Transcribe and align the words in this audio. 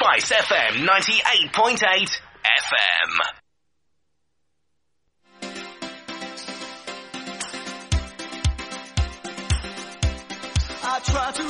Spice 0.00 0.30
FM 0.30 0.86
98.8 0.86 2.20
FM. 2.44 3.10
I 10.84 11.00
try 11.00 11.32
to 11.32 11.42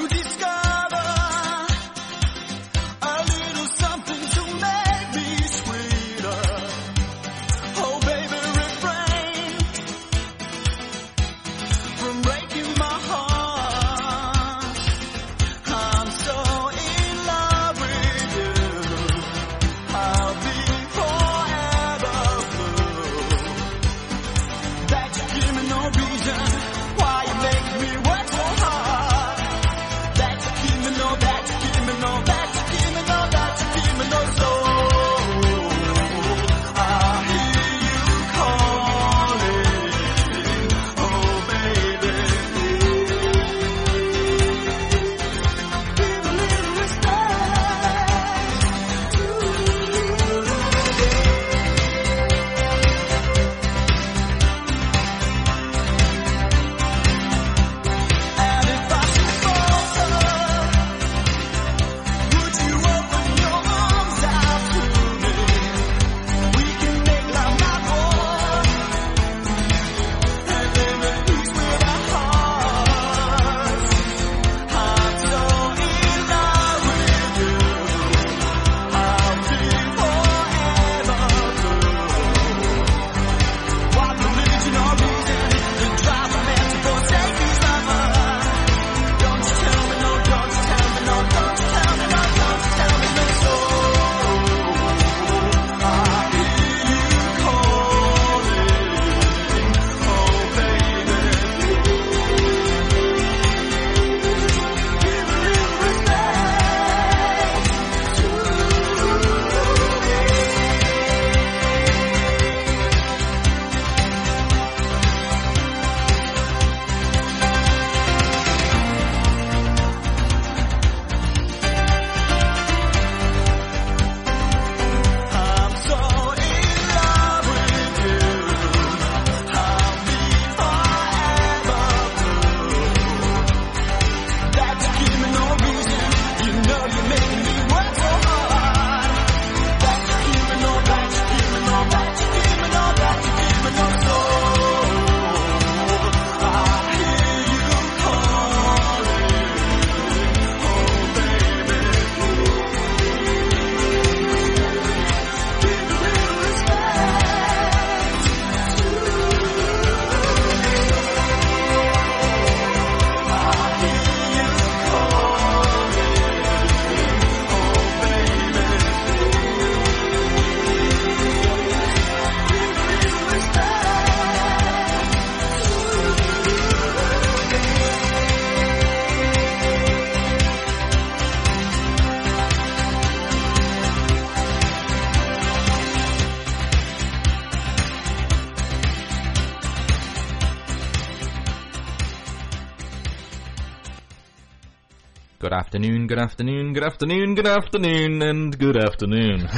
afternoon, 195.59 196.07
good 196.07 196.21
afternoon, 196.21 196.73
good 196.73 196.85
afternoon, 196.85 197.35
good 197.35 197.47
afternoon, 197.49 198.23
and 198.23 198.57
good 198.57 198.77
afternoon. 198.77 199.41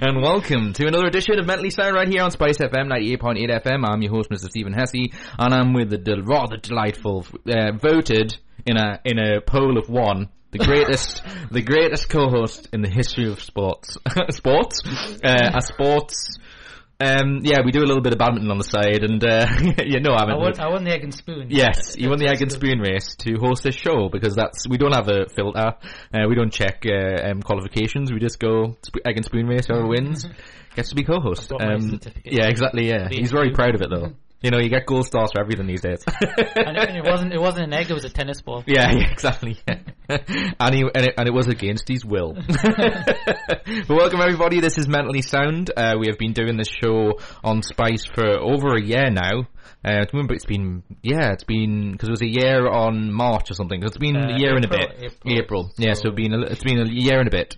and 0.00 0.22
welcome 0.22 0.72
to 0.72 0.86
another 0.86 1.08
edition 1.08 1.40
of 1.40 1.44
Mentally 1.44 1.70
Sound 1.70 1.96
right 1.96 2.06
here 2.06 2.22
on 2.22 2.30
Spice 2.30 2.58
FM 2.58 2.86
98.8 2.86 3.64
FM. 3.64 3.84
I'm 3.84 4.00
your 4.00 4.12
host, 4.12 4.30
Mr. 4.30 4.48
Stephen 4.48 4.72
Hesse, 4.72 5.10
and 5.36 5.52
I'm 5.52 5.74
with 5.74 5.90
the 5.90 5.98
del- 5.98 6.22
rather 6.22 6.56
delightful, 6.56 7.26
uh, 7.48 7.72
voted 7.72 8.38
in 8.64 8.76
a, 8.76 9.00
in 9.04 9.18
a 9.18 9.40
poll 9.40 9.76
of 9.76 9.88
one, 9.88 10.28
the 10.52 10.58
greatest, 10.58 11.20
the 11.50 11.62
greatest 11.62 12.08
co-host 12.08 12.68
in 12.72 12.82
the 12.82 12.88
history 12.88 13.28
of 13.28 13.42
sports. 13.42 13.98
sports? 14.30 14.78
Uh, 15.24 15.50
a 15.52 15.60
sports, 15.60 16.38
um, 17.00 17.40
yeah, 17.44 17.60
we 17.64 17.70
do 17.70 17.80
a 17.80 17.86
little 17.86 18.02
bit 18.02 18.12
of 18.12 18.18
badminton 18.18 18.50
on 18.50 18.58
the 18.58 18.64
side, 18.64 19.04
and, 19.04 19.22
uh, 19.24 19.46
you 19.84 20.00
know, 20.00 20.14
I 20.14 20.24
I 20.24 20.36
won, 20.36 20.60
I 20.60 20.68
won 20.68 20.82
the 20.82 20.90
egg 20.90 21.04
and 21.04 21.14
spoon. 21.14 21.46
Yes, 21.48 21.96
you 21.96 22.08
won 22.08 22.18
the 22.18 22.26
egg 22.26 22.42
and 22.42 22.50
spoon 22.50 22.80
race 22.80 23.14
to 23.20 23.36
host 23.38 23.62
this 23.62 23.76
show 23.76 24.08
because 24.08 24.34
that's 24.34 24.68
we 24.68 24.78
don't 24.78 24.94
have 24.94 25.08
a 25.08 25.28
filter. 25.28 25.74
Uh, 26.12 26.26
we 26.28 26.34
don't 26.34 26.52
check 26.52 26.84
uh, 26.86 27.30
um, 27.30 27.40
qualifications. 27.42 28.12
We 28.12 28.18
just 28.18 28.40
go 28.40 28.76
sp- 28.82 29.06
egg 29.06 29.16
and 29.16 29.24
spoon 29.24 29.46
race. 29.46 29.66
Whoever 29.66 29.86
wins 29.86 30.26
gets 30.74 30.88
to 30.88 30.96
be 30.96 31.04
co-host. 31.04 31.52
I've 31.52 31.58
got 31.58 31.60
my 31.60 31.74
Um, 31.74 32.00
yeah, 32.24 32.48
exactly. 32.48 32.88
Yeah, 32.88 33.08
he's 33.08 33.30
very 33.30 33.52
proud 33.52 33.76
of 33.76 33.82
it 33.82 33.90
though. 33.90 34.12
You 34.40 34.52
know, 34.52 34.58
you 34.58 34.68
get 34.68 34.86
gold 34.86 35.04
stars 35.04 35.32
for 35.32 35.40
everything 35.40 35.66
these 35.66 35.80
days. 35.80 36.04
And 36.56 36.76
it, 36.76 36.88
and 36.88 36.96
it 36.96 37.04
wasn't 37.04 37.32
it 37.32 37.40
wasn't 37.40 37.64
an 37.66 37.72
egg; 37.72 37.90
it 37.90 37.94
was 37.94 38.04
a 38.04 38.08
tennis 38.10 38.40
ball. 38.40 38.62
Yeah, 38.66 38.92
yeah, 38.92 39.10
exactly. 39.12 39.58
Yeah. 39.66 39.78
and, 40.08 40.74
he, 40.74 40.82
and, 40.82 41.06
it, 41.06 41.14
and 41.18 41.26
it 41.26 41.34
was 41.34 41.48
against 41.48 41.88
his 41.88 42.04
will. 42.04 42.34
but 42.34 43.88
welcome 43.88 44.20
everybody. 44.20 44.60
This 44.60 44.78
is 44.78 44.86
Mentally 44.86 45.22
Sound. 45.22 45.72
Uh, 45.76 45.96
we 45.98 46.06
have 46.06 46.18
been 46.18 46.34
doing 46.34 46.56
this 46.56 46.68
show 46.68 47.18
on 47.42 47.62
Spice 47.62 48.04
for 48.04 48.38
over 48.38 48.76
a 48.76 48.82
year 48.82 49.10
now. 49.10 49.48
Uh, 49.84 50.04
remember, 50.12 50.34
it's 50.34 50.46
been 50.46 50.84
yeah, 51.02 51.32
it's 51.32 51.44
been 51.44 51.92
because 51.92 52.08
it 52.08 52.12
was 52.12 52.22
a 52.22 52.28
year 52.28 52.68
on 52.68 53.12
March 53.12 53.50
or 53.50 53.54
something. 53.54 53.82
It's 53.82 53.98
been 53.98 54.16
Uh, 54.16 54.36
a 54.36 54.38
year 54.38 54.54
and 54.54 54.64
a 54.64 54.68
bit. 54.68 55.14
April. 55.26 55.72
Yeah, 55.78 55.94
so, 55.94 56.10
been 56.12 56.32
a, 56.32 56.42
it's 56.42 56.62
been 56.62 56.78
a 56.78 56.88
year 56.88 57.18
and 57.18 57.26
a 57.28 57.32
bit 57.32 57.56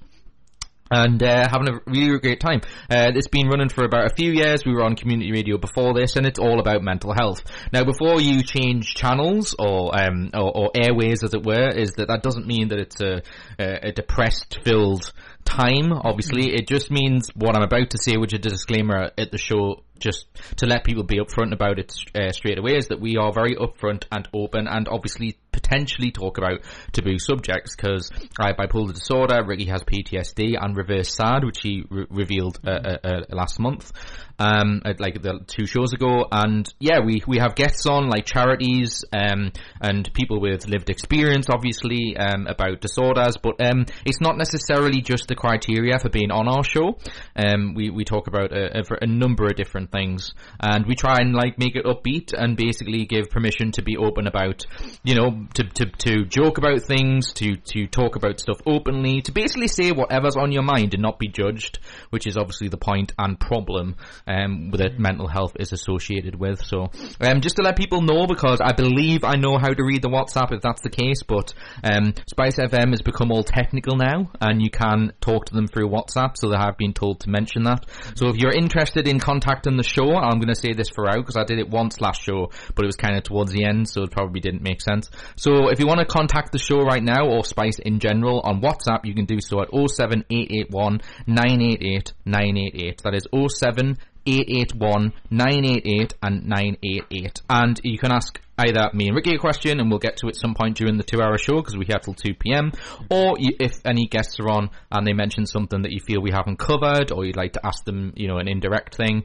and 0.91 1.23
uh, 1.23 1.49
having 1.49 1.69
a 1.69 1.81
really 1.87 2.19
great 2.19 2.41
time. 2.41 2.61
Uh, 2.91 3.13
it's 3.15 3.29
been 3.29 3.49
running 3.49 3.69
for 3.69 3.85
about 3.85 4.11
a 4.11 4.15
few 4.15 4.33
years. 4.33 4.65
We 4.65 4.73
were 4.73 4.83
on 4.85 4.97
community 4.97 5.33
radio 5.33 5.59
before 5.59 5.95
this, 5.95 6.17
and 6.17 6.27
it's 6.27 6.39
all 6.39 6.61
about 6.61 6.83
mental 6.83 7.13
health. 7.13 7.43
Now, 7.73 7.85
before 7.85 8.21
you 8.21 8.43
change 8.43 8.95
channels 8.95 9.55
or 9.59 9.99
um, 9.99 10.31
or, 10.35 10.57
or 10.57 10.71
airways, 10.75 11.23
as 11.23 11.35
it 11.35 11.45
were, 11.45 11.69
is 11.69 11.93
that 11.93 12.09
that 12.09 12.23
doesn't 12.23 12.47
mean 12.47 12.69
that 12.69 12.79
it's 12.79 13.01
a 13.01 13.23
a, 13.59 13.89
a 13.89 13.93
depressed 13.93 14.59
filled 14.65 15.13
time. 15.45 15.93
Obviously, 15.93 16.55
it 16.55 16.69
just 16.69 16.91
means 16.91 17.31
what 17.35 17.57
I'm 17.57 17.63
about 17.63 17.91
to 17.91 17.99
say, 17.99 18.17
which 18.17 18.33
is 18.33 18.39
a 18.39 18.43
disclaimer 18.43 19.11
at 19.17 19.31
the 19.31 19.39
show. 19.39 19.83
Just 19.99 20.29
to 20.57 20.67
let 20.67 20.85
people 20.85 21.03
be 21.03 21.19
upfront 21.19 21.53
about 21.53 21.79
it 21.79 21.93
uh, 22.15 22.33
straight 22.33 22.59
away, 22.59 22.77
is 22.77 22.87
that 22.87 23.03
we 23.03 23.19
are 23.19 23.35
very 23.35 23.55
upfront 23.55 24.05
and 24.11 24.27
open, 24.33 24.67
and 24.67 24.89
obviously 24.89 25.37
potentially 25.53 26.11
talk 26.11 26.39
about 26.39 26.61
taboo 26.93 27.19
subjects 27.19 27.75
because 27.77 28.11
I 28.39 28.49
have 28.49 28.57
bipolar 28.57 28.93
disorder, 28.93 29.43
Ricky 29.45 29.67
has 29.67 29.83
PTSD, 29.83 30.57
and 30.61 30.77
reverse 30.77 31.15
SAD, 31.15 31.45
which 31.45 31.59
he 31.63 31.85
re- 31.91 32.07
revealed 32.11 32.59
uh, 32.67 32.71
uh, 32.71 32.99
uh, 33.05 33.21
last 33.31 33.59
month, 33.59 33.93
um, 34.39 34.83
like 34.99 35.23
the 35.23 35.41
two 35.47 35.67
shows 35.67 35.93
ago. 35.93 36.27
And 36.31 36.73
yeah, 36.79 37.01
we 37.01 37.23
we 37.27 37.39
have 37.39 37.55
guests 37.55 37.87
on 37.87 38.09
like 38.09 38.27
charities 38.27 39.05
um, 39.13 39.53
and 39.81 40.13
people 40.15 40.41
with 40.41 40.69
lived 40.69 40.91
experience, 40.91 41.47
obviously, 41.51 42.17
um, 42.17 42.47
about 42.47 42.81
disorders. 42.81 43.37
But 43.37 43.61
um, 43.61 43.87
it's 44.05 44.21
not 44.21 44.37
necessarily 44.37 45.01
just 45.03 45.29
the 45.29 45.35
criteria 45.35 45.99
for 45.99 46.09
being 46.09 46.31
on 46.31 46.49
our 46.49 46.65
show. 46.65 46.99
Um, 47.37 47.75
we 47.75 47.91
we 47.91 48.05
talk 48.05 48.27
about 48.27 48.53
a, 48.53 48.79
a, 48.79 48.83
a 49.03 49.07
number 49.07 49.47
of 49.47 49.57
different 49.57 49.91
things, 49.93 50.33
and 50.61 50.87
we 50.87 50.95
try 50.95 51.19
and 51.19 51.35
like 51.35 51.59
make 51.59 51.77
it 51.77 51.85
upbeat 51.85 52.33
and 52.33 52.57
basically 52.57 53.05
give 53.07 53.31
permission 53.31 53.73
to 53.73 53.83
be 53.83 53.97
open 53.97 54.27
about, 54.27 54.65
you 55.05 55.15
know, 55.15 55.40
to 55.55 55.65
to, 55.65 55.87
to 55.87 56.25
joke 56.25 56.59
about 56.59 56.83
things, 56.83 57.33
to 57.35 57.57
to 57.57 57.87
talk 57.87 58.17
about 58.17 58.41
stuff 58.41 58.61
openly, 58.67 59.23
to 59.23 59.33
basically 59.33 59.69
say 59.69 59.93
whatever's 59.93 60.37
on 60.37 60.53
your 60.53 60.63
mind 60.63 60.95
and 60.95 61.03
not 61.03 61.19
be 61.19 61.29
judged, 61.29 61.79
which 62.11 62.27
is 62.27 62.37
obviously 62.37 62.69
the 62.69 62.77
point 62.77 63.13
and 63.19 63.39
problem 63.39 63.97
um, 64.27 64.71
that 64.73 64.99
mental 64.99 65.29
health 65.29 65.57
is 65.59 65.73
associated 65.73 66.35
with. 66.35 66.65
So, 66.65 66.91
um, 67.21 67.41
just 67.41 67.57
to 67.57 67.63
let 67.63 67.77
people 67.77 68.03
know, 68.03 68.27
because 68.27 68.61
I 68.61 68.73
believe 68.73 69.25
I 69.25 69.37
know 69.37 69.59
how 69.59 69.73
to 69.73 69.85
read 69.85 70.03
the 70.03 70.09
WhatsApp 70.09 70.53
if 70.53 70.63
that's 70.63 70.83
the 70.83 70.91
case, 70.91 71.23
but 71.23 71.53
um, 71.85 72.15
Spice 72.29 72.57
FM 72.57 72.91
has 72.91 73.03
become 73.03 73.31
all 73.33 73.45
technical 73.45 73.97
now, 73.97 74.31
and 74.41 74.63
you 74.63 74.71
can 74.71 75.13
talk 75.21 75.47
to 75.47 75.55
them 75.55 75.67
through 75.67 75.89
WhatsApp. 75.89 76.37
So 76.37 76.49
they 76.51 76.57
have 76.57 76.77
been 76.77 76.93
told 76.93 77.21
to 77.21 77.31
mention 77.31 77.65
that. 77.65 77.87
So 78.15 78.29
if 78.29 78.37
you're 78.37 78.53
interested 78.53 79.09
in 79.09 79.21
contacting 79.21 79.77
the 79.77 79.83
show, 79.83 80.15
I'm 80.17 80.39
going 80.39 80.49
to 80.49 80.55
say 80.55 80.73
this 80.73 80.91
throughout 80.91 81.19
because 81.19 81.37
I 81.37 81.45
did 81.45 81.59
it 81.59 81.69
once 81.69 82.01
last 82.01 82.23
show, 82.23 82.51
but 82.75 82.85
it 82.85 82.87
was 82.87 82.97
kind 82.97 83.17
of 83.17 83.23
towards 83.23 83.53
the 83.53 83.65
end, 83.65 83.89
so 83.89 84.03
it 84.03 84.11
probably 84.11 84.41
didn't 84.41 84.63
make 84.63 84.81
sense. 84.81 85.11
So 85.37 85.69
if 85.69 85.81
you 85.81 85.87
want 85.87 86.01
to 86.01 86.07
contact 86.07 86.53
the 86.53 86.59
show 86.59 86.81
right 86.81 87.03
now 87.03 87.27
or 87.27 87.45
Spice 87.45 87.79
in 87.79 87.99
general 87.99 88.41
on 88.41 88.61
WhatsApp, 88.61 89.05
you 89.05 89.15
can 89.15 89.25
do 89.25 89.41
so 89.41 89.63
at 89.63 89.69
07881 89.71 91.01
988 91.27 92.13
988. 92.25 93.03
That 93.03 93.15
is 93.15 93.27
07 93.33 93.99
881 94.27 95.13
988 95.31 96.15
and 96.23 96.47
988. 96.47 97.41
And 97.49 97.81
you 97.83 97.99
can 97.99 98.13
ask 98.13 98.41
either 98.67 98.91
me 98.93 99.07
and 99.07 99.15
Ricky 99.15 99.35
a 99.35 99.39
question 99.39 99.81
and 99.81 99.89
we'll 99.89 100.01
get 100.01 100.17
to 100.19 100.29
it 100.29 100.37
some 100.37 100.55
point 100.55 100.77
during 100.77 100.97
the 100.97 101.05
two 101.05 101.23
hour 101.23 101.39
show 101.39 101.57
because 101.57 101.77
we 101.77 101.87
have 101.91 102.03
till 102.03 102.15
2 102.15 102.35
p.m. 102.35 102.73
Or 103.11 103.37
you, 103.39 103.57
if 103.61 103.81
any 103.85 104.07
guests 104.07 104.41
are 104.41 104.49
on 104.49 104.71
and 104.91 105.07
they 105.07 105.13
mention 105.13 105.47
something 105.47 105.83
that 105.83 105.93
you 105.93 106.01
feel 106.01 106.21
we 106.21 106.33
haven't 106.33 106.59
covered 106.59 107.13
or 107.13 107.25
you'd 107.25 107.37
like 107.37 107.53
to 107.53 107.65
ask 107.65 107.85
them, 107.85 108.13
you 108.17 108.27
know, 108.27 108.39
an 108.39 108.49
indirect 108.49 108.97
thing, 108.97 109.25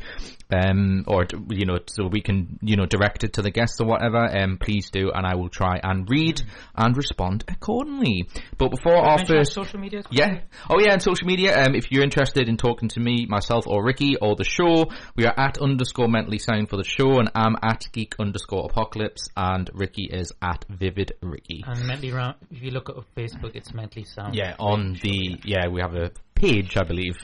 um, 0.53 1.05
or, 1.07 1.25
you 1.49 1.65
know, 1.65 1.79
so 1.87 2.07
we 2.07 2.21
can, 2.21 2.59
you 2.61 2.75
know, 2.75 2.85
direct 2.85 3.23
it 3.23 3.33
to 3.33 3.41
the 3.41 3.49
guests 3.49 3.81
or 3.81 3.87
whatever, 3.87 4.19
um, 4.37 4.57
please 4.59 4.91
do 4.91 5.11
and 5.11 5.25
I 5.25 5.35
will 5.35 5.49
try 5.49 5.79
and 5.81 6.07
read 6.07 6.41
and 6.75 6.95
respond 6.95 7.43
accordingly. 7.47 8.29
But 8.57 8.69
before 8.69 8.95
our 8.95 9.15
our 9.19 9.25
first... 9.25 9.53
social 9.53 9.79
media. 9.79 10.03
Yeah. 10.11 10.41
Oh 10.69 10.79
yeah, 10.79 10.93
and 10.93 11.01
social 11.01 11.27
media. 11.27 11.57
Um, 11.57 11.75
if 11.75 11.91
you're 11.91 12.03
interested 12.03 12.47
in 12.49 12.57
talking 12.57 12.89
to 12.89 12.99
me, 12.99 13.25
myself, 13.27 13.65
or 13.67 13.83
Ricky, 13.83 14.15
or 14.17 14.35
the 14.35 14.43
show, 14.43 14.87
we 15.15 15.25
are 15.25 15.33
at 15.37 15.57
underscore 15.57 16.07
mentally 16.07 16.39
sound 16.39 16.69
for 16.69 16.77
the 16.77 16.83
show, 16.83 17.19
and 17.19 17.31
I'm 17.35 17.55
at 17.61 17.87
geek 17.91 18.15
underscore 18.19 18.67
apocalypse, 18.69 19.24
and 19.35 19.69
Ricky 19.73 20.05
is 20.11 20.31
at 20.41 20.65
vivid 20.69 21.13
Ricky. 21.21 21.63
And 21.65 21.85
mentally 21.85 22.11
round, 22.11 22.35
if 22.51 22.61
you 22.61 22.71
look 22.71 22.89
at 22.89 22.95
Facebook, 23.15 23.55
it's 23.55 23.73
mentally 23.73 24.05
sound. 24.05 24.35
Yeah, 24.35 24.55
on 24.59 24.97
the 25.01 25.39
yeah, 25.43 25.67
we 25.67 25.81
have 25.81 25.95
a 25.95 26.11
page, 26.35 26.75
I 26.77 26.83
believe. 26.83 27.15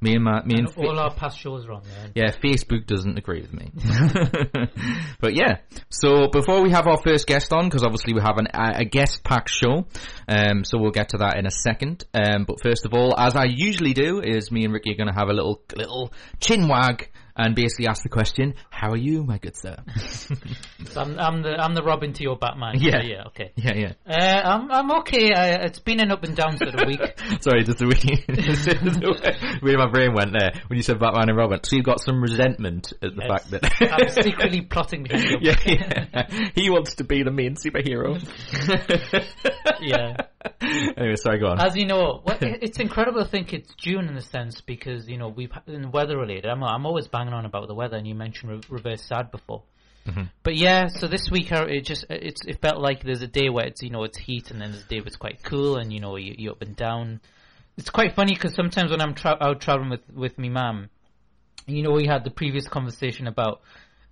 Me 0.00 0.14
and 0.14 0.24
my 0.24 0.42
me 0.44 0.54
and, 0.58 0.68
And 0.68 0.86
all 0.86 0.98
our 0.98 1.12
past 1.12 1.38
shows 1.38 1.66
are 1.66 1.72
on 1.72 1.82
there. 1.82 2.10
yeah, 2.14 2.30
Facebook 2.42 2.86
doesn't 2.86 3.18
agree 3.18 3.40
with 3.40 3.52
me. 3.52 3.70
but 5.20 5.34
yeah, 5.34 5.58
so 5.90 6.28
before 6.28 6.62
we 6.62 6.70
have 6.70 6.86
our 6.86 6.98
first 7.04 7.26
guest 7.26 7.52
on, 7.52 7.64
because 7.64 7.82
obviously 7.82 8.14
we 8.14 8.20
have 8.20 8.38
an, 8.38 8.46
a, 8.54 8.80
a 8.80 8.84
guest 8.84 9.24
pack 9.24 9.48
show, 9.48 9.86
um, 10.28 10.64
so 10.64 10.78
we'll 10.78 10.92
get 10.92 11.10
to 11.10 11.18
that 11.18 11.36
in 11.36 11.46
a 11.46 11.50
second. 11.50 12.04
Um, 12.14 12.44
but 12.44 12.60
first 12.62 12.86
of 12.86 12.94
all, 12.94 13.14
as 13.18 13.36
I 13.36 13.44
usually 13.44 13.92
do, 13.92 14.20
is 14.20 14.50
me 14.50 14.64
and 14.64 14.72
Ricky 14.72 14.92
are 14.92 14.96
going 14.96 15.12
to 15.12 15.18
have 15.18 15.28
a 15.28 15.34
little 15.34 15.62
little 15.76 16.12
chin 16.40 16.68
wag 16.68 17.10
and 17.36 17.54
basically 17.54 17.86
ask 17.88 18.02
the 18.02 18.08
question, 18.08 18.54
"How 18.70 18.90
are 18.90 18.96
you, 18.96 19.24
my 19.24 19.38
good 19.38 19.56
sir?" 19.56 19.76
So 20.86 21.00
I'm, 21.00 21.18
I'm 21.18 21.42
the 21.42 21.56
I'm 21.58 21.74
the 21.74 21.82
Robin 21.82 22.12
to 22.12 22.22
your 22.22 22.36
Batman. 22.36 22.74
Yeah. 22.78 23.02
yeah, 23.02 23.24
okay. 23.28 23.52
yeah, 23.56 23.74
yeah. 23.74 23.92
Uh, 24.06 24.42
I'm 24.48 24.70
I'm 24.70 24.90
okay. 25.00 25.32
I, 25.32 25.48
it's 25.64 25.78
been 25.78 25.98
an 26.00 26.10
up 26.12 26.22
and 26.24 26.36
down 26.36 26.56
sort 26.58 26.74
of 26.74 26.86
week. 26.86 27.00
Sorry, 27.40 27.64
just 27.64 27.78
the 27.78 27.86
way, 27.86 27.94
the 28.26 29.10
way- 29.22 29.58
the 29.60 29.66
way 29.66 29.76
my 29.76 29.88
brain 29.90 30.12
went 30.14 30.32
there 30.32 30.52
when 30.68 30.76
you 30.76 30.82
said 30.82 30.98
Batman 31.00 31.30
and 31.30 31.38
Robin. 31.38 31.60
So 31.64 31.76
you've 31.76 31.84
got 31.86 32.00
some 32.00 32.20
resentment 32.20 32.92
at 33.02 33.14
the 33.16 33.22
Yes. 33.22 33.28
fact 33.28 33.50
that 33.50 33.92
I'm 33.92 34.08
secretly 34.22 34.60
plotting 34.62 35.04
behind 35.04 35.40
yeah, 35.42 35.56
yeah. 35.64 36.50
he 36.54 36.68
wants 36.70 36.96
to 36.96 37.04
be 37.04 37.22
the 37.22 37.30
main 37.30 37.54
superhero. 37.56 38.20
Yeah. 39.80 40.16
Anyway, 40.96 41.16
sorry, 41.16 41.38
go 41.38 41.48
on. 41.48 41.60
As 41.60 41.76
you 41.76 41.86
know, 41.86 42.22
it's 42.26 42.78
incredible 42.78 43.24
to 43.24 43.30
think 43.30 43.52
it's 43.52 43.74
June 43.74 44.08
in 44.08 44.16
a 44.16 44.22
sense 44.22 44.60
because 44.60 45.08
you 45.08 45.18
know 45.18 45.28
we've 45.28 45.52
in 45.66 45.90
weather 45.90 46.18
related. 46.18 46.46
I'm 46.46 46.62
I'm 46.62 46.86
always 46.86 47.08
banging 47.08 47.32
on 47.32 47.44
about 47.44 47.68
the 47.68 47.74
weather, 47.74 47.96
and 47.96 48.06
you 48.06 48.14
mentioned 48.14 48.50
re- 48.52 48.60
reverse 48.68 49.02
sad 49.02 49.30
before. 49.30 49.62
Mm-hmm. 50.06 50.24
But 50.42 50.56
yeah, 50.56 50.88
so 50.88 51.08
this 51.08 51.30
week 51.30 51.50
uh, 51.52 51.64
it 51.66 51.82
just 51.82 52.04
it's 52.10 52.44
it 52.46 52.60
felt 52.60 52.80
like 52.80 53.02
there's 53.02 53.22
a 53.22 53.26
day 53.26 53.48
where 53.48 53.66
it's 53.66 53.82
you 53.82 53.90
know 53.90 54.04
it's 54.04 54.18
heat, 54.18 54.50
and 54.50 54.60
then 54.60 54.72
there's 54.72 54.84
a 54.84 54.88
day 54.88 55.00
where 55.00 55.06
it's 55.06 55.16
quite 55.16 55.42
cool, 55.42 55.76
and 55.76 55.92
you 55.92 56.00
know 56.00 56.16
you 56.16 56.34
you 56.36 56.50
up 56.50 56.62
and 56.62 56.76
down. 56.76 57.20
It's 57.76 57.90
quite 57.90 58.14
funny 58.14 58.34
because 58.34 58.54
sometimes 58.54 58.90
when 58.90 59.00
I'm 59.00 59.14
tra- 59.14 59.38
out 59.40 59.60
traveling 59.60 59.90
with 59.90 60.08
with 60.12 60.38
me 60.38 60.50
mum, 60.50 60.90
you 61.66 61.82
know 61.82 61.92
we 61.92 62.06
had 62.06 62.24
the 62.24 62.30
previous 62.30 62.68
conversation 62.68 63.26
about 63.26 63.62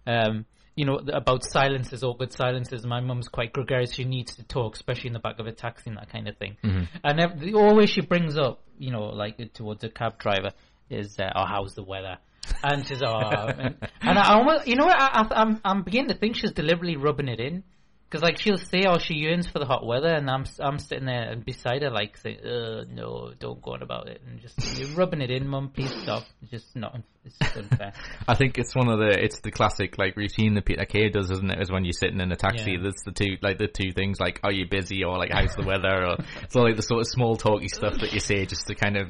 um 0.07 0.47
you 0.75 0.85
know 0.85 1.01
about 1.13 1.45
silences 1.45 2.03
awkward 2.03 2.33
silences. 2.33 2.85
My 2.87 3.01
mum's 3.01 3.29
quite 3.29 3.53
gregarious. 3.53 3.95
She 3.95 4.05
needs 4.05 4.37
to 4.37 4.43
talk 4.45 4.75
especially 4.75 5.09
in 5.09 5.13
the 5.13 5.19
back 5.19 5.39
of 5.39 5.47
a 5.47 5.53
taxi 5.53 5.91
and 5.91 5.99
that 5.99 6.11
kind 6.11 6.29
of 6.29 6.37
thing. 6.39 6.57
And 7.05 7.21
ev- 7.21 7.41
the 7.41 7.55
always 7.55 7.91
she 7.91 8.01
brings 8.01 8.39
up 8.39 8.63
you 8.79 8.91
know 8.91 9.05
like 9.05 9.53
towards 9.53 9.85
a 9.85 9.89
cab 9.89 10.19
driver 10.19 10.51
is 10.91 11.19
uh, 11.19 11.31
oh 11.35 11.45
how's 11.47 11.75
the 11.75 11.83
weather? 11.83 12.19
And 12.63 12.87
she's 12.87 13.03
oh 13.03 13.13
and, 13.13 13.77
and 14.01 14.19
I 14.19 14.35
almost 14.35 14.67
you 14.67 14.77
know 14.77 14.87
what? 14.87 15.01
I, 15.01 15.23
I, 15.23 15.41
I'm 15.43 15.61
I'm 15.65 15.83
beginning 15.83 16.09
to 16.09 16.15
think 16.15 16.37
she's 16.37 16.53
deliberately 16.53 16.97
rubbing 16.97 17.29
it 17.29 17.41
in 17.41 17.65
because 18.13 18.23
like 18.23 18.39
she'll 18.39 18.59
say 18.59 18.85
oh 18.87 18.99
she 18.99 19.15
yearns 19.15 19.49
for 19.49 19.59
the 19.59 19.65
hot 19.65 19.87
weather 19.87 20.15
and 20.15 20.29
I'm 20.29 20.45
I'm 20.61 20.79
sitting 20.79 21.07
there 21.07 21.31
and 21.31 21.43
beside 21.43 21.81
her 21.83 21.91
like 21.91 22.19
saying 22.19 22.41
uh 22.45 22.85
no 22.93 23.33
don't 23.39 23.63
go 23.63 23.73
on 23.73 23.83
about 23.83 24.09
it 24.09 24.21
and 24.29 24.39
just 24.39 24.79
you're 24.79 24.91
rubbing 24.91 25.23
it 25.23 25.31
in 25.31 25.49
mum 25.49 25.71
please 25.71 25.91
stop 26.03 26.25
it's 26.43 26.51
just 26.51 26.77
not 26.77 27.01
it's 27.25 27.39
just 27.39 27.57
unfair 27.57 27.93
I 28.29 28.35
think 28.35 28.59
it's 28.59 28.75
one 28.75 28.89
of 28.89 28.99
the 28.99 29.17
it's 29.19 29.41
the 29.41 29.51
classic 29.51 29.97
like 29.97 30.17
routine 30.17 30.55
that 30.55 30.65
Peter 30.65 30.85
Kay 30.85 31.09
does, 31.09 31.31
isn't 31.31 31.51
it? 31.51 31.61
Is 31.61 31.71
when 31.71 31.85
you're 31.85 31.93
sitting 31.93 32.21
in 32.21 32.33
a 32.33 32.37
taxi. 32.37 32.73
Yeah. 32.73 32.79
That's 32.83 33.03
the 33.05 33.13
two 33.13 33.37
like 33.43 33.59
the 33.59 33.69
two 33.69 33.93
things 33.93 34.21
like 34.21 34.41
are 34.43 34.53
you 34.53 34.67
busy 34.69 35.05
or 35.05 35.19
like 35.19 35.31
how's 35.33 35.55
the 35.55 35.65
weather 35.65 36.07
or 36.07 36.17
it's 36.43 36.57
all 36.57 36.65
like 36.65 36.77
the 36.77 36.83
sort 36.83 37.01
of 37.01 37.07
small 37.07 37.37
talky 37.37 37.69
stuff 37.69 37.99
that 38.01 38.13
you 38.13 38.21
say 38.21 38.45
just 38.45 38.67
to 38.67 38.75
kind 38.75 38.97
of 38.97 39.09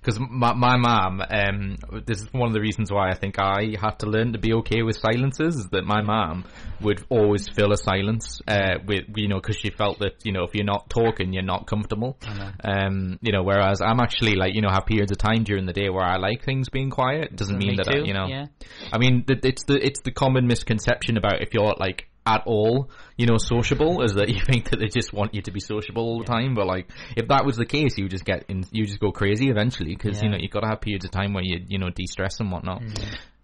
because 0.00 0.18
my 0.18 0.54
my 0.54 0.76
mom 0.76 1.20
um 1.20 1.76
this 2.06 2.22
is 2.22 2.32
one 2.32 2.48
of 2.48 2.54
the 2.54 2.60
reasons 2.60 2.90
why 2.90 3.10
I 3.10 3.14
think 3.14 3.38
I 3.38 3.76
had 3.80 3.98
to 4.00 4.06
learn 4.06 4.32
to 4.32 4.38
be 4.38 4.54
okay 4.54 4.82
with 4.82 4.96
silences 4.96 5.56
is 5.56 5.68
that 5.70 5.84
my 5.84 6.02
mom 6.02 6.44
would 6.80 7.04
always 7.10 7.48
fill 7.48 7.72
a 7.72 7.76
silence 7.76 8.23
uh 8.46 8.78
with 8.86 9.04
you 9.16 9.28
know 9.28 9.36
because 9.40 9.56
she 9.56 9.70
felt 9.70 9.98
that 10.00 10.24
you 10.24 10.32
know 10.32 10.44
if 10.44 10.54
you're 10.54 10.64
not 10.64 10.90
talking 10.90 11.32
you're 11.32 11.42
not 11.42 11.66
comfortable 11.66 12.18
um 12.62 13.18
you 13.22 13.32
know 13.32 13.42
whereas 13.42 13.80
I'm 13.80 14.00
actually 14.00 14.34
like 14.34 14.54
you 14.54 14.62
know 14.62 14.70
have 14.70 14.86
periods 14.86 15.12
of 15.12 15.18
time 15.18 15.44
during 15.44 15.66
the 15.66 15.72
day 15.72 15.88
where 15.88 16.04
I 16.04 16.16
like 16.16 16.44
things 16.44 16.68
being 16.68 16.90
quiet 16.90 17.30
it 17.32 17.36
doesn't 17.36 17.58
mean 17.58 17.70
Me 17.70 17.76
that 17.76 17.88
I, 17.88 17.98
you 18.04 18.12
know 18.12 18.26
yeah. 18.26 18.46
I 18.92 18.98
mean, 18.98 19.24
it's 19.28 19.64
the 19.64 19.74
it's 19.74 20.00
the 20.00 20.10
common 20.10 20.46
misconception 20.46 21.16
about 21.16 21.42
if 21.42 21.54
you're 21.54 21.74
like 21.78 22.08
at 22.26 22.42
all, 22.46 22.90
you 23.18 23.26
know, 23.26 23.36
sociable, 23.36 24.02
is 24.02 24.14
that 24.14 24.28
you 24.28 24.40
think 24.46 24.70
that 24.70 24.78
they 24.80 24.86
just 24.86 25.12
want 25.12 25.34
you 25.34 25.42
to 25.42 25.50
be 25.50 25.60
sociable 25.60 26.02
all 26.02 26.18
the 26.18 26.24
time. 26.24 26.54
But 26.54 26.66
like, 26.66 26.90
if 27.16 27.28
that 27.28 27.44
was 27.44 27.56
the 27.56 27.66
case, 27.66 27.98
you 27.98 28.08
just 28.08 28.24
get 28.24 28.44
in, 28.48 28.64
you 28.70 28.86
just 28.86 29.00
go 29.00 29.12
crazy 29.12 29.50
eventually 29.50 29.94
because 29.94 30.22
you 30.22 30.30
know 30.30 30.36
you've 30.38 30.50
got 30.50 30.60
to 30.60 30.68
have 30.68 30.80
periods 30.80 31.04
of 31.04 31.10
time 31.10 31.34
where 31.34 31.44
you 31.44 31.64
you 31.68 31.78
know 31.78 31.90
de-stress 31.90 32.40
and 32.40 32.50
whatnot. 32.50 32.82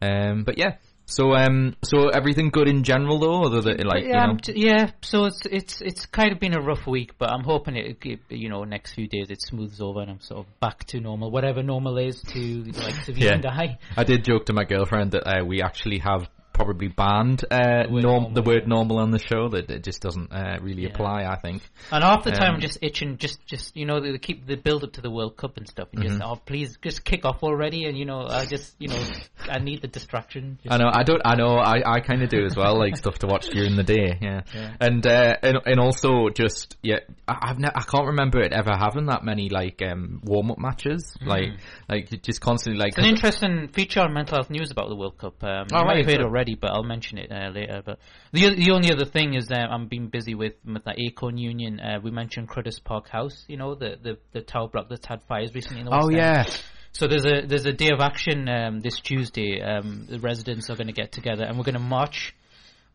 Um, 0.03 0.45
but 0.45 0.59
yeah. 0.59 0.77
So 1.11 1.35
um, 1.35 1.75
so 1.83 2.09
everything 2.09 2.51
good 2.51 2.69
in 2.69 2.85
general 2.85 3.19
though, 3.19 3.45
other 3.45 3.61
than 3.61 3.85
like 3.87 4.05
yeah, 4.05 4.27
you 4.27 4.33
know, 4.33 4.39
t- 4.39 4.53
yeah. 4.57 4.91
So 5.03 5.25
it's 5.25 5.45
it's 5.45 5.81
it's 5.81 6.07
kind 6.07 6.31
of 6.33 6.39
been 6.39 6.55
a 6.55 6.61
rough 6.61 6.87
week, 6.87 7.19
but 7.19 7.31
I'm 7.31 7.43
hoping 7.43 7.77
it, 7.77 7.99
it 8.05 8.21
you 8.29 8.49
know 8.49 8.63
next 8.63 8.95
few 8.95 9.09
days 9.09 9.29
it 9.31 9.43
smooths 9.43 9.81
over 9.81 10.03
and 10.03 10.11
I'm 10.11 10.21
sort 10.21 10.47
of 10.47 10.61
back 10.61 10.85
to 10.87 11.01
normal, 11.01 11.33
whatever 11.33 11.65
normal 11.65 11.99
is 11.99 12.23
to 12.23 12.63
like 12.73 13.05
to 13.07 13.13
Yeah. 13.17 13.35
and 13.35 13.47
I. 13.47 13.79
I 13.97 14.05
did 14.05 14.25
joke 14.25 14.47
to 14.47 14.53
my 14.53 14.65
girlfriend 14.65 15.11
that 15.13 15.27
uh, 15.27 15.45
we 15.45 15.63
actually 15.63 15.99
have 15.99 16.29
probably 16.65 16.89
banned 16.89 17.45
uh, 17.51 17.85
word 17.91 18.03
norm- 18.03 18.03
normal, 18.03 18.31
the 18.33 18.43
word 18.43 18.69
normal 18.69 18.99
on 18.99 19.11
the 19.11 19.19
show 19.19 19.49
that 19.49 19.71
it 19.71 19.83
just 19.85 20.03
doesn't 20.03 20.31
uh, 20.33 20.59
really 20.61 20.83
Yeah. 20.83 20.91
apply. 20.91 21.25
I 21.25 21.37
think. 21.37 21.63
And 21.91 22.05
half 22.05 22.25
the 22.25 22.33
time 22.33 22.51
Um, 22.51 22.55
I'm 22.57 22.61
just 22.61 22.79
itching, 22.83 23.17
just 23.19 23.45
just 23.47 23.77
you 23.77 23.87
know 23.87 24.01
they 24.01 24.17
keep 24.19 24.47
the 24.47 24.57
build 24.57 24.85
up 24.85 24.93
to 24.95 25.01
the 25.01 25.11
World 25.11 25.37
Cup 25.37 25.57
and 25.57 25.67
stuff, 25.69 25.89
and 25.93 26.03
Mm-hmm. 26.03 26.19
just 26.19 26.23
oh 26.23 26.37
please 26.45 26.77
just 26.83 27.05
kick 27.05 27.25
off 27.25 27.43
already, 27.43 27.85
and 27.85 27.97
you 27.99 28.05
know 28.05 28.27
I 28.29 28.45
just 28.47 28.75
you 28.79 28.89
know 28.89 29.03
I 29.49 29.59
need 29.59 29.83
the 29.83 29.89
distraction. 29.89 30.59
Just, 30.63 30.73
I 30.75 30.77
know, 30.79 30.91
I 30.93 31.03
don't, 31.03 31.23
I 31.25 31.35
know, 31.37 31.57
I, 31.57 31.83
I 31.97 32.01
kind 32.01 32.23
of 32.23 32.29
do 32.29 32.45
as 32.45 32.57
well, 32.57 32.79
like 32.79 32.97
stuff 32.97 33.19
to 33.21 33.27
watch 33.27 33.49
during 33.49 33.77
the 33.77 33.83
day, 33.83 34.19
yeah. 34.21 34.41
Yeah. 34.55 34.75
And, 34.81 35.07
uh, 35.07 35.35
and, 35.43 35.59
and 35.65 35.81
also 35.81 36.29
just, 36.29 36.77
yeah, 36.83 36.99
I, 37.27 37.51
I've 37.51 37.59
ne- 37.59 37.71
I 37.75 37.83
can't 37.83 38.09
remember 38.09 38.41
it 38.41 38.53
ever 38.53 38.71
having 38.77 39.07
that 39.07 39.25
many, 39.25 39.49
like, 39.49 39.81
um, 39.83 40.21
warm-up 40.25 40.59
matches, 40.59 41.17
like, 41.25 41.51
like, 41.89 42.11
just 42.23 42.41
constantly, 42.41 42.79
like, 42.81 42.91
It's 42.91 42.99
an 42.99 43.05
interesting 43.07 43.69
feature 43.69 44.01
on 44.01 44.13
mental 44.13 44.37
health 44.37 44.51
news 44.51 44.71
about 44.71 44.89
the 44.89 44.97
World 44.97 45.19
Cup. 45.19 45.43
Um, 45.43 45.67
Oh, 45.73 45.83
right, 45.85 45.99
have 45.99 46.07
heard 46.07 46.23
already, 46.23 46.50
already, 46.51 46.61
but 46.61 46.71
I'll 46.71 46.83
mention 46.83 47.19
it 47.19 47.31
uh, 47.31 47.51
later. 47.51 47.83
But 47.85 47.99
the 48.33 48.55
the 48.55 48.71
only 48.73 48.93
other 48.93 49.05
thing 49.05 49.35
is 49.35 49.49
that 49.49 49.71
I'm 49.71 49.89
being 49.89 50.09
busy 50.09 50.35
with, 50.35 50.55
with 50.65 50.85
the 50.85 50.95
Acorn 50.97 51.37
Union. 51.39 51.81
Uh, 51.81 52.01
we 52.03 52.11
mentioned 52.11 52.49
Cruddas 52.49 52.83
Park 52.83 53.09
House, 53.09 53.45
you 53.49 53.57
know, 53.57 53.75
the, 53.75 53.97
the, 54.03 54.19
the 54.33 54.41
tower 54.41 54.69
block 54.69 54.89
that's 54.89 55.07
had 55.07 55.23
fires 55.29 55.55
recently 55.55 55.81
in 55.81 55.87
the 55.87 55.91
West 55.91 56.05
Oh 56.05 56.09
End. 56.09 56.17
yeah. 56.17 56.45
So 56.93 57.07
there's 57.07 57.25
a 57.25 57.47
there's 57.47 57.67
a 57.67 57.73
day 57.73 57.91
of 57.93 58.01
action 58.01 58.49
um, 58.49 58.81
this 58.81 59.01
Tuesday. 59.01 59.63
Um, 59.63 60.07
the 60.09 60.19
residents 60.19 60.71
are 60.71 60.77
going 60.77 60.89
to 60.89 60.93
get 60.93 61.13
together, 61.13 61.45
and 61.45 61.57
we're 61.57 61.65
going 61.65 61.75
to 61.75 61.81
march 61.81 62.35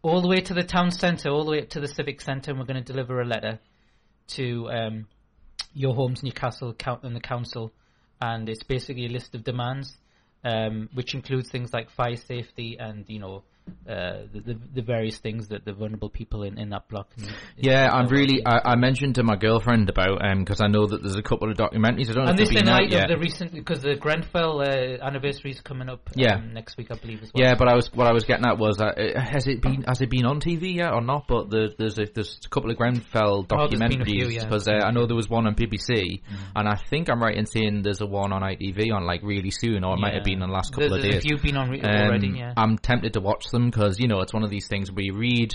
all 0.01 0.21
the 0.21 0.27
way 0.27 0.41
to 0.41 0.53
the 0.53 0.63
town 0.63 0.91
centre, 0.91 1.29
all 1.29 1.45
the 1.45 1.51
way 1.51 1.61
up 1.61 1.69
to 1.69 1.79
the 1.79 1.87
civic 1.87 2.21
centre, 2.21 2.51
and 2.51 2.59
we're 2.59 2.65
going 2.65 2.83
to 2.83 2.93
deliver 2.93 3.21
a 3.21 3.25
letter 3.25 3.59
to 4.27 4.69
um, 4.69 5.07
your 5.73 5.95
homes, 5.95 6.21
Newcastle, 6.23 6.73
coun- 6.73 6.99
and 7.03 7.15
the 7.15 7.21
council, 7.21 7.71
and 8.21 8.49
it's 8.49 8.63
basically 8.63 9.05
a 9.05 9.09
list 9.09 9.33
of 9.33 9.43
demands, 9.43 9.95
um, 10.45 10.89
which 10.93 11.13
includes 11.13 11.49
things 11.49 11.73
like 11.73 11.89
fire 11.89 12.15
safety 12.15 12.77
and 12.79 13.03
you 13.09 13.19
know 13.19 13.43
uh, 13.89 14.23
the, 14.33 14.39
the 14.45 14.59
the 14.75 14.81
various 14.81 15.17
things 15.19 15.47
that 15.49 15.63
the 15.65 15.73
vulnerable 15.73 16.09
people 16.09 16.43
in, 16.43 16.57
in 16.57 16.69
that 16.69 16.87
block. 16.87 17.07
Need, 17.17 17.29
Yeah, 17.57 17.89
I'm 17.91 18.07
really. 18.07 18.45
I, 18.45 18.71
I 18.73 18.75
mentioned 18.75 19.15
to 19.15 19.23
my 19.23 19.35
girlfriend 19.35 19.89
about 19.89 20.23
um 20.25 20.39
because 20.39 20.61
I 20.61 20.67
know 20.67 20.85
that 20.87 21.01
there's 21.03 21.15
a 21.15 21.21
couple 21.23 21.51
of 21.51 21.57
documentaries. 21.57 22.09
I 22.09 22.13
don't 22.13 22.29
And 22.29 22.39
if 22.39 22.49
this 22.49 22.61
in 22.61 22.67
light 22.67 22.93
of 22.93 23.07
the 23.09 23.17
recent 23.17 23.53
because 23.53 23.81
the 23.81 23.95
Grenfell 23.95 24.61
uh, 24.61 25.05
anniversary 25.05 25.51
is 25.51 25.61
coming 25.61 25.89
up 25.89 26.09
Yeah. 26.15 26.35
um, 26.35 26.53
next 26.53 26.77
week, 26.77 26.87
I 26.91 26.95
believe 26.95 27.21
as 27.23 27.31
well. 27.33 27.43
Yeah, 27.43 27.55
but 27.55 27.67
I 27.67 27.75
was 27.75 27.91
what 27.93 28.07
I 28.07 28.13
was 28.13 28.23
getting 28.25 28.45
at 28.45 28.57
was 28.57 28.79
uh, 28.81 28.91
has 29.15 29.47
it 29.47 29.61
been 29.61 29.83
has 29.87 30.01
it 30.01 30.09
been 30.09 30.25
on 30.25 30.39
TV 30.41 30.75
yet 30.75 30.93
or 30.93 31.01
not? 31.01 31.25
But 31.27 31.49
the, 31.49 31.73
there's 31.77 31.97
a, 31.99 32.05
there's 32.13 32.39
a 32.45 32.49
couple 32.49 32.71
of 32.71 32.77
Grenfell 32.77 33.45
Oh, 33.51 33.67
there's 33.67 33.79
been 33.79 34.01
a 34.01 34.05
few, 34.05 34.25
documentaries 34.25 34.33
yeah. 34.33 34.43
because 34.45 34.67
uh, 34.67 34.73
I 34.83 34.91
know 34.91 35.05
there 35.05 35.15
was 35.15 35.29
one 35.29 35.47
on 35.47 35.55
BBC, 35.55 36.21
and 36.55 36.67
I 36.67 36.75
think 36.89 37.09
I'm 37.09 37.21
right 37.21 37.35
in 37.35 37.45
saying 37.45 37.81
there's 37.83 38.01
a 38.01 38.05
one 38.07 38.31
on 38.33 38.41
ITV 38.41 38.91
on 38.93 39.05
like 39.05 39.21
really 39.23 39.51
soon, 39.51 39.83
or 39.83 39.93
it 39.95 39.99
might 39.99 40.13
have 40.13 40.23
been 40.23 40.41
in 40.41 40.47
the 40.49 40.53
last 40.53 40.71
couple 40.73 40.89
There's 40.89 41.05
of 41.05 41.11
days. 41.11 41.23
few 41.23 41.37
been 41.37 41.57
on 41.57 41.69
re- 41.69 41.81
Um, 41.81 41.89
already. 42.07 42.27
Yeah. 42.35 42.53
I'm 42.57 42.77
tempted 42.77 43.13
to 43.13 43.21
watch 43.21 43.45
them 43.55 43.69
because 43.69 43.99
you 43.99 44.07
know 44.07 44.19
it's 44.19 44.33
one 44.33 44.43
of 44.43 44.49
these 44.49 44.67
things 44.67 44.91
where 44.91 45.03
you 45.03 45.15
read 45.15 45.53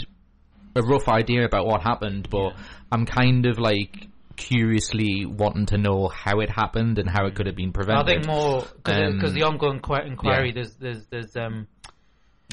a 0.75 0.83
rough 0.83 1.09
idea 1.09 1.45
about 1.45 1.67
what 1.67 1.83
happened, 1.83 2.29
but 2.31 2.53
I'm 2.93 3.05
kind 3.07 3.47
of 3.47 3.59
like 3.59 4.09
curiously 4.37 5.27
wanting 5.27 5.67
to 5.67 5.79
know 5.79 6.09
how 6.09 6.41
it 6.41 6.49
happened 6.51 6.99
and 6.99 7.09
how 7.09 7.27
it 7.27 7.35
could 7.35 7.47
have 7.47 7.57
been 7.57 7.73
prevented. 7.73 8.09
I 8.09 8.13
think 8.13 8.27
more 8.27 8.65
because 8.83 9.31
Um, 9.31 9.35
the 9.35 9.43
ongoing 9.43 9.81
inquiry. 10.07 10.49
yeah. 10.49 10.55
There's 10.55 10.75
there's 10.77 11.07
there's 11.07 11.37
um 11.37 11.67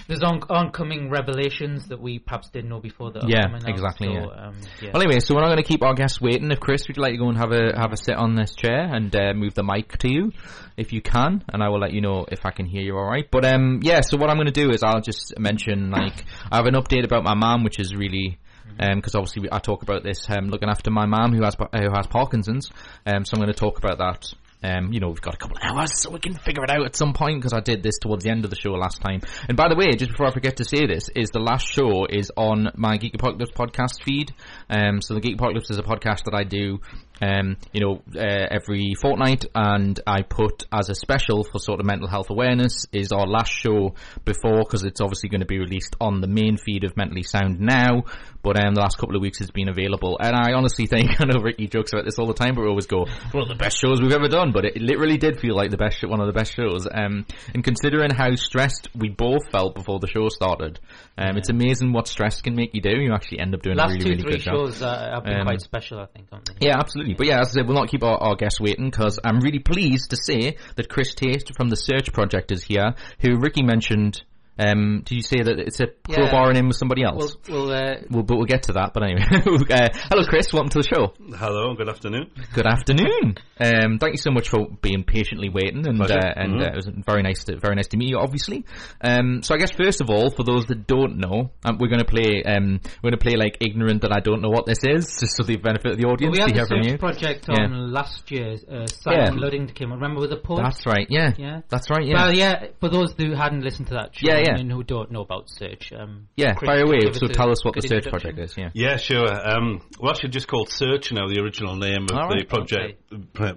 there's 0.08 0.24
on- 0.24 0.44
oncoming 0.50 1.10
revelations 1.10 1.88
that 1.88 2.00
we 2.00 2.20
perhaps 2.20 2.50
didn't 2.50 2.70
know 2.70 2.80
before 2.80 3.12
that. 3.12 3.28
Yeah, 3.28 3.46
out, 3.48 3.68
exactly, 3.68 4.08
So, 4.08 4.14
yeah. 4.14 4.48
Um, 4.48 4.56
yeah. 4.82 4.92
Well, 4.94 5.02
anyway, 5.02 5.20
so 5.20 5.36
we're 5.36 5.42
not 5.42 5.48
going 5.48 5.64
to 5.64 5.68
keep 5.68 5.84
our 5.84 5.94
guests 5.94 6.22
waiting. 6.22 6.52
If 6.52 6.60
Chris, 6.60 6.88
would 6.88 6.98
you 6.98 7.04
like 7.04 7.14
to 7.14 7.18
go 7.18 7.30
and 7.30 7.38
have 7.38 7.52
a 7.52 7.78
have 7.78 7.92
a 7.92 7.98
sit 7.98 8.16
on 8.16 8.36
this 8.36 8.56
chair 8.56 8.80
and 8.80 9.14
uh, 9.16 9.34
move 9.34 9.54
the 9.54 9.64
mic 9.64 9.98
to 10.00 10.12
you, 10.12 10.32
if 10.78 10.94
you 10.94 11.02
can, 11.02 11.44
and 11.52 11.64
I 11.64 11.70
will 11.70 11.80
let 11.80 11.94
you 11.94 12.02
know 12.02 12.26
if 12.32 12.46
I 12.46 12.52
can 12.52 12.66
hear 12.66 12.82
you 12.82 12.96
all 12.96 13.06
right. 13.06 13.30
But 13.30 13.46
um, 13.46 13.80
yeah, 13.84 14.02
so 14.02 14.18
what 14.18 14.30
I'm 14.30 14.38
going 14.38 14.48
to 14.48 14.52
do 14.52 14.70
is 14.70 14.84
I'll 14.84 15.02
just 15.02 15.38
mention 15.40 15.92
like 15.92 16.26
I 16.52 16.58
have 16.58 16.66
an 16.66 16.76
update 16.76 17.04
about 17.04 17.24
my 17.24 17.34
mom, 17.34 17.64
which 17.64 17.80
is 17.80 17.96
really. 17.96 18.40
Because 18.78 19.16
obviously 19.16 19.44
we, 19.44 19.50
I 19.52 19.58
talk 19.58 19.82
about 19.82 20.04
this, 20.04 20.30
um, 20.30 20.50
looking 20.50 20.70
after 20.70 20.92
my 20.92 21.08
mum 21.08 21.34
who 21.34 21.42
has 21.44 21.56
who 21.56 21.90
has 21.96 22.06
Parkinson's. 22.06 22.70
Um, 23.08 23.26
so 23.26 23.34
I'm 23.34 23.42
going 23.42 23.52
to 23.52 23.58
talk 23.58 23.80
about 23.80 23.98
that. 23.98 24.32
Um, 24.68 24.92
you 24.92 25.00
know, 25.00 25.08
we've 25.08 25.22
got 25.22 25.36
a 25.36 25.38
couple 25.38 25.58
of 25.58 25.64
hours, 25.64 26.02
so 26.02 26.12
we 26.12 26.20
can 26.20 26.34
figure 26.34 26.64
it 26.64 26.70
out 26.70 26.86
at 26.86 26.96
some 26.96 27.14
point. 27.14 27.40
Because 27.40 27.54
I 27.54 27.62
did 27.62 27.84
this 27.84 27.98
towards 28.00 28.24
the 28.24 28.32
end 28.32 28.44
of 28.44 28.50
the 28.50 28.56
show 28.56 28.72
last 28.72 29.02
time. 29.02 29.22
And 29.48 29.56
by 29.56 29.70
the 29.70 29.76
way, 29.76 29.92
just 29.92 30.12
before 30.12 30.28
I 30.28 30.32
forget 30.32 30.58
to 30.58 30.66
say 30.66 30.86
this, 30.86 31.10
is 31.10 31.30
the 31.30 31.40
last 31.40 31.68
show 31.68 32.06
is 32.06 32.32
on 32.36 32.72
my 32.76 32.98
Geek 32.98 33.16
Apocalypse 33.16 33.52
podcast 33.52 34.04
feed. 34.04 34.34
Um, 34.70 35.02
so 35.02 35.14
the 35.14 35.22
Geek 35.22 35.36
Apocalypse 35.36 35.70
is 35.70 35.78
a 35.78 35.84
podcast 35.84 36.26
that 36.26 36.34
I 36.34 36.44
do, 36.44 36.80
um, 37.22 37.58
you 37.74 37.82
know, 37.82 38.02
uh, 38.16 38.48
every 38.52 38.94
fortnight, 39.02 39.46
and 39.56 40.00
I 40.06 40.22
put 40.22 40.64
as 40.72 40.90
a 40.90 40.96
special 40.96 41.44
for 41.44 41.60
sort 41.60 41.80
of 41.80 41.86
mental 41.86 42.08
health 42.08 42.30
awareness 42.30 42.86
is 42.92 43.12
our 43.12 43.26
last 43.26 43.52
show 43.52 43.96
before 44.26 44.60
because 44.60 44.84
it's 44.84 45.02
obviously 45.02 45.30
going 45.30 45.42
to 45.42 45.48
be 45.48 45.58
released 45.58 45.96
on 46.00 46.22
the 46.22 46.28
main 46.28 46.58
feed 46.58 46.84
of 46.84 46.96
Mentally 46.96 47.24
Sound 47.24 47.60
now. 47.60 48.04
But 48.44 48.64
um, 48.64 48.76
the 48.76 48.82
last 48.82 48.98
couple 48.98 49.16
of 49.16 49.22
weeks 49.22 49.42
it's 49.42 49.52
been 49.52 49.68
available, 49.68 50.18
and 50.22 50.36
I 50.36 50.54
honestly 50.54 50.86
think 50.88 51.20
I 51.20 51.26
know 51.26 51.42
Ricky 51.42 51.68
jokes 51.68 51.94
about 51.94 52.06
this 52.06 52.20
all 52.20 52.28
the 52.28 52.34
time, 52.34 52.56
but 52.56 52.62
we 52.62 52.68
always 52.68 52.88
go 52.88 53.06
one 53.32 53.44
of 53.44 53.50
the 53.50 53.56
best 53.56 53.80
shows 53.80 54.02
we've 54.02 54.14
ever 54.14 54.28
done. 54.28 54.52
But 54.52 54.66
it 54.66 54.78
literally 54.78 55.18
did 55.18 55.40
feel 55.40 55.56
like 55.56 55.72
the 55.72 55.78
best, 55.78 56.08
one 56.08 56.22
of 56.22 56.28
the 56.28 56.34
best 56.34 56.54
shows. 56.54 56.88
Um, 56.92 57.26
and 57.54 57.64
considering 57.64 58.12
how 58.12 58.36
stressed 58.36 58.90
we 58.96 59.10
both 59.10 59.50
felt 59.52 59.76
before 59.76 60.00
the 60.00 60.08
show 60.08 60.30
started, 60.30 60.80
um, 61.18 61.38
it's 61.38 61.50
amazing 61.50 61.94
what 61.94 62.08
stress 62.08 62.42
can 62.42 62.56
make 62.56 62.74
you 62.74 62.82
do. 62.82 62.92
You 62.92 63.14
actually 63.14 63.40
end 63.40 63.54
up 63.56 63.62
doing 63.64 63.76
Last 63.78 63.90
a 63.90 63.94
really, 63.94 64.04
two 64.04 64.10
really 64.12 64.22
three 64.24 64.32
good 64.34 64.42
job. 64.42 64.56
shows 64.56 64.82
uh, 64.82 65.12
have 65.16 65.24
been 65.24 65.40
Um, 65.40 65.46
quite 65.48 65.62
special, 65.62 66.00
I 66.00 66.06
think. 66.06 66.28
Haven't 66.32 66.60
they? 66.60 66.68
Yeah, 66.68 66.76
absolutely. 66.78 67.16
But 67.16 67.28
yeah, 67.28 67.40
as 67.40 67.50
I 67.50 67.52
said, 67.60 67.68
we'll 67.68 67.78
not 67.78 67.90
keep 67.90 68.04
our, 68.04 68.18
our 68.18 68.36
guests 68.36 68.60
waiting 68.60 68.90
because 68.90 69.20
I'm 69.24 69.40
really 69.40 69.60
pleased 69.60 70.12
to 70.12 70.18
say 70.18 70.58
that 70.76 70.90
Chris 70.90 71.16
Tate 71.16 71.56
from 71.56 71.70
the 71.70 71.76
Search 71.76 72.14
Project 72.14 72.52
is 72.52 72.64
here, 72.64 72.94
who 73.20 73.38
Ricky 73.38 73.64
mentioned. 73.64 74.24
Um, 74.60 75.02
did 75.06 75.16
you 75.16 75.22
say 75.22 75.42
that 75.44 75.60
it's 75.60 75.80
a 75.80 75.88
Yeah. 76.08 76.18
crowbarring 76.18 76.58
in 76.58 76.68
with 76.68 76.78
somebody 76.78 77.04
else? 77.04 77.36
Well, 77.48 77.68
well 77.68 77.72
uh, 77.74 77.96
We'll, 78.10 78.24
but 78.24 78.38
we'll 78.38 78.46
get 78.46 78.64
to 78.64 78.74
that. 78.74 78.94
But 78.94 79.04
anyway, 79.04 79.24
uh, 79.32 79.90
hello, 80.10 80.26
Chris. 80.28 80.52
Welcome 80.54 80.70
to 80.72 80.80
the 80.80 80.88
show. 80.88 81.14
Hello, 81.38 81.74
good 81.76 81.90
afternoon. 81.90 82.32
Good 82.54 82.66
afternoon. 82.68 83.36
Um, 83.60 83.98
thank 84.00 84.14
you 84.14 84.18
so 84.20 84.32
much 84.32 84.50
for 84.50 84.68
being 84.82 85.04
patiently 85.04 85.50
waiting, 85.50 85.88
and 85.88 86.02
uh, 86.02 86.08
and 86.36 86.54
Mhm. 86.56 86.62
uh, 86.64 86.72
it 86.72 86.76
was 86.76 86.90
very 87.06 87.24
nice 87.24 87.44
to 87.46 87.58
very 87.58 87.76
nice 87.76 87.88
to 87.90 87.98
meet 87.98 88.10
you. 88.10 88.18
Obviously, 88.20 88.66
um, 89.02 89.42
so 89.44 89.56
I 89.56 89.58
guess 89.58 89.72
first 89.72 90.02
of 90.02 90.10
all, 90.10 90.30
for 90.30 90.44
those 90.44 90.66
that 90.68 90.88
don't 90.88 91.18
know, 91.18 91.50
um, 91.66 91.78
we're 91.80 91.88
going 91.90 92.00
to 92.00 92.06
play 92.06 92.44
um, 92.44 92.80
we're 93.04 93.10
going 93.12 93.20
to 93.20 93.24
play 93.24 93.36
like 93.36 93.58
ignorant 93.62 94.02
that 94.04 94.12
I 94.16 94.20
don't 94.20 94.42
know 94.42 94.50
what 94.50 94.66
this 94.66 94.80
is, 94.84 95.18
just 95.20 95.38
for 95.38 95.44
the 95.44 95.58
benefit 95.58 95.92
of 95.94 95.98
the 95.98 96.06
audience 96.08 96.32
we 96.34 96.38
to 96.38 96.44
had 96.44 96.52
hear 96.56 96.64
the 96.64 96.68
from 96.68 96.84
search 96.84 96.92
you. 96.92 96.98
project 96.98 97.46
Yeah. 97.50 97.64
on 97.64 97.92
last 97.92 98.30
year's 98.32 98.64
Uh, 98.64 98.86
Simon 98.88 99.20
Yeah. 99.20 99.30
Luddington 99.42 99.74
came. 99.76 99.92
on. 99.92 100.00
Remember 100.00 100.20
with 100.22 100.30
the 100.30 100.38
poem? 100.38 100.64
That's 100.64 100.86
right. 100.86 101.08
Yeah. 101.10 101.34
Yeah. 101.38 101.62
That's 101.70 101.90
right. 101.90 102.06
Yeah. 102.06 102.14
Well, 102.16 102.34
yeah. 102.34 102.66
For 102.80 102.90
those 102.90 103.14
who 103.18 103.34
hadn't 103.34 103.62
listened 103.64 103.88
to 103.90 103.94
that 103.96 104.16
show 104.16 104.28
Yeah, 104.28 104.40
yeah. 104.48 104.60
and 104.60 104.72
who 104.72 104.84
don't 104.84 105.12
know 105.12 105.22
about 105.22 105.50
search, 105.50 105.94
um, 105.94 106.28
yeah. 106.36 106.54
Chris, 106.54 106.68
Fire 106.68 106.84
away. 106.84 107.00
give 107.00 107.16
So 107.16 107.28
a 107.28 107.34
tell 107.34 107.52
us 107.52 107.64
what 107.64 107.76
the 107.76 107.82
search 107.82 108.08
project 108.08 108.40
is. 108.40 108.56
Yeah. 108.58 108.70
Yeah, 108.74 108.98
sure. 108.98 109.28
Um, 109.28 109.82
well, 110.00 110.12
actually, 110.12 110.30
just 110.30 110.48
called 110.48 110.70
Search 110.70 111.12
now. 111.12 111.28
The 111.28 111.40
original 111.42 111.76
name 111.76 112.08
of 112.10 112.18
All 112.18 112.30
the 112.30 112.36
right, 112.36 112.50
project 112.50 113.02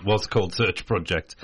was 0.05 0.27
called 0.27 0.55
Search 0.55 0.87
Project. 0.87 1.37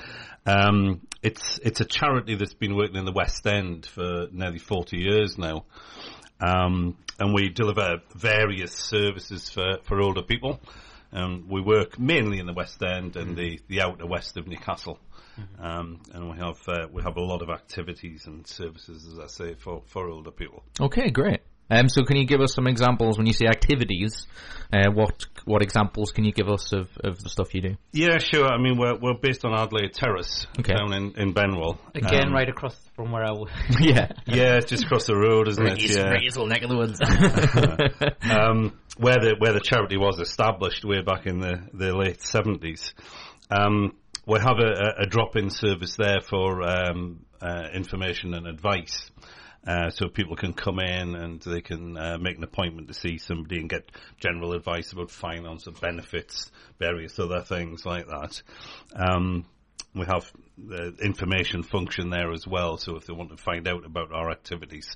Um, 0.45 1.01
it's 1.21 1.59
it's 1.63 1.81
a 1.81 1.85
charity 1.85 2.35
that's 2.35 2.53
been 2.53 2.75
working 2.75 2.95
in 2.95 3.05
the 3.05 3.11
West 3.11 3.45
End 3.45 3.85
for 3.85 4.27
nearly 4.31 4.59
forty 4.59 4.97
years 4.97 5.37
now, 5.37 5.65
um, 6.39 6.97
and 7.19 7.33
we 7.33 7.49
deliver 7.49 7.97
various 8.15 8.73
services 8.73 9.49
for, 9.49 9.77
for 9.83 9.99
older 9.99 10.21
people. 10.21 10.59
Um, 11.11 11.47
we 11.49 11.61
work 11.61 11.97
mainly 11.97 12.39
in 12.39 12.45
the 12.45 12.53
West 12.53 12.81
End 12.83 13.15
and 13.15 13.35
the, 13.35 13.59
the 13.69 13.81
outer 13.81 14.05
west 14.05 14.35
of 14.37 14.45
Newcastle. 14.45 14.99
Um, 15.59 16.01
and 16.13 16.29
we 16.29 16.37
have 16.37 16.57
uh, 16.67 16.87
we 16.91 17.03
have 17.03 17.17
a 17.17 17.21
lot 17.21 17.41
of 17.41 17.49
activities 17.49 18.25
and 18.27 18.45
services, 18.47 19.07
as 19.11 19.19
I 19.19 19.27
say, 19.27 19.53
for, 19.55 19.81
for 19.87 20.09
older 20.09 20.31
people. 20.31 20.63
Okay. 20.79 21.09
Great. 21.09 21.41
Um, 21.69 21.89
so 21.89 22.03
can 22.05 22.15
you 22.15 22.25
give 22.25 22.39
us 22.39 22.53
some 22.53 22.65
examples 22.65 23.17
when 23.17 23.27
you 23.27 23.33
say 23.33 23.45
activities? 23.47 24.25
Uh, 24.71 24.89
what 24.93 25.25
what 25.43 25.61
examples 25.61 26.11
can 26.13 26.23
you 26.23 26.31
give 26.31 26.47
us 26.47 26.71
of, 26.71 26.87
of 27.03 27.19
the 27.21 27.29
stuff 27.29 27.53
you 27.53 27.61
do? 27.61 27.75
Yeah, 27.91 28.19
sure. 28.19 28.47
I 28.47 28.57
mean, 28.57 28.77
we're 28.77 28.95
we're 28.97 29.17
based 29.21 29.43
on 29.43 29.53
Adelaide 29.53 29.93
Terrace 29.93 30.47
Okay. 30.59 30.73
down 30.73 30.93
in 30.93 31.13
in 31.17 31.33
Benwell. 31.33 31.77
again, 31.93 32.27
Um, 32.27 32.33
right 32.33 32.47
across 32.47 32.73
from 32.95 33.11
where 33.11 33.25
I 33.25 33.31
was. 33.31 33.49
yeah. 33.81 34.11
Yeah, 34.25 34.57
it's 34.57 34.69
just 34.69 34.85
across 34.85 35.07
the 35.07 35.15
road, 35.17 35.49
isn't 35.49 35.65
it? 35.67 35.93
Yeah. 35.93 36.13
little 36.13 36.47
neck 36.47 36.63
of 36.63 36.69
the 36.69 36.77
woods. 36.77 37.01
um, 38.31 38.73
where 38.97 39.15
the 39.15 39.35
where 39.37 39.53
the 39.53 39.59
charity 39.59 39.97
was 39.97 40.19
established 40.19 40.85
way 40.85 41.01
back 41.01 41.25
in 41.25 41.39
the, 41.39 41.61
the 41.73 41.95
late 41.95 42.21
seventies. 42.21 42.93
Um, 43.49 43.93
we 44.27 44.39
have 44.39 44.59
a, 44.59 44.95
a 44.99 45.05
drop-in 45.05 45.49
service 45.49 45.95
there 45.95 46.19
for 46.19 46.61
um, 46.61 47.25
uh, 47.41 47.69
information 47.73 48.33
and 48.33 48.45
advice. 48.45 49.09
Uh, 49.65 49.89
so 49.89 50.07
people 50.07 50.35
can 50.35 50.53
come 50.53 50.79
in 50.79 51.15
and 51.15 51.41
they 51.41 51.61
can 51.61 51.97
uh, 51.97 52.17
make 52.17 52.37
an 52.37 52.43
appointment 52.43 52.87
to 52.87 52.93
see 52.93 53.17
somebody 53.17 53.59
and 53.59 53.69
get 53.69 53.89
general 54.19 54.53
advice 54.53 54.91
about 54.91 55.11
finance 55.11 55.67
and 55.67 55.79
benefits, 55.81 56.51
various 56.79 57.19
other 57.19 57.41
things 57.41 57.85
like 57.85 58.07
that. 58.07 58.41
Um, 58.95 59.45
we 59.93 60.05
have 60.05 60.31
the 60.57 60.95
information 61.01 61.63
function 61.63 62.09
there 62.09 62.31
as 62.31 62.45
well. 62.47 62.77
So 62.77 62.95
if 62.95 63.05
they 63.05 63.13
want 63.13 63.31
to 63.31 63.37
find 63.37 63.67
out 63.67 63.85
about 63.85 64.11
our 64.11 64.29
activities, 64.29 64.95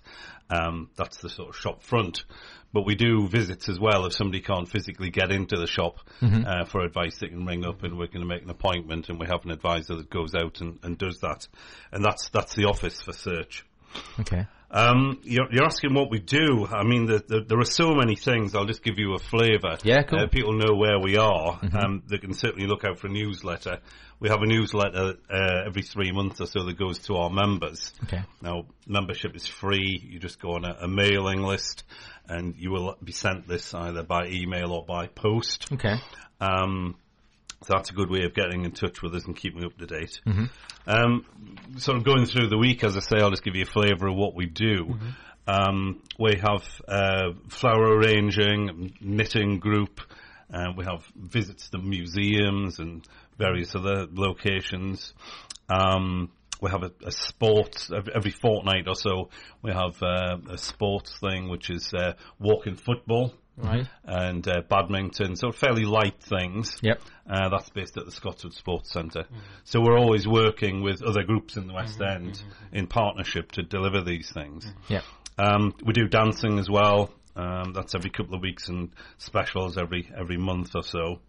um, 0.50 0.90
that's 0.96 1.18
the 1.22 1.30
sort 1.30 1.50
of 1.50 1.58
shop 1.58 1.84
front. 1.84 2.24
But 2.74 2.86
we 2.86 2.96
do 2.96 3.28
visits 3.28 3.68
as 3.68 3.80
well. 3.80 4.06
If 4.06 4.14
somebody 4.14 4.42
can't 4.42 4.68
physically 4.70 5.10
get 5.10 5.32
into 5.32 5.58
the 5.58 5.68
shop 5.68 5.98
uh, 6.22 6.66
for 6.66 6.82
advice, 6.82 7.18
they 7.20 7.28
can 7.28 7.46
ring 7.46 7.66
up 7.66 7.84
and 7.84 7.98
we're 7.98 8.08
going 8.08 8.22
to 8.22 8.26
make 8.26 8.44
an 8.44 8.50
appointment. 8.50 9.10
And 9.10 9.20
we 9.20 9.28
have 9.28 9.44
an 9.44 9.52
advisor 9.52 9.96
that 9.96 10.10
goes 10.10 10.34
out 10.36 10.62
and, 10.62 10.80
and 10.84 10.98
does 10.98 11.20
that. 11.20 11.48
And 11.92 12.04
that's 12.04 12.30
that's 12.30 12.56
the 12.56 12.66
office 12.66 13.02
for 13.02 13.14
search. 13.14 13.66
okay. 14.20 14.48
Um, 14.74 15.20
you're, 15.24 15.52
you're 15.52 15.66
asking 15.66 15.94
what 15.94 16.10
we 16.10 16.20
do. 16.20 16.66
I 16.66 16.84
mean, 16.84 17.06
the, 17.06 17.22
the, 17.28 17.42
there 17.46 17.60
are 17.60 17.66
so 17.66 17.94
many 17.94 18.16
things. 18.16 18.56
I'll 18.56 18.66
just 18.66 18.84
give 18.84 18.98
you 18.98 19.16
a 19.16 19.20
flavour. 19.20 19.78
Yeah, 19.84 20.04
cool. 20.04 20.20
Uh, 20.20 20.28
people 20.28 20.54
know 20.54 20.76
where 20.76 20.98
we 20.98 21.18
are. 21.18 21.60
Um, 21.74 22.04
they 22.08 22.18
can 22.18 22.34
certainly 22.34 22.68
look 22.68 22.86
out 22.86 22.98
for 22.98 23.08
a 23.08 23.10
newsletter. 23.10 23.80
We 24.22 24.30
have 24.30 24.42
a 24.42 24.46
newsletter 24.46 25.16
uh, 25.30 25.64
every 25.66 25.82
three 25.82 26.12
months 26.12 26.40
or 26.40 26.46
so 26.46 26.64
that 26.64 26.78
goes 26.78 27.00
to 27.00 27.16
our 27.16 27.30
members. 27.30 27.92
Okay. 28.04 28.22
Now, 28.42 28.66
membership 28.88 29.36
is 29.36 29.46
free. 29.48 30.00
You 30.02 30.20
just 30.20 30.40
go 30.40 30.54
on 30.54 30.64
a, 30.64 30.78
a 30.82 30.88
mailing 30.88 31.42
list, 31.42 31.84
and 32.32 32.56
you 32.58 32.72
will 32.72 32.96
be 33.04 33.12
sent 33.12 33.48
this 33.48 33.74
either 33.74 34.04
by 34.04 34.28
email 34.28 34.72
or 34.72 34.86
by 34.86 35.08
post. 35.08 35.68
Okay. 35.74 35.96
Um, 36.40 36.96
so 37.64 37.74
that's 37.76 37.92
a 37.92 37.94
good 37.94 38.10
way 38.10 38.24
of 38.24 38.34
getting 38.34 38.66
in 38.66 38.72
touch 38.72 39.02
with 39.04 39.14
us 39.14 39.26
and 39.26 39.36
keeping 39.36 39.64
up 39.64 39.78
to 39.78 39.86
date. 39.86 40.20
Um, 40.88 41.26
sort 41.78 41.98
of 41.98 42.04
going 42.04 42.26
through 42.26 42.48
the 42.48 42.58
week, 42.58 42.84
as 42.84 42.98
I 42.98 43.02
say, 43.02 43.18
I'll 43.18 43.30
just 43.30 43.44
give 43.44 43.56
you 43.56 43.64
a 43.64 43.66
flavour 43.66 44.08
of 44.08 44.16
what 44.16 44.34
we 44.34 44.48
do. 44.48 44.98
Um, 45.48 46.02
we 46.18 46.38
have 46.38 46.64
uh, 46.88 47.34
flower 47.50 47.98
arranging, 47.98 48.94
knitting 49.02 49.60
group. 49.60 50.02
Uh, 50.52 50.72
we 50.76 50.86
have 50.86 51.06
visits 51.16 51.70
to 51.70 51.78
museums 51.78 52.80
and 52.80 53.06
various 53.38 53.76
other 53.76 54.08
locations. 54.12 55.14
Um, 55.70 56.32
we 56.62 56.70
have 56.70 56.84
a, 56.84 56.92
a 57.06 57.12
sport 57.12 57.90
every, 58.16 58.32
fortnight 58.32 58.88
or 58.88 58.96
so. 58.96 59.30
We 59.62 59.72
have 59.72 60.02
uh, 60.02 60.38
a 60.50 60.58
sports 60.58 61.18
thing, 61.20 61.50
which 61.50 61.70
is 61.70 61.94
uh, 61.94 62.14
walking 62.40 62.76
football 62.76 63.34
Right. 63.58 63.86
and 64.06 64.48
uh, 64.48 64.62
badminton, 64.70 65.36
so 65.36 65.52
fairly 65.52 65.84
light 65.84 66.20
things. 66.24 66.78
Yep. 66.82 67.02
Uh, 67.30 67.50
that's 67.50 67.70
based 67.70 67.98
at 67.98 68.06
the 68.06 68.12
Scotswood 68.12 68.54
Sports 68.54 68.92
Centre. 68.92 69.26
So 69.66 69.82
we're 69.82 70.00
always 70.00 70.28
working 70.28 70.82
with 70.82 71.04
other 71.04 71.24
groups 71.24 71.58
in 71.58 71.68
the 71.68 71.74
West 71.74 72.02
End 72.02 72.42
in 72.72 72.88
partnership 72.88 73.52
to 73.54 73.62
deliver 73.64 74.02
these 74.02 74.32
things. 74.32 74.66
Yeah. 74.88 75.02
Um, 75.38 75.74
we 75.84 75.94
do 75.94 76.08
dancing 76.08 76.60
as 76.60 76.70
well. 76.70 77.12
Um, 77.36 77.74
that's 77.74 77.94
every 77.94 78.10
couple 78.10 78.36
of 78.36 78.42
weeks 78.42 78.68
and 78.70 78.90
specials 79.18 79.78
every 79.78 80.10
every 80.18 80.38
month 80.38 80.72
or 80.76 80.84
so. 80.84 81.20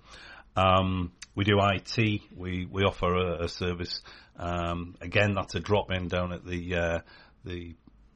Um, 0.56 1.12
we 1.34 1.44
do 1.44 1.58
IT. 1.60 2.22
We 2.36 2.66
we 2.70 2.82
offer 2.84 3.14
a, 3.14 3.44
a 3.44 3.48
service. 3.48 4.02
Um, 4.38 4.96
again, 5.00 5.34
that's 5.34 5.54
a 5.54 5.60
drop 5.60 5.90
in 5.90 6.08
down 6.08 6.32
at 6.32 6.44
the 6.44 6.74
uh, 6.74 6.98
the 7.44 7.74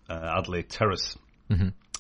uh, 0.09 0.39
Adelaide 0.39 0.69
Terrace 0.69 1.17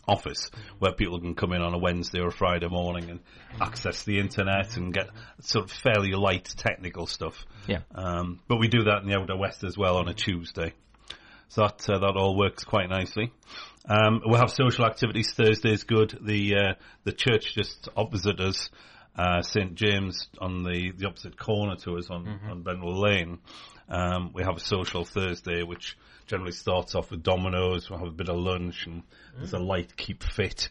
office 0.09 0.51
where 0.79 0.93
people 0.93 1.21
can 1.21 1.35
come 1.35 1.53
in 1.53 1.63
on 1.63 1.75
a 1.75 1.79
Wednesday 1.79 2.21
or 2.21 2.31
Friday 2.31 2.69
morning 2.69 3.11
and 3.11 3.21
access 3.61 4.05
the 4.05 4.19
internet 4.19 4.77
and 4.77 4.93
get 4.93 5.09
sort 5.41 5.65
of 5.65 5.73
fairly 5.73 6.13
light 6.13 6.49
technical 6.57 7.07
stuff. 7.07 7.45
Yeah. 7.67 7.81
Um, 7.95 8.41
but 8.49 8.59
we 8.59 8.69
do 8.69 8.85
that 8.85 9.03
in 9.03 9.09
the 9.09 9.19
Outer 9.19 9.37
West 9.37 9.65
as 9.65 9.77
well 9.77 9.97
on 9.97 10.09
a 10.09 10.15
Tuesday. 10.15 10.73
So 11.49 11.63
that 11.63 11.89
uh, 11.89 11.99
that 12.01 12.17
all 12.17 12.37
works 12.37 12.65
quite 12.65 12.89
nicely. 12.89 13.33
Um, 13.89 14.21
we'll 14.25 14.41
have 14.41 14.51
social 14.51 14.85
activities. 14.85 15.33
Thursday 15.33 15.73
is 15.73 15.85
good. 15.85 16.19
The 16.21 16.55
uh, 16.55 16.75
the 17.05 17.13
church 17.13 17.55
just 17.55 17.89
opposite 17.97 18.41
us, 18.41 18.69
uh, 19.17 19.43
St 19.43 19.75
James, 19.75 20.29
on 20.41 20.63
the, 20.63 20.93
the 20.97 21.07
opposite 21.07 21.39
corner 21.39 21.77
to 21.77 21.97
us 21.97 22.11
on 22.11 22.29
on 22.51 22.63
Benwell 22.63 23.01
Lane. 23.01 23.39
Um, 23.89 24.33
we 24.35 24.43
have 24.43 24.57
a 24.57 24.61
social 24.61 25.05
Thursday, 25.05 25.63
which 25.63 25.97
generally 26.27 26.53
starts 26.53 26.95
off 26.95 27.11
with 27.11 27.23
dominoes. 27.23 27.89
We'll 27.89 28.01
have 28.01 28.09
a 28.09 28.13
bit 28.13 28.29
of 28.29 28.37
lunch 28.37 28.87
and 28.87 29.03
there's 29.37 29.53
a 29.53 29.59
light 29.59 29.97
keep 29.97 30.23
fit. 30.23 30.69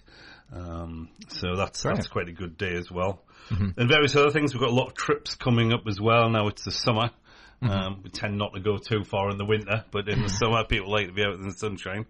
Um, 0.53 1.09
so 1.29 1.55
that's 1.55 1.81
Great. 1.81 1.95
that's 1.95 2.07
quite 2.07 2.27
a 2.29 2.33
good 2.33 2.57
day 2.57 2.75
as 2.75 2.91
well. 2.91 3.23
And 3.49 3.89
various 3.89 4.15
other 4.15 4.31
things. 4.31 4.53
We've 4.53 4.61
got 4.61 4.69
a 4.69 4.75
lot 4.75 4.87
of 4.87 4.95
trips 4.95 5.35
coming 5.35 5.71
up 5.73 5.83
as 5.87 5.99
well. 5.99 6.29
Now 6.29 6.47
it's 6.47 6.65
the 6.65 6.71
summer. 6.71 7.09
Um, 7.61 8.01
we 8.03 8.09
tend 8.09 8.37
not 8.37 8.53
to 8.53 8.59
go 8.59 8.77
too 8.77 9.03
far 9.05 9.29
in 9.31 9.37
the 9.37 9.45
winter, 9.45 9.85
but 9.91 10.07
in 10.09 10.21
the 10.21 10.29
summer, 10.29 10.63
people 10.65 10.91
like 10.91 11.07
to 11.07 11.13
be 11.13 11.23
out 11.23 11.33
in 11.35 11.47
the 11.47 11.53
sunshine. 11.53 12.05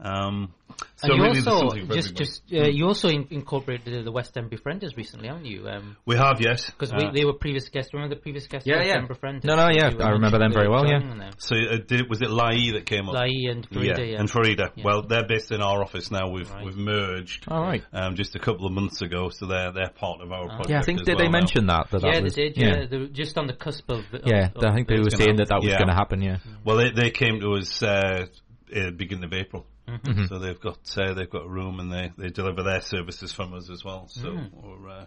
Um, 0.00 0.52
so 0.96 1.08
and 1.08 1.16
you 1.16 1.22
really 1.22 1.34
there's 1.34 1.46
also 1.46 1.68
something 1.68 1.86
for 1.86 1.94
just 1.94 2.14
just 2.16 2.42
uh, 2.52 2.66
you 2.66 2.86
also 2.86 3.08
in, 3.08 3.28
incorporated 3.30 4.04
the 4.04 4.10
West 4.10 4.36
End 4.36 4.50
Befrienders 4.50 4.96
recently, 4.96 5.28
haven't 5.28 5.44
you? 5.44 5.68
Um, 5.68 5.96
we 6.04 6.16
have 6.16 6.40
yes, 6.40 6.68
because 6.68 6.92
Uh, 6.92 7.12
they 7.12 7.24
were 7.24 7.34
previous 7.34 7.68
guests. 7.68 7.94
Remember 7.94 8.16
the 8.16 8.20
previous 8.20 8.46
guests? 8.48 8.66
Yeah, 8.66 8.78
West 8.78 8.88
yeah. 8.88 8.98
End 8.98 9.08
Befrienders? 9.08 9.44
No, 9.44 9.54
no, 9.54 9.68
yeah, 9.68 9.92
I 10.00 10.10
remember 10.10 10.38
them 10.38 10.52
very 10.52 10.68
well, 10.68 10.84
yeah. 10.86 11.30
so 11.38 11.54
uh, 11.56 11.76
did, 11.86 12.10
was 12.10 12.22
it 12.22 12.30
Lai 12.30 12.72
that 12.72 12.86
came 12.86 13.08
up? 13.08 13.14
now. 13.14 13.20
Lai 13.20 13.30
and 13.50 13.68
Farida, 13.70 14.10
yeah. 14.12 14.18
and 14.18 14.28
Farida. 14.28 14.72
Yeah. 14.74 14.84
Well, 14.84 15.02
they're 15.02 15.26
based 15.26 15.52
in 15.52 15.60
our 15.62 15.80
office 15.80 16.10
now. 16.10 16.28
We've 16.30 16.50
Right. 16.50 16.64
we've 16.64 16.76
merged. 16.76 17.46
All 17.48 17.62
right. 17.62 17.82
Um, 17.92 18.16
just 18.16 18.34
a 18.34 18.38
couple 18.40 18.66
of 18.66 18.72
months 18.72 19.00
ago, 19.00 19.30
so 19.30 19.46
they're 19.46 19.72
they're 19.72 19.90
part 19.90 20.20
of 20.20 20.32
our 20.32 20.46
project. 20.46 20.70
Yeah, 20.70 20.80
I 20.80 20.82
think 20.82 21.00
as 21.00 21.06
did 21.06 21.16
well 21.16 21.24
they 21.24 21.30
now. 21.30 21.38
mention 21.38 21.66
that? 21.66 21.90
that, 21.90 22.02
that 22.02 22.14
yeah, 22.14 22.20
was, 22.20 22.34
they 22.34 22.48
did. 22.48 22.56
Yeah, 22.56 22.86
they 22.90 22.98
were 22.98 23.06
just 23.06 23.38
on 23.38 23.46
the 23.46 23.54
cusp 23.54 23.88
of. 23.90 24.00
of 24.12 24.22
Yeah, 24.26 24.50
I 24.56 24.74
think 24.74 24.88
they 24.88 24.98
were 24.98 25.10
saying 25.10 25.36
that 25.36 25.48
that 25.48 25.62
was 25.62 25.70
going 25.70 25.88
to 25.88 25.94
happen. 25.94 26.20
Yeah. 26.20 26.38
Well, 26.64 26.78
they 26.78 26.90
they 26.90 27.10
came 27.10 27.40
to 27.40 27.54
us 27.54 27.82
uh, 27.82 28.26
uh, 28.74 28.90
beginning 28.90 29.24
of 29.24 29.32
April, 29.32 29.66
Mm-hmm. 29.88 30.24
so 30.26 30.38
they've 30.38 30.60
got 30.60 30.78
uh, 30.96 31.12
they've 31.12 31.28
got 31.28 31.44
a 31.44 31.48
room 31.48 31.78
and 31.78 31.92
they, 31.92 32.10
they 32.16 32.28
deliver 32.30 32.62
their 32.62 32.80
services 32.80 33.32
from 33.32 33.52
us 33.54 33.68
as 33.70 33.84
well. 33.84 34.08
So 34.08 34.28
Mm. 34.30 34.50
we're 34.52 34.88
uh, 34.88 35.04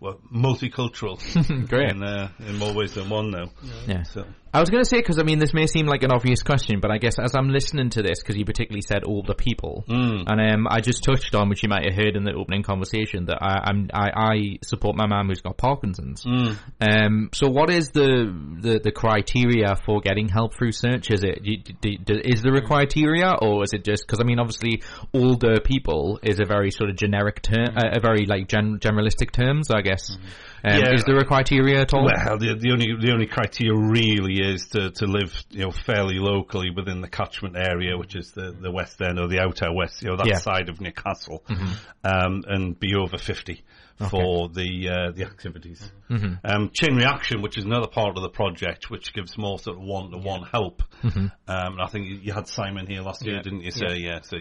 we're 0.00 0.14
multicultural 0.34 1.18
Great. 1.68 1.90
in 1.92 2.02
uh, 2.02 2.30
in 2.40 2.56
more 2.58 2.74
ways 2.74 2.94
than 2.94 3.08
one 3.08 3.30
now. 3.30 3.50
Yeah. 3.86 4.02
So 4.02 4.26
I 4.52 4.60
was 4.60 4.70
going 4.70 4.82
to 4.82 4.88
say 4.88 4.98
because 4.98 5.18
I 5.18 5.22
mean 5.22 5.38
this 5.38 5.52
may 5.52 5.66
seem 5.66 5.86
like 5.86 6.02
an 6.02 6.10
obvious 6.12 6.42
question, 6.42 6.80
but 6.80 6.90
I 6.90 6.98
guess 6.98 7.18
as 7.18 7.34
I'm 7.34 7.48
listening 7.50 7.90
to 7.90 8.02
this, 8.02 8.22
because 8.22 8.36
you 8.36 8.44
particularly 8.44 8.82
said 8.82 9.02
older 9.06 9.34
people, 9.34 9.84
Mm. 9.88 10.24
and 10.26 10.40
um, 10.52 10.66
I 10.68 10.80
just 10.80 11.02
touched 11.04 11.34
on 11.34 11.48
which 11.48 11.62
you 11.62 11.68
might 11.68 11.84
have 11.84 11.94
heard 11.94 12.16
in 12.16 12.24
the 12.24 12.32
opening 12.32 12.62
conversation 12.62 13.26
that 13.26 13.38
I, 13.42 13.70
I'm 13.70 13.90
I, 13.92 14.10
I 14.16 14.58
support 14.64 14.96
my 14.96 15.06
mum 15.06 15.28
who's 15.28 15.40
got 15.40 15.56
Parkinson's. 15.58 16.24
Mm. 16.24 16.56
Um, 16.80 17.30
so 17.32 17.48
what 17.48 17.70
is 17.70 17.90
the, 17.90 18.34
the 18.60 18.80
the 18.82 18.92
criteria 18.92 19.76
for 19.84 20.00
getting 20.00 20.28
help 20.28 20.54
through 20.54 20.72
search? 20.72 21.10
Is 21.10 21.22
it 21.24 21.42
do, 21.42 21.96
do, 21.98 22.20
is 22.24 22.42
there 22.42 22.54
a 22.54 22.62
criteria, 22.62 23.32
or 23.40 23.62
is 23.64 23.72
it 23.72 23.84
just 23.84 24.06
because 24.06 24.20
I 24.20 24.24
mean 24.24 24.38
obviously 24.38 24.82
older 25.12 25.60
people 25.60 26.18
is 26.22 26.40
a 26.40 26.44
very 26.44 26.70
sort 26.70 26.90
of 26.90 26.96
generic 26.96 27.42
term, 27.42 27.76
a, 27.76 27.98
a 27.98 28.00
very 28.00 28.26
like 28.26 28.48
gen, 28.48 28.78
generalistic 28.80 29.30
term. 29.32 29.62
So 29.62 29.76
I 29.76 29.82
guess 29.82 30.16
um, 30.64 30.80
Yeah. 30.80 30.94
is 30.94 31.04
there 31.04 31.18
a 31.18 31.24
criteria 31.24 31.80
at 31.80 31.94
all? 31.94 32.04
Well, 32.04 32.38
the, 32.38 32.54
the 32.58 32.72
only 32.72 32.94
the 33.00 33.12
only 33.12 33.26
criteria 33.26 33.74
really 33.76 34.40
is 34.40 34.68
to, 34.68 34.90
to 34.90 35.06
live 35.06 35.32
you 35.50 35.64
know 35.64 35.70
fairly 35.70 36.18
locally 36.18 36.70
within 36.70 37.00
the 37.00 37.08
catchment 37.08 37.56
area, 37.56 37.96
which 37.96 38.14
is 38.16 38.32
the, 38.32 38.52
the 38.52 38.70
west 38.70 39.00
end 39.00 39.18
or 39.18 39.28
the 39.28 39.40
outer 39.40 39.72
west, 39.72 40.02
you 40.02 40.08
know 40.10 40.16
that 40.16 40.26
Yeah. 40.26 40.38
side 40.38 40.68
of 40.68 40.80
Newcastle, 40.80 41.44
um, 42.04 42.42
and 42.46 42.78
be 42.78 42.94
over 42.94 43.18
fifty 43.18 43.62
for 44.10 44.48
the 44.48 44.88
uh, 44.88 45.10
the 45.12 45.24
activities. 45.24 45.82
Um, 46.10 46.70
chain 46.72 46.96
reaction, 46.96 47.42
which 47.42 47.58
is 47.58 47.64
another 47.64 47.88
part 47.88 48.16
of 48.16 48.22
the 48.22 48.28
project, 48.28 48.90
which 48.90 49.12
gives 49.12 49.36
more 49.36 49.58
sort 49.58 49.76
of 49.76 49.82
one 49.82 50.10
to 50.12 50.18
one 50.18 50.42
help. 50.44 50.82
Um, 51.02 51.32
and 51.46 51.80
I 51.82 51.86
think 51.88 52.06
you, 52.06 52.14
you 52.22 52.32
had 52.32 52.46
Simon 52.46 52.86
here 52.86 53.02
last 53.02 53.24
year, 53.26 53.36
Yeah. 53.36 53.42
didn't 53.42 53.60
you? 53.62 53.70
Say 53.72 53.96
yeah. 53.98 54.20
So 54.22 54.36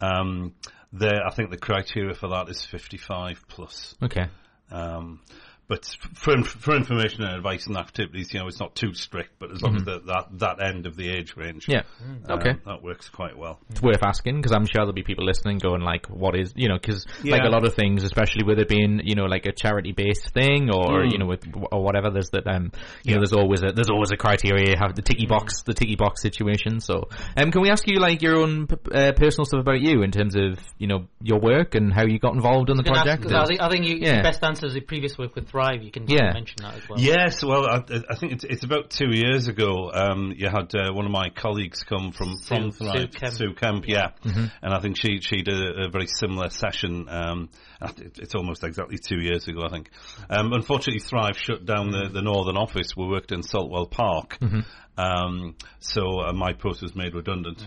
um, 0.00 0.54
there, 0.92 1.24
I 1.26 1.30
think 1.32 1.50
the 1.50 1.56
criteria 1.56 2.14
for 2.14 2.28
that 2.28 2.48
is 2.50 2.62
fifty 2.64 2.98
five 2.98 3.42
plus. 3.48 3.94
Okay. 4.02 4.26
Um, 4.70 5.20
but 5.68 5.84
for 6.14 6.42
for 6.42 6.74
information 6.74 7.22
and 7.24 7.36
advice 7.36 7.66
and 7.66 7.76
activities, 7.76 8.32
you 8.32 8.40
know, 8.40 8.46
it's 8.48 8.58
not 8.58 8.74
too 8.74 8.94
strict. 8.94 9.32
But 9.38 9.52
as 9.52 9.62
long 9.62 9.76
as 9.76 9.84
the, 9.84 10.00
that 10.06 10.26
that 10.38 10.62
end 10.62 10.86
of 10.86 10.96
the 10.96 11.08
age 11.10 11.36
range, 11.36 11.66
Yeah. 11.68 11.82
um, 12.28 12.38
Okay. 12.40 12.54
that 12.66 12.82
works 12.82 13.08
quite 13.08 13.36
well. 13.36 13.60
it's 13.70 13.82
worth 13.82 14.02
asking 14.02 14.36
because 14.36 14.52
I'm 14.52 14.64
sure 14.64 14.80
there'll 14.80 14.92
be 14.92 15.02
people 15.02 15.24
listening 15.26 15.58
going 15.58 15.82
like, 15.82 16.06
"What 16.08 16.34
is 16.34 16.52
you 16.56 16.68
know?" 16.68 16.78
Because 16.80 17.06
like 17.24 17.42
a 17.44 17.48
lot 17.50 17.64
of 17.66 17.74
things, 17.74 18.02
especially 18.02 18.44
with 18.44 18.58
it 18.58 18.68
being 18.68 19.00
you 19.04 19.14
know 19.14 19.24
like 19.26 19.46
a 19.46 19.52
charity 19.52 19.92
based 19.92 20.30
thing 20.32 20.70
or 20.70 21.02
Mm. 21.02 21.12
you 21.12 21.18
know 21.18 21.26
with 21.26 21.44
or 21.70 21.82
whatever, 21.84 22.10
there's 22.10 22.30
that 22.30 22.46
um 22.46 22.72
you 23.04 23.14
know 23.14 23.20
there's 23.20 23.32
always 23.34 23.62
a 23.62 23.72
there's 23.72 23.90
always 23.90 24.10
a 24.10 24.16
criteria. 24.16 24.70
You 24.70 24.76
have 24.80 24.94
the 24.96 25.02
ticky 25.02 25.26
box 25.26 25.62
the 25.62 25.74
ticky 25.74 25.96
box 25.96 26.22
situation. 26.22 26.80
So 26.80 27.08
um, 27.36 27.50
can 27.52 27.60
we 27.62 27.70
ask 27.70 27.86
you 27.86 27.98
like 28.00 28.22
your 28.22 28.36
own 28.36 28.68
uh, 28.92 29.12
personal 29.12 29.44
stuff 29.44 29.60
about 29.60 29.80
you 29.80 30.02
in 30.02 30.10
terms 30.12 30.34
of 30.34 30.58
you 30.78 30.86
know 30.86 31.06
your 31.22 31.40
work 31.40 31.74
and 31.74 31.92
how 31.92 32.04
you 32.06 32.18
got 32.18 32.34
involved 32.34 32.70
in 32.70 32.76
the 32.76 32.82
project? 32.84 33.06
I 33.06 33.12
ask- 33.12 33.20
project? 33.20 33.22
'cause 33.22 33.32
I 33.32 33.46
think, 33.46 33.60
I 33.60 33.68
think 33.68 33.86
you, 33.86 33.96
Yeah. 34.00 34.14
your 34.14 34.22
best 34.22 34.42
answer 34.42 34.66
is 34.66 34.74
the 34.74 34.80
previous 34.80 35.18
work 35.18 35.34
with 35.34 35.48
Thrive. 35.58 35.82
You 35.82 35.90
can 35.90 36.06
Yeah. 36.08 36.32
mention 36.32 36.56
that 36.62 36.74
as 36.76 36.88
well. 36.88 37.00
Yes, 37.00 37.44
well, 37.44 37.66
I, 37.66 37.82
I 38.10 38.14
think 38.16 38.32
it's, 38.32 38.44
it's 38.44 38.64
about 38.64 38.90
two 38.90 39.10
years 39.10 39.48
ago. 39.48 39.90
Um, 39.92 40.32
you 40.36 40.48
had 40.48 40.74
uh, 40.74 40.92
one 40.92 41.04
of 41.04 41.10
my 41.10 41.30
colleagues 41.30 41.82
come 41.82 42.12
from 42.12 42.36
from 42.38 42.70
Sue- 42.70 42.84
Thrive, 42.84 43.12
Sue 43.12 43.18
Kemp. 43.18 43.32
Sue 43.34 43.54
Kemp, 43.54 43.84
yeah, 43.88 44.10
Mm-hmm. 44.24 44.46
and 44.62 44.74
I 44.74 44.80
think 44.80 44.96
she 44.96 45.20
she 45.20 45.42
did 45.42 45.54
a, 45.60 45.86
a 45.86 45.90
very 45.90 46.06
similar 46.06 46.50
session. 46.50 47.08
Um, 47.08 47.48
it's 47.96 48.34
almost 48.34 48.64
exactly 48.64 48.98
two 48.98 49.20
years 49.20 49.46
ago, 49.48 49.60
I 49.64 49.68
think. 49.70 49.90
Um, 50.30 50.52
unfortunately, 50.52 51.00
Thrive 51.00 51.36
shut 51.38 51.64
down 51.64 51.90
the, 51.90 52.08
the 52.12 52.22
northern 52.22 52.56
office. 52.56 52.96
We 52.96 53.06
worked 53.06 53.32
in 53.32 53.42
Saltwell 53.42 53.90
Park, 53.90 54.38
Mm-hmm. 54.40 54.60
um, 55.00 55.54
so 55.80 56.20
uh, 56.20 56.32
my 56.32 56.52
post 56.52 56.82
was 56.82 56.94
made 56.94 57.14
redundant. 57.14 57.66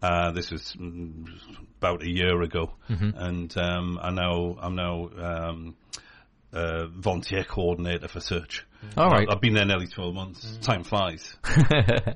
Uh, 0.00 0.30
this 0.30 0.52
was 0.52 0.74
mm, 0.78 1.26
about 1.78 2.02
a 2.04 2.08
year 2.08 2.40
ago, 2.42 2.72
Mm-hmm. 2.88 3.10
and 3.18 3.56
um, 3.58 3.98
I 4.00 4.10
now 4.10 4.56
I'm 4.60 4.76
now 4.76 5.08
um, 5.18 5.76
uh, 6.52 6.86
volunteer 6.88 7.44
coordinator 7.44 8.08
for 8.08 8.20
search. 8.20 8.64
All 8.96 9.08
right. 9.10 9.26
I've 9.28 9.40
been 9.40 9.54
there 9.54 9.64
nearly 9.66 9.88
12 9.88 10.14
months. 10.14 10.56
Time 10.62 10.84
flies. 10.84 11.36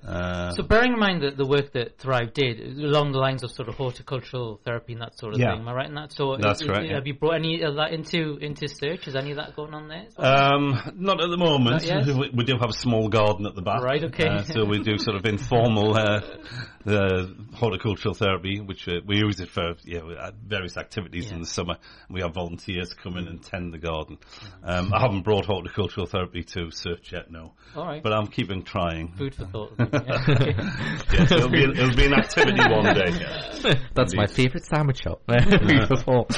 Uh, 0.06 0.52
So 0.52 0.62
bearing 0.62 0.92
in 0.92 0.98
mind 0.98 1.22
that 1.22 1.36
the 1.36 1.46
work 1.46 1.72
that 1.72 1.98
Thrive 1.98 2.32
did 2.34 2.60
along 2.60 3.12
the 3.12 3.18
lines 3.18 3.42
of 3.42 3.50
sort 3.50 3.68
of 3.68 3.74
horticultural 3.76 4.60
therapy 4.64 4.92
and 4.92 5.02
that 5.02 5.18
sort 5.18 5.34
of 5.34 5.40
Yeah. 5.40 5.52
thing, 5.52 5.60
am 5.62 5.68
I 5.68 5.72
right 5.72 5.88
in 5.88 5.94
that? 5.94 6.12
So 6.12 6.36
That's 6.36 6.60
is- 6.60 6.66
correct, 6.66 6.84
is- 6.84 6.90
yeah. 6.90 6.96
Have 6.96 7.06
you 7.06 7.14
brought 7.14 7.34
any 7.34 7.62
of 7.62 7.76
that 7.76 7.92
into 7.92 8.36
into 8.40 8.68
search? 8.68 9.06
Is 9.08 9.16
any 9.16 9.30
of 9.32 9.36
that 9.38 9.56
going 9.56 9.74
on 9.74 9.88
there? 9.88 10.06
well? 10.16 10.54
Um, 10.54 10.92
not 10.96 11.20
at 11.22 11.28
the 11.30 11.36
moment. 11.36 11.82
We, 12.06 12.30
we 12.34 12.44
do 12.44 12.54
have 12.60 12.70
a 12.70 12.74
small 12.74 13.08
garden 13.08 13.46
at 13.46 13.54
the 13.54 13.62
back. 13.62 13.82
Right, 13.82 14.04
okay. 14.04 14.28
Uh, 14.28 14.42
so 14.42 14.64
we 14.64 14.78
do 14.82 14.98
sort 14.98 15.16
of 15.16 15.24
informal 15.26 15.96
uh, 16.86 17.26
horticultural 17.54 18.14
therapy, 18.14 18.60
which 18.60 18.88
uh, 18.88 19.00
we 19.06 19.16
use 19.18 19.40
it 19.40 19.48
for 19.50 19.74
you 19.84 20.00
know, 20.00 20.10
uh, 20.10 20.30
various 20.46 20.76
activities 20.76 21.30
in 21.32 21.40
the 21.40 21.46
summer. 21.46 21.76
We 22.10 22.20
have 22.22 22.34
volunteers 22.34 22.94
come 22.94 23.16
in 23.16 23.28
and 23.28 23.42
tend 23.42 23.72
the 23.72 23.78
garden. 23.78 24.18
Um, 24.62 24.92
I 24.92 25.00
haven't 25.00 25.22
brought 25.22 25.46
horticultural 25.46 26.06
therapy 26.06 26.42
to 26.54 26.70
search 26.70 27.12
yet, 27.12 27.30
no. 27.30 27.52
All 27.76 27.86
right. 27.86 28.02
But 28.02 28.12
I'm 28.12 28.26
keeping 28.26 28.62
trying. 28.62 29.12
Food 29.14 29.34
for 29.34 29.46
thought. 29.46 29.72
Yeah. 29.82 31.18
Yes, 31.18 31.30
it'll, 31.32 31.48
be, 31.50 31.62
it'll 31.62 31.94
be 31.94 32.06
an 32.06 32.14
activity 32.14 32.60
one 32.60 32.94
day. 32.94 33.80
That's 33.94 34.14
my 34.14 34.26
favourite 34.26 34.64
sandwich 34.64 35.02
shop. 35.02 35.22
Food 35.28 35.88
for 35.88 35.96
thought. 35.96 36.30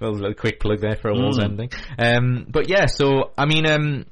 well, 0.00 0.10
a 0.10 0.12
little 0.12 0.34
quick 0.34 0.60
plug 0.60 0.80
there 0.80 0.96
for 0.96 1.10
a 1.10 1.14
Walls 1.14 1.38
Mm. 1.38 1.44
ending. 1.44 1.70
Um, 1.98 2.46
but 2.50 2.68
yeah, 2.68 2.86
so 2.86 3.32
I 3.38 3.46
mean, 3.46 3.66
um, 3.68 4.06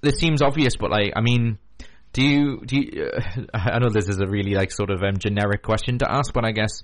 this 0.00 0.16
seems 0.16 0.42
obvious, 0.42 0.76
but 0.76 0.90
like, 0.90 1.12
I 1.16 1.20
mean, 1.20 1.58
do 2.14 2.22
you 2.22 2.60
do? 2.64 2.76
You, 2.76 3.10
uh, 3.14 3.42
I 3.54 3.78
know 3.80 3.90
this 3.90 4.08
is 4.08 4.18
a 4.20 4.26
really 4.26 4.54
like 4.54 4.70
sort 4.72 4.90
of 4.90 5.02
um, 5.02 5.18
generic 5.18 5.62
question 5.62 5.98
to 5.98 6.10
ask, 6.10 6.32
but 6.32 6.44
I 6.46 6.52
guess 6.52 6.80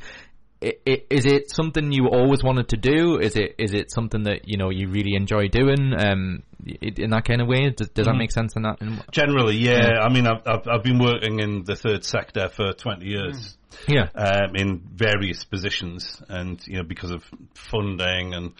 i- 0.62 0.74
i- 0.86 1.02
is 1.08 1.24
it 1.24 1.50
something 1.50 1.90
you 1.92 2.08
always 2.08 2.42
wanted 2.44 2.68
to 2.70 2.76
do? 2.76 3.18
Is 3.18 3.36
it 3.36 3.54
is 3.58 3.72
it 3.72 3.90
something 3.90 4.24
that 4.24 4.46
you 4.46 4.58
know 4.58 4.68
you 4.70 4.88
really 4.88 5.14
enjoy 5.14 5.48
doing? 5.48 5.94
Um, 5.98 6.42
in 6.82 7.08
that 7.10 7.24
kind 7.24 7.40
of 7.40 7.48
way, 7.48 7.70
does, 7.70 7.88
does 7.88 8.04
that 8.04 8.16
make 8.16 8.30
sense? 8.32 8.54
In 8.54 8.62
that, 8.64 8.82
in, 8.82 9.00
Generally, 9.12 9.56
yeah. 9.56 10.00
I 10.02 10.12
mean, 10.12 10.26
I've, 10.26 10.42
I've 10.46 10.68
I've 10.68 10.82
been 10.82 10.98
working 10.98 11.40
in 11.40 11.64
the 11.64 11.74
third 11.76 12.04
sector 12.04 12.50
for 12.50 12.74
twenty 12.74 13.06
years. 13.06 13.56
yeah, 13.88 14.08
um, 14.14 14.56
in 14.56 14.80
various 14.94 15.44
positions, 15.44 16.20
and 16.28 16.60
you 16.66 16.76
know 16.76 16.82
because 16.82 17.10
of 17.12 17.24
funding 17.54 18.34
and 18.34 18.52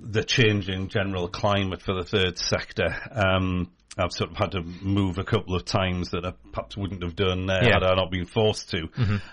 the 0.00 0.24
changing 0.24 0.88
general 0.88 1.28
climate 1.28 1.80
for 1.80 1.94
the 1.94 2.04
third 2.04 2.36
sector, 2.38 2.88
um, 3.12 3.70
I've 3.98 4.12
sort 4.12 4.30
of 4.30 4.36
had 4.36 4.52
to 4.52 4.62
move 4.62 5.18
a 5.18 5.24
couple 5.24 5.54
of 5.56 5.64
times 5.64 6.10
that 6.10 6.24
I 6.24 6.32
perhaps 6.52 6.76
wouldn't 6.76 7.02
have 7.02 7.16
done 7.16 7.50
uh, 7.50 7.60
Yeah. 7.62 7.74
had 7.74 7.82
I 7.82 7.94
not 7.94 8.10
been 8.10 8.26
forced 8.26 8.70
to. 8.70 8.88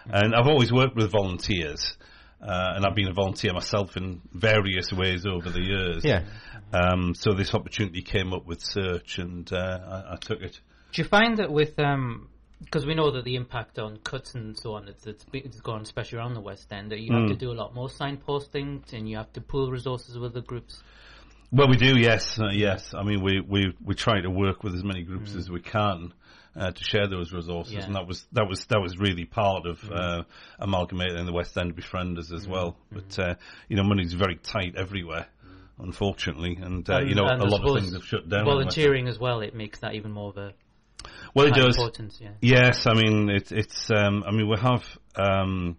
And 0.09 0.35
I've 0.35 0.47
always 0.47 0.71
worked 0.71 0.95
with 0.95 1.11
volunteers. 1.11 1.95
Uh, 2.41 2.73
and 2.75 2.85
I've 2.85 2.93
been 2.95 3.07
a 3.07 3.13
volunteer 3.13 3.51
myself 3.53 3.97
in 3.97 4.21
various 4.31 4.91
ways 4.93 5.25
over 5.25 5.49
the 5.49 5.61
years. 5.61 6.05
Yeah. 6.05 6.23
Um, 6.71 7.15
so 7.15 7.33
this 7.33 7.53
opportunity 7.55 8.01
came 8.03 8.31
up 8.31 8.45
with 8.45 8.61
Search, 8.61 9.17
and 9.17 9.51
uh, 9.51 10.03
I, 10.07 10.13
I 10.13 10.17
took 10.21 10.41
it. 10.41 10.59
Do 10.93 11.01
you 11.01 11.07
find 11.07 11.37
that 11.37 11.51
with 11.51 11.79
um 11.79 12.29
because 12.63 12.85
we 12.85 12.95
know 12.95 13.11
that 13.11 13.23
the 13.23 13.35
impact 13.35 13.77
on 13.77 13.97
cuts 13.97 14.33
and 14.33 14.57
so 14.57 14.73
on 14.73 14.87
it's 14.87 15.05
it's, 15.05 15.23
it's 15.33 15.61
gone 15.61 15.81
especially 15.81 16.17
around 16.17 16.33
the 16.33 16.41
West 16.41 16.71
End 16.71 16.91
that 16.91 16.99
you 16.99 17.13
have 17.13 17.27
to 17.27 17.35
do 17.35 17.51
a 17.51 17.53
lot 17.53 17.75
more 17.75 17.87
signposting 17.87 18.81
and 18.93 19.07
you 19.09 19.17
have 19.17 19.31
to 19.33 19.41
pool 19.41 19.69
resources 19.71 20.17
with 20.17 20.33
the 20.33 20.41
groups. 20.41 20.81
Well, 21.51 21.69
we 21.69 21.77
do, 21.77 21.97
yes, 21.97 22.37
uh, 22.39 22.49
yes. 22.51 22.93
I 22.93 23.03
mean, 23.03 23.23
we, 23.23 23.39
we, 23.39 23.73
we 23.83 23.95
try 23.95 24.19
to 24.21 24.29
work 24.29 24.63
with 24.63 24.75
as 24.75 24.83
many 24.83 25.03
groups 25.03 25.33
as 25.33 25.49
we 25.49 25.61
can 25.61 26.13
uh, 26.55 26.71
to 26.71 26.83
share 26.83 27.07
those 27.07 27.31
resources, 27.31 27.73
Yeah. 27.73 27.85
and 27.85 27.95
that 27.95 28.05
was 28.07 28.25
that 28.33 28.47
was 28.49 28.65
that 28.65 28.79
was 28.81 28.97
really 28.97 29.25
part 29.25 29.65
of 29.65 29.79
uh, 29.91 30.23
amalgamating 30.59 31.25
the 31.25 31.31
West 31.31 31.57
End 31.57 31.75
befrienders 31.75 32.33
as 32.33 32.47
well. 32.47 32.75
But 32.91 33.17
uh, 33.19 33.35
you 33.69 33.77
know, 33.77 33.83
money's 33.83 34.11
very 34.13 34.35
tight 34.37 34.75
everywhere, 34.75 35.27
unfortunately, 35.79 36.57
and, 36.61 36.89
uh, 36.89 36.99
you 36.99 37.15
know, 37.15 37.27
And 37.27 37.41
a 37.41 37.45
lot 37.45 37.63
of 37.63 37.75
things 37.79 37.93
have 37.93 38.03
shut 38.03 38.27
down. 38.27 38.39
in 38.41 38.45
the 38.45 38.55
West 38.55 38.77
End. 38.77 38.85
Volunteering 38.85 39.07
as 39.07 39.19
well, 39.19 39.41
it 39.41 39.53
makes 39.55 39.79
that 39.79 39.93
even 39.95 40.11
more 40.11 40.29
of 40.29 40.37
a 40.37 40.53
Well, 41.35 41.47
it 41.47 41.53
does. 41.53 41.77
importance. 41.77 42.17
Yeah. 42.19 42.31
Yes, 42.41 42.87
I 42.87 42.93
mean 42.93 43.29
it's 43.29 43.51
it's. 43.51 43.89
Um, 43.91 44.23
I 44.25 44.31
mean 44.31 44.49
we 44.49 44.57
have 44.59 44.83
um, 45.15 45.77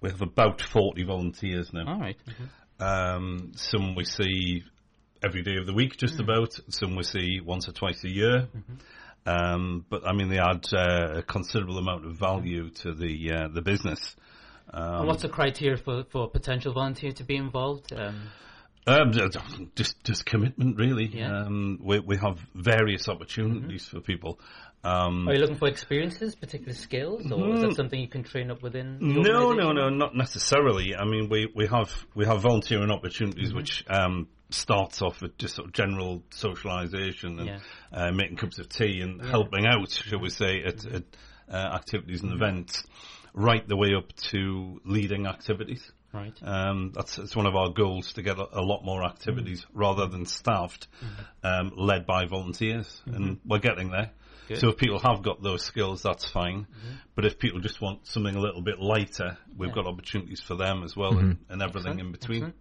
we 0.00 0.10
have 0.10 0.22
about 0.22 0.62
forty 0.62 1.02
volunteers 1.02 1.72
now. 1.72 1.86
All 1.92 2.00
right. 2.00 2.16
Um, 2.78 3.52
some 3.56 3.94
we 3.94 4.04
see 4.04 4.64
every 5.22 5.42
day 5.42 5.56
of 5.56 5.66
the 5.66 5.72
week, 5.72 5.96
just 5.96 6.20
about. 6.20 6.58
Some 6.68 6.96
we 6.96 7.02
see 7.02 7.40
once 7.40 7.68
or 7.68 7.72
twice 7.72 8.04
a 8.04 8.08
year. 8.10 8.48
Um, 9.24 9.84
but 9.88 10.06
I 10.06 10.12
mean, 10.12 10.28
they 10.28 10.38
add 10.38 10.66
uh, 10.72 11.18
a 11.18 11.22
considerable 11.22 11.78
amount 11.78 12.06
of 12.06 12.16
value 12.18 12.70
to 12.82 12.94
the 12.94 13.32
uh, 13.32 13.48
the 13.48 13.62
business. 13.62 14.14
and 14.72 15.06
what's 15.06 15.22
the 15.22 15.28
criteria 15.28 15.76
for 15.76 16.04
for 16.04 16.24
a 16.24 16.28
potential 16.28 16.72
volunteer 16.72 17.12
to 17.12 17.24
be 17.24 17.36
involved? 17.36 17.92
Um, 17.92 18.28
Um, 18.88 19.10
just 19.74 20.04
just 20.04 20.24
commitment, 20.26 20.78
really. 20.78 21.06
Yeah. 21.06 21.40
Um, 21.40 21.80
we 21.82 21.98
we 21.98 22.16
have 22.18 22.38
various 22.54 23.08
opportunities 23.08 23.84
for 23.84 24.00
people. 24.00 24.38
Um, 24.86 25.28
are 25.28 25.34
you 25.34 25.40
looking 25.40 25.56
for 25.56 25.68
experiences, 25.68 26.34
particular 26.34 26.72
skills, 26.74 27.30
or 27.32 27.54
is 27.54 27.62
that 27.62 27.74
something 27.74 28.00
you 28.00 28.08
can 28.08 28.22
train 28.22 28.50
up 28.50 28.62
within? 28.62 28.98
Mm. 29.00 29.22
No, 29.24 29.52
no, 29.52 29.72
no, 29.72 29.88
not 29.88 30.14
necessarily. 30.14 30.94
I 30.94 31.04
mean, 31.04 31.28
we, 31.28 31.50
we 31.54 31.66
have 31.66 31.90
we 32.14 32.24
have 32.26 32.40
volunteering 32.42 32.90
opportunities, 32.90 33.48
Mm-hmm. 33.48 33.56
which 33.56 33.84
um, 33.88 34.28
starts 34.50 35.02
off 35.02 35.20
with 35.22 35.36
just 35.38 35.56
sort 35.56 35.66
of 35.68 35.72
general 35.74 36.22
socialisation 36.30 37.38
and 37.40 37.46
Yeah. 37.46 37.58
uh, 37.92 38.12
making 38.12 38.36
cups 38.36 38.58
of 38.58 38.68
tea 38.68 39.00
and 39.00 39.20
helping 39.24 39.66
out, 39.66 39.90
shall 39.90 40.20
we 40.20 40.30
say, 40.30 40.62
at, 40.64 40.84
at 40.86 41.02
uh, 41.50 41.56
activities 41.56 42.22
and 42.22 42.32
events, 42.32 42.84
right 43.34 43.66
the 43.66 43.76
way 43.76 43.94
up 43.94 44.12
to 44.30 44.80
leading 44.84 45.26
activities. 45.26 45.90
Right. 46.12 46.32
Um, 46.42 46.92
that's 46.94 47.18
it's 47.18 47.36
one 47.36 47.46
of 47.46 47.54
our 47.56 47.70
goals 47.70 48.14
to 48.14 48.22
get 48.22 48.38
a, 48.38 48.46
a 48.60 48.62
lot 48.62 48.84
more 48.84 49.04
activities 49.04 49.62
Mm-hmm. 49.64 49.78
rather 49.78 50.06
than 50.06 50.24
staffed, 50.26 50.86
um, 51.42 51.72
led 51.76 52.06
by 52.06 52.26
volunteers, 52.26 53.02
Mm-hmm. 53.06 53.14
and 53.16 53.40
we're 53.44 53.58
getting 53.58 53.90
there. 53.90 54.12
So 54.54 54.68
if 54.68 54.76
people 54.76 54.98
have 55.00 55.22
got 55.22 55.42
those 55.42 55.64
skills, 55.64 56.02
that's 56.02 56.24
fine. 56.24 56.66
But 57.14 57.24
if 57.24 57.38
people 57.38 57.60
just 57.60 57.80
want 57.80 58.06
something 58.06 58.34
a 58.34 58.40
little 58.40 58.62
bit 58.62 58.78
lighter, 58.78 59.38
we've 59.56 59.72
got 59.72 59.86
opportunities 59.86 60.40
for 60.40 60.54
them 60.54 60.82
as 60.84 60.96
well, 60.96 61.18
and, 61.18 61.38
and 61.48 61.62
everything 61.62 61.98
in 61.98 62.12
between. 62.12 62.52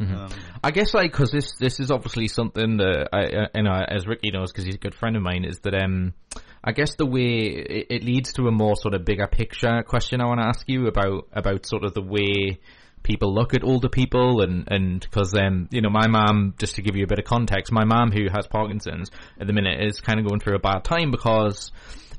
Um, 0.00 0.28
I 0.62 0.70
guess 0.70 0.94
like 0.94 1.10
because 1.10 1.32
this 1.32 1.56
this 1.56 1.80
is 1.80 1.90
obviously 1.90 2.28
something 2.28 2.76
that 2.76 3.08
I 3.12 3.24
uh, 3.24 3.46
you 3.54 3.64
know 3.64 3.72
as 3.72 4.06
Ricky 4.06 4.30
knows 4.30 4.52
because 4.52 4.64
he's 4.64 4.76
a 4.76 4.78
good 4.78 4.94
friend 4.94 5.16
of 5.16 5.22
mine 5.22 5.44
is 5.44 5.58
that 5.60 5.74
um 5.74 6.14
I 6.62 6.70
guess 6.70 6.94
the 6.94 7.06
way 7.06 7.48
it, 7.48 7.86
it 7.90 8.04
leads 8.04 8.32
to 8.34 8.46
a 8.46 8.52
more 8.52 8.76
sort 8.76 8.94
of 8.94 9.04
bigger 9.04 9.26
picture 9.26 9.82
question 9.82 10.20
I 10.20 10.26
want 10.26 10.40
to 10.40 10.46
ask 10.46 10.68
you 10.68 10.86
about 10.86 11.26
about 11.32 11.66
sort 11.66 11.82
of 11.82 11.94
the 11.94 12.02
way 12.02 12.60
people 13.02 13.34
look 13.34 13.54
at 13.54 13.62
older 13.64 13.88
people 13.88 14.40
and 14.42 14.66
and 14.70 15.00
because 15.00 15.34
um 15.34 15.68
you 15.70 15.80
know 15.80 15.90
my 15.90 16.06
mom 16.06 16.54
just 16.58 16.74
to 16.76 16.82
give 16.82 16.96
you 16.96 17.04
a 17.04 17.06
bit 17.06 17.18
of 17.18 17.24
context 17.24 17.72
my 17.72 17.84
mom 17.84 18.10
who 18.10 18.26
has 18.32 18.46
Parkinson's 18.46 19.10
at 19.40 19.46
the 19.46 19.52
minute 19.52 19.82
is 19.82 20.00
kind 20.00 20.18
of 20.20 20.26
going 20.26 20.40
through 20.40 20.56
a 20.56 20.58
bad 20.58 20.84
time 20.84 21.10
because 21.10 21.70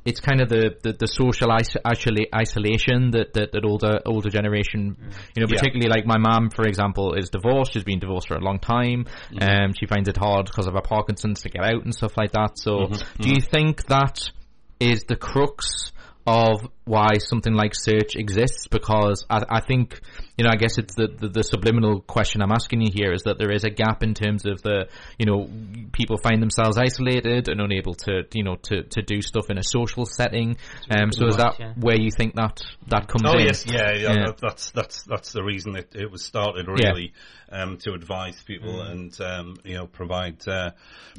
it's 0.05 0.21
kind 0.21 0.39
of 0.39 0.47
the, 0.47 0.75
the, 0.81 0.93
the 0.93 1.07
social 1.07 1.53
is- 1.57 1.75
isola- 1.85 2.25
isolation 2.33 3.11
that, 3.11 3.33
that, 3.33 3.51
that 3.51 3.65
older 3.65 3.99
older 4.05 4.29
generation, 4.29 4.95
you 5.35 5.41
know, 5.41 5.47
Yeah. 5.49 5.59
particularly 5.59 5.89
like 5.89 6.05
my 6.05 6.17
mom, 6.17 6.49
for 6.49 6.65
example, 6.65 7.15
is 7.15 7.29
divorced. 7.29 7.73
She's 7.73 7.83
been 7.83 7.99
divorced 7.99 8.29
for 8.29 8.35
a 8.35 8.39
long 8.39 8.59
time. 8.59 9.05
Um, 9.39 9.73
she 9.77 9.87
finds 9.87 10.07
it 10.07 10.15
hard 10.15 10.45
because 10.45 10.67
of 10.67 10.73
her 10.73 10.81
Parkinson's 10.81 11.41
to 11.41 11.49
get 11.49 11.63
out 11.65 11.83
and 11.83 11.93
stuff 11.93 12.13
like 12.17 12.31
that. 12.31 12.57
So, 12.57 12.87
do 13.19 13.29
you 13.29 13.41
think 13.41 13.87
that 13.87 14.31
is 14.79 15.03
the 15.03 15.17
crux 15.17 15.91
of 16.29 16.69
why 16.85 17.17
something 17.17 17.53
like 17.53 17.73
search 17.73 18.15
exists? 18.15 18.67
Because 18.67 19.25
I, 19.29 19.41
I 19.49 19.61
think, 19.61 19.99
you 20.37 20.43
know, 20.45 20.51
I 20.51 20.57
guess 20.57 20.77
it's 20.77 20.93
the, 20.93 21.07
the, 21.07 21.27
the 21.27 21.43
subliminal 21.43 22.01
question 22.01 22.43
I'm 22.43 22.51
asking 22.51 22.81
you 22.81 22.91
here 22.93 23.11
is 23.11 23.23
that 23.23 23.39
there 23.39 23.51
is 23.51 23.63
a 23.63 23.71
gap 23.71 24.03
in 24.03 24.13
terms 24.13 24.45
of 24.45 24.61
the, 24.61 24.89
you 25.17 25.25
know, 25.25 25.49
people 25.91 26.17
find 26.17 26.39
themselves 26.39 26.77
isolated 26.77 27.49
and 27.49 27.59
unable 27.59 27.95
to, 27.95 28.23
you 28.33 28.43
know, 28.43 28.57
to, 28.63 28.83
to 28.83 29.01
do 29.01 29.23
stuff 29.23 29.49
in 29.49 29.57
a 29.57 29.63
social 29.63 30.05
setting. 30.05 30.57
Um, 30.91 31.11
so 31.11 31.25
is 31.25 31.37
that 31.37 31.55
yeah. 31.59 31.73
where 31.75 31.99
you 31.99 32.11
think 32.11 32.35
that 32.35 32.61
that 32.87 33.07
comes 33.07 33.23
in? 33.23 33.27
Oh 33.27 33.39
in? 33.39 33.47
yes, 33.47 33.65
yeah, 33.65 33.91
yeah. 33.93 34.13
Yeah. 34.13 34.31
That's 34.39 34.69
that's 34.69 35.03
that's 35.03 35.31
the 35.31 35.43
reason 35.43 35.75
it, 35.75 35.95
it 35.95 36.11
was 36.11 36.23
started 36.23 36.67
really 36.67 37.13
um, 37.51 37.77
to 37.77 37.93
advise 37.93 38.41
people 38.43 38.81
and 38.81 39.19
um, 39.19 39.55
you 39.63 39.75
know 39.75 39.87
provide 39.87 40.47
uh, 40.47 40.71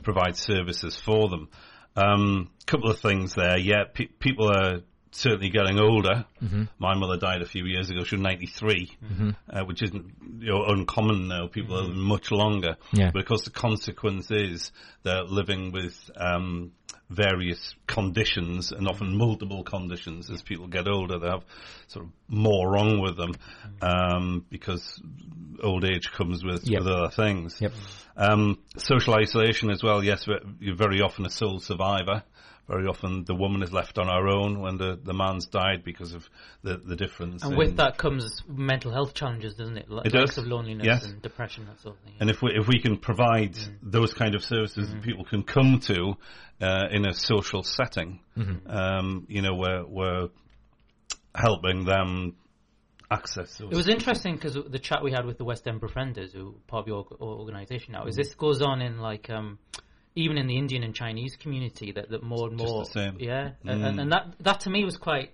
provide 0.05 0.37
services 0.37 0.97
for 0.97 1.29
them. 1.29 1.49
Um, 1.97 2.51
couple 2.67 2.91
of 2.91 3.01
things 3.01 3.35
there. 3.35 3.59
Yeah, 3.59 3.85
pe- 3.93 4.07
people 4.07 4.49
are 4.49 4.83
certainly 5.13 5.51
getting 5.51 5.79
older. 5.79 6.25
My 6.79 6.95
mother 6.95 7.17
died 7.17 7.43
a 7.43 7.47
few 7.47 7.65
years 7.67 7.91
ago. 7.91 8.05
She 8.05 8.17
was 8.17 8.23
93, 8.23 8.91
uh, 9.49 9.65
which 9.65 9.83
isn't 9.83 10.13
you 10.41 10.51
know 10.51 10.65
uncommon 10.67 11.29
now. 11.29 11.49
People 11.49 11.79
are 11.79 11.89
much 11.93 12.31
longer. 12.31 12.77
Yeah. 12.93 13.11
But 13.13 13.21
of 13.23 13.27
course, 13.29 13.45
the 13.45 13.51
consequence 13.51 14.31
is 14.31 14.73
they're 15.03 15.25
living 15.25 15.73
with 15.73 16.11
um, 16.17 16.73
various 17.09 17.75
conditions 17.87 18.71
and 18.73 18.87
often 18.89 19.17
multiple 19.17 19.65
conditions. 19.65 20.31
As 20.31 20.43
people 20.43 20.69
get 20.69 20.87
older, 20.89 21.19
they 21.19 21.29
have 21.29 21.45
sort 21.89 22.05
of 22.07 22.13
more 22.29 22.71
wrong 22.71 23.01
with 23.01 23.17
them 23.17 23.33
um, 23.83 24.45
because 24.49 25.01
old 25.63 25.85
age 25.85 26.11
comes 26.13 26.45
with, 26.45 26.67
Yep. 26.69 26.81
with 26.83 26.89
other 26.89 27.11
things. 27.11 27.61
Yep. 27.61 27.73
Um, 28.17 28.59
social 28.77 29.15
isolation 29.15 29.71
as 29.71 29.83
well. 29.83 30.05
Yes, 30.05 30.27
you're 30.61 30.77
very 30.77 31.01
often 31.01 31.27
a 31.27 31.31
sole 31.31 31.59
survivor. 31.59 32.23
Very 32.71 32.87
often 32.87 33.25
the 33.25 33.35
woman 33.35 33.65
is 33.65 33.73
left 33.73 33.99
on 33.99 34.07
her 34.07 34.29
own 34.29 34.61
when 34.61 34.77
the, 34.79 34.97
the 35.03 35.13
man's 35.13 35.47
died 35.47 35.83
because 35.85 36.15
of 36.15 36.29
the, 36.63 36.77
the 36.77 36.95
difference. 36.95 37.43
And 37.43 37.53
in- 37.55 37.59
with 37.59 37.77
that 37.79 37.99
comes 37.99 38.43
mental 38.47 38.93
health 38.93 39.13
challenges, 39.13 39.55
doesn't 39.55 39.77
it? 39.77 39.91
Like 39.91 40.07
It 40.07 40.13
does. 40.13 40.39
of 40.39 40.47
loneliness 40.47 40.87
Yes. 40.87 41.05
and 41.05 41.21
depression, 41.21 41.67
that 41.67 41.81
sort 41.81 41.97
of 41.97 42.03
thing. 42.05 42.15
And 42.21 42.31
if 42.31 42.41
we 42.43 42.53
if 42.55 42.69
we 42.69 42.79
can 42.81 42.97
provide 42.99 43.55
Mm. 43.55 43.79
those 43.83 44.15
kind 44.15 44.35
of 44.37 44.45
services 44.45 44.91
that 44.91 45.03
people 45.03 45.25
can 45.25 45.43
come 45.43 45.81
to 45.81 46.15
uh, 46.61 46.87
in 46.93 47.07
a 47.09 47.13
social 47.13 47.63
setting, 47.65 48.21
Mm-hmm. 48.39 48.71
um, 48.71 49.27
you 49.29 49.43
know, 49.43 49.55
we're 49.57 49.85
we're 49.87 50.29
helping 51.35 51.85
them 51.85 52.37
access 53.11 53.57
those. 53.59 53.73
It 53.73 53.77
was 53.77 53.89
interesting 53.89 54.35
because 54.37 54.55
the 54.55 54.79
chat 54.79 55.03
we 55.03 55.11
had 55.11 55.25
with 55.27 55.39
the 55.39 55.45
West 55.45 55.67
End 55.67 55.81
Befrienders, 55.81 56.33
who 56.33 56.55
part 56.69 56.83
of 56.83 56.89
your 56.89 57.07
organisation 57.21 57.93
now, 57.93 58.05
is 58.07 58.15
this 58.17 58.35
goes 58.35 58.63
on 58.63 58.81
in 58.81 58.99
like 58.99 59.29
um, 59.31 59.59
even 60.17 60.37
in 60.39 60.47
the 60.47 60.57
Indian 60.59 60.83
and 60.83 60.95
Chinese 60.95 61.37
community 61.37 61.93
that, 61.93 62.11
that 62.11 62.23
more 62.23 62.49
and 62.49 62.57
more, 62.57 62.85
the 62.85 62.91
same. 62.91 63.17
yeah, 63.21 63.51
Mm. 63.65 63.87
and, 63.87 64.01
and 64.01 64.13
that 64.13 64.35
that 64.41 64.61
to 64.61 64.71
me 64.71 64.85
was 64.85 64.97
quite. 64.97 65.33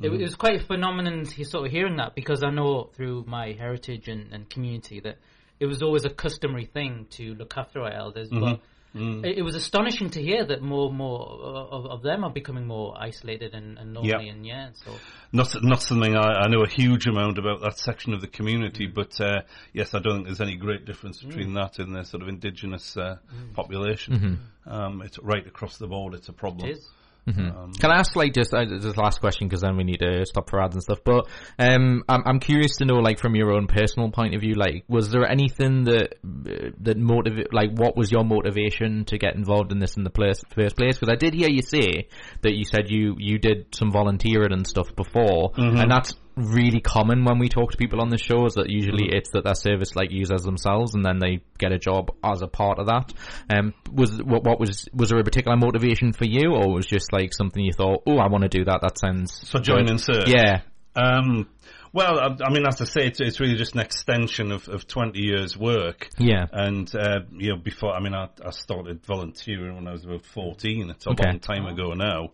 It, 0.00 0.10
it 0.10 0.22
was 0.22 0.34
quite 0.36 0.60
a 0.60 0.64
phenomenon 0.64 1.26
he- 1.26 1.44
sort 1.44 1.66
of 1.66 1.70
hearing 1.72 1.96
that 1.96 2.14
because 2.14 2.42
I 2.42 2.50
know 2.50 2.84
through 2.94 3.24
my 3.28 3.52
heritage 3.52 4.08
and, 4.08 4.32
and 4.32 4.48
community 4.48 5.00
that 5.00 5.18
it 5.60 5.66
was 5.66 5.82
always 5.82 6.04
a 6.06 6.10
customary 6.10 6.64
thing 6.64 7.06
to 7.10 7.34
look 7.34 7.54
after 7.58 7.80
our 7.82 7.92
elders, 7.92 8.28
but 8.30 8.60
it, 8.94 9.38
it 9.38 9.42
was 9.42 9.54
astonishing 9.54 10.10
to 10.10 10.20
hear 10.22 10.44
that 10.44 10.60
more 10.62 10.88
and 10.88 10.98
more 10.98 11.20
of, 11.20 11.86
of 11.86 12.02
them 12.02 12.24
are 12.24 12.30
becoming 12.30 12.66
more 12.66 12.94
isolated 12.98 13.54
and, 13.54 13.78
and 13.78 13.94
lonely, 13.94 14.10
Yeah. 14.10 14.32
and 14.32 14.46
yeah, 14.46 14.68
so 14.74 14.92
not 15.32 15.48
not 15.62 15.82
something 15.82 16.14
I, 16.14 16.44
I 16.44 16.48
know 16.48 16.62
a 16.62 16.68
huge 16.68 17.06
amount 17.06 17.38
about 17.38 17.60
that 17.62 17.78
section 17.78 18.12
of 18.12 18.20
the 18.20 18.26
community, 18.28 18.86
Mm. 18.88 18.94
but 18.94 19.20
uh, 19.20 19.42
yes, 19.72 19.94
I 19.94 19.98
don't 20.00 20.16
think 20.16 20.26
there's 20.26 20.40
any 20.40 20.56
great 20.56 20.84
difference 20.84 21.22
between 21.22 21.54
that 21.54 21.78
and 21.78 21.94
the 21.96 22.04
sort 22.04 22.22
of 22.22 22.28
indigenous 22.28 22.96
uh, 22.96 23.16
population. 23.54 24.40
Um, 24.66 25.02
it's 25.02 25.18
right 25.18 25.46
across 25.46 25.78
the 25.78 25.86
board. 25.86 26.14
It's 26.14 26.28
a 26.28 26.32
problem. 26.32 26.68
Mm. 26.68 26.72
it 26.76 26.80
is. 27.26 27.38
Um, 27.38 27.72
Can 27.74 27.90
I 27.90 27.98
ask, 27.98 28.16
like, 28.16 28.34
just 28.34 28.52
uh, 28.52 28.64
just 28.64 28.96
last 28.96 29.20
question 29.20 29.48
because 29.48 29.60
then 29.60 29.76
we 29.76 29.84
need 29.84 29.98
to 29.98 30.24
stop 30.26 30.50
for 30.50 30.60
ads 30.62 30.74
and 30.74 30.82
stuff. 30.82 31.00
But 31.04 31.28
um, 31.58 32.02
I'm 32.08 32.22
I'm 32.26 32.40
curious 32.40 32.76
to 32.78 32.84
know, 32.84 32.96
like, 32.96 33.18
from 33.18 33.34
your 33.34 33.52
own 33.52 33.66
personal 33.66 34.10
point 34.10 34.34
of 34.34 34.40
view, 34.40 34.54
like, 34.54 34.84
was 34.88 35.10
there 35.10 35.28
anything 35.28 35.84
that 35.84 36.14
that 36.22 36.98
motivate, 36.98 37.52
like, 37.52 37.70
what 37.72 37.96
was 37.96 38.10
your 38.10 38.24
motivation 38.24 39.04
to 39.06 39.18
get 39.18 39.34
involved 39.34 39.72
in 39.72 39.78
this 39.78 39.96
in 39.96 40.04
the 40.04 40.10
place, 40.10 40.42
first 40.54 40.76
place? 40.76 40.98
Because 40.98 41.12
I 41.12 41.16
did 41.16 41.34
hear 41.34 41.48
you 41.48 41.62
say 41.62 42.08
that 42.42 42.54
you 42.54 42.64
said 42.64 42.90
you 42.90 43.14
you 43.18 43.38
did 43.38 43.74
some 43.74 43.90
volunteering 43.92 44.52
and 44.52 44.66
stuff 44.66 44.94
before, 44.96 45.52
and 45.56 45.90
that's 45.90 46.14
really 46.36 46.80
common 46.80 47.24
when 47.24 47.38
we 47.38 47.48
talk 47.48 47.70
to 47.72 47.76
people 47.76 48.00
on 48.00 48.08
the 48.08 48.18
show 48.18 48.46
is 48.46 48.54
that 48.54 48.70
usually 48.70 49.08
it's 49.12 49.30
that 49.32 49.44
their 49.44 49.54
service 49.54 49.94
like 49.94 50.10
users 50.10 50.42
themselves 50.42 50.94
and 50.94 51.04
then 51.04 51.18
they 51.18 51.40
get 51.58 51.72
a 51.72 51.78
job 51.78 52.10
as 52.24 52.42
a 52.42 52.46
part 52.46 52.78
of 52.78 52.86
that 52.86 53.12
um 53.50 53.74
was 53.92 54.22
what, 54.22 54.42
what 54.44 54.58
was 54.58 54.88
was 54.94 55.10
there 55.10 55.18
a 55.18 55.24
particular 55.24 55.56
motivation 55.56 56.12
for 56.12 56.24
you 56.24 56.54
or 56.54 56.72
was 56.72 56.86
just 56.86 57.12
like 57.12 57.34
something 57.34 57.62
you 57.64 57.72
thought 57.72 58.02
oh 58.06 58.18
i 58.18 58.28
want 58.28 58.42
to 58.42 58.48
do 58.48 58.64
that 58.64 58.80
that 58.80 58.98
sounds 58.98 59.48
for 59.50 59.58
joining 59.60 59.98
Sir. 59.98 60.24
yeah 60.26 60.62
Um, 60.94 61.48
well, 61.94 62.18
I, 62.18 62.36
I 62.46 62.50
mean, 62.50 62.66
as 62.66 62.80
I 62.80 62.84
say, 62.86 63.06
it's, 63.06 63.20
it's 63.20 63.38
really 63.38 63.56
just 63.56 63.74
an 63.74 63.80
extension 63.80 64.50
of, 64.50 64.66
of 64.68 64.86
20 64.86 65.18
years' 65.20 65.56
work. 65.58 66.08
yeah 66.18 66.46
And, 66.50 66.90
uh, 66.94 67.20
you 67.36 67.50
know, 67.50 67.56
before, 67.56 67.92
I 67.94 68.00
mean, 68.00 68.14
I, 68.14 68.28
I 68.44 68.50
started 68.50 69.04
volunteering 69.04 69.74
when 69.74 69.86
I 69.88 69.92
was 69.92 70.04
about 70.04 70.24
14. 70.24 70.88
It's 70.90 71.06
a 71.06 71.10
Okay. 71.10 71.28
long 71.28 71.38
time 71.40 71.66
ago 71.66 71.92
now. 71.92 72.30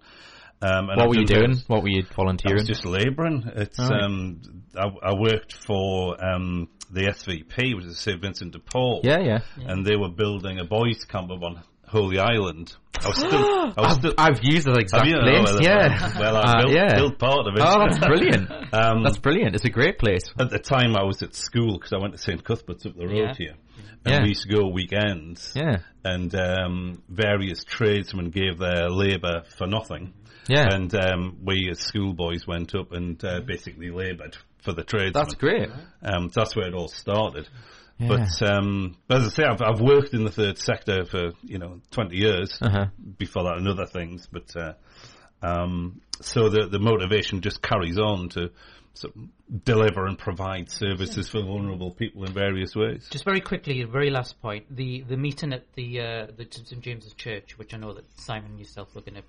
Um, 0.61 0.89
and 0.91 0.97
what 0.97 1.01
I've 1.01 1.09
were 1.09 1.15
you 1.17 1.25
doing 1.27 1.41
various- 1.53 1.69
what 1.69 1.83
were 1.83 1.89
you 1.89 2.03
volunteering? 2.17 2.59
I 2.59 2.59
volunteering 2.59 2.59
was 2.61 2.69
just 2.69 2.85
labouring. 2.85 3.51
It's, 3.57 3.79
Alright. 3.79 4.03
um, 4.03 4.41
I, 4.77 4.87
I 5.11 5.15
worked 5.15 5.53
for, 5.53 6.17
um, 6.25 6.69
the 6.91 7.03
SVP, 7.03 7.77
which 7.77 7.85
is 7.85 7.99
St. 7.99 8.21
Vincent 8.21 8.53
de 8.53 8.59
Paul. 8.59 9.03
yeah 9.05 9.19
yeah 9.21 9.39
And 9.59 9.85
they 9.85 9.95
were 9.97 10.09
building 10.09 10.59
a 10.59 10.65
boys' 10.65 11.05
camp 11.05 11.31
up 11.31 11.43
on 11.43 11.63
Holy 11.87 12.19
Island. 12.19 12.75
I 13.03 13.09
was 13.09 13.17
still, 13.19 13.31
I 13.39 13.67
was 13.77 13.77
I've, 13.77 13.93
still, 13.99 14.15
I've 14.19 14.41
used 14.43 14.67
that 14.67 14.77
exact 14.79 15.05
Have 15.05 15.09
you? 15.09 15.19
Oh, 15.19 15.23
place 15.23 15.53
well, 15.53 15.63
yeah 15.63 16.19
Well, 16.19 16.37
I 16.37 16.41
Uh, 16.41 16.63
built, 16.63 16.75
yeah. 16.75 16.95
built 16.97 17.19
part 17.19 17.47
of 17.47 17.55
it. 17.55 17.61
oh 17.63 17.79
that's 17.87 17.99
brilliant 17.99 18.51
Um, 18.73 19.03
that's 19.05 19.19
brilliant 19.19 19.55
it's 19.55 19.65
a 19.65 19.71
great 19.71 19.99
place 19.99 20.23
at 20.41 20.51
the 20.51 20.59
time 20.59 20.97
I 20.97 21.05
was 21.05 21.23
at 21.23 21.35
school 21.35 21.75
because 21.75 21.93
I 21.93 21.99
went 21.99 22.13
to 22.15 22.19
St 22.19 22.43
Cuthbert's 22.43 22.85
up 22.87 22.97
the 22.97 23.07
road 23.07 23.17
Yeah. 23.17 23.35
here, 23.37 23.55
and 24.05 24.15
Yeah. 24.15 24.23
we 24.23 24.29
used 24.31 24.43
to 24.43 24.49
go 24.49 24.67
weekends. 24.69 25.53
yeah 25.55 25.77
And 26.05 26.35
um, 26.35 27.03
various 27.09 27.65
tradesmen 27.65 28.31
gave 28.31 28.59
their 28.59 28.89
labour 28.91 29.43
for 29.57 29.67
nothing, 29.67 30.13
yeah 30.49 30.67
and 30.71 30.95
um, 30.95 31.39
we 31.45 31.69
as 31.71 31.79
schoolboys 31.81 32.47
went 32.47 32.75
up 32.75 32.93
and 32.93 33.23
uh, 33.25 33.41
basically 33.41 33.91
laboured 33.91 34.37
for 34.63 34.73
the 34.73 34.85
tradesmen. 34.85 35.13
that's 35.13 35.35
great 35.35 35.69
Um, 36.03 36.31
so 36.31 36.41
that's 36.41 36.57
where 36.57 36.67
it 36.67 36.75
all 36.75 36.89
started. 36.89 37.49
Yeah. 37.99 38.09
But 38.09 38.43
um, 38.49 38.97
as 39.11 39.25
I 39.25 39.29
say, 39.29 39.43
I've, 39.45 39.61
I've 39.61 39.81
worked 39.81 40.15
in 40.15 40.25
the 40.25 40.31
third 40.31 40.59
sector 40.59 41.05
for 41.05 41.33
you 41.43 41.59
know 41.59 41.81
twenty 41.91 42.19
years. 42.19 42.57
uh-huh 42.63 42.87
Before 43.19 43.45
that, 43.45 43.57
and 43.57 43.67
other 43.67 43.87
things. 43.87 44.29
But 44.31 44.55
uh, 44.57 44.73
um, 45.43 46.01
so 46.21 46.49
the 46.49 46.69
the 46.69 46.79
motivation 46.79 47.41
just 47.41 47.61
carries 47.61 47.99
on 47.99 48.29
to 48.31 48.51
sort 48.95 49.15
of 49.17 49.65
deliver 49.65 50.07
and 50.07 50.19
provide 50.19 50.71
services 50.71 51.29
for 51.29 51.43
vulnerable 51.43 51.93
people 51.93 52.25
in 52.25 52.33
various 52.33 52.75
ways. 52.75 53.09
Just 53.11 53.25
very 53.25 53.41
quickly, 53.41 53.83
the 53.83 53.91
very 53.91 54.11
last 54.11 54.41
point: 54.41 54.67
the 54.71 55.03
the 55.03 55.17
meeting 55.17 55.53
at 55.53 55.73
the 55.75 56.01
uh, 56.01 56.27
the 56.37 56.47
St 56.51 56.81
James's 56.81 57.15
Church, 57.15 57.59
which 57.59 57.75
I 57.75 57.79
know 57.79 57.95
that 57.95 58.05
Simon 58.21 58.53
and 58.53 58.59
yourself 58.61 58.95
were 58.95 59.03
going 59.03 59.17
to 59.17 59.23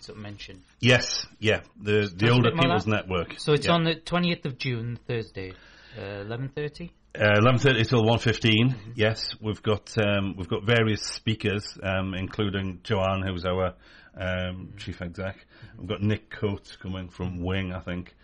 sort 0.00 0.18
of 0.18 0.22
mention. 0.22 0.62
Yes, 0.80 1.26
yeah, 1.38 1.60
the 1.80 2.10
the 2.14 2.30
Older 2.30 2.50
People's. 2.52 2.86
Network. 2.86 3.34
So 3.38 3.52
it's 3.52 3.66
yeah. 3.66 3.72
on 3.72 3.84
the 3.84 3.94
twentieth 3.94 4.44
of 4.44 4.58
June, 4.58 4.98
Thursday, 5.06 5.52
uh, 5.98 6.20
eleven 6.20 6.50
thirty. 6.54 6.92
Uh, 7.18 7.38
eleven 7.38 7.58
thirty 7.58 7.84
till 7.84 8.04
one 8.04 8.18
Mm-hmm. 8.18 8.92
Yes, 8.94 9.34
we've 9.40 9.62
got 9.62 9.96
um, 9.98 10.34
we've 10.36 10.48
got 10.48 10.64
various 10.64 11.02
speakers, 11.02 11.78
um, 11.82 12.14
including 12.14 12.80
Joanne, 12.82 13.22
who's 13.26 13.44
our 13.44 13.74
um, 14.16 14.74
chief 14.76 15.00
exec. 15.02 15.46
We've 15.78 15.88
got 15.88 16.02
Nick 16.02 16.30
Coates 16.30 16.76
coming 16.76 17.08
from 17.08 17.42
Wing, 17.42 17.72
I 17.72 17.80
think. 17.80 18.14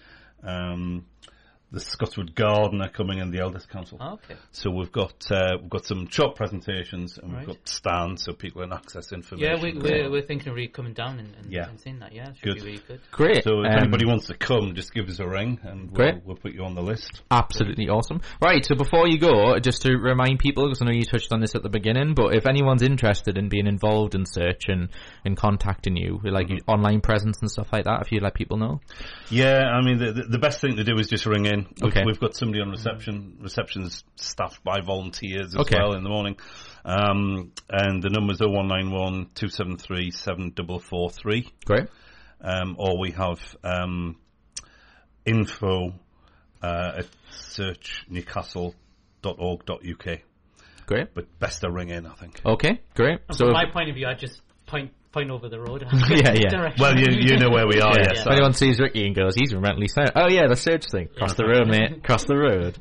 Um, 0.42 1.06
the 1.72 1.80
Scotswood 1.80 2.35
Gardener 2.35 2.88
coming 2.90 3.18
in 3.18 3.30
the 3.30 3.40
Elders 3.40 3.64
Council. 3.66 3.96
Oh, 4.00 4.12
okay. 4.14 4.37
So 4.50 4.70
we've 4.70 4.92
got 4.92 5.14
uh, 5.30 5.56
we've 5.61 5.70
got 5.70 5.87
some 5.87 6.06
shop 6.08 6.37
presentations 6.37 7.16
and 7.18 7.32
Right. 7.32 7.46
we've 7.46 7.56
got 7.56 7.66
stands 7.68 8.24
so 8.24 8.35
people 8.35 8.62
can 8.62 8.72
access 8.74 9.11
information. 9.12 9.48
Yeah, 9.48 9.54
information. 9.54 9.82
we, 9.82 10.02
we're, 10.02 10.11
we're 10.11 10.22
thinking 10.26 10.48
of 10.50 10.54
really 10.54 10.68
coming 10.68 10.92
down 10.92 11.18
and, 11.18 11.35
and, 11.35 11.50
Yeah. 11.50 11.68
and 11.70 11.80
seeing 11.80 11.98
that. 12.00 12.12
Yeah, 12.12 12.28
it 12.28 12.37
should 12.37 12.44
Good. 12.44 12.54
be 12.56 12.62
really 12.62 12.82
good. 12.87 13.00
great 13.11 13.42
so 13.44 13.62
if 13.62 13.72
Um, 13.72 13.78
anybody 13.78 14.04
wants 14.06 14.26
to 14.26 14.35
come, 14.35 14.74
just 14.74 14.92
give 14.92 15.08
us 15.08 15.18
a 15.18 15.26
ring 15.26 15.58
and 15.62 15.90
we'll, 15.90 16.20
we'll 16.24 16.37
put 16.37 16.52
you 16.52 16.62
on 16.64 16.74
the 16.74 16.82
list. 16.82 17.22
Absolutely 17.30 17.88
awesome. 17.88 18.20
Right, 18.42 18.64
so 18.64 18.74
before 18.74 19.08
you 19.08 19.18
go, 19.18 19.58
just 19.58 19.80
to 19.82 19.96
remind 19.96 20.40
people, 20.40 20.66
because 20.66 20.82
I 20.82 20.85
know 20.85 20.92
you 20.92 21.04
touched 21.04 21.32
on 21.32 21.40
this 21.40 21.54
at 21.54 21.62
the 21.62 21.70
beginning, 21.70 22.14
but 22.14 22.35
if 22.35 22.46
anyone's 22.46 22.82
interested 22.82 23.38
in 23.38 23.48
being 23.48 23.66
involved 23.66 24.14
in 24.14 24.26
search 24.26 24.64
and, 24.68 24.90
and 25.24 25.37
contacting 25.37 25.96
you, 25.96 26.20
like 26.22 26.42
Mm-hmm. 26.48 26.54
your 26.54 26.61
online 26.66 27.00
presence 27.00 27.38
and 27.40 27.50
stuff 27.50 27.68
like 27.72 27.85
that, 27.85 28.02
if 28.02 28.11
you'd 28.12 28.22
let 28.22 28.35
people 28.35 28.56
know. 28.58 28.80
Yeah, 29.30 29.61
I 29.62 29.80
mean, 29.80 29.98
the, 29.98 30.12
the, 30.12 30.22
the 30.24 30.38
best 30.38 30.61
thing 30.61 30.76
to 30.76 30.85
do 30.85 30.98
is 30.98 31.06
just 31.08 31.24
ring 31.24 31.46
in. 31.46 31.62
We've, 31.81 31.92
Okay. 31.92 32.05
we've 32.05 32.18
got 32.20 32.35
somebody 32.35 32.61
on 32.61 32.70
reception. 32.70 33.38
Reception's 33.40 34.03
staffed 34.16 34.62
by 34.64 34.81
volunteers 34.81 35.55
as 35.55 35.57
Okay. 35.57 35.79
well 35.79 35.92
in 35.94 36.03
the 36.03 36.11
morning. 36.11 36.37
Um, 36.85 37.53
and 37.68 38.03
the 38.03 38.11
number's 38.11 38.40
0191 38.40 39.27
273 39.35 40.11
7443. 40.11 41.48
Great. 41.64 41.88
Um, 42.40 42.75
or 42.79 42.98
we 42.98 43.12
have 43.12 43.38
um, 43.62 44.16
info 45.25 45.94
uh, 46.62 46.92
at 46.98 47.07
searchnewcastle.org.uk. 47.31 50.18
Great. 50.87 51.14
But 51.14 51.38
best 51.38 51.61
to 51.61 51.70
ring 51.70 51.90
in, 51.90 52.07
I 52.07 52.14
think. 52.14 52.40
Okay, 52.44 52.81
great. 52.94 53.20
And 53.29 53.37
So 53.37 53.44
from 53.46 53.53
my 53.55 53.66
point 53.70 53.88
of 53.88 53.94
view, 53.94 54.07
I 54.09 54.14
just 54.14 54.42
point 54.66 54.90
point 55.12 55.31
over 55.31 55.48
the 55.48 55.61
road. 55.61 55.85
Yeah, 56.12 56.33
yeah. 56.35 56.51
Direction. 56.51 56.83
Well, 56.83 56.98
you, 56.98 57.07
you 57.20 57.38
know 57.38 57.51
where 57.51 57.66
we 57.66 57.81
are, 57.81 57.94
yeah, 57.96 58.14
So 58.14 58.22
if 58.22 58.33
anyone 58.33 58.55
sees 58.55 58.79
Ricky 58.79 59.07
and 59.07 59.14
goes, 59.14 59.35
he's 59.35 59.55
mentally 59.55 59.88
sound. 59.88 60.12
Oh 60.14 60.29
yeah, 60.29 60.46
the 60.48 60.57
search 60.57 60.87
thing. 60.90 61.09
Cross 61.16 61.35
the 61.35 61.44
road, 61.44 61.68
mate. 61.68 62.03
Cross 62.05 62.25
the 62.27 62.37
road. 62.37 62.79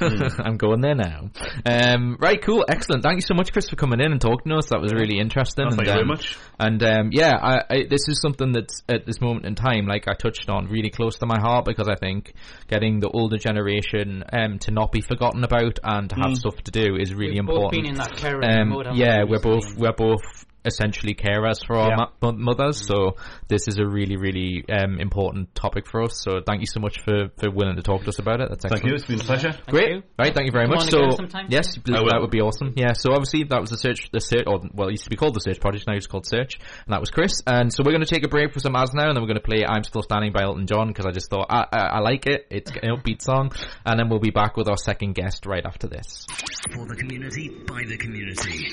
I'm 0.00 0.56
going 0.56 0.80
there 0.80 0.94
now. 0.94 1.30
Um, 1.66 2.16
right, 2.18 2.40
cool, 2.40 2.64
excellent. 2.68 3.02
Thank 3.02 3.16
you 3.16 3.22
so 3.26 3.34
much, 3.34 3.52
Chris, 3.52 3.68
for 3.68 3.76
coming 3.76 4.00
in 4.00 4.12
and 4.12 4.20
talking 4.20 4.50
to 4.50 4.56
us. 4.56 4.68
That 4.70 4.80
was 4.80 4.92
really 4.92 5.18
interesting. 5.18 5.66
Oh, 5.66 5.68
and, 5.68 5.76
thank 5.76 5.88
you 5.88 5.92
very 5.92 6.02
um, 6.02 6.08
much. 6.08 6.38
And 6.58 6.82
um, 6.82 7.08
yeah, 7.12 7.32
I, 7.36 7.62
I, 7.68 7.76
this 7.88 8.08
is 8.08 8.20
something 8.20 8.52
that's 8.52 8.82
at 8.88 9.04
this 9.06 9.20
moment 9.20 9.46
in 9.46 9.54
time, 9.54 9.86
like 9.86 10.08
I 10.08 10.14
touched 10.14 10.48
on, 10.48 10.68
really 10.68 10.90
close 10.90 11.18
to 11.18 11.26
my 11.26 11.38
heart 11.40 11.64
because 11.64 11.88
I 11.88 11.96
think 11.96 12.32
getting 12.68 13.00
the 13.00 13.08
older 13.10 13.36
generation 13.38 14.24
um, 14.32 14.58
to 14.60 14.70
not 14.70 14.92
be 14.92 15.00
forgotten 15.00 15.44
about 15.44 15.78
and 15.82 16.08
to 16.10 16.16
have 16.16 16.36
stuff 16.36 16.56
to 16.64 16.70
do 16.70 16.96
is 16.96 17.14
really 17.14 17.34
We've 17.40 17.46
both 17.46 17.56
important. 17.56 17.82
been 17.82 17.90
in 17.92 17.98
that 17.98 18.16
carer 18.16 18.44
Um, 18.44 18.68
mode. 18.70 18.86
yeah, 18.94 19.24
we, 19.24 19.30
we're 19.32 19.40
both 19.40 19.64
recently? 19.64 19.82
we're 19.82 19.92
both 19.92 20.46
essentially 20.64 21.14
carers 21.14 21.64
for 21.66 21.76
our 21.76 21.88
Yeah. 21.90 21.96
mo- 21.96 22.32
mo- 22.32 22.38
mothers, 22.38 22.86
so 22.86 23.16
this 23.48 23.68
is 23.68 23.78
a 23.78 23.86
really 23.86 24.16
really 24.16 24.64
um, 24.72 24.98
important 25.00 25.54
topic 25.54 25.86
for 25.86 26.02
us. 26.02 26.20
So 26.22 26.40
thank 26.46 26.60
you 26.60 26.66
so 26.66 26.80
much 26.80 27.00
for, 27.02 27.28
for 27.38 27.50
willing 27.50 27.76
to 27.76 27.82
talk 27.82 28.02
to 28.02 28.08
us 28.08 28.18
about 28.18 28.40
it. 28.40 28.48
That's 28.50 28.64
Thank 28.66 28.84
you. 28.84 28.94
excellent. 28.94 28.94
It's 29.00 29.06
been 29.06 29.20
a 29.20 29.24
pleasure. 29.24 29.52
Thank 29.52 29.68
Great, 29.68 29.90
you. 29.90 30.02
right? 30.18 30.34
Thank 30.34 30.46
you 30.46 30.52
very 30.52 30.66
Come 30.66 30.74
much. 30.76 30.84
on 30.84 30.90
So 30.90 30.98
again 30.98 31.12
sometime, 31.16 31.46
yes, 31.48 31.76
I 31.76 31.90
will. 32.00 32.08
that 32.10 32.20
would 32.20 32.30
be 32.30 32.40
awesome. 32.40 32.72
Yeah. 32.76 32.92
So 32.92 33.12
obviously 33.12 33.44
that 33.44 33.60
was 33.60 33.70
the 33.70 33.76
search, 33.76 34.10
the 34.12 34.20
search, 34.20 34.44
or 34.46 34.60
well, 34.72 34.88
it 34.88 34.92
used 34.92 35.04
to 35.04 35.10
be 35.10 35.16
called 35.16 35.34
the 35.34 35.40
Search 35.40 35.60
Project. 35.60 35.86
Now 35.86 35.94
it's 35.94 36.06
called 36.06 36.26
Search, 36.26 36.58
and 36.86 36.92
that 36.94 37.00
was 37.00 37.10
Chris. 37.10 37.42
And 37.46 37.72
so 37.72 37.82
we're 37.84 37.92
going 37.92 38.04
to 38.04 38.12
take 38.14 38.24
a 38.24 38.28
break 38.28 38.52
for 38.52 38.60
some 38.60 38.76
ads 38.76 38.94
now, 38.94 39.08
and 39.08 39.16
then 39.16 39.22
we're 39.22 39.28
going 39.28 39.40
to 39.40 39.48
play 39.48 39.64
"I'm 39.66 39.82
Still 39.84 40.02
Standing" 40.02 40.32
by 40.32 40.42
Elton 40.42 40.66
John 40.66 40.88
because 40.88 41.06
I 41.06 41.10
just 41.10 41.30
thought 41.30 41.46
I, 41.50 41.66
I, 41.72 41.78
I 41.78 41.98
like 42.00 42.26
it. 42.26 42.46
It's 42.50 42.70
an 42.70 42.90
upbeat 42.96 43.22
song, 43.22 43.52
and 43.84 43.98
then 43.98 44.08
we'll 44.08 44.20
be 44.20 44.30
back 44.30 44.56
with 44.56 44.68
our 44.68 44.76
second 44.76 45.14
guest 45.14 45.46
right 45.46 45.64
after 45.64 45.86
this. 45.88 46.26
For 46.72 46.86
the 46.86 46.96
community, 46.96 47.48
by 47.66 47.82
the 47.86 47.96
community. 47.96 48.70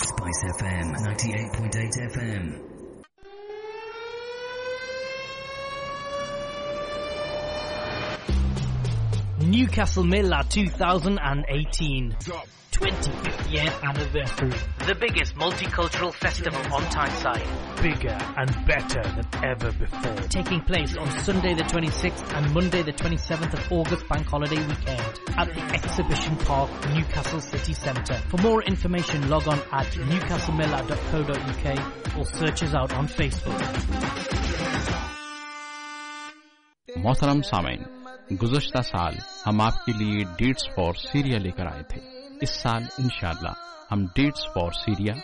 Spice 0.00 0.44
FM 0.60 0.96
98.8 1.20 2.00
FM. 2.12 2.44
Newcastle 9.50 10.04
Mela 10.04 10.42
2018. 10.48 12.16
25th 12.79 13.51
year 13.53 13.71
anniversary. 13.83 14.51
The 14.85 14.95
biggest 14.99 15.35
multicultural 15.35 16.13
festival 16.13 16.59
on 16.73 16.83
Tyneside. 16.89 17.47
Bigger 17.81 18.17
and 18.35 18.49
better 18.67 19.01
than 19.01 19.25
ever 19.45 19.71
before. 19.71 20.15
Taking 20.27 20.59
place 20.61 20.97
on 20.97 21.09
Sunday 21.19 21.53
the 21.53 21.63
26th 21.63 22.33
and 22.33 22.53
Monday 22.53 22.81
the 22.83 22.91
27th 22.91 23.53
of 23.53 23.71
August 23.71 24.07
bank 24.09 24.27
holiday 24.27 24.57
weekend 24.67 25.19
at 25.37 25.53
the 25.53 25.61
Exhibition 25.73 26.35
Park, 26.37 26.69
Newcastle 26.93 27.39
City 27.39 27.73
Centre. 27.73 28.17
For 28.27 28.41
more 28.41 28.61
information 28.63 29.29
log 29.29 29.47
on 29.47 29.59
at 29.71 29.87
newcastlemiller.co.uk 30.11 32.17
or 32.17 32.25
search 32.25 32.63
us 32.63 32.75
out 32.75 32.93
on 32.93 33.07
Facebook. 33.07 33.61
मोहतरम 37.05 37.41
सामीन 37.45 38.37
गुजश्ता 38.41 38.81
साल 38.81 39.17
हम 39.45 39.61
आपके 39.61 39.93
लिए 39.93 40.23
dates 40.39 40.67
for 40.75 40.95
Syria 40.97 41.39
लेकर 41.39 41.67
आए 41.67 41.83
थे 41.91 42.18
इस 42.42 42.50
साल 42.54 42.88
इंशाल्लाह 43.00 43.54
हम 43.90 44.06
डेट्स 44.16 44.44
फॉर 44.54 44.72
सीरिया, 44.74 45.14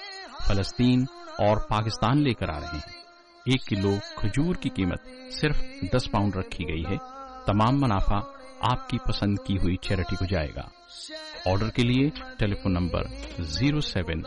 फलस्तीन 0.49 1.07
और 1.41 1.59
पाकिस्तान 1.71 2.19
लेकर 2.19 2.51
आ 2.51 2.59
रहे 2.59 2.79
हैं। 2.79 2.95
एक 3.47 3.65
किलो 3.69 3.99
खजूर 4.19 4.57
की 4.63 4.69
कीमत 4.77 5.05
सिर्फ़ 5.33 5.61
10 5.95 6.07
पाउंड 6.13 6.37
रखी 6.37 6.65
गई 6.65 6.83
है। 6.89 6.97
तमाम 7.47 7.79
मुनाफा 7.81 8.19
आपकी 8.65 8.99
पसंद 9.09 9.39
की 9.47 9.57
हुई 9.57 9.77
चैरिटी 9.85 10.17
को 10.17 10.27
जाएगा। 10.27 10.69
ऑर्डर 11.49 11.69
के 11.77 11.83
लिए 11.83 12.11
telephone 12.39 12.73
number 12.73 13.11
zero 13.57 13.81
seven 13.89 14.23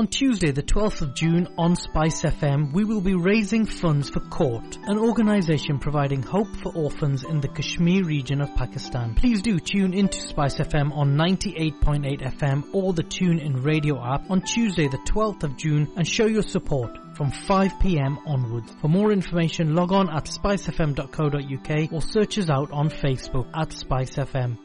On 0.00 0.06
Tuesday, 0.14 0.48
the 0.50 0.62
12th 0.62 1.00
of 1.04 1.14
June 1.14 1.48
on 1.56 1.74
Spice 1.74 2.22
FM, 2.30 2.70
we 2.74 2.84
will 2.84 3.00
be 3.00 3.14
raising 3.14 3.64
funds 3.64 4.10
for 4.10 4.20
Court, 4.34 4.76
an 4.88 4.98
organization 4.98 5.78
providing 5.78 6.22
hope 6.22 6.54
for 6.62 6.70
orphans 6.76 7.24
in 7.24 7.40
the 7.40 7.48
Kashmir 7.48 8.04
region 8.04 8.42
of 8.42 8.54
Pakistan. 8.56 9.14
Please 9.14 9.40
do 9.40 9.58
tune 9.58 9.94
into 9.94 10.20
Spice 10.20 10.58
FM 10.66 10.92
on 10.94 11.16
98.8 11.16 12.20
FM 12.40 12.62
or 12.74 12.92
the 12.92 13.04
TuneIn 13.04 13.64
radio 13.64 13.98
app 14.04 14.30
on 14.30 14.42
Tuesday, 14.42 14.86
the 14.86 14.98
12th 15.14 15.44
of 15.44 15.56
June 15.56 15.88
and 15.96 16.06
show 16.06 16.26
your 16.26 16.42
support 16.42 16.90
from 17.15 17.31
5 17.31 17.79
p.m. 17.79 18.19
onwards. 18.25 18.73
For 18.81 18.87
more 18.87 19.11
information, 19.11 19.75
log 19.75 19.91
on 19.91 20.09
at 20.09 20.25
spicefm.co.uk 20.25 21.91
or 21.91 22.01
search 22.01 22.37
us 22.37 22.49
out 22.49 22.71
on 22.71 22.89
Facebook 22.89 23.49
at 23.53 23.71
Spice 23.73 24.15
FM. 24.15 24.57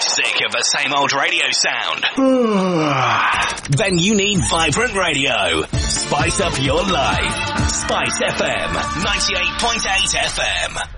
Sick 0.00 0.40
of 0.44 0.52
the 0.52 0.62
same 0.62 0.92
old 0.94 1.12
radio 1.12 1.46
sound? 1.50 2.04
then 3.76 3.98
you 3.98 4.14
need 4.14 4.40
vibrant 4.48 4.94
radio. 4.94 5.62
Spice 5.76 6.40
up 6.40 6.60
your 6.62 6.82
life. 6.82 7.68
Spice 7.70 8.18
FM 8.18 8.68
98.8 8.68 10.16
FM. 10.16 10.97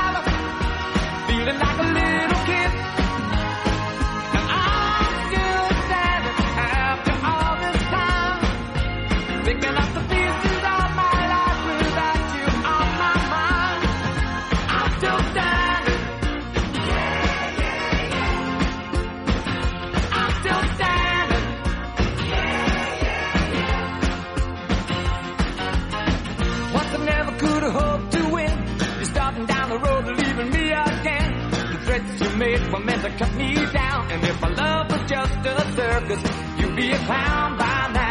you 32.21 32.29
made 32.37 32.71
were 32.71 32.79
meant 32.79 33.01
to 33.01 33.09
cut 33.17 33.33
me 33.35 33.55
down. 33.71 34.11
And 34.11 34.23
if 34.23 34.41
my 34.41 34.49
love 34.49 34.91
was 34.91 35.09
just 35.09 35.33
a 35.45 35.73
circus, 35.75 36.21
you'd 36.59 36.75
be 36.75 36.91
a 36.91 36.97
clown 37.05 37.57
by 37.57 37.91
now. 37.93 38.10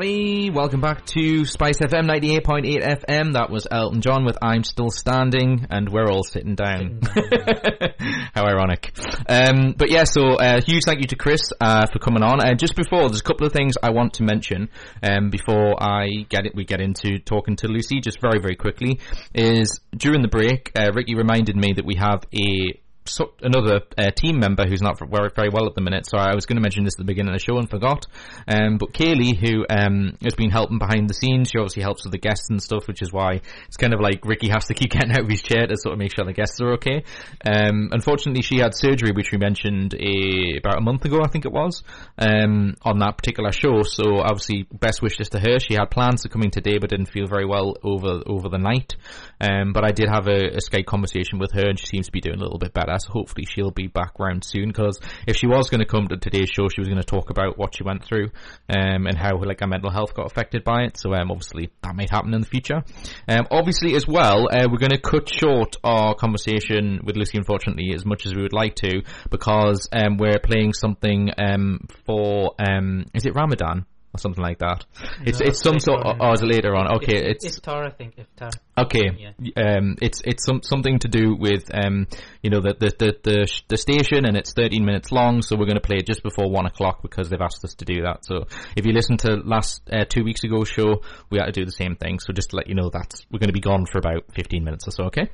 Everybody. 0.00 0.50
Welcome 0.50 0.80
back 0.80 1.04
to 1.06 1.44
Spice 1.44 1.78
FM 1.78 2.08
98.8 2.08 3.04
FM. 3.04 3.34
That 3.34 3.50
was 3.50 3.66
Elton 3.70 4.00
John 4.00 4.24
with 4.24 4.38
I'm 4.40 4.64
Still 4.64 4.90
Standing, 4.90 5.66
and 5.68 5.90
we're 5.90 6.08
all 6.08 6.22
sitting 6.22 6.54
down. 6.54 7.00
How 8.34 8.46
ironic. 8.46 8.92
Um, 9.28 9.74
but 9.76 9.90
yeah, 9.90 10.04
so 10.04 10.36
uh, 10.36 10.62
huge 10.62 10.84
thank 10.84 11.00
you 11.00 11.06
to 11.08 11.16
Chris 11.16 11.52
uh, 11.60 11.86
for 11.92 11.98
coming 11.98 12.22
on. 12.22 12.42
And 12.42 12.58
just 12.58 12.76
before, 12.76 13.08
there's 13.08 13.20
a 13.20 13.24
couple 13.24 13.46
of 13.46 13.52
things 13.52 13.74
I 13.82 13.90
want 13.90 14.14
to 14.14 14.22
mention 14.22 14.70
um, 15.02 15.28
before 15.28 15.82
I 15.82 16.24
get 16.30 16.46
it. 16.46 16.54
We 16.54 16.64
get 16.64 16.80
into 16.80 17.18
talking 17.18 17.56
to 17.56 17.68
Lucy. 17.68 18.00
Just 18.00 18.22
very, 18.22 18.40
very 18.40 18.56
quickly, 18.56 19.00
is 19.34 19.80
during 19.94 20.22
the 20.22 20.28
break, 20.28 20.72
uh, 20.74 20.92
Ricky 20.94 21.14
reminded 21.14 21.56
me 21.56 21.74
that 21.74 21.84
we 21.84 21.96
have 21.96 22.22
a 22.32 22.79
so, 23.06 23.32
another 23.42 23.80
uh, 23.96 24.10
team 24.14 24.38
member 24.38 24.66
who's 24.66 24.82
not 24.82 24.98
very, 24.98 25.48
well 25.50 25.66
at 25.66 25.74
the 25.74 25.80
minute. 25.80 26.06
So 26.06 26.18
I 26.18 26.34
was 26.34 26.46
going 26.46 26.56
to 26.56 26.62
mention 26.62 26.84
this 26.84 26.94
at 26.94 26.98
the 26.98 27.04
beginning 27.04 27.32
of 27.32 27.40
the 27.40 27.44
show 27.44 27.58
and 27.58 27.68
forgot. 27.68 28.06
Um, 28.46 28.78
but 28.78 28.92
Kaylee, 28.92 29.36
who 29.36 29.64
um, 29.68 30.16
has 30.22 30.34
been 30.34 30.50
helping 30.50 30.78
behind 30.78 31.08
the 31.08 31.14
scenes, 31.14 31.50
she 31.50 31.58
obviously 31.58 31.82
helps 31.82 32.04
with 32.04 32.12
the 32.12 32.18
guests 32.18 32.50
and 32.50 32.62
stuff, 32.62 32.86
which 32.86 33.02
is 33.02 33.12
why 33.12 33.40
it's 33.66 33.76
kind 33.76 33.94
of 33.94 34.00
like 34.00 34.24
Ricky 34.24 34.48
has 34.48 34.66
to 34.66 34.74
keep 34.74 34.90
getting 34.92 35.12
out 35.12 35.20
of 35.22 35.28
his 35.28 35.42
chair 35.42 35.66
to 35.66 35.76
sort 35.76 35.94
of 35.94 35.98
make 35.98 36.14
sure 36.14 36.24
the 36.24 36.32
guests 36.32 36.60
are 36.60 36.74
okay. 36.74 37.04
Um, 37.44 37.88
unfortunately, 37.92 38.42
she 38.42 38.58
had 38.58 38.74
surgery, 38.74 39.12
which 39.12 39.32
we 39.32 39.38
mentioned 39.38 39.94
a, 39.94 40.58
about 40.58 40.78
a 40.78 40.82
month 40.82 41.04
ago, 41.04 41.20
I 41.24 41.28
think 41.28 41.46
it 41.46 41.52
was, 41.52 41.82
um, 42.18 42.76
on 42.82 42.98
that 42.98 43.16
particular 43.16 43.50
show. 43.50 43.82
So 43.82 44.18
obviously, 44.18 44.66
best 44.70 45.02
wishes 45.02 45.30
to 45.30 45.40
her. 45.40 45.58
She 45.58 45.74
had 45.74 45.90
plans 45.90 46.22
to 46.22 46.28
come 46.28 46.42
in 46.42 46.50
today, 46.50 46.78
but 46.78 46.90
didn't 46.90 47.10
feel 47.10 47.26
very 47.26 47.46
well 47.46 47.76
over 47.82 48.20
over 48.26 48.48
the 48.48 48.58
night. 48.58 48.96
Um, 49.40 49.72
but 49.72 49.84
I 49.84 49.90
did 49.92 50.08
have 50.08 50.28
a, 50.28 50.56
a 50.56 50.58
Skype 50.58 50.86
conversation 50.86 51.38
with 51.38 51.52
her, 51.52 51.68
and 51.68 51.78
she 51.78 51.86
seems 51.86 52.06
to 52.06 52.12
be 52.12 52.20
doing 52.20 52.38
a 52.38 52.42
little 52.42 52.58
bit 52.58 52.74
better. 52.74 52.89
So 52.98 53.12
hopefully 53.12 53.46
she'll 53.46 53.70
be 53.70 53.86
back 53.86 54.18
round 54.18 54.44
soon. 54.44 54.68
Because 54.68 55.00
if 55.26 55.36
she 55.36 55.46
was 55.46 55.68
going 55.70 55.80
to 55.80 55.86
come 55.86 56.08
to 56.08 56.16
today's 56.16 56.50
show, 56.50 56.68
she 56.68 56.80
was 56.80 56.88
going 56.88 57.00
to 57.00 57.06
talk 57.06 57.30
about 57.30 57.58
what 57.58 57.76
she 57.76 57.84
went 57.84 58.04
through 58.04 58.30
um, 58.68 59.06
and 59.06 59.16
how 59.16 59.38
like 59.42 59.60
her 59.60 59.66
mental 59.66 59.90
health 59.90 60.14
got 60.14 60.26
affected 60.26 60.64
by 60.64 60.82
it. 60.82 60.96
So 60.96 61.14
um, 61.14 61.30
obviously 61.30 61.70
that 61.82 61.94
might 61.94 62.10
happen 62.10 62.34
in 62.34 62.40
the 62.40 62.46
future. 62.46 62.82
Um, 63.28 63.46
obviously 63.50 63.94
as 63.94 64.06
well, 64.06 64.48
uh, 64.50 64.66
we're 64.70 64.78
going 64.78 64.90
to 64.90 65.00
cut 65.00 65.28
short 65.28 65.76
our 65.84 66.14
conversation 66.14 67.00
with 67.04 67.16
Lucy, 67.16 67.38
unfortunately, 67.38 67.92
as 67.94 68.04
much 68.04 68.26
as 68.26 68.34
we 68.34 68.42
would 68.42 68.52
like 68.52 68.74
to, 68.76 69.02
because 69.30 69.88
um, 69.92 70.16
we're 70.16 70.38
playing 70.38 70.72
something 70.72 71.30
um, 71.38 71.80
for 72.04 72.54
um, 72.58 73.06
is 73.14 73.26
it 73.26 73.34
Ramadan? 73.34 73.86
Or 74.12 74.18
something 74.18 74.42
like 74.42 74.58
that. 74.58 74.84
It's 75.24 75.40
No, 75.40 75.46
it's 75.46 75.62
some 75.62 75.78
sort. 75.78 76.04
Of, 76.04 76.16
oh, 76.20 76.32
is 76.32 76.42
it 76.42 76.46
later 76.46 76.74
on? 76.74 76.96
Okay, 76.96 77.16
It's, 77.30 77.44
it's 77.44 77.60
Iftar, 77.60 77.86
I 77.86 77.90
think. 77.90 78.16
Iftar. 78.16 78.50
Okay. 78.76 79.34
Um, 79.56 79.96
it's 80.00 80.20
it's 80.24 80.44
some, 80.44 80.62
something 80.62 80.98
to 81.00 81.08
do 81.08 81.36
with 81.36 81.70
um, 81.72 82.06
you 82.42 82.50
know 82.50 82.60
the 82.60 82.74
the 82.78 82.92
the 82.98 83.16
the, 83.22 83.60
the 83.68 83.76
station, 83.76 84.24
and 84.24 84.36
it's 84.36 84.52
13 84.52 84.84
minutes 84.84 85.12
long. 85.12 85.42
So 85.42 85.56
we're 85.56 85.66
going 85.66 85.76
to 85.76 85.86
play 85.86 85.98
it 85.98 86.06
just 86.06 86.22
before 86.22 86.50
one 86.50 86.66
o'clock 86.66 87.02
because 87.02 87.28
they've 87.28 87.40
asked 87.40 87.64
us 87.64 87.74
to 87.74 87.84
do 87.84 88.02
that. 88.02 88.24
So 88.24 88.46
if 88.76 88.86
you 88.86 88.92
listen 88.92 89.16
to 89.18 89.36
last 89.44 89.82
uh, 89.92 90.04
two 90.08 90.24
weeks 90.24 90.42
ago 90.42 90.64
show, 90.64 91.02
we 91.30 91.38
had 91.38 91.46
to 91.46 91.52
do 91.52 91.64
the 91.64 91.72
same 91.72 91.94
thing. 91.96 92.18
So 92.18 92.32
just 92.32 92.50
to 92.50 92.56
let 92.56 92.66
you 92.66 92.74
know 92.74 92.90
that 92.90 93.14
we're 93.30 93.38
going 93.38 93.48
to 93.48 93.54
be 93.54 93.60
gone 93.60 93.86
for 93.86 93.98
about 93.98 94.24
15 94.34 94.64
minutes 94.64 94.88
or 94.88 94.90
so. 94.90 95.04
Okay. 95.04 95.28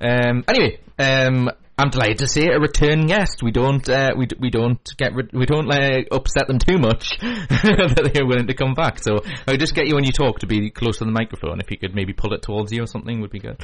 Um, 0.00 0.44
anyway, 0.48 0.80
um, 0.98 1.50
I'm 1.78 1.90
delighted 1.90 2.18
to 2.18 2.26
see 2.28 2.46
a 2.48 2.58
return 2.58 3.06
guest. 3.06 3.42
We 3.42 3.50
don't 3.50 3.88
uh, 3.88 4.10
we 4.16 4.26
we 4.38 4.50
don't 4.50 4.78
get 4.96 5.14
rid- 5.14 5.32
we 5.32 5.46
don't 5.46 5.70
uh, 5.70 6.02
upset 6.10 6.46
them 6.46 6.58
too 6.58 6.78
much 6.78 7.16
that 7.20 8.10
they're 8.12 8.26
willing 8.26 8.46
to 8.48 8.54
come 8.54 8.74
back. 8.74 8.98
So 9.02 9.20
I 9.46 9.56
just 9.56 9.74
get 9.74 9.86
you 9.86 9.94
when 9.94 10.04
you 10.04 10.12
talk 10.12 10.40
to 10.40 10.46
be 10.46 10.70
close 10.70 10.98
to 10.98 11.04
the 11.04 11.10
microphone. 11.10 11.60
If 11.60 11.70
you 11.70 11.78
could 11.78 11.94
maybe 11.94 12.12
pull 12.12 12.34
it 12.34 12.42
towards 12.42 12.72
you 12.72 12.82
or 12.82 12.86
something, 12.86 13.20
would 13.20 13.30
be 13.30 13.38
good. 13.38 13.56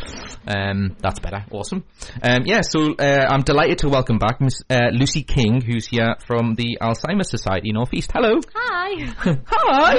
Um, 0.47 0.97
that's 1.01 1.21
better. 1.21 1.45
Awesome. 1.51 1.85
Um, 2.23 2.45
yeah. 2.45 2.61
So 2.63 2.95
uh, 2.95 3.27
I'm 3.29 3.43
delighted 3.43 3.79
to 3.79 3.89
welcome 3.89 4.19
back 4.19 4.41
Miss 4.41 4.63
uh, 4.71 4.89
Lucy 4.93 5.23
King, 5.23 5.61
who's 5.61 5.87
here 5.87 6.17
from 6.27 6.55
the 6.55 6.79
Alzheimer's 6.81 7.31
Society 7.31 7.73
Northeast. 7.73 8.11
Hello. 8.13 8.41
Hi. 8.55 9.13
Hi. 9.47 9.95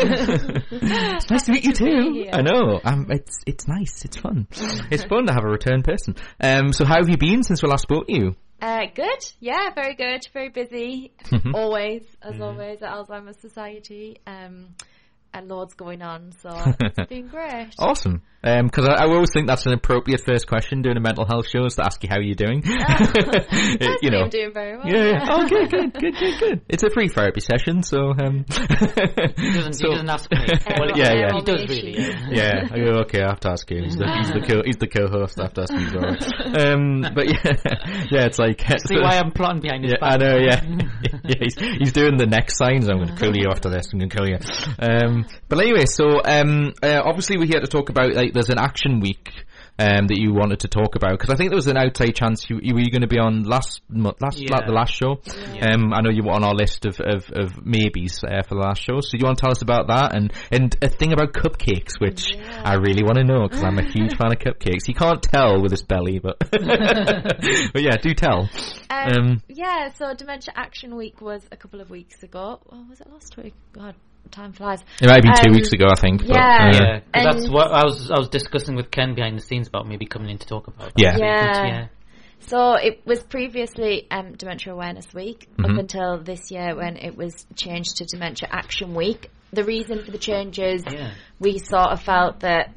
it's 0.72 1.30
nice 1.30 1.44
to 1.44 1.52
meet 1.52 1.64
you 1.64 1.74
to 1.74 1.90
too. 1.90 2.26
I 2.32 2.42
know. 2.42 2.80
Um, 2.84 3.08
it's 3.10 3.40
it's 3.46 3.68
nice. 3.68 4.04
It's 4.06 4.18
fun. 4.18 4.48
It's 4.92 5.04
fun 5.06 5.28
to 5.28 5.34
have 5.34 5.44
a 5.44 5.50
return 5.50 5.84
person. 5.84 6.16
Um, 6.40 6.74
so 6.74 6.86
how 6.86 6.98
have 6.98 7.10
you 7.10 7.18
been 7.18 7.44
since 7.44 7.62
we 7.62 7.70
last 7.70 7.84
spoke 7.84 7.99
to 8.08 8.14
you? 8.14 8.36
Uh, 8.62 8.86
good. 8.94 9.20
Yeah, 9.40 9.70
very 9.74 9.96
good. 9.96 10.22
Very 10.34 10.50
busy. 10.50 11.14
Always, 11.54 12.04
as 12.22 12.36
Mhm. 12.36 12.42
always, 12.42 12.82
at 12.82 12.92
Alzheimer's 12.92 13.38
Society. 13.40 14.18
Um, 14.28 14.76
and 15.34 15.48
loads 15.48 15.76
going 15.76 16.02
on, 16.02 16.32
so 16.42 16.50
it's 16.80 17.08
been 17.08 17.28
great. 17.28 17.70
Awesome. 17.78 18.24
Because 18.42 18.88
I, 18.88 19.04
I 19.04 19.08
always 19.08 19.32
think 19.34 19.48
that's 19.48 19.66
an 19.66 19.74
appropriate 19.74 20.22
first 20.26 20.48
question 20.48 20.82
doing 20.82 20.96
a 20.98 21.02
mental 21.02 21.26
health 21.26 21.48
show 21.50 21.66
is 21.66 21.76
to 21.76 21.86
ask 21.86 22.02
you 22.04 22.10
how 22.10 22.20
you're 22.20 22.36
doing. 22.36 22.64
It- 22.66 24.00
you 24.02 24.12
know. 24.12 24.22
I'm 24.24 24.30
doing 24.30 24.54
very 24.54 24.78
well. 24.78 24.88
Yeah, 24.88 25.04
yeah. 25.12 25.28
Oh, 25.30 25.48
good, 25.48 25.70
good, 25.70 25.94
good, 25.94 26.16
good, 26.18 26.40
good. 26.40 26.62
It's 26.70 26.84
a 26.84 26.90
free 26.90 27.10
therapy 27.10 27.42
session, 27.42 27.84
so 27.84 28.12
um. 28.12 28.46
He 28.48 29.52
doesn't, 29.52 29.78
he 29.78 29.90
doesn't 29.90 30.10
ask 30.10 30.32
me. 30.32 30.38
Well, 30.80 30.98
yeah, 30.98 31.14
yeah. 31.14 31.34
He 31.34 31.42
does 31.42 31.68
really. 31.68 31.96
Yeah. 32.00 32.30
yeah, 32.30 32.68
I 32.72 32.78
go, 32.78 32.92
okay, 33.02 33.22
I 33.22 33.30
have 33.30 33.40
to 33.42 33.52
ask 33.52 33.70
you. 33.72 33.84
He's 33.84 33.98
the, 33.98 34.08
he's 34.08 34.32
the, 34.32 34.42
co- 34.48 34.64
he's 34.66 34.78
the 34.78 34.88
co-host. 34.88 35.40
I 35.40 35.44
have 35.44 35.54
to 35.56 35.62
ask 35.62 35.74
you. 35.74 35.88
as 35.88 35.94
well. 35.94 36.74
Um, 36.74 37.02
but 37.14 37.28
yeah, 37.28 37.54
yeah, 38.12 38.26
it's 38.26 38.40
like 38.40 38.62
See 38.88 38.96
why 38.98 39.18
I'm 39.18 39.32
plotting 39.32 39.62
behind 39.62 39.84
his 39.84 39.94
yeah, 39.94 40.00
back. 40.00 40.14
I 40.14 40.18
know. 40.18 40.38
Yeah, 40.38 40.64
yeah. 41.24 41.36
He's, 41.42 41.56
he's 41.60 41.94
doing 41.94 42.18
the 42.18 42.26
neck 42.26 42.52
signs. 42.52 42.88
I'm 42.88 42.98
going 42.98 43.10
to 43.10 43.16
kill 43.16 43.36
you 43.36 43.48
after 43.52 43.70
this. 43.70 43.88
I'm 43.92 44.00
going 44.00 44.10
to 44.10 44.16
kill 44.16 44.28
you. 44.28 44.38
Um, 44.80 45.26
but 45.48 45.60
anyway, 45.60 45.86
so 45.86 46.22
um, 46.24 46.74
uh, 46.82 47.02
obviously 47.04 47.38
we're 47.38 47.48
here 47.48 47.60
to 47.62 47.68
talk 47.68 47.90
about 47.90 48.14
like 48.14 48.29
there's 48.34 48.50
an 48.50 48.60
action 48.60 49.00
week. 49.00 49.32
Um, 49.82 50.08
that 50.08 50.20
you 50.20 50.34
wanted 50.34 50.60
to 50.60 50.68
talk 50.68 50.96
about 50.98 51.12
because 51.12 51.30
I 51.30 51.38
think 51.38 51.52
there 51.52 51.56
was 51.56 51.68
an 51.68 51.78
outside 51.78 52.14
chance 52.14 52.50
you, 52.50 52.60
you 52.62 52.74
were 52.74 52.82
going 52.92 53.00
to 53.00 53.08
be 53.08 53.18
on 53.18 53.44
last 53.44 53.80
last 53.90 54.38
Yeah. 54.38 54.58
la- 54.58 54.66
the 54.66 54.74
last 54.74 54.94
show. 54.94 55.22
Um, 55.62 55.94
I 55.94 56.02
know 56.02 56.10
you 56.10 56.24
were 56.24 56.34
on 56.34 56.44
our 56.44 56.54
list 56.54 56.86
of 56.86 57.00
of, 57.00 57.24
of 57.32 57.66
maybes 57.66 58.20
uh, 58.22 58.42
for 58.44 58.56
the 58.56 58.60
last 58.60 58.82
show. 58.82 59.00
So 59.00 59.16
you 59.18 59.24
want 59.24 59.38
to 59.38 59.42
tell 59.42 59.52
us 59.52 59.62
about 59.62 59.88
that 59.88 60.14
and 60.18 60.34
and 60.52 60.76
a 60.82 60.90
thing 60.90 61.14
about 61.14 61.32
cupcakes, 61.32 61.94
which 61.98 62.28
I 62.62 62.74
really 62.74 63.04
want 63.04 63.20
to 63.20 63.24
know 63.24 63.48
because 63.48 63.64
I'm 63.64 63.78
a 63.80 63.84
huge 63.90 64.18
fan 64.18 64.34
of 64.34 64.40
cupcakes. 64.40 64.90
You 64.90 64.96
can't 64.96 65.24
tell 65.24 65.62
with 65.62 65.72
his 65.72 65.84
belly, 65.84 66.20
but 66.20 66.38
but 66.52 67.82
yeah, 67.82 67.96
do 68.02 68.14
tell. 68.14 68.50
Um, 68.90 69.14
Um, 69.14 69.42
yeah, 69.48 69.94
so 69.94 70.14
Dementia 70.14 70.54
Action 70.58 70.98
Week 70.98 71.22
was 71.22 71.42
a 71.54 71.56
couple 71.56 71.80
of 71.80 71.90
weeks 71.90 72.22
ago. 72.22 72.60
Or 72.66 72.80
was 72.90 73.00
it 73.00 73.10
last 73.10 73.38
week? 73.38 73.54
God, 73.72 73.96
time 74.32 74.54
flies. 74.54 74.84
It 75.02 75.08
might 75.08 75.16
have 75.16 75.24
been 75.24 75.34
two 75.44 75.50
Um, 75.50 75.56
weeks 75.56 75.72
ago, 75.74 75.88
I 75.90 76.00
think. 76.00 76.28
But, 76.28 76.36
Yeah, 76.36 76.42
uh, 76.42 76.72
Yeah, 76.72 77.00
'cause 77.00 77.36
that's 77.36 77.50
what 77.50 77.72
I 77.72 77.84
was. 77.84 78.12
I 78.12 78.18
was 78.20 78.30
discussing 78.30 78.76
with 78.76 78.92
Ken 78.92 79.16
behind 79.16 79.38
the 79.38 79.42
scenes 79.42 79.68
about 79.68 79.88
maybe 79.88 80.06
coming 80.06 80.30
in 80.30 80.38
to 80.38 80.48
talk 80.48 80.68
about. 80.68 80.94
That. 80.96 81.02
Yeah. 81.02 81.18
Yeah. 81.18 81.66
yeah. 81.68 81.88
So 82.42 82.74
it 82.76 83.02
was 83.06 83.22
previously 83.24 84.08
um, 84.10 84.34
Dementia 84.34 84.74
Awareness 84.74 85.14
Week 85.14 85.48
Mhm. 85.58 85.72
up 85.74 85.78
until 85.78 86.18
this 86.20 86.52
year 86.52 86.76
when 86.76 86.96
it 86.98 87.18
was 87.18 87.46
changed 87.56 87.98
to 87.98 88.06
Dementia 88.06 88.48
Action 88.52 88.94
Week. 88.96 89.30
The 89.52 89.64
reason 89.64 90.04
for 90.04 90.12
the 90.12 90.18
changes, 90.20 90.84
Yeah. 90.90 91.12
we 91.40 91.58
sort 91.58 91.90
of 91.92 92.02
felt 92.02 92.42
that 92.42 92.74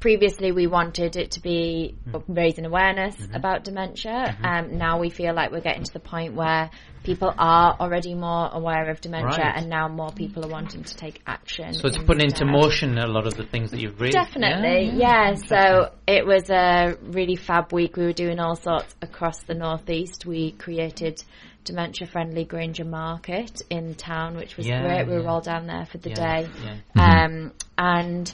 previously 0.00 0.50
we 0.50 0.66
wanted 0.66 1.14
it 1.16 1.32
to 1.32 1.40
be 1.40 1.94
raising 2.26 2.64
awareness 2.64 3.16
about 3.34 3.64
dementia. 3.64 4.36
Um, 4.42 4.78
now 4.78 4.98
we 4.98 5.10
feel 5.10 5.34
like 5.34 5.52
we're 5.52 5.60
getting 5.60 5.84
to 5.84 5.92
the 5.92 6.00
point 6.00 6.34
where 6.34 6.70
people 7.02 7.32
are 7.38 7.76
already 7.78 8.14
more 8.14 8.48
aware 8.52 8.90
of 8.90 9.00
dementia 9.00 9.44
Right. 9.44 9.52
and 9.56 9.68
now 9.68 9.88
more 9.88 10.10
people 10.10 10.44
are 10.44 10.48
wanting 10.48 10.84
to 10.84 10.96
take 10.96 11.20
action. 11.26 11.74
So 11.74 11.86
it's 11.88 11.98
putting 11.98 12.22
into 12.24 12.44
motion 12.46 12.98
a 12.98 13.06
lot 13.06 13.26
of 13.26 13.34
the 13.34 13.44
things 13.44 13.70
that 13.72 13.80
you've 13.80 14.00
raised. 14.00 14.14
Definitely, 14.14 14.92
yeah. 14.98 15.34
So 15.34 15.92
it 16.06 16.26
was 16.26 16.48
a 16.50 16.96
really 17.02 17.36
fab 17.36 17.72
week. 17.72 17.96
We 17.96 18.04
were 18.06 18.12
doing 18.12 18.38
all 18.40 18.56
sorts 18.56 18.94
across 19.02 19.38
the 19.44 19.54
northeast. 19.54 20.24
We 20.26 20.52
created 20.52 21.22
dementia 21.64 22.06
friendly 22.06 22.44
Grainger 22.44 22.86
Market 22.86 23.62
in 23.68 23.94
town, 23.94 24.36
which 24.36 24.56
was 24.56 24.66
Yeah, 24.66 24.82
great. 24.82 25.06
We 25.06 25.22
were 25.22 25.28
all 25.28 25.42
down 25.42 25.66
there 25.66 25.84
for 25.84 25.98
the 25.98 26.10
Yeah, 26.10 26.40
day. 26.42 26.48
yeah. 26.96 27.24
Um, 27.26 27.52
and 27.76 28.32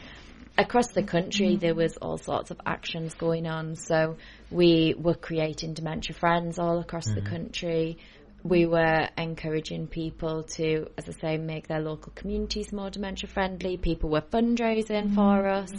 across 0.59 0.89
the 0.89 1.03
country, 1.03 1.57
there 1.57 1.75
was 1.75 1.97
all 1.97 2.19
sorts 2.19 2.51
of 2.51 2.61
actions 2.67 3.15
going 3.15 3.47
on. 3.47 3.75
So 3.77 4.17
we 4.51 4.95
were 4.99 5.15
creating 5.15 5.75
dementia 5.75 6.15
friends 6.15 6.59
all 6.59 6.79
across 6.79 7.07
the 7.07 7.21
Mhm. 7.21 7.27
country. 7.27 7.99
We 8.43 8.65
were 8.65 9.09
encouraging 9.19 9.89
people 9.89 10.45
to, 10.55 10.87
as 10.97 11.09
I 11.09 11.13
say, 11.13 11.37
make 11.37 11.67
their 11.67 11.81
local 11.81 12.13
communities 12.15 12.73
more 12.73 12.91
dementia 12.91 13.29
friendly. 13.29 13.77
People 13.77 14.09
were 14.11 14.21
fundraising 14.21 15.15
for 15.17 15.49
us. 15.49 15.73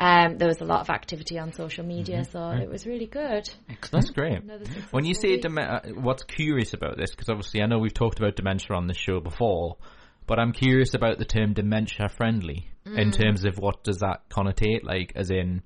Um, 0.00 0.36
there 0.36 0.48
was 0.48 0.60
a 0.60 0.64
lot 0.64 0.80
of 0.80 0.90
activity 0.90 1.38
on 1.38 1.52
social 1.52 1.84
media, 1.84 2.24
so 2.24 2.40
Right. 2.40 2.62
it 2.62 2.68
was 2.68 2.86
really 2.86 3.06
good. 3.06 3.48
That's 3.92 4.10
great. 4.10 4.40
When 4.90 5.04
you 5.04 5.14
say 5.14 5.32
week. 5.32 5.42
dem- 5.42 5.58
uh, 5.58 5.80
what's 5.94 6.24
curious 6.24 6.74
about 6.74 6.96
this, 6.96 7.10
because 7.12 7.28
obviously 7.28 7.62
I 7.62 7.66
know 7.66 7.78
we've 7.78 7.94
talked 7.94 8.18
about 8.18 8.34
dementia 8.34 8.74
on 8.76 8.88
this 8.88 8.96
show 8.96 9.20
before, 9.20 9.76
but 10.28 10.38
I'm 10.38 10.52
curious 10.52 10.94
about 10.94 11.18
the 11.18 11.24
term 11.24 11.54
dementia 11.54 12.08
friendly 12.08 12.70
in 12.86 13.10
Mm. 13.10 13.12
terms 13.12 13.44
of 13.44 13.58
what 13.58 13.82
does 13.82 13.98
that 13.98 14.28
connotate, 14.28 14.84
like 14.84 15.12
as 15.16 15.30
in, 15.30 15.62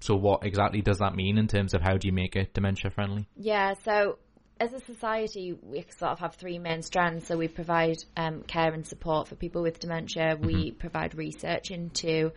so 0.00 0.14
what 0.14 0.44
exactly 0.46 0.82
does 0.82 0.98
that 0.98 1.16
mean 1.16 1.38
in 1.38 1.48
terms 1.48 1.74
of 1.74 1.82
how 1.82 1.96
do 1.96 2.06
you 2.06 2.12
make 2.12 2.36
it 2.36 2.54
dementia 2.54 2.90
friendly? 2.90 3.26
Yeah, 3.36 3.74
so 3.82 4.18
as 4.60 4.72
a 4.72 4.80
society, 4.80 5.58
we 5.62 5.84
sort 5.96 6.12
of 6.12 6.20
have 6.20 6.34
three 6.36 6.58
main 6.58 6.82
strands. 6.82 7.26
So 7.26 7.36
we 7.36 7.48
provide 7.48 7.96
um, 8.16 8.42
care 8.42 8.72
and 8.72 8.86
support 8.86 9.28
for 9.28 9.34
people 9.34 9.62
with 9.62 9.80
dementia. 9.80 10.36
We 10.40 10.70
provide 10.70 11.14
research 11.14 11.70
into 11.70 12.30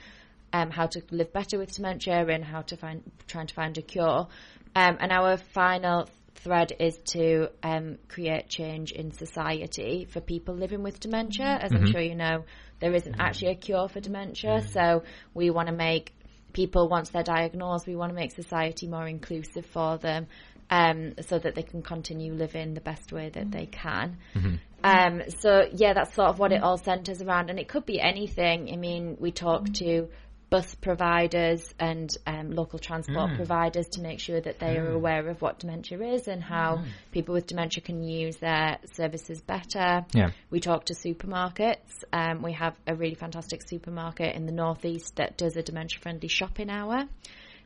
um, 0.51 0.72
how 0.72 0.88
to 0.88 1.01
live 1.11 1.32
better 1.32 1.59
with 1.59 1.74
dementia 1.74 2.26
and 2.28 2.43
how 2.43 2.61
to 2.63 2.78
find 2.78 3.03
trying 3.28 3.47
to 3.47 3.53
find 3.53 3.78
a 3.78 3.82
cure. 3.82 4.28
Um, 4.76 4.97
and 4.99 5.11
our 5.11 5.38
final 5.38 6.09
thread 6.38 6.73
is 6.79 6.97
to 7.13 7.49
um, 7.63 7.97
create 8.07 8.49
change 8.49 8.91
in 8.91 9.11
society 9.11 10.05
for 10.09 10.21
people 10.21 10.55
living 10.55 10.83
with 10.83 10.99
dementia. 10.99 11.57
As 11.61 11.73
I'm 11.73 11.83
Mhm. 11.83 11.91
sure 11.91 12.01
you 12.01 12.15
know, 12.15 12.45
there 12.79 12.93
isn't 12.93 13.15
actually 13.19 13.51
a 13.51 13.55
cure 13.55 13.88
for 13.88 13.99
dementia, 13.99 14.61
so 14.61 15.03
we 15.33 15.49
want 15.49 15.67
to 15.67 15.75
make 15.75 16.13
people 16.53 16.88
once 16.89 17.09
they're 17.09 17.23
diagnosed, 17.23 17.88
we 17.88 17.95
want 17.95 18.11
to 18.11 18.15
make 18.15 18.31
society 18.31 18.88
more 18.88 19.07
inclusive 19.07 19.65
for 19.65 19.97
them, 19.97 20.27
um, 20.69 21.13
so 21.21 21.38
that 21.39 21.55
they 21.55 21.63
can 21.63 21.81
continue 21.81 22.33
living 22.33 22.73
the 22.73 22.81
best 22.81 23.11
way 23.11 23.29
that 23.29 23.51
they 23.51 23.65
can. 23.65 24.17
Um, 24.83 25.21
so 25.29 25.67
yeah, 25.73 25.93
that's 25.93 26.13
sort 26.13 26.29
of 26.29 26.39
what 26.39 26.51
it 26.51 26.61
all 26.63 26.77
centres 26.77 27.21
around, 27.21 27.49
and 27.49 27.59
it 27.59 27.67
could 27.67 27.85
be 27.85 27.99
anything. 27.99 28.69
I 28.71 28.75
mean, 28.77 29.17
we 29.19 29.31
talk 29.31 29.65
to 29.73 30.07
bus 30.49 30.75
providers 30.75 31.73
and 31.79 32.09
um, 32.25 32.51
local 32.51 32.79
transport 32.79 33.31
Mm. 33.31 33.35
providers 33.35 33.87
to 33.89 34.01
make 34.01 34.19
sure 34.19 34.39
that 34.39 34.59
they 34.59 34.77
are 34.77 34.91
Mm. 34.91 34.95
aware 34.95 35.27
of 35.27 35.41
what 35.41 35.59
dementia 35.59 35.99
is 36.01 36.27
and 36.27 36.41
how 36.41 36.77
Mm. 36.77 36.85
people 37.11 37.33
with 37.33 37.47
dementia 37.47 37.83
can 37.83 38.01
use 38.01 38.37
their 38.37 38.77
services 38.93 39.41
better. 39.41 40.05
Yeah. 40.13 40.31
We 40.49 40.59
talk 40.61 40.85
to 40.85 40.93
supermarkets. 40.93 42.03
Um, 42.13 42.41
we 42.41 42.53
have 42.53 42.75
a 42.87 42.95
really 42.95 43.15
fantastic 43.15 43.61
supermarket 43.67 44.35
in 44.35 44.45
the 44.45 44.53
northeast 44.53 45.17
that 45.17 45.37
does 45.37 45.57
a 45.57 45.61
dementia 45.63 45.99
friendly 45.99 46.29
shopping 46.29 46.69
hour. 46.69 47.05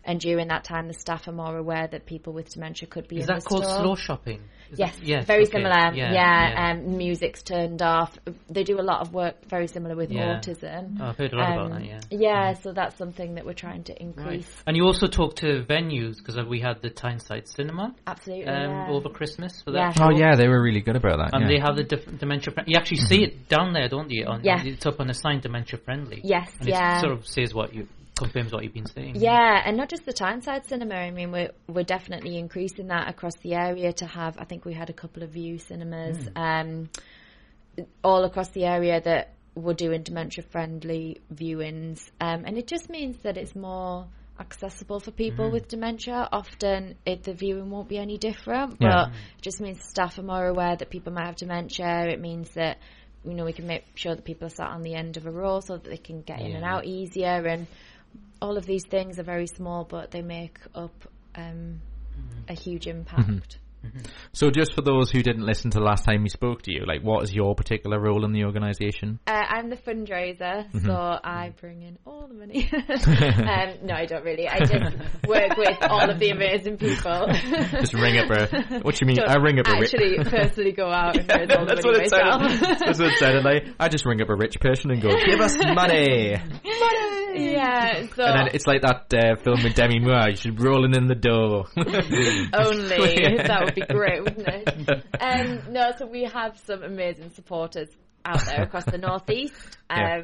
And 0.03 0.19
during 0.19 0.47
that 0.49 0.63
time, 0.63 0.87
the 0.87 0.93
staff 0.93 1.27
are 1.27 1.31
more 1.31 1.57
aware 1.57 1.87
that 1.87 2.05
people 2.05 2.33
with 2.33 2.49
dementia 2.53 2.87
could 2.87 3.07
be 3.07 3.17
Is 3.17 3.23
in 3.23 3.27
that 3.27 3.43
the 3.43 3.49
called 3.49 3.65
store. 3.65 3.79
slow 3.83 3.95
shopping? 3.95 4.41
Is 4.71 4.79
Yes, 4.79 4.95
that- 4.95 5.05
yes, 5.05 5.25
very 5.25 5.43
okay. 5.43 5.51
similar. 5.51 5.75
Yeah, 5.93 6.13
Yeah, 6.13 6.13
yeah. 6.13 6.71
Um, 6.71 6.97
music's 6.97 7.43
turned 7.43 7.81
off. 7.81 8.17
They 8.49 8.63
do 8.63 8.79
a 8.79 8.81
lot 8.81 9.01
of 9.01 9.13
work 9.13 9.45
very 9.49 9.67
similar 9.67 9.95
with 9.97 10.11
Yeah. 10.11 10.39
autism. 10.39 10.97
Oh, 11.01 11.07
I've 11.09 11.17
heard 11.17 11.33
a 11.33 11.35
lot 11.35 11.51
about 11.51 11.65
Um, 11.65 11.71
that, 11.73 11.85
yeah. 11.85 11.99
Yeah, 12.09 12.53
so 12.53 12.71
that's 12.71 12.95
something 12.97 13.35
that 13.35 13.45
we're 13.45 13.53
trying 13.53 13.83
to 13.83 13.91
Right. 13.93 14.01
increase. 14.01 14.63
And 14.65 14.77
you 14.77 14.85
also 14.85 15.07
talk 15.07 15.35
to 15.37 15.63
venues 15.65 16.17
because 16.17 16.37
we 16.47 16.61
had 16.61 16.81
the 16.81 16.89
Tyneside 16.89 17.47
Cinema 17.49 17.93
Absolutely. 18.07 18.45
um, 18.47 18.71
yeah. 18.71 18.87
over 18.89 19.09
Christmas 19.09 19.61
for 19.61 19.71
Yeah. 19.71 19.91
that. 19.91 20.01
Oh 20.01 20.09
yeah, 20.09 20.35
they 20.35 20.47
were 20.47 20.61
really 20.61 20.81
good 20.81 20.95
about 20.95 21.17
that. 21.17 21.33
And 21.33 21.43
yeah. 21.43 21.47
they 21.49 21.59
have 21.59 21.75
the 21.75 21.83
diff- 21.83 22.17
dementia. 22.19 22.53
Friend- 22.53 22.67
you 22.69 22.77
actually 22.77 22.97
see 23.01 23.23
it 23.23 23.49
down 23.49 23.73
there, 23.73 23.89
don't 23.89 24.09
you? 24.09 24.25
On, 24.25 24.41
Yeah. 24.43 24.63
It's 24.63 24.85
up 24.85 24.99
on 25.01 25.09
a 25.09 25.13
sign, 25.13 25.41
dementia 25.41 25.79
friendly. 25.79 26.21
Yes, 26.23 26.49
and 26.59 26.69
yeah. 26.69 26.97
It 26.97 27.01
sort 27.01 27.11
of 27.13 27.27
says 27.27 27.53
what 27.53 27.73
you 27.75 27.87
confirms 28.21 28.53
what 28.53 28.63
you've 28.63 28.73
been 28.73 28.85
saying. 28.85 29.15
Yeah, 29.15 29.61
and 29.65 29.77
not 29.77 29.89
just 29.89 30.05
the 30.05 30.13
Tyneside 30.13 30.65
Cinema. 30.65 30.95
I 30.95 31.11
mean, 31.11 31.31
we're 31.31 31.51
we're 31.67 31.83
definitely 31.83 32.37
increasing 32.37 32.87
that 32.87 33.09
across 33.09 33.35
the 33.43 33.53
area 33.55 33.91
to 33.93 34.05
have. 34.05 34.37
I 34.37 34.45
think 34.45 34.65
we 34.65 34.73
had 34.73 34.89
a 34.89 34.93
couple 34.93 35.23
of 35.23 35.31
Vue 35.31 35.57
cinemas 35.57 36.17
um, 36.35 36.89
all 38.03 38.23
across 38.23 38.49
the 38.49 38.65
area 38.65 39.01
that 39.01 39.33
were 39.55 39.73
doing 39.73 40.03
dementia 40.03 40.43
friendly 40.51 41.21
viewings, 41.33 42.09
um, 42.19 42.43
and 42.45 42.57
it 42.57 42.67
just 42.67 42.89
means 42.89 43.17
that 43.23 43.37
it's 43.37 43.55
more 43.55 44.07
accessible 44.39 44.99
for 44.99 45.11
people 45.11 45.51
with 45.51 45.67
dementia. 45.67 46.27
Often, 46.31 46.95
it, 47.05 47.23
the 47.23 47.33
viewing 47.33 47.69
won't 47.69 47.87
be 47.87 47.97
any 47.97 48.17
different, 48.17 48.79
but 48.79 48.87
Yeah. 48.87 49.05
it 49.37 49.41
just 49.41 49.61
means 49.61 49.79
staff 49.87 50.17
are 50.17 50.23
more 50.23 50.45
aware 50.47 50.75
that 50.75 50.89
people 50.89 51.13
might 51.13 51.25
have 51.25 51.35
dementia. 51.35 52.07
It 52.07 52.19
means 52.19 52.49
that 52.51 52.77
you 53.23 53.33
know 53.35 53.45
we 53.45 53.53
can 53.53 53.67
make 53.67 53.85
sure 53.95 54.15
that 54.15 54.25
people 54.25 54.47
are 54.47 54.49
sat 54.49 54.69
on 54.69 54.81
the 54.81 54.95
end 54.95 55.17
of 55.17 55.25
a 55.27 55.31
row 55.31 55.59
so 55.59 55.77
that 55.77 55.89
they 55.89 55.97
can 55.97 56.21
get 56.21 56.39
in 56.41 56.55
and 56.55 56.65
out 56.65 56.85
easier 56.85 57.45
and 57.45 57.67
all 58.41 58.57
of 58.57 58.65
these 58.65 58.85
things 58.85 59.19
are 59.19 59.23
very 59.23 59.47
small, 59.47 59.83
but 59.83 60.11
they 60.11 60.21
make 60.21 60.59
up 60.75 60.93
um, 61.35 61.81
a 62.49 62.53
huge 62.53 62.87
impact. 62.87 63.57
So 64.31 64.51
just 64.51 64.75
for 64.75 64.81
those 64.83 65.09
who 65.09 65.23
didn't 65.23 65.43
listen 65.43 65.71
to 65.71 65.79
the 65.79 65.83
last 65.83 66.05
time 66.05 66.21
we 66.21 66.29
spoke 66.29 66.61
to 66.63 66.71
you, 66.71 66.83
like 66.85 67.01
what 67.01 67.23
is 67.23 67.33
your 67.33 67.55
particular 67.55 67.99
role 67.99 68.25
in 68.25 68.31
the 68.31 68.43
organisation? 68.43 69.17
Uh, 69.25 69.31
I'm 69.31 69.71
the 69.71 69.75
fundraiser, 69.75 70.69
Mm-hmm. 70.71 70.85
so 70.85 70.93
I 70.93 71.51
bring 71.59 71.81
in 71.81 71.97
all 72.05 72.27
the 72.27 72.35
money. 72.35 72.69
um, 72.73 73.77
no, 73.87 73.95
I 73.95 74.05
don't 74.05 74.23
really. 74.23 74.47
I 74.47 74.59
just 74.59 74.95
work 75.27 75.57
with 75.57 75.77
all 75.81 76.07
of 76.11 76.19
the 76.19 76.29
amazing 76.29 76.77
people. 76.77 77.25
Just 77.79 77.95
ring 77.95 78.19
up 78.19 78.29
a. 78.29 78.79
What 78.81 78.95
do 78.95 78.99
you 79.03 79.07
mean? 79.07 79.15
Don't 79.15 79.29
I 79.29 79.37
ring 79.37 79.57
up 79.59 79.67
a. 79.67 79.71
ri- 79.71 79.81
actually 79.85 80.17
personally 80.29 80.73
go 80.73 80.91
out 80.91 81.17
and 81.17 81.27
raise 81.27 81.49
all 81.49 81.65
the 81.65 81.73
That's 81.73 81.83
money 81.83 81.97
what 81.97 82.05
it 82.05 82.11
myself. 82.11 82.51
sounded. 82.61 82.79
That's 82.85 82.99
what 82.99 83.07
it 83.13 83.17
sounded 83.17 83.43
like. 83.43 83.63
I 83.79 83.89
just 83.89 84.05
ring 84.05 84.21
up 84.21 84.29
a 84.29 84.35
rich 84.35 84.59
person 84.59 84.91
and 84.91 85.01
go, 85.01 85.09
"Give 85.25 85.39
us 85.41 85.57
money," 85.57 86.33
and 86.35 86.61
yeah, 87.35 88.07
so 88.15 88.23
then 88.23 88.47
it's 88.53 88.65
like 88.67 88.81
that 88.81 89.13
uh, 89.13 89.35
film 89.43 89.63
with 89.63 89.75
Demi 89.75 89.99
Moore. 89.99 90.29
You 90.29 90.35
should 90.35 90.61
rolling 90.61 90.93
in 90.95 91.07
the 91.07 91.15
dough. 91.15 91.65
only 91.77 93.37
that 93.37 93.61
would 93.65 93.75
be 93.75 93.81
great, 93.81 94.23
wouldn't 94.23 94.47
it? 94.47 95.05
Um, 95.21 95.71
no, 95.71 95.91
so 95.97 96.07
we 96.07 96.23
have 96.23 96.57
some 96.65 96.83
amazing 96.83 97.29
supporters 97.31 97.89
out 98.25 98.43
there 98.45 98.63
across 98.63 98.85
the 98.85 98.97
northeast. 98.97 99.53
Um, 99.89 99.97
Yeah. 99.99 100.21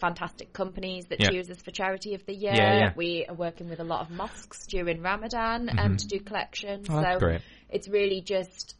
Fantastic 0.00 0.52
companies 0.52 1.06
that 1.06 1.18
Yeah. 1.20 1.30
choose 1.30 1.50
us 1.50 1.60
for 1.60 1.70
charity 1.72 2.14
of 2.14 2.24
the 2.26 2.34
year. 2.34 2.52
Yeah, 2.54 2.78
yeah. 2.78 2.92
We 2.94 3.26
are 3.28 3.34
working 3.34 3.68
with 3.68 3.80
a 3.80 3.84
lot 3.84 4.02
of 4.02 4.10
mosques 4.10 4.66
during 4.66 5.02
Ramadan 5.02 5.68
um, 5.76 5.96
to 5.96 6.06
do 6.06 6.20
collections. 6.20 6.86
Oh, 6.88 7.00
that's 7.00 7.14
so 7.14 7.18
great. 7.18 7.40
it's 7.68 7.88
really 7.88 8.20
just 8.20 8.76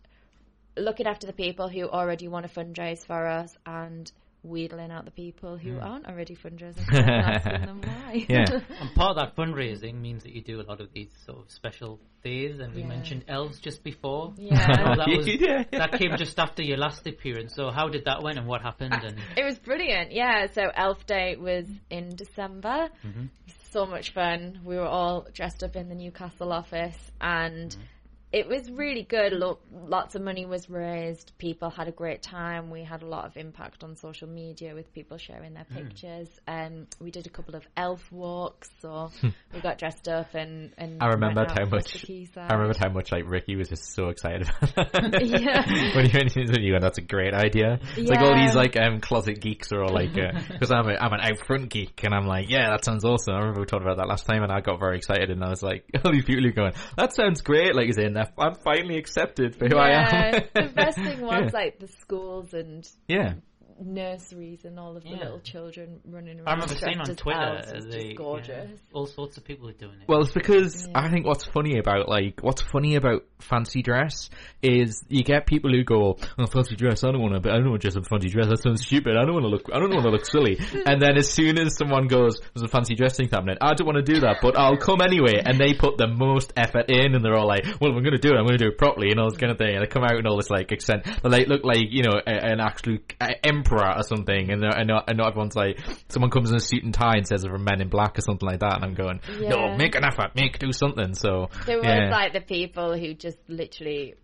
looking 0.76 1.06
after 1.08 1.26
the 1.26 1.32
people 1.32 1.68
who 1.68 1.88
already 1.88 2.28
want 2.28 2.46
to 2.46 2.60
fundraise 2.60 3.04
for 3.04 3.26
us 3.26 3.56
and 3.66 4.12
wheedling 4.43 4.91
out 4.91 5.05
the 5.05 5.11
people 5.11 5.57
who 5.57 5.72
hmm. 5.74 5.82
aren't 5.82 6.07
already 6.07 6.36
fundraising 6.36 6.86
and 6.93 7.09
asking 7.11 7.66
them 7.66 7.80
why. 7.82 7.95
Yeah. 8.28 8.47
And 8.80 8.95
part 8.95 9.16
of 9.16 9.16
that 9.16 9.36
fundraising 9.36 10.01
means 10.01 10.22
that 10.22 10.32
you 10.32 10.43
do 10.43 10.61
a 10.61 10.62
lot 10.62 10.80
of 10.80 10.93
these 10.93 11.11
sort 11.26 11.39
of 11.39 11.51
special 11.51 12.01
days, 12.22 12.59
and 12.59 12.74
we 12.74 12.82
Yeah. 12.82 12.89
mentioned 12.89 13.24
elves 13.28 13.59
just 13.61 13.82
before. 13.82 14.34
Yeah. 14.36 14.95
That 14.97 15.09
was 15.09 15.26
Yeah, 15.26 15.64
yeah. 15.70 15.78
that 15.78 15.93
came 15.99 16.16
just 16.16 16.39
after 16.39 16.62
your 16.62 16.78
last 16.78 17.07
appearance. 17.07 17.55
So 17.55 17.70
how 17.70 17.89
did 17.89 18.05
that 18.05 18.22
went, 18.22 18.39
and 18.39 18.47
what 18.47 18.62
happened? 18.62 18.95
And 18.95 19.18
It 19.36 19.45
was 19.45 19.59
brilliant, 19.59 20.12
yeah. 20.12 20.47
So 20.47 20.62
Elf 20.74 21.05
Day 21.07 21.36
was 21.36 21.66
in 21.91 22.16
December. 22.16 22.89
Mm-hmm. 23.05 23.26
So 23.70 23.84
much 23.84 24.14
fun. 24.14 24.61
We 24.64 24.76
were 24.76 24.86
all 24.86 25.26
dressed 25.34 25.62
up 25.62 25.76
in 25.76 25.89
the 25.89 25.95
Newcastle 25.95 26.53
office, 26.53 26.97
and 27.20 27.70
mm-hmm. 27.70 27.82
It 28.30 28.46
was 28.46 28.70
really 28.70 29.04
good. 29.04 29.32
Lo- 29.32 29.58
lots 29.72 30.14
of 30.14 30.20
money 30.20 30.44
was 30.44 30.68
raised. 30.68 31.32
People 31.38 31.70
had 31.70 31.88
a 31.88 31.92
great 31.92 32.22
time. 32.22 32.70
We 32.70 32.84
had 32.84 33.02
a 33.02 33.06
lot 33.06 33.24
of 33.24 33.36
impact 33.38 33.82
on 33.82 33.96
social 33.96 34.28
media 34.28 34.74
with 34.74 34.92
people 34.92 35.16
sharing 35.16 35.54
their 35.54 35.64
pictures. 35.64 36.28
Um, 36.46 36.86
we 37.00 37.10
did 37.10 37.26
a 37.26 37.30
couple 37.30 37.56
of 37.56 37.66
elf 37.76 38.12
walks, 38.12 38.68
so 38.80 39.10
we 39.54 39.60
got 39.60 39.78
dressed 39.78 40.08
up 40.08 40.34
and. 40.34 40.72
and 40.76 41.02
I 41.02 41.06
remember 41.06 41.46
how 41.48 41.64
much. 41.64 42.04
I 42.36 42.52
remember 42.52 42.74
how 42.78 42.90
much 42.90 43.12
like 43.12 43.24
Ricky 43.26 43.56
was 43.56 43.70
just 43.70 43.94
so 43.94 44.08
excited 44.08 44.42
about 44.42 44.92
that. 44.92 45.24
Yeah. 45.24 45.64
when 45.96 46.06
you 46.06 46.52
when 46.52 46.62
you 46.62 46.72
went, 46.72 46.82
that's 46.82 46.98
a 46.98 47.02
great 47.02 47.32
idea. 47.32 47.78
It's 47.96 48.10
like 48.10 48.20
all 48.20 48.34
these 48.34 48.54
like 48.54 48.76
um 48.76 49.00
closet 49.00 49.40
geeks 49.40 49.72
are 49.72 49.82
all 49.82 49.94
like 49.94 50.12
because 50.12 50.70
I'm 50.70 50.88
a, 50.88 50.96
I'm 51.00 51.12
an 51.14 51.20
out 51.20 51.46
front 51.46 51.70
geek 51.70 52.04
and 52.04 52.14
I'm 52.14 52.26
like 52.26 52.50
yeah 52.50 52.70
that 52.70 52.84
sounds 52.84 53.04
awesome. 53.04 53.34
I 53.34 53.38
remember 53.38 53.60
we 53.60 53.66
talked 53.66 53.84
about 53.84 53.96
that 53.96 54.08
last 54.08 54.26
time 54.26 54.42
and 54.42 54.52
I 54.52 54.60
got 54.60 54.78
very 54.78 54.98
excited 54.98 55.30
and 55.30 55.42
I 55.42 55.48
was 55.48 55.62
like 55.62 55.84
all 56.04 56.12
these 56.12 56.24
people 56.24 56.46
are 56.46 56.52
going 56.52 56.72
that 56.96 57.14
sounds 57.14 57.40
great 57.40 57.74
like 57.74 57.88
as 57.88 57.96
in 57.96 58.17
I'm 58.38 58.54
finally 58.54 58.96
accepted 58.98 59.56
for 59.56 59.68
who 59.68 59.76
I 59.76 59.90
am. 59.90 60.34
Yeah, 60.34 60.40
the 60.54 60.68
best 60.74 60.96
thing 60.98 61.20
was 61.22 61.44
Yeah. 61.44 61.50
like 61.52 61.78
the 61.78 61.88
schools 62.00 62.52
and 62.54 62.88
yeah. 63.06 63.34
Nurseries 63.80 64.64
and 64.64 64.78
all 64.78 64.96
of 64.96 65.02
the 65.02 65.10
Yeah. 65.10 65.16
little 65.18 65.40
children 65.40 66.00
running 66.04 66.38
around. 66.38 66.48
I 66.48 66.52
remember 66.52 66.74
seeing 66.74 66.98
on 66.98 67.04
dressed 67.06 67.10
as 67.10 67.16
Twitter 67.16 67.40
elves. 67.40 67.70
It 67.70 67.76
was 67.76 67.86
they, 67.86 68.02
just 68.02 68.16
gorgeous. 68.16 68.70
yeah, 68.70 68.76
all 68.92 69.06
sorts 69.06 69.36
of 69.36 69.44
people 69.44 69.68
are 69.68 69.72
doing 69.72 69.94
it. 70.00 70.08
Well, 70.08 70.20
it's 70.22 70.32
because 70.32 70.88
I 70.94 71.10
think 71.10 71.26
what's 71.26 71.44
funny 71.44 71.78
about 71.78 72.08
like 72.08 72.40
what's 72.42 72.62
funny 72.62 72.96
about 72.96 73.24
fancy 73.40 73.82
dress 73.82 74.30
is 74.62 75.04
you 75.08 75.22
get 75.22 75.46
people 75.46 75.70
who 75.70 75.84
go, 75.84 76.16
"Oh, 76.38 76.46
fancy 76.46 76.76
dress! 76.76 77.04
I 77.04 77.12
don't 77.12 77.20
want 77.22 77.42
to. 77.42 77.50
I 77.50 77.54
don't 77.58 77.70
want 77.70 77.80
to 77.82 77.88
dress 77.88 77.96
up 77.96 78.08
fancy 78.08 78.28
dress. 78.28 78.48
That 78.48 78.62
sounds 78.62 78.84
stupid. 78.84 79.16
I 79.16 79.24
don't 79.24 79.34
want 79.34 79.44
to 79.44 79.48
look. 79.50 79.68
I 79.72 79.78
don't 79.78 79.90
want 79.90 80.04
to 80.04 80.10
look 80.10 80.26
silly." 80.26 80.58
and 80.86 81.00
then 81.00 81.16
as 81.16 81.30
soon 81.30 81.58
as 81.58 81.76
someone 81.76 82.08
goes, 82.08 82.40
"There's 82.54 82.64
a 82.64 82.68
fancy 82.68 82.94
dress 82.94 83.16
thing 83.16 83.28
happening," 83.30 83.56
I 83.60 83.74
don't 83.74 83.86
want 83.86 84.04
to 84.04 84.12
do 84.12 84.20
that, 84.20 84.38
but 84.42 84.58
I'll 84.58 84.76
come 84.76 85.00
anyway. 85.00 85.40
And 85.44 85.58
they 85.58 85.74
put 85.74 85.98
the 85.98 86.08
most 86.08 86.52
effort 86.56 86.86
in, 86.88 87.14
and 87.14 87.24
they're 87.24 87.36
all 87.36 87.46
like, 87.46 87.64
"Well, 87.80 87.90
if 87.90 87.96
I'm 87.96 88.02
going 88.02 88.12
to 88.12 88.18
do 88.18 88.30
it. 88.30 88.36
I'm 88.38 88.44
going 88.46 88.58
to 88.58 88.64
do 88.64 88.68
it 88.70 88.78
properly," 88.78 89.10
and 89.10 89.20
all 89.20 89.28
this 89.30 89.38
kind 89.38 89.52
of 89.52 89.58
thing. 89.58 89.74
And 89.74 89.82
they 89.82 89.88
come 89.88 90.04
out 90.04 90.16
in 90.16 90.26
all 90.26 90.36
this 90.36 90.50
like 90.50 90.72
accent. 90.72 91.04
They 91.22 91.28
like 91.28 91.46
look 91.48 91.64
like 91.64 91.86
you 91.90 92.02
know 92.02 92.20
a, 92.26 92.30
an 92.30 92.60
absolute 92.60 93.14
uh, 93.20 93.28
emperor 93.44 93.67
or 93.76 94.02
something, 94.02 94.50
and 94.50 94.64
I 94.64 94.82
know, 94.84 95.00
and 95.06 95.18
not 95.18 95.28
everyone's 95.28 95.56
like, 95.56 95.78
someone 96.08 96.30
comes 96.30 96.50
in 96.50 96.56
a 96.56 96.60
suit 96.60 96.84
and 96.84 96.94
tie 96.94 97.16
and 97.16 97.26
says 97.26 97.42
they're 97.42 97.58
Men 97.58 97.80
in 97.80 97.88
Black 97.88 98.18
or 98.18 98.22
something 98.22 98.46
like 98.48 98.60
that, 98.60 98.76
and 98.76 98.84
I'm 98.84 98.94
going, 98.94 99.20
Yeah. 99.38 99.48
no, 99.50 99.76
make 99.76 99.94
an 99.94 100.04
effort, 100.04 100.34
make 100.34 100.58
do 100.58 100.72
something. 100.72 101.14
So 101.14 101.48
There 101.66 101.78
was 101.78 102.10
like 102.10 102.32
the 102.32 102.40
people 102.40 102.96
who 102.96 103.14
just 103.14 103.38
literally 103.48 104.14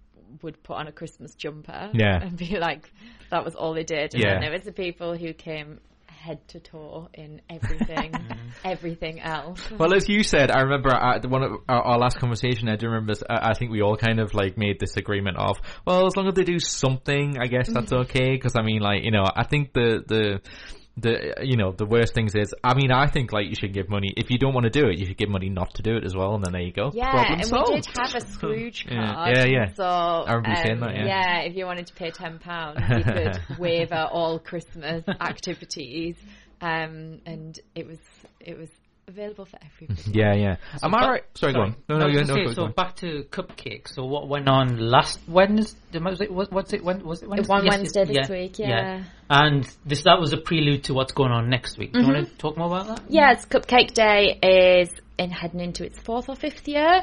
would 0.42 0.62
put 0.62 0.76
on 0.76 0.88
a 0.88 0.92
Christmas 0.92 1.34
jumper 1.34 1.90
Yeah. 1.95 2.20
and 2.22 2.36
be 2.36 2.59
like, 2.59 2.90
that 3.30 3.45
was 3.45 3.55
all 3.55 3.74
they 3.74 3.84
did. 3.84 4.14
And 4.14 4.22
Yeah. 4.22 4.30
then 4.34 4.40
there 4.40 4.53
was 4.53 4.62
the 4.62 4.72
people 4.72 5.16
who 5.16 5.32
came 5.32 5.80
head 6.25 6.47
to 6.49 6.59
toe 6.59 7.09
in 7.12 7.43
everything, 7.51 8.12
mm-hmm. 8.12 8.49
everything 8.64 9.20
else. 9.20 9.61
Well, 9.70 9.95
as 9.95 10.09
you 10.09 10.22
said, 10.22 10.51
I 10.51 10.62
remember 10.62 10.91
at 10.91 11.27
one 11.27 11.43
of 11.43 11.53
our, 11.68 11.83
our 11.83 11.99
last 11.99 12.18
conversation. 12.18 12.68
I 12.68 12.77
do 12.77 12.87
remember. 12.87 13.12
I, 13.29 13.51
I 13.51 13.55
think 13.55 13.70
we 13.70 13.83
all 13.83 13.97
kind 13.97 14.18
of 14.20 14.33
like 14.33 14.57
made 14.57 14.81
this 14.81 14.97
agreement 14.97 15.37
of, 15.37 15.59
well, 15.87 16.07
as 16.07 16.16
long 16.16 16.27
as 16.29 16.35
they 16.35 16.45
do 16.45 16.59
something, 16.59 17.37
I 17.39 17.47
guess 17.47 17.68
that's 17.68 17.93
mm-hmm. 17.93 18.11
okay. 18.11 18.31
Because 18.33 18.57
I 18.57 18.62
mean, 18.62 18.81
like 18.81 19.05
you 19.05 19.11
know, 19.11 19.25
I 19.25 19.45
think 19.45 19.75
the 19.75 20.03
the 20.07 20.41
the 20.97 21.34
you 21.42 21.57
know 21.57 21.72
the 21.72 21.86
worst 21.86 22.14
things 22.14 22.34
is, 22.34 22.55
I 22.62 22.74
mean, 22.74 22.92
I 22.92 23.07
think 23.09 23.32
like 23.32 23.49
you 23.49 23.55
should 23.57 23.72
give 23.72 23.88
money 23.88 24.12
if 24.16 24.30
you 24.30 24.38
don't 24.38 24.55
want 24.55 24.64
to 24.64 24.70
do 24.70 24.88
it, 24.88 24.99
you 24.99 25.07
should 25.07 25.16
give 25.16 25.28
money 25.28 25.49
not 25.49 25.74
to 25.74 25.82
do 25.82 25.97
it 25.97 26.05
as 26.05 26.14
well, 26.14 26.34
and 26.34 26.45
then 26.45 26.53
there 26.53 26.62
you 26.62 26.72
go. 26.72 26.90
Yeah, 26.95 27.11
Problem 27.11 27.40
and 27.40 27.49
solved. 27.49 27.70
we 27.70 27.80
did 27.80 27.86
have 27.99 28.14
a 28.14 28.20
Scrooge 28.32 28.86
Yeah. 28.88 29.12
card. 29.14 29.36
Yeah, 29.36 29.45
yeah. 29.47 29.72
So 29.74 29.84
I 29.84 30.34
remember 30.34 30.51
you 30.51 30.57
saying 30.57 30.72
um, 30.74 30.80
that, 30.80 31.07
yeah. 31.07 31.40
if 31.40 31.57
you 31.57 31.66
wanted 31.66 31.86
to 31.88 31.95
pay 31.95 32.11
ten 32.11 32.38
pounds, 32.38 32.80
you 32.88 33.03
could 33.05 33.40
waiver 33.59 34.09
all 34.11 34.38
Christmas 34.38 35.05
activities, 35.20 36.16
um, 36.61 37.20
and 37.26 37.59
it 37.74 37.86
was 37.86 37.99
it 38.40 38.57
was 38.57 38.68
available 39.09 39.44
for 39.44 39.59
everybody. 39.64 40.00
Yeah, 40.18 40.34
yeah. 40.34 40.57
Am 40.82 40.94
I 40.94 41.09
right? 41.09 41.22
Sorry, 41.34 41.52
go 41.52 41.61
on. 41.62 41.76
No, 41.88 41.96
I 41.96 41.98
no, 41.98 42.05
was 42.07 42.12
you 42.14 42.20
gonna 42.20 42.28
no, 42.28 42.34
say, 42.34 42.44
go- 42.44 42.52
so 42.55 42.66
go 42.68 42.72
back 42.72 42.96
to 42.96 43.24
cupcakes. 43.30 43.88
So 43.94 44.05
what 44.05 44.28
went 44.28 44.48
on 44.48 44.78
last 44.78 45.20
Wednesday? 45.28 45.98
Was 45.98 46.20
it? 46.20 46.32
Was, 46.32 46.50
what's 46.50 46.72
it? 46.72 46.84
When 46.84 47.05
was 47.05 47.22
it? 47.22 47.28
Wednesday? 47.28 47.48
One 47.48 47.64
Yes, 47.64 47.76
Wednesday 47.76 48.05
this 48.05 48.16
yeah, 48.16 48.30
week, 48.30 48.59
yeah. 48.59 49.05
And 49.30 49.68
this 49.86 50.02
that 50.02 50.20
was 50.20 50.32
a 50.32 50.36
prelude 50.36 50.84
to 50.84 50.94
what's 50.94 51.12
going 51.12 51.32
on 51.32 51.48
next 51.48 51.78
week. 51.78 51.92
Do 51.92 52.00
you 52.00 52.05
Mm-hmm. 52.07 52.14
want 52.14 52.28
to 52.28 52.36
talk 52.36 52.57
more 52.57 52.66
about 52.66 52.86
that? 52.88 53.02
Yes, 53.09 53.46
Cupcake 53.46 53.94
Day 53.94 54.38
is 54.42 54.90
in 55.19 55.31
heading 55.31 55.61
into 55.61 55.85
its 55.85 55.99
fourth 55.99 56.29
or 56.29 56.35
fifth 56.37 56.67
year, 56.67 57.03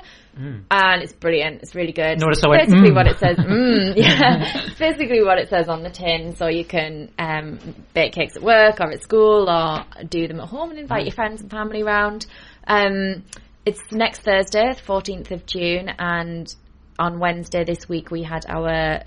and 0.70 1.02
it's 1.02 1.14
brilliant. 1.14 1.62
It's 1.62 1.76
really 1.76 1.94
good. 1.94 2.20
Notice 2.20 2.44
I 2.44 2.50
went, 2.50 2.68
basically 2.68 2.92
"Mm." 2.92 2.96
what 2.96 3.08
it 3.08 3.20
says. 3.20 3.38
Mm, 3.52 3.96
yeah, 3.98 4.66
it's 4.66 4.80
basically 4.80 5.24
what 5.24 5.38
it 5.38 5.50
says 5.50 5.68
on 5.68 5.84
the 5.84 5.90
tin. 5.90 6.36
So 6.36 6.48
you 6.48 6.66
can 6.66 7.12
um, 7.20 7.60
bake 7.94 8.14
cakes 8.14 8.36
at 8.36 8.44
work 8.44 8.80
or 8.80 8.92
at 8.92 9.02
school, 9.02 9.50
or 9.50 9.86
do 10.06 10.28
them 10.28 10.40
at 10.40 10.48
home 10.50 10.72
and 10.72 10.80
invite 10.80 11.06
your 11.06 11.14
friends 11.14 11.42
and 11.42 11.50
family 11.50 11.84
round. 11.84 12.26
Um, 12.68 13.24
it's 13.66 13.82
next 13.92 14.22
Thursday, 14.22 14.74
the 14.74 14.82
fourteenth 14.82 15.32
of 15.32 15.46
June, 15.46 15.90
and 16.00 16.54
on 17.00 17.20
Wednesday 17.20 17.64
this 17.64 17.90
week 17.90 18.12
we 18.12 18.24
had 18.24 18.46
our 18.48 19.04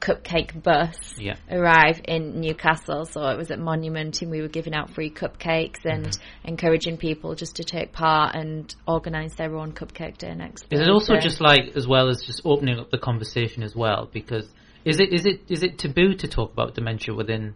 cupcake 0.00 0.62
bus 0.62 0.96
Yeah. 1.18 1.36
arrive 1.50 2.00
in 2.04 2.40
Newcastle. 2.40 3.04
So 3.06 3.26
it 3.28 3.36
was 3.36 3.50
at 3.50 3.58
Monument, 3.58 4.20
and 4.22 4.30
we 4.30 4.40
were 4.42 4.48
giving 4.48 4.74
out 4.74 4.90
free 4.90 5.10
cupcakes 5.10 5.84
and 5.84 6.06
Mm-hmm. 6.06 6.48
encouraging 6.48 6.96
people 6.98 7.34
just 7.34 7.56
to 7.56 7.64
take 7.64 7.92
part 7.92 8.34
and 8.34 8.74
organise 8.86 9.34
their 9.34 9.54
own 9.56 9.72
cupcake 9.72 10.18
day 10.18 10.34
next. 10.34 10.66
Is 10.70 10.80
it 10.80 10.90
also 10.90 11.16
just 11.16 11.40
like 11.40 11.76
as 11.76 11.86
well 11.88 12.08
as 12.08 12.22
just 12.22 12.42
opening 12.44 12.78
up 12.78 12.90
the 12.90 12.98
conversation 12.98 13.62
as 13.62 13.74
well? 13.74 14.08
Because 14.12 14.46
is 14.84 15.00
it 15.00 15.12
is 15.12 15.26
it 15.26 15.40
is 15.48 15.62
it 15.62 15.78
taboo 15.78 16.14
to 16.14 16.28
talk 16.28 16.52
about 16.52 16.74
dementia 16.74 17.14
within 17.14 17.54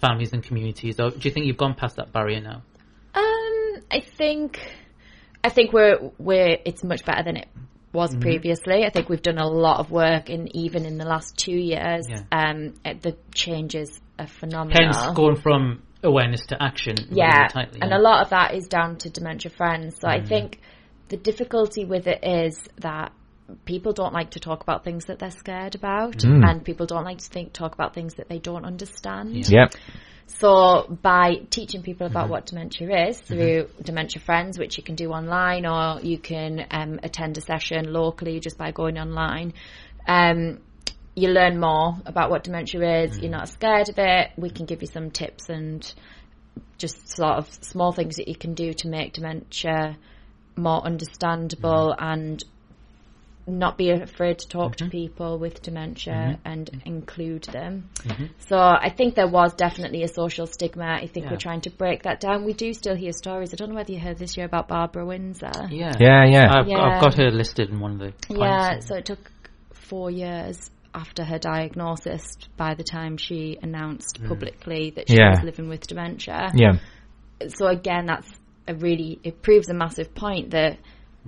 families 0.00 0.32
and 0.32 0.42
communities, 0.42 0.98
or 0.98 1.10
do 1.10 1.18
you 1.22 1.30
think 1.30 1.46
you've 1.46 1.56
gone 1.56 1.74
past 1.74 1.96
that 1.96 2.12
barrier 2.12 2.40
now? 2.40 2.62
Um, 3.14 3.82
I 3.90 4.00
think, 4.00 4.58
I 5.44 5.50
think 5.50 5.72
we're 5.72 6.10
we're 6.18 6.58
it's 6.64 6.82
much 6.82 7.04
better 7.04 7.22
than 7.22 7.36
it 7.36 7.48
was 7.92 8.10
Mm-hmm. 8.10 8.20
previously. 8.20 8.84
I 8.84 8.90
think 8.90 9.08
we've 9.08 9.22
done 9.22 9.38
a 9.38 9.46
lot 9.46 9.80
of 9.80 9.90
work, 9.90 10.28
and 10.30 10.54
even 10.56 10.86
in 10.86 10.96
the 10.98 11.04
last 11.04 11.36
two 11.36 11.52
years, 11.56 12.06
Yeah. 12.08 12.22
um, 12.32 12.74
uh, 12.84 12.94
the 13.00 13.16
changes 13.34 14.00
are 14.18 14.26
phenomenal. 14.26 14.78
Hence, 14.82 15.14
going 15.14 15.36
from 15.36 15.82
awareness 16.02 16.46
to 16.46 16.62
action. 16.62 16.94
really 16.98 17.16
yeah, 17.18 17.48
tightly, 17.48 17.80
and 17.80 17.90
yeah. 17.90 17.98
a 17.98 18.00
lot 18.00 18.22
of 18.22 18.30
that 18.30 18.54
is 18.54 18.66
down 18.66 18.96
to 18.96 19.10
dementia 19.10 19.50
friends. 19.50 19.96
So 20.00 20.08
I 20.08 20.20
Mm. 20.20 20.28
think 20.28 20.60
the 21.08 21.16
difficulty 21.16 21.84
with 21.84 22.06
it 22.06 22.24
is 22.24 22.62
that 22.80 23.12
people 23.66 23.92
don't 23.92 24.14
like 24.14 24.30
to 24.30 24.40
talk 24.40 24.62
about 24.62 24.82
things 24.84 25.04
that 25.06 25.18
they're 25.18 25.30
scared 25.30 25.74
about, 25.74 26.16
Mm. 26.18 26.48
and 26.48 26.64
people 26.64 26.86
don't 26.86 27.04
like 27.04 27.18
to 27.18 27.28
think 27.28 27.52
talk 27.52 27.74
about 27.74 27.92
things 27.94 28.14
that 28.14 28.28
they 28.28 28.38
don't 28.38 28.64
understand. 28.64 29.48
Yep. 29.48 29.74
So 30.38 30.98
by 31.02 31.42
teaching 31.50 31.82
people 31.82 32.06
about 32.06 32.24
Mm-hmm. 32.24 32.32
what 32.32 32.46
dementia 32.46 33.08
is 33.08 33.20
through 33.20 33.68
Dementia 33.82 34.20
Friends, 34.20 34.58
which 34.58 34.76
you 34.76 34.82
can 34.82 34.94
do 34.94 35.10
online 35.10 35.66
or 35.66 36.00
you 36.00 36.18
can 36.18 36.66
um, 36.70 37.00
attend 37.02 37.38
a 37.38 37.40
session 37.40 37.92
locally 37.92 38.40
just 38.40 38.58
by 38.58 38.72
going 38.72 38.98
online, 38.98 39.54
um, 40.08 40.58
you 41.14 41.28
learn 41.28 41.60
more 41.60 41.96
about 42.06 42.30
what 42.30 42.44
dementia 42.44 42.80
is. 43.04 43.12
Mm-hmm. 43.12 43.22
You're 43.22 43.30
not 43.30 43.48
scared 43.50 43.88
of 43.88 43.98
it. 43.98 44.30
We 44.36 44.50
can 44.50 44.66
give 44.66 44.80
you 44.80 44.88
some 44.88 45.10
tips 45.10 45.48
and 45.48 45.94
just 46.78 47.08
sort 47.08 47.36
of 47.36 47.48
small 47.62 47.92
things 47.92 48.16
that 48.16 48.26
you 48.26 48.34
can 48.34 48.54
do 48.54 48.72
to 48.72 48.88
make 48.88 49.12
dementia 49.12 49.96
more 50.56 50.82
understandable 50.84 51.94
Mm-hmm. 51.98 52.04
and 52.04 52.44
not 53.46 53.76
be 53.76 53.90
afraid 53.90 54.38
to 54.38 54.48
talk 54.48 54.76
Mm-hmm. 54.76 54.84
to 54.84 54.90
people 54.90 55.38
with 55.38 55.62
dementia 55.62 56.38
and 56.44 56.70
include 56.84 57.42
them. 57.44 57.88
Mm-hmm. 57.98 58.26
So 58.38 58.56
I 58.56 58.88
think 58.96 59.16
there 59.16 59.26
was 59.28 59.54
definitely 59.54 60.04
a 60.04 60.08
social 60.08 60.46
stigma. 60.46 60.84
I 61.02 61.08
think 61.08 61.26
Yeah. 61.26 61.32
we're 61.32 61.38
trying 61.38 61.62
to 61.62 61.70
break 61.70 62.04
that 62.04 62.20
down. 62.20 62.44
We 62.44 62.52
do 62.52 62.72
still 62.72 62.94
hear 62.94 63.12
stories. 63.12 63.52
I 63.52 63.56
don't 63.56 63.70
know 63.70 63.74
whether 63.74 63.92
you 63.92 63.98
heard 63.98 64.18
this 64.18 64.36
year 64.36 64.46
about 64.46 64.68
Barbara 64.68 65.04
Windsor. 65.04 65.50
Yeah, 65.70 65.92
Yeah, 65.98 66.24
yeah. 66.26 66.50
I've, 66.54 66.68
Yeah. 66.68 66.78
I've 66.82 67.00
got 67.02 67.14
her 67.14 67.30
listed 67.30 67.70
in 67.70 67.80
one 67.80 67.92
of 67.92 67.98
the. 67.98 68.12
Yeah, 68.32 68.70
points. 68.70 68.86
so 68.86 68.94
it 68.96 69.04
took 69.06 69.30
four 69.72 70.10
years 70.10 70.70
after 70.94 71.24
her 71.24 71.38
diagnosis 71.38 72.36
by 72.56 72.74
the 72.74 72.84
time 72.84 73.16
she 73.16 73.58
announced 73.60 74.22
Mm. 74.22 74.28
publicly 74.28 74.90
that 74.90 75.08
she 75.08 75.16
Yeah. 75.16 75.30
was 75.30 75.42
living 75.42 75.68
with 75.68 75.86
dementia. 75.86 76.50
Yeah. 76.54 76.74
So 77.48 77.66
again, 77.66 78.06
that's 78.06 78.30
a 78.68 78.74
really 78.74 79.18
it 79.24 79.42
proves 79.42 79.68
a 79.68 79.74
massive 79.74 80.14
point 80.14 80.50
that. 80.52 80.78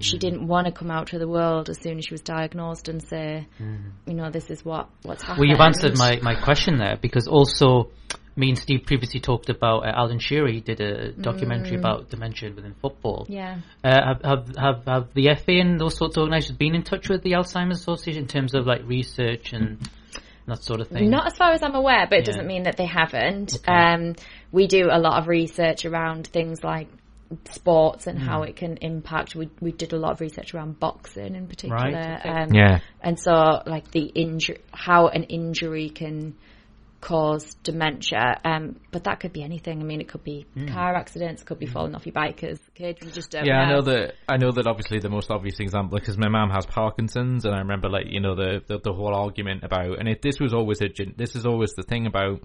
She 0.01 0.19
didn't 0.19 0.47
want 0.47 0.67
to 0.67 0.73
come 0.73 0.91
out 0.91 1.09
to 1.09 1.19
the 1.19 1.29
world 1.29 1.69
as 1.71 1.79
soon 1.81 1.99
as 1.99 2.05
she 2.07 2.15
was 2.15 2.21
diagnosed 2.21 2.89
and 2.89 3.03
say, 3.03 3.47
Mm. 3.61 3.93
you 4.07 4.15
know, 4.15 4.31
this 4.31 4.51
is 4.51 4.65
what 4.65 4.89
what's 5.03 5.23
happening. 5.23 5.41
Well, 5.41 5.51
you've 5.51 5.61
answered 5.61 5.97
my, 5.99 6.19
my 6.23 6.35
question 6.35 6.79
there 6.79 6.97
because 7.01 7.29
also 7.29 7.91
me 8.37 8.49
and 8.49 8.59
Steve 8.59 8.83
previously 8.87 9.21
talked 9.21 9.49
about 9.49 9.87
uh, 9.87 9.93
Alan 9.95 10.19
Shearer 10.19 10.51
did 10.61 10.81
a 10.81 11.13
documentary 11.13 11.77
about 11.77 12.11
dementia 12.11 12.51
within 12.53 12.75
football. 12.83 13.27
Mm. 13.29 13.35
Yeah. 13.35 13.57
Uh, 13.85 14.15
have, 14.15 14.23
have 14.25 14.57
have 14.57 14.85
have 14.87 15.15
the 15.15 15.29
FA 15.37 15.53
and 15.61 15.79
those 15.79 15.97
sorts 15.97 16.17
of 16.17 16.23
organisations 16.23 16.59
been 16.59 16.75
in 16.75 16.83
touch 16.83 17.09
with 17.09 17.23
the 17.23 17.33
Alzheimer's 17.33 17.79
Association 17.81 18.23
in 18.23 18.29
terms 18.29 18.55
of 18.55 18.67
like 18.67 18.83
research 18.87 19.53
and 19.53 19.79
that 20.47 20.63
sort 20.65 20.81
of 20.81 20.89
thing? 20.89 21.09
Not 21.09 21.27
as 21.29 21.37
far 21.37 21.53
as 21.53 21.63
I'm 21.63 21.75
aware, 21.77 22.07
but 22.11 22.19
it 22.19 22.23
Yeah. 22.27 22.33
doesn't 22.33 22.47
mean 22.49 22.65
that 22.65 22.77
they 22.77 22.87
haven't. 22.87 23.57
Um, 23.69 24.15
we 24.51 24.67
do 24.67 24.89
a 24.91 24.99
lot 24.99 25.21
of 25.21 25.29
research 25.29 25.85
around 25.85 26.27
things 26.27 26.65
like 26.65 26.89
sports 27.51 28.07
and 28.07 28.19
Hmm. 28.19 28.25
how 28.27 28.43
it 28.43 28.57
can 28.57 28.77
impact. 28.79 29.35
We 29.35 29.49
we 29.61 29.73
did 29.73 29.93
a 29.93 29.99
lot 29.99 30.13
of 30.13 30.21
research 30.21 30.55
around 30.55 30.79
boxing 30.79 31.35
in 31.35 31.47
particular. 31.47 32.21
Right. 32.25 32.27
Um, 32.27 32.55
Yeah. 32.55 32.81
and 33.03 33.19
so 33.19 33.63
like 33.67 33.91
the 33.91 34.03
injury, 34.03 34.59
how 34.73 35.09
an 35.09 35.25
injury 35.25 35.89
can 35.89 36.35
cause 37.01 37.55
dementia. 37.63 38.41
Um, 38.47 38.77
but 38.91 39.05
that 39.05 39.21
could 39.21 39.33
be 39.35 39.43
anything. 39.43 39.81
I 39.81 39.85
mean, 39.85 40.01
it 40.01 40.09
could 40.09 40.25
be 40.25 40.47
Hmm. 40.55 40.69
car 40.69 40.95
accidents, 40.95 41.43
it 41.43 41.45
could 41.45 41.59
be 41.59 41.67
falling 41.67 41.95
off 41.95 42.07
your 42.07 42.15
bike 42.15 42.43
as 42.43 42.59
a 42.67 42.71
kid. 42.71 42.99
You 43.03 43.11
just 43.11 43.31
don't 43.31 43.45
Yeah, 43.45 43.61
I 43.61 43.69
know. 43.69 43.77
know 43.77 43.83
that. 43.83 44.15
I 44.27 44.37
know 44.39 44.53
that. 44.53 44.67
Obviously, 44.67 45.01
the 45.01 45.11
most 45.11 45.31
obvious 45.31 45.61
example 45.61 45.99
because 45.99 46.17
my 46.17 46.29
mum 46.29 46.49
has 46.51 46.65
Parkinson's, 46.65 47.45
and 47.45 47.55
I 47.55 47.59
remember 47.59 47.91
like 47.91 48.07
you 48.09 48.21
know 48.21 48.35
the 48.35 48.63
the, 48.67 48.79
the 48.79 48.93
whole 48.93 49.15
argument 49.15 49.65
about, 49.65 49.99
and 49.99 50.09
it, 50.09 50.23
this 50.23 50.41
was 50.41 50.55
always 50.55 50.81
a 50.81 50.89
this 51.17 51.37
is 51.37 51.45
always 51.45 51.75
the 51.75 51.83
thing 51.83 52.07
about 52.07 52.41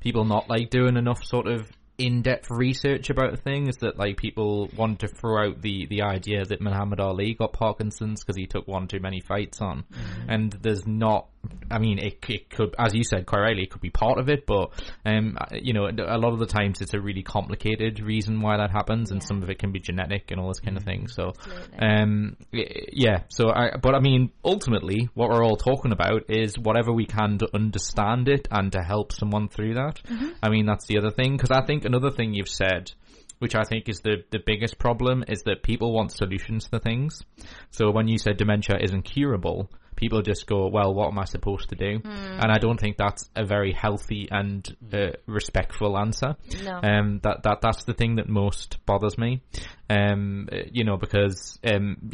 people 0.00 0.24
not 0.24 0.48
like 0.50 0.68
doing 0.70 0.96
enough 0.96 1.24
sort 1.24 1.46
of 1.46 1.66
in-depth 1.98 2.50
research 2.50 3.10
about 3.10 3.32
a 3.32 3.36
thing 3.36 3.68
is 3.68 3.76
that 3.78 3.98
like 3.98 4.16
people 4.16 4.68
want 4.76 5.00
to 5.00 5.08
throw 5.08 5.46
out 5.48 5.62
the 5.62 5.86
the 5.86 6.02
idea 6.02 6.44
that 6.44 6.60
Muhammad 6.60 7.00
Ali 7.00 7.34
got 7.34 7.52
Parkinson's 7.52 8.22
because 8.22 8.36
he 8.36 8.46
took 8.46 8.66
one 8.68 8.86
too 8.88 9.00
many 9.00 9.20
fights 9.20 9.60
on, 9.60 9.84
and 10.28 10.52
there's 10.62 10.86
not. 10.86 11.28
I 11.70 11.78
mean, 11.78 12.00
it, 12.00 12.18
it 12.28 12.50
could, 12.50 12.74
as 12.76 12.92
you 12.92 13.04
said 13.04 13.24
quite 13.24 13.38
rightly, 13.40 13.62
it 13.62 13.70
could 13.70 13.80
be 13.80 13.90
part 13.90 14.18
of 14.18 14.28
it, 14.28 14.46
but 14.46 14.72
um, 15.04 15.38
you 15.52 15.74
know, 15.74 15.86
a 15.86 16.18
lot 16.18 16.32
of 16.32 16.40
the 16.40 16.46
times 16.46 16.80
it's 16.80 16.92
a 16.92 17.00
really 17.00 17.22
complicated 17.22 18.00
reason 18.00 18.40
why 18.40 18.56
that 18.56 18.70
happens, 18.72 19.12
and 19.12 19.22
Yeah. 19.22 19.26
some 19.28 19.42
of 19.44 19.48
it 19.50 19.60
can 19.60 19.70
be 19.70 19.78
genetic 19.78 20.32
and 20.32 20.40
all 20.40 20.48
this 20.48 20.58
kind 20.58 20.76
of 20.76 20.82
thing. 20.82 21.06
So, 21.06 21.28
Absolutely. 21.38 21.78
um, 21.78 22.36
yeah. 22.52 23.22
So, 23.28 23.48
I, 23.50 23.76
but 23.80 23.94
I 23.94 24.00
mean, 24.00 24.32
ultimately, 24.44 25.08
what 25.14 25.28
we're 25.30 25.44
all 25.44 25.56
talking 25.56 25.92
about 25.92 26.24
is 26.30 26.58
whatever 26.58 26.92
we 26.92 27.06
can 27.06 27.38
to 27.38 27.48
understand 27.54 28.28
it 28.28 28.48
and 28.50 28.72
to 28.72 28.82
help 28.82 29.12
someone 29.12 29.48
through 29.48 29.74
that. 29.74 30.00
I 30.42 30.48
mean, 30.50 30.66
that's 30.66 30.86
the 30.86 30.98
other 30.98 31.12
thing 31.12 31.36
because 31.36 31.52
I 31.52 31.64
think 31.64 31.84
another 31.86 32.10
thing 32.10 32.34
you've 32.34 32.48
said. 32.48 32.92
Which 33.38 33.54
I 33.54 33.64
think 33.64 33.90
is 33.90 34.00
the, 34.00 34.24
the 34.30 34.38
biggest 34.38 34.78
problem 34.78 35.22
is 35.28 35.42
that 35.42 35.62
people 35.62 35.92
want 35.92 36.10
solutions 36.10 36.68
to 36.68 36.78
things. 36.78 37.22
So 37.70 37.90
when 37.90 38.08
you 38.08 38.16
said 38.16 38.38
dementia 38.38 38.78
isn't 38.80 39.02
curable, 39.02 39.70
people 39.96 40.22
just 40.22 40.46
go, 40.46 40.68
well, 40.68 40.94
what 40.94 41.08
am 41.08 41.18
I 41.18 41.24
supposed 41.24 41.70
to 41.70 41.74
do? 41.74 42.00
And 42.04 42.52
I 42.52 42.58
don't 42.58 42.78
think 42.78 42.96
that's 42.96 43.28
a 43.34 43.44
very 43.44 43.72
healthy 43.72 44.28
and 44.30 44.76
uh, 44.92 45.12
respectful 45.26 45.98
answer. 45.98 46.36
No. 46.62 46.80
Um, 46.82 47.20
that, 47.22 47.42
that, 47.42 47.60
that's 47.62 47.84
the 47.84 47.94
thing 47.94 48.16
that 48.16 48.28
most 48.28 48.84
bothers 48.86 49.18
me. 49.18 49.42
Um, 49.88 50.48
you 50.72 50.84
know, 50.84 50.96
because, 50.96 51.58
um, 51.64 52.10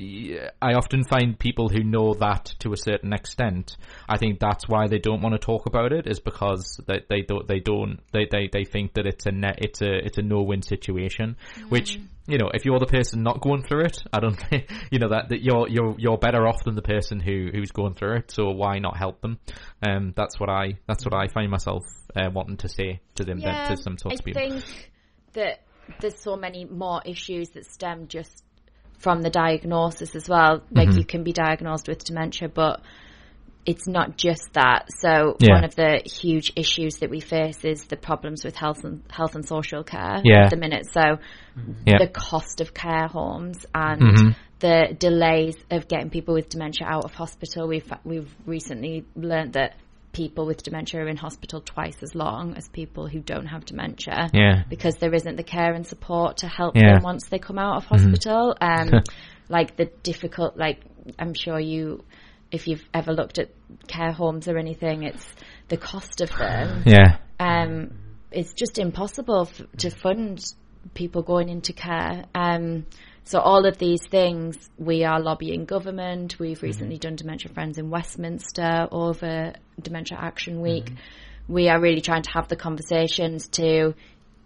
I 0.61 0.75
often 0.75 1.05
find 1.05 1.39
people 1.39 1.69
who 1.71 1.83
know 1.83 2.15
that 2.15 2.55
to 2.61 2.73
a 2.73 2.77
certain 2.77 3.13
extent, 3.15 3.77
I 4.09 4.19
think 4.19 4.41
that's 4.41 4.69
why 4.69 4.89
they 4.89 4.99
don't 4.99 5.23
want 5.23 5.35
to 5.35 5.39
talk 5.39 5.67
about 5.67 5.93
it 5.93 6.07
is 6.07 6.21
because 6.21 6.79
they, 6.87 7.01
they 7.09 7.23
don't, 7.23 7.49
they 7.49 7.61
don't, 7.61 8.01
they, 8.13 8.27
they, 8.31 8.49
they 8.53 8.65
think 8.65 8.95
that 8.95 9.07
it's 9.07 9.25
a 9.25 9.33
net, 9.33 9.59
it's 9.63 9.81
a, 9.81 10.05
it's 10.05 10.19
a 10.19 10.23
no-win 10.23 10.61
situation, 10.61 11.37
which, 11.71 11.99
you 12.27 12.39
know, 12.39 12.51
if 12.53 12.65
you're 12.65 12.79
the 12.79 12.87
person 12.87 13.23
not 13.23 13.41
going 13.41 13.63
through 13.63 13.87
it, 13.87 14.03
I 14.13 14.21
don't 14.21 14.37
think, 14.51 14.71
you 14.91 14.99
know, 14.99 15.09
that, 15.09 15.31
that 15.31 15.43
you're, 15.43 15.69
you're, 15.69 15.95
you're 15.99 16.19
better 16.19 16.47
off 16.47 16.63
than 16.65 16.75
the 16.75 16.83
person 16.83 17.21
who, 17.21 17.49
who's 17.53 17.71
going 17.73 17.95
through 17.95 18.19
it. 18.19 18.31
So 18.31 18.51
why 18.51 18.79
not 18.79 18.97
help 18.97 19.21
them? 19.21 19.39
Um, 19.83 20.13
that's 20.17 20.39
what 20.39 20.49
I, 20.49 20.79
that's 20.87 21.05
what 21.05 21.15
I 21.15 21.29
find 21.29 21.51
myself, 21.51 21.85
uh, 22.15 22.31
wanting 22.33 22.59
to 22.59 22.69
say 22.69 23.01
to 23.17 23.25
them, 23.25 23.39
yeah, 23.39 23.69
to 23.69 23.77
some 23.77 23.99
sorts 23.99 24.17
I 24.17 24.21
of 24.21 24.25
people. 24.25 24.43
I 24.43 24.49
think 24.51 24.91
that 25.33 25.61
there's 26.01 26.19
so 26.19 26.37
many 26.37 26.65
more 26.65 27.03
issues 27.05 27.51
that 27.51 27.67
stem 27.67 28.07
just 28.09 28.45
from 28.99 29.21
the 29.23 29.31
diagnosis 29.31 30.15
as 30.15 30.29
well. 30.29 30.63
Like 30.71 30.89
Mm-hmm. 30.89 30.99
you 30.99 31.05
can 31.05 31.25
be 31.25 31.33
diagnosed 31.33 31.89
with 31.89 32.05
dementia, 32.05 32.49
but 32.49 32.81
it's 33.65 33.87
not 33.87 34.17
just 34.17 34.53
that. 34.55 34.87
So 34.99 35.37
Yeah. 35.41 35.55
one 35.55 35.65
of 35.65 35.75
the 35.77 36.03
huge 36.05 36.53
issues 36.57 36.97
that 36.97 37.11
we 37.11 37.21
face 37.21 37.65
is 37.65 37.85
the 37.85 37.97
problems 37.97 38.45
with 38.45 38.57
health 38.57 38.85
and 38.85 39.03
health 39.11 39.35
and 39.37 39.47
social 39.47 39.85
care 39.85 40.21
Yeah. 40.25 40.45
at 40.45 40.51
the 40.51 40.57
minute. 40.57 40.87
So 40.93 41.19
Yeah. 41.87 41.99
the 41.99 42.09
cost 42.09 42.61
of 42.61 42.75
care 42.75 43.07
homes 43.07 43.65
and 43.75 44.01
Mhm. 44.03 44.37
the 44.59 44.97
delays 44.99 45.57
of 45.71 45.87
getting 45.89 46.11
people 46.11 46.35
with 46.35 46.49
dementia 46.49 46.87
out 46.89 47.05
of 47.05 47.15
hospital. 47.15 47.69
We've 47.69 47.91
we've 48.05 48.35
recently 48.47 49.05
learned 49.15 49.53
that 49.53 49.75
people 50.13 50.45
with 50.45 50.63
dementia 50.63 51.01
are 51.01 51.09
in 51.09 51.17
hospital 51.17 51.61
twice 51.63 52.03
as 52.03 52.15
long 52.15 52.55
as 52.57 52.69
people 52.69 53.07
who 53.07 53.21
don't 53.21 53.47
have 53.47 53.65
dementia 53.65 54.29
Yeah. 54.35 54.65
because 54.69 54.97
there 54.97 55.15
isn't 55.15 55.37
the 55.37 55.43
care 55.43 55.73
and 55.73 55.87
support 55.87 56.39
to 56.39 56.49
help 56.49 56.77
Yeah. 56.77 56.95
them 56.95 57.03
once 57.03 57.29
they 57.29 57.39
come 57.39 57.59
out 57.59 57.77
of 57.77 57.85
hospital. 57.87 58.55
Um, 58.61 58.91
like 59.49 59.77
the 59.77 59.87
difficult, 60.03 60.57
like 60.59 60.81
I'm 61.19 61.33
sure 61.33 61.59
you, 61.59 62.05
if 62.53 62.69
you've 62.69 62.85
ever 62.93 63.13
looked 63.13 63.39
at 63.39 63.51
care 63.89 64.13
homes 64.13 64.47
or 64.47 64.59
anything, 64.59 65.03
it's 65.03 65.27
the 65.69 65.77
cost 65.79 66.21
of 66.21 66.31
them. 66.31 66.83
Yeah. 66.87 67.17
Um, 67.41 67.99
it's 68.31 68.53
just 68.53 68.79
impossible 68.79 69.49
f- 69.51 69.67
to 69.79 69.91
fund 69.91 70.45
people 70.95 71.23
going 71.23 71.49
into 71.49 71.73
care. 71.73 72.27
Um, 72.35 72.87
so 73.25 73.41
all 73.41 73.67
of 73.67 73.79
these 73.79 74.07
things, 74.07 74.59
we 74.79 75.05
are 75.05 75.21
lobbying 75.21 75.65
government. 75.65 76.39
We've 76.39 76.63
recently 76.63 76.99
done 76.99 77.17
Dementia 77.17 77.53
Friends 77.53 77.79
in 77.79 77.89
Westminster 77.89 78.89
over 78.91 79.55
Dementia 79.81 80.19
Action 80.21 80.61
Week. 80.61 80.93
We 81.49 81.69
are 81.69 81.81
really 81.81 82.01
trying 82.01 82.23
to 82.23 82.31
have 82.33 82.49
the 82.49 82.57
conversations 82.57 83.49
to 83.49 83.95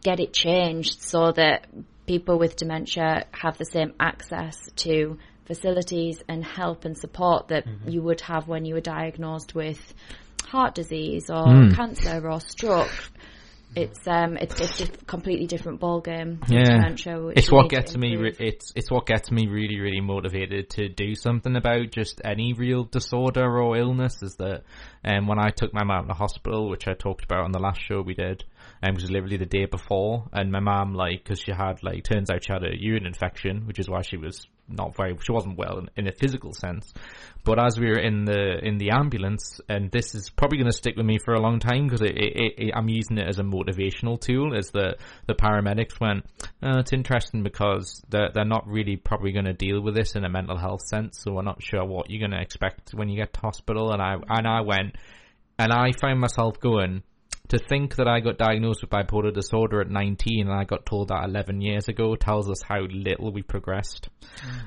get 0.03 0.21
it 0.21 0.33
changed 0.33 1.03
so 1.03 1.33
that 1.33 1.67
people 2.07 2.39
with 2.39 2.55
dementia 2.55 3.27
have 3.33 3.59
the 3.59 3.65
same 3.65 3.93
access 3.99 4.57
to 4.77 5.19
facilities 5.47 6.23
and 6.29 6.45
help 6.45 6.85
and 6.85 6.97
support 6.97 7.49
that 7.49 7.65
you 7.87 8.03
would 8.03 8.21
have 8.23 8.49
when 8.49 8.65
you 8.65 8.75
were 8.75 8.81
diagnosed 8.81 9.55
with 9.55 9.95
heart 10.47 10.75
disease 10.75 11.31
or 11.31 11.45
Mm. 11.47 11.75
cancer 11.75 12.29
or 12.29 12.41
stroke. 12.41 13.11
It's 13.75 14.09
um 14.09 14.39
it's 14.39 14.59
it's 14.59 14.79
just 14.79 15.03
a 15.03 15.05
completely 15.05 15.47
different 15.47 15.81
ball 15.81 16.01
game. 16.01 16.41
Yeah, 16.49 16.89
it's 17.37 17.53
what 17.53 17.69
gets 17.69 17.95
me. 17.95 18.17
Re- 18.17 18.35
it's 18.39 18.73
it's 18.75 18.91
what 18.91 19.05
gets 19.05 19.31
me 19.31 19.49
really 19.49 19.79
really 19.81 20.01
motivated 20.01 20.71
to 20.71 20.89
do 20.89 21.15
something 21.15 21.55
about 21.57 21.91
just 21.91 22.23
any 22.25 22.55
real 22.55 22.85
disorder 22.85 23.45
or 23.61 23.77
illness. 23.77 24.23
Is 24.23 24.37
that 24.37 24.63
um, 25.05 25.27
when 25.27 25.39
I 25.39 25.51
took 25.51 25.75
my 25.75 25.85
mum 25.85 26.09
to 26.09 26.15
hospital, 26.15 26.71
which 26.71 26.89
I 26.89 26.95
talked 26.95 27.25
about 27.25 27.45
on 27.45 27.53
the 27.53 27.59
last 27.59 27.81
show 27.83 28.01
we 28.01 28.15
did, 28.15 28.45
and 28.81 28.97
it 28.97 29.03
was 29.03 29.11
literally 29.11 29.37
the 29.37 29.45
day 29.45 29.67
before, 29.67 30.25
and 30.33 30.51
my 30.51 30.61
mum 30.61 30.95
like 30.95 31.23
because 31.23 31.41
she 31.41 31.53
had 31.53 31.83
like 31.83 32.05
turns 32.05 32.31
out 32.31 32.45
she 32.45 32.53
had 32.53 32.65
a 32.65 32.75
urine 32.81 33.05
infection, 33.05 33.67
which 33.67 33.79
is 33.79 33.91
why 33.91 34.01
she 34.01 34.17
was 34.17 34.47
not 34.69 34.97
very 34.97 35.17
she 35.23 35.33
wasn't 35.33 35.57
well 35.57 35.79
in, 35.79 35.91
in 35.97 36.09
a 36.09 36.13
physical 36.13 36.53
sense. 36.53 36.93
But 37.45 37.61
as 37.65 37.79
we 37.79 37.87
were 37.87 37.99
in 37.99 38.25
the 38.25 38.59
in 38.63 38.79
the 38.79 38.91
ambulance, 38.91 39.61
and 39.69 39.91
this 39.91 40.15
is 40.15 40.31
probably 40.31 40.59
going 40.59 40.71
to 40.71 40.77
stick 40.77 40.97
with 40.97 41.07
me 41.07 41.19
for 41.25 41.35
a 41.35 41.41
long 41.41 41.61
time 41.61 41.87
because 41.87 42.03
I'm 42.03 42.89
using 42.89 43.19
it 43.19 43.29
as 43.29 43.39
a 43.39 43.45
motivational 43.45 44.21
tool. 44.21 44.57
Is 44.57 44.71
the 44.71 44.97
the 45.27 45.35
paramedics 45.35 46.01
went, 46.01 46.27
oh, 46.63 46.79
it's 46.79 46.93
interesting 46.93 47.43
because 47.43 48.03
they're 48.09 48.31
they're 48.35 48.45
not 48.45 48.67
really 48.67 48.97
probably 48.97 49.33
going 49.33 49.45
to 49.45 49.53
deal 49.53 49.81
with 49.81 49.95
this 49.95 50.17
in 50.17 50.25
a 50.25 50.29
mental 50.29 50.59
health 50.59 50.83
sense, 50.83 51.21
so 51.23 51.33
we're 51.33 51.43
not 51.43 51.63
sure 51.63 51.85
what 51.85 52.11
you're 52.11 52.27
going 52.27 52.37
to 52.37 52.43
expect 52.43 52.91
when 52.95 53.09
you 53.09 53.17
get 53.17 53.33
to 53.35 53.41
hospital. 53.41 53.93
And 53.93 54.03
I 54.03 54.17
and 54.29 54.47
I 54.47 54.63
went, 54.63 54.97
and 55.59 55.73
I 55.73 55.93
found 55.93 56.21
myself 56.21 56.59
going. 56.61 57.03
To 57.49 57.59
think 57.59 57.97
that 57.97 58.09
I 58.09 58.21
got 58.21 58.39
diagnosed 58.39 58.83
with 58.83 58.91
bipolar 58.91 59.33
disorder 59.33 59.81
at 59.81 59.91
19 59.91 60.49
and 60.49 60.53
I 60.53 60.65
got 60.65 60.87
told 60.87 61.09
that 61.09 61.25
11 61.25 61.61
years 61.61 61.89
ago 61.89 62.17
tells 62.17 62.51
us 62.51 62.61
how 62.63 62.81
little 62.81 63.33
we 63.33 63.43
progressed. 63.43 64.09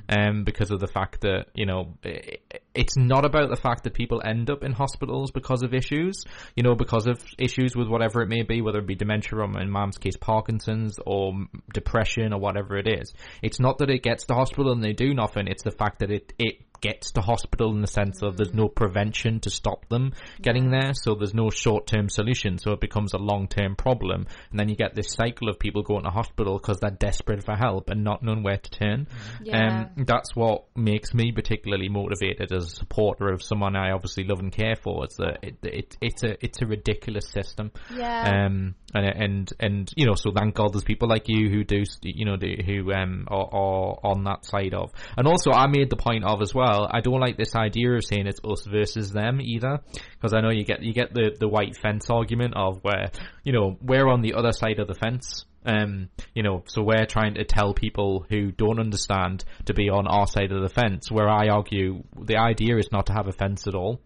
Um, 0.08 0.44
because 0.44 0.72
of 0.72 0.80
the 0.80 0.88
fact 0.88 1.22
that, 1.22 1.48
you 1.54 1.66
know, 1.66 1.98
i 2.06 2.38
it's 2.76 2.96
not 2.96 3.26
about 3.26 3.50
the 3.50 3.58
fact 3.58 3.84
that 3.84 3.94
people 3.94 4.22
end 4.24 4.50
up 4.50 4.64
in 4.64 4.72
hospitals 4.72 5.32
because 5.32 5.64
of 5.64 5.74
issues, 5.74 6.24
you 6.56 6.64
know, 6.64 6.76
because 6.76 7.08
of 7.08 7.22
issues 7.38 7.76
with 7.76 7.90
whatever 7.90 8.22
it 8.22 8.30
may 8.30 8.44
be, 8.44 8.62
whether 8.62 8.80
it 8.80 8.88
be 8.88 8.96
dementia 8.96 9.38
or 9.38 9.60
in 9.60 9.70
mom's 9.70 9.98
case, 9.98 10.16
Parkinson's 10.16 10.96
or 11.06 11.34
depression 11.74 12.32
or 12.32 12.40
whatever 12.40 12.78
it 12.78 12.88
is. 12.88 13.14
It's 13.42 13.60
not 13.60 13.80
that 13.80 13.90
it 13.90 14.04
gets 14.04 14.26
to 14.28 14.34
hospital 14.34 14.72
and 14.72 14.84
they 14.84 14.94
do 14.94 15.14
nothing. 15.14 15.48
It's 15.48 15.64
the 15.64 15.72
fact 15.72 16.00
that 16.00 16.12
it, 16.12 16.32
it 16.40 16.69
gets 16.82 17.12
to 17.12 17.22
hospital 17.22 17.72
in 17.72 17.82
the 17.82 17.88
sense 17.88 18.22
of 18.22 18.38
there's 18.38 18.54
no 18.54 18.68
prevention 18.68 19.40
to 19.42 19.50
stop 19.50 19.88
them 19.90 20.14
getting 20.42 20.72
there, 20.72 20.94
so 20.94 21.16
there's 21.16 21.34
no 21.34 21.50
short 21.50 21.88
term 21.88 22.10
solution, 22.10 22.58
so 22.58 22.72
it 22.72 22.80
becomes 22.80 23.14
a 23.14 23.18
long 23.18 23.48
term 23.48 23.76
problem, 23.76 24.26
and 24.52 24.60
then 24.60 24.70
you 24.70 24.76
get 24.76 24.96
this 24.96 25.12
cycle 25.12 25.50
of 25.50 25.60
people 25.60 25.84
going 25.84 26.04
to 26.04 26.10
hospital 26.10 26.58
because 26.58 26.80
they're 26.80 26.90
desperate 26.92 27.44
for 27.44 27.56
help 27.56 27.90
and 27.90 28.04
not 28.04 28.24
knowing 28.24 28.44
where 28.44 28.58
to 28.58 28.72
turn. 28.72 29.08
Yeah. 29.42 29.90
Um, 29.96 30.06
that's 30.06 30.36
what 30.36 30.66
makes 30.76 31.14
me 31.14 31.32
particularly 31.32 31.90
motivated 31.90 32.52
as 32.52 32.66
a 32.66 32.76
supporter 32.76 33.32
of 33.32 33.42
someone 33.44 33.76
I 33.76 33.92
obviously 33.92 34.24
love 34.24 34.40
and 34.40 34.52
care 34.52 34.76
for. 34.76 35.06
It's 35.06 35.18
that 35.18 35.40
it, 35.42 35.58
it, 35.64 35.98
it's 36.02 36.24
a 36.24 36.44
it's 36.44 36.62
a 36.62 36.66
ridiculous 36.66 37.30
system. 37.30 37.72
Yeah. 37.94 38.46
Um, 38.46 38.76
and 38.94 39.06
and 39.06 39.54
and 39.60 39.94
you 39.96 40.06
know, 40.06 40.16
so 40.16 40.32
thank 40.36 40.56
God 40.56 40.74
there's 40.74 40.84
people 40.84 41.08
like 41.08 41.28
you 41.28 41.50
who 41.50 41.64
do, 41.64 41.84
you 42.04 42.26
know, 42.26 42.38
do, 42.38 42.56
who 42.66 42.92
um 42.92 43.28
are, 43.28 43.50
are 43.52 44.00
on 44.04 44.24
that 44.24 44.46
side 44.46 44.74
of. 44.74 44.92
And 45.18 45.28
also, 45.28 45.52
I 45.52 45.68
made 45.68 45.90
the 45.90 45.98
point 45.98 46.24
of 46.24 46.42
as 46.42 46.54
well. 46.54 46.69
I 46.70 47.02
don't 47.02 47.20
like 47.20 47.38
this 47.38 47.56
idea 47.56 47.92
of 47.94 48.06
saying 48.06 48.28
it's 48.28 48.40
us 48.44 48.66
versus 48.66 49.12
them 49.12 49.40
either, 49.42 49.80
because 50.14 50.34
I 50.34 50.42
know 50.42 50.50
you 50.50 50.64
get 50.64 50.82
you 50.82 50.94
get 50.94 51.14
the 51.14 51.36
the 51.40 51.48
white 51.48 51.76
fence 51.78 52.10
argument 52.10 52.56
of 52.56 52.80
where 52.84 53.12
you 53.44 53.54
know 53.54 53.78
we're 53.82 54.08
on 54.08 54.22
the 54.22 54.34
other 54.34 54.52
side 54.52 54.80
of 54.80 54.88
the 54.88 54.96
fence. 54.96 55.46
Um, 55.70 56.10
you 56.34 56.42
know, 56.44 56.64
so 56.68 56.82
we're 56.82 57.06
trying 57.06 57.36
to 57.36 57.44
tell 57.46 57.74
people 57.74 58.26
who 58.30 58.52
don't 58.52 58.80
understand 58.80 59.44
to 59.66 59.74
be 59.74 59.90
on 59.90 60.08
our 60.08 60.26
side 60.28 60.52
of 60.52 60.62
the 60.62 60.70
fence. 60.70 61.12
Where 61.12 61.30
I 61.30 61.50
argue 61.50 62.04
the 62.20 62.38
idea 62.38 62.78
is 62.78 62.90
not 62.92 63.06
to 63.08 63.14
have 63.14 63.28
a 63.28 63.32
fence 63.32 63.68
at 63.68 63.76
all, 63.76 64.02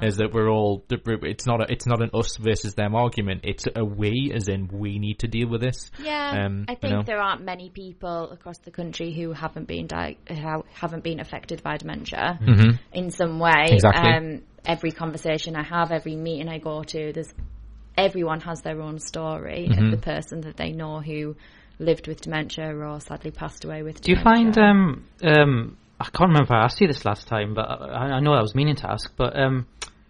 is 0.00 0.16
that 0.16 0.32
we're 0.32 0.48
all. 0.48 0.84
It's 0.90 1.46
not 1.46 1.60
a, 1.60 1.66
it's 1.72 1.86
not 1.86 2.02
an 2.02 2.10
us 2.14 2.36
versus 2.36 2.74
them 2.74 2.94
argument. 2.94 3.40
It's 3.44 3.66
a 3.74 3.84
we, 3.84 4.32
as 4.34 4.48
in 4.48 4.68
we 4.72 4.98
need 4.98 5.18
to 5.20 5.28
deal 5.28 5.48
with 5.48 5.60
this. 5.60 5.90
Yeah, 6.02 6.44
Um, 6.46 6.64
I 6.68 6.72
you 6.72 6.78
think 6.80 6.92
know. 6.94 7.02
there 7.02 7.20
aren't 7.20 7.44
many 7.44 7.68
people 7.70 8.30
across 8.30 8.58
the 8.58 8.70
country 8.70 9.12
who 9.12 9.32
haven't 9.32 9.66
been 9.68 9.86
di- 9.86 10.16
haven't 10.74 11.04
been 11.04 11.20
affected 11.20 11.62
by 11.62 11.76
dementia 11.76 12.38
Mhm. 12.40 12.78
in 12.92 13.10
some 13.10 13.38
way. 13.38 13.66
Exactly. 13.70 14.10
Um, 14.10 14.42
every 14.64 14.92
conversation 14.92 15.56
I 15.56 15.62
have, 15.64 15.90
every 15.92 16.16
meeting 16.16 16.48
I 16.48 16.58
go 16.58 16.82
to, 16.82 17.12
there's 17.12 17.32
everyone 17.96 18.40
has 18.40 18.62
their 18.62 18.80
own 18.80 18.98
story 18.98 19.68
Mhm. 19.70 19.84
of 19.84 19.90
the 19.90 19.96
person 20.04 20.40
that 20.42 20.56
they 20.56 20.72
know 20.72 21.00
who 21.00 21.36
lived 21.78 22.06
with 22.06 22.20
dementia 22.20 22.74
or 22.74 23.00
sadly 23.00 23.30
passed 23.30 23.64
away 23.64 23.82
with. 23.82 24.02
Dementia. 24.02 24.04
Do 24.04 24.18
you 24.18 24.24
find 24.24 24.58
um 24.58 25.04
um 25.24 25.76
I 26.02 26.04
can't 26.06 26.30
remember 26.30 26.44
if 26.44 26.50
I 26.50 26.64
asked 26.64 26.80
you 26.80 26.88
this 26.88 27.04
last 27.04 27.28
time, 27.28 27.54
but 27.54 27.62
I, 27.70 28.16
I 28.16 28.20
know 28.20 28.32
I 28.32 28.40
was 28.40 28.56
meaning 28.56 28.74
to 28.76 28.90
ask. 28.90 29.12
But 29.16 29.38
um, 29.38 29.66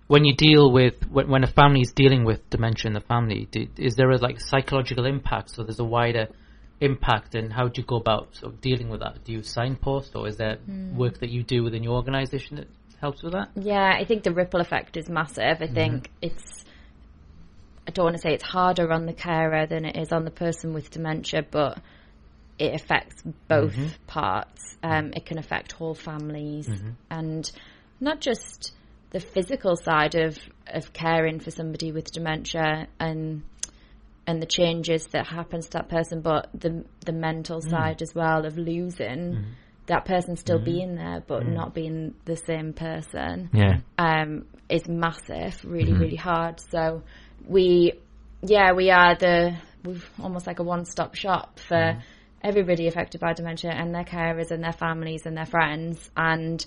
when 0.07 0.25
you 0.25 0.35
deal 0.35 0.73
with 0.73 0.95
when, 1.11 1.29
when 1.29 1.45
a 1.45 1.47
family 1.47 1.83
is 1.83 1.93
dealing 1.93 2.25
with 2.25 2.49
dementia 2.49 2.89
in 2.89 2.95
the 2.95 3.03
family, 3.03 3.47
do, 3.51 3.67
is 3.77 3.95
there 3.97 4.11
a 4.11 4.17
like 4.17 4.41
psychological 4.41 5.05
impact? 5.05 5.51
So 5.51 5.65
there's 5.65 5.81
a 5.81 5.85
wider 5.85 6.29
impact, 6.81 7.35
and 7.35 7.53
how 7.53 7.69
do 7.69 7.83
you 7.83 7.87
go 7.87 7.97
about 7.97 8.35
sort 8.35 8.55
of 8.55 8.61
dealing 8.63 8.89
with 8.89 9.01
that? 9.01 9.23
Do 9.25 9.33
you 9.33 9.43
signpost, 9.43 10.17
or 10.17 10.27
is 10.29 10.37
there 10.39 10.57
Hmm. 10.65 10.97
work 10.97 11.19
that 11.21 11.29
you 11.29 11.43
do 11.43 11.63
within 11.63 11.83
your 11.83 11.95
organisation 11.95 12.57
that 12.57 12.69
helps 13.01 13.23
with 13.23 13.35
that? 13.35 13.51
Yeah, 13.55 13.93
I 13.95 14.05
think 14.07 14.23
the 14.23 14.33
ripple 14.33 14.61
effect 14.61 14.97
is 14.97 15.11
massive. 15.11 15.61
I 15.61 15.67
think 15.67 16.11
it's. 16.23 16.62
I 17.87 17.91
don't 17.91 18.05
want 18.05 18.17
to 18.17 18.23
say 18.23 18.33
it's 18.35 18.45
harder 18.45 18.93
on 18.93 19.07
the 19.07 19.13
carer 19.13 19.67
than 19.67 19.85
it 19.85 19.97
is 19.97 20.13
on 20.13 20.25
the 20.25 20.31
person 20.31 20.73
with 20.73 20.91
dementia, 20.91 21.45
but 21.51 21.79
it 22.59 22.75
affects 22.75 23.23
both 23.49 23.75
Mhm. 23.77 23.91
parts. 24.07 24.77
Um, 24.83 25.13
it 25.17 25.27
can 25.27 25.39
affect 25.39 25.73
whole 25.73 25.95
families, 25.95 26.69
Mhm. 26.69 26.95
and 27.11 27.53
not 28.01 28.21
just 28.21 28.73
the 29.11 29.21
physical 29.21 29.77
side 29.77 30.15
of 30.15 30.39
of 30.69 30.93
caring 30.93 31.41
for 31.41 31.51
somebody 31.51 31.91
with 31.93 32.13
dementia 32.13 32.87
and 33.01 33.43
and 34.27 34.41
the 34.41 34.47
changes 34.47 35.09
that 35.09 35.27
happens 35.27 35.67
to 35.67 35.79
that 35.79 35.89
person, 35.89 36.21
but 36.21 36.49
the 36.55 36.85
the 37.05 37.13
mental 37.13 37.59
Mm. 37.61 37.71
side 37.71 38.03
as 38.03 38.15
well 38.15 38.47
of 38.47 38.57
losing 38.57 39.35
Mhm. 39.35 39.45
that 39.87 40.05
person 40.05 40.37
still 40.37 40.61
Mhm. 40.61 40.65
being 40.65 40.95
there, 40.95 41.23
but 41.27 41.43
Mm. 41.43 41.53
not 41.55 41.75
being 41.75 42.15
the 42.25 42.37
same 42.37 42.73
person 42.73 43.51
Yeah. 43.53 43.81
um, 43.99 44.47
is 44.69 44.89
massive, 44.89 45.65
really, 45.65 45.93
Mhm. 45.93 46.01
really 46.01 46.17
hard. 46.17 46.61
So 46.61 47.03
we, 47.47 47.93
yeah, 48.43 48.73
we 48.73 48.91
are 48.91 49.17
the 49.17 49.57
we're 49.85 50.01
almost 50.23 50.47
like 50.47 50.59
a 50.59 50.63
one-stop 50.63 51.15
shop 51.15 51.59
for 51.59 51.77
mm-hmm. 51.77 52.01
everybody 52.43 52.87
affected 52.87 53.21
by 53.21 53.33
dementia 53.33 53.73
and 53.73 53.95
their 53.95 54.05
carers 54.05 54.51
and 54.51 54.63
their 54.63 54.73
families 54.73 55.27
and 55.27 55.37
their 55.37 55.47
friends. 55.47 56.11
And 56.17 56.65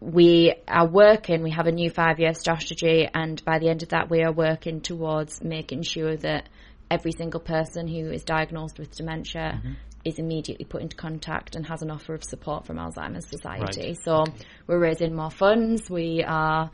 we 0.00 0.54
are 0.68 0.86
working. 0.86 1.42
We 1.42 1.50
have 1.50 1.66
a 1.66 1.72
new 1.72 1.90
five-year 1.90 2.34
strategy, 2.34 3.08
and 3.12 3.44
by 3.44 3.58
the 3.58 3.68
end 3.68 3.82
of 3.82 3.88
that, 3.88 4.08
we 4.08 4.22
are 4.22 4.32
working 4.32 4.80
towards 4.80 5.42
making 5.42 5.82
sure 5.82 6.16
that 6.18 6.48
every 6.90 7.12
single 7.12 7.40
person 7.40 7.88
who 7.88 8.10
is 8.10 8.22
diagnosed 8.22 8.78
with 8.78 8.96
dementia 8.96 9.54
mm-hmm. 9.56 9.72
is 10.04 10.18
immediately 10.18 10.64
put 10.64 10.82
into 10.82 10.96
contact 10.96 11.56
and 11.56 11.66
has 11.66 11.82
an 11.82 11.90
offer 11.90 12.14
of 12.14 12.22
support 12.22 12.64
from 12.64 12.76
Alzheimer's 12.76 13.26
Society. 13.26 13.88
Right. 13.88 14.04
So 14.04 14.24
we're 14.66 14.78
raising 14.78 15.14
more 15.14 15.30
funds. 15.30 15.90
We 15.90 16.24
are 16.26 16.70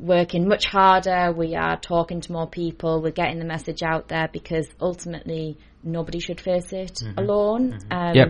working 0.00 0.48
much 0.48 0.64
harder. 0.66 1.32
We 1.32 1.54
are 1.54 1.76
talking 1.78 2.20
to 2.22 2.32
more 2.32 2.48
people. 2.48 3.02
We're 3.02 3.10
getting 3.10 3.38
the 3.38 3.44
message 3.44 3.82
out 3.82 4.08
there 4.08 4.28
because 4.32 4.66
ultimately 4.80 5.58
nobody 5.82 6.18
should 6.20 6.40
face 6.40 6.72
it 6.72 7.02
Mhm. 7.04 7.18
alone. 7.18 7.78
Um, 7.90 8.14
Yep. 8.14 8.28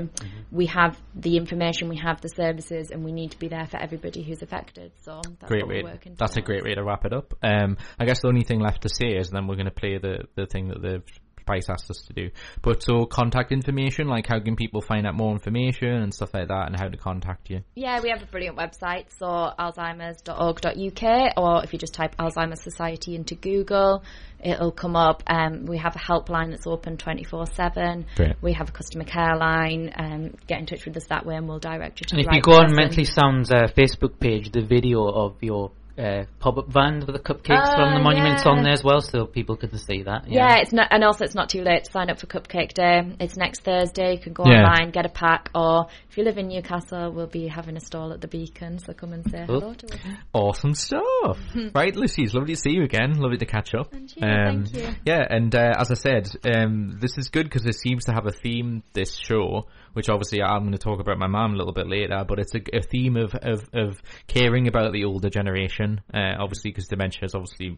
We 0.52 0.66
have 0.66 1.00
the 1.14 1.36
information, 1.36 1.88
we 1.88 1.96
have 1.98 2.20
the 2.20 2.28
services, 2.28 2.90
and 2.90 3.04
we 3.04 3.12
need 3.12 3.32
to 3.32 3.38
be 3.38 3.48
there 3.48 3.66
for 3.66 3.76
everybody 3.76 4.22
who's 4.22 4.42
affected. 4.42 4.92
So 5.02 5.20
that's 5.40 5.48
great 5.48 5.62
what 5.62 5.68
way. 5.68 5.82
we're 5.82 5.90
working 5.90 6.14
That's 6.18 6.36
a 6.36 6.40
great 6.42 6.64
way 6.64 6.74
to 6.74 6.82
wrap 6.84 7.04
it 7.04 7.12
up. 7.12 7.34
Um, 7.42 7.76
I 7.98 8.04
guess 8.04 8.20
the 8.22 8.28
only 8.28 8.42
thing 8.42 8.60
left 8.60 8.82
to 8.82 8.88
say 8.88 9.16
is 9.16 9.30
then 9.30 9.46
we're 9.46 9.56
going 9.56 9.66
to 9.66 9.72
play 9.72 9.98
the 9.98 10.24
the 10.36 10.46
thing 10.46 10.68
that 10.68 10.80
the 10.82 11.02
Spice 11.50 11.68
asked 11.68 11.90
us 11.90 12.02
to 12.06 12.12
do. 12.12 12.30
But 12.62 12.82
so 12.82 13.06
contact 13.06 13.52
information, 13.52 14.06
like 14.08 14.26
how 14.26 14.38
can 14.40 14.56
people 14.56 14.80
find 14.80 15.06
out 15.06 15.14
more 15.14 15.32
information 15.32 15.88
and 15.88 16.14
stuff 16.14 16.32
like 16.34 16.48
that, 16.48 16.66
and 16.66 16.78
how 16.78 16.88
to 16.88 16.96
contact 16.96 17.50
you. 17.50 17.62
Yeah, 17.74 18.00
we 18.00 18.10
have 18.10 18.22
a 18.22 18.26
brilliant 18.26 18.56
website, 18.56 19.06
so 19.18 19.26
alzheimers.org.uk, 19.58 21.32
or 21.36 21.64
if 21.64 21.72
you 21.72 21.78
just 21.78 21.94
type 21.94 22.16
Alzheimer's 22.16 22.62
Society 22.62 23.16
into 23.16 23.34
Google, 23.34 24.04
it'll 24.42 24.72
come 24.72 24.96
up. 24.96 25.22
Um, 25.26 25.66
we 25.66 25.78
have 25.78 25.96
a 25.96 25.98
helpline 25.98 26.50
that's 26.50 26.66
open 26.66 26.96
24 26.96 27.46
7. 27.46 28.06
Great. 28.16 28.36
We 28.40 28.52
have 28.52 28.68
a 28.68 28.72
customer 28.72 29.04
care 29.04 29.36
line. 29.36 29.92
Um, 29.96 30.34
get 30.46 30.60
in 30.60 30.66
touch 30.66 30.84
with 30.84 30.96
us 30.96 31.06
that 31.08 31.26
way 31.26 31.36
and 31.36 31.48
we'll 31.48 31.58
direct 31.58 32.00
you 32.00 32.06
to 32.06 32.14
And 32.14 32.18
the 32.18 32.22
if 32.22 32.28
right 32.28 32.36
you 32.36 32.42
go 32.42 32.52
on. 32.52 32.74
Mentally 32.74 33.04
Sound's 33.04 33.50
uh, 33.50 33.68
Facebook 33.76 34.20
page, 34.20 34.52
the 34.52 34.64
video 34.64 35.06
of 35.08 35.36
your 35.42 35.72
uh, 36.00 36.24
pop-up 36.38 36.68
van 36.68 37.00
with 37.00 37.14
the 37.14 37.18
cupcakes 37.20 37.74
from 37.74 37.94
the 37.94 38.00
Oh, 38.00 38.02
monuments 38.02 38.44
yeah. 38.44 38.52
on 38.52 38.62
there 38.62 38.72
as 38.72 38.82
well, 38.82 39.00
so 39.00 39.26
people 39.26 39.56
can 39.56 39.76
see 39.76 40.02
that. 40.04 40.24
Yeah. 40.28 40.56
it's 40.58 40.72
not, 40.72 40.88
and 40.90 41.04
also 41.04 41.24
it's 41.24 41.34
not 41.34 41.48
too 41.50 41.62
late 41.62 41.84
to 41.84 41.92
sign 41.92 42.08
up 42.10 42.18
for 42.18 42.26
Cupcake 42.26 42.72
Day. 42.72 43.02
It's 43.20 43.36
next 43.36 43.62
Thursday. 43.62 44.14
You 44.14 44.18
can 44.18 44.32
go 44.32 44.44
Yeah. 44.46 44.64
online, 44.64 44.90
get 44.90 45.04
a 45.06 45.10
pack, 45.10 45.50
or 45.54 45.86
if 46.08 46.16
you 46.16 46.24
live 46.24 46.38
in 46.38 46.48
Newcastle, 46.48 47.12
we'll 47.12 47.26
be 47.26 47.46
having 47.48 47.76
a 47.76 47.80
stall 47.80 48.12
at 48.12 48.20
the 48.20 48.28
Beacon, 48.28 48.78
so 48.78 48.92
come 48.94 49.12
and 49.12 49.30
say 49.30 49.44
hello 49.46 49.74
to 49.74 49.86
us. 49.86 50.00
Awesome 50.32 50.74
stuff. 50.74 51.38
right, 51.74 51.94
Lucy, 51.94 52.22
it's 52.22 52.34
lovely 52.34 52.54
to 52.54 52.60
see 52.60 52.70
you 52.70 52.82
again. 52.84 53.12
Lovely 53.18 53.38
to 53.38 53.46
catch 53.46 53.74
up. 53.74 53.92
And 53.92 54.10
you, 54.16 54.20
thank 54.20 54.74
you. 54.74 54.88
Yeah, 55.04 55.24
and 55.28 55.54
uh, 55.54 55.74
as 55.78 55.90
I 55.90 55.94
said, 55.94 56.30
um, 56.46 56.96
this 57.00 57.18
is 57.18 57.28
good 57.28 57.44
because 57.44 57.66
it 57.66 57.74
seems 57.74 58.06
to 58.06 58.12
have 58.12 58.26
a 58.26 58.30
theme, 58.32 58.82
this 58.94 59.16
show, 59.16 59.66
which 59.92 60.08
obviously 60.08 60.42
I'm 60.42 60.60
going 60.60 60.72
to 60.72 60.78
talk 60.78 61.00
about 61.00 61.18
my 61.18 61.26
mum 61.26 61.54
a 61.54 61.56
little 61.56 61.72
bit 61.72 61.88
later, 61.88 62.24
but 62.26 62.38
it's 62.38 62.54
a, 62.54 62.60
a 62.72 62.82
theme 62.82 63.16
of, 63.16 63.34
of, 63.34 63.68
of 63.72 64.02
caring 64.26 64.68
about 64.68 64.92
the 64.92 65.04
older 65.04 65.30
generation, 65.30 66.00
uh, 66.12 66.34
obviously 66.38 66.70
because 66.70 66.88
dementia 66.88 67.24
is 67.24 67.34
obviously 67.34 67.76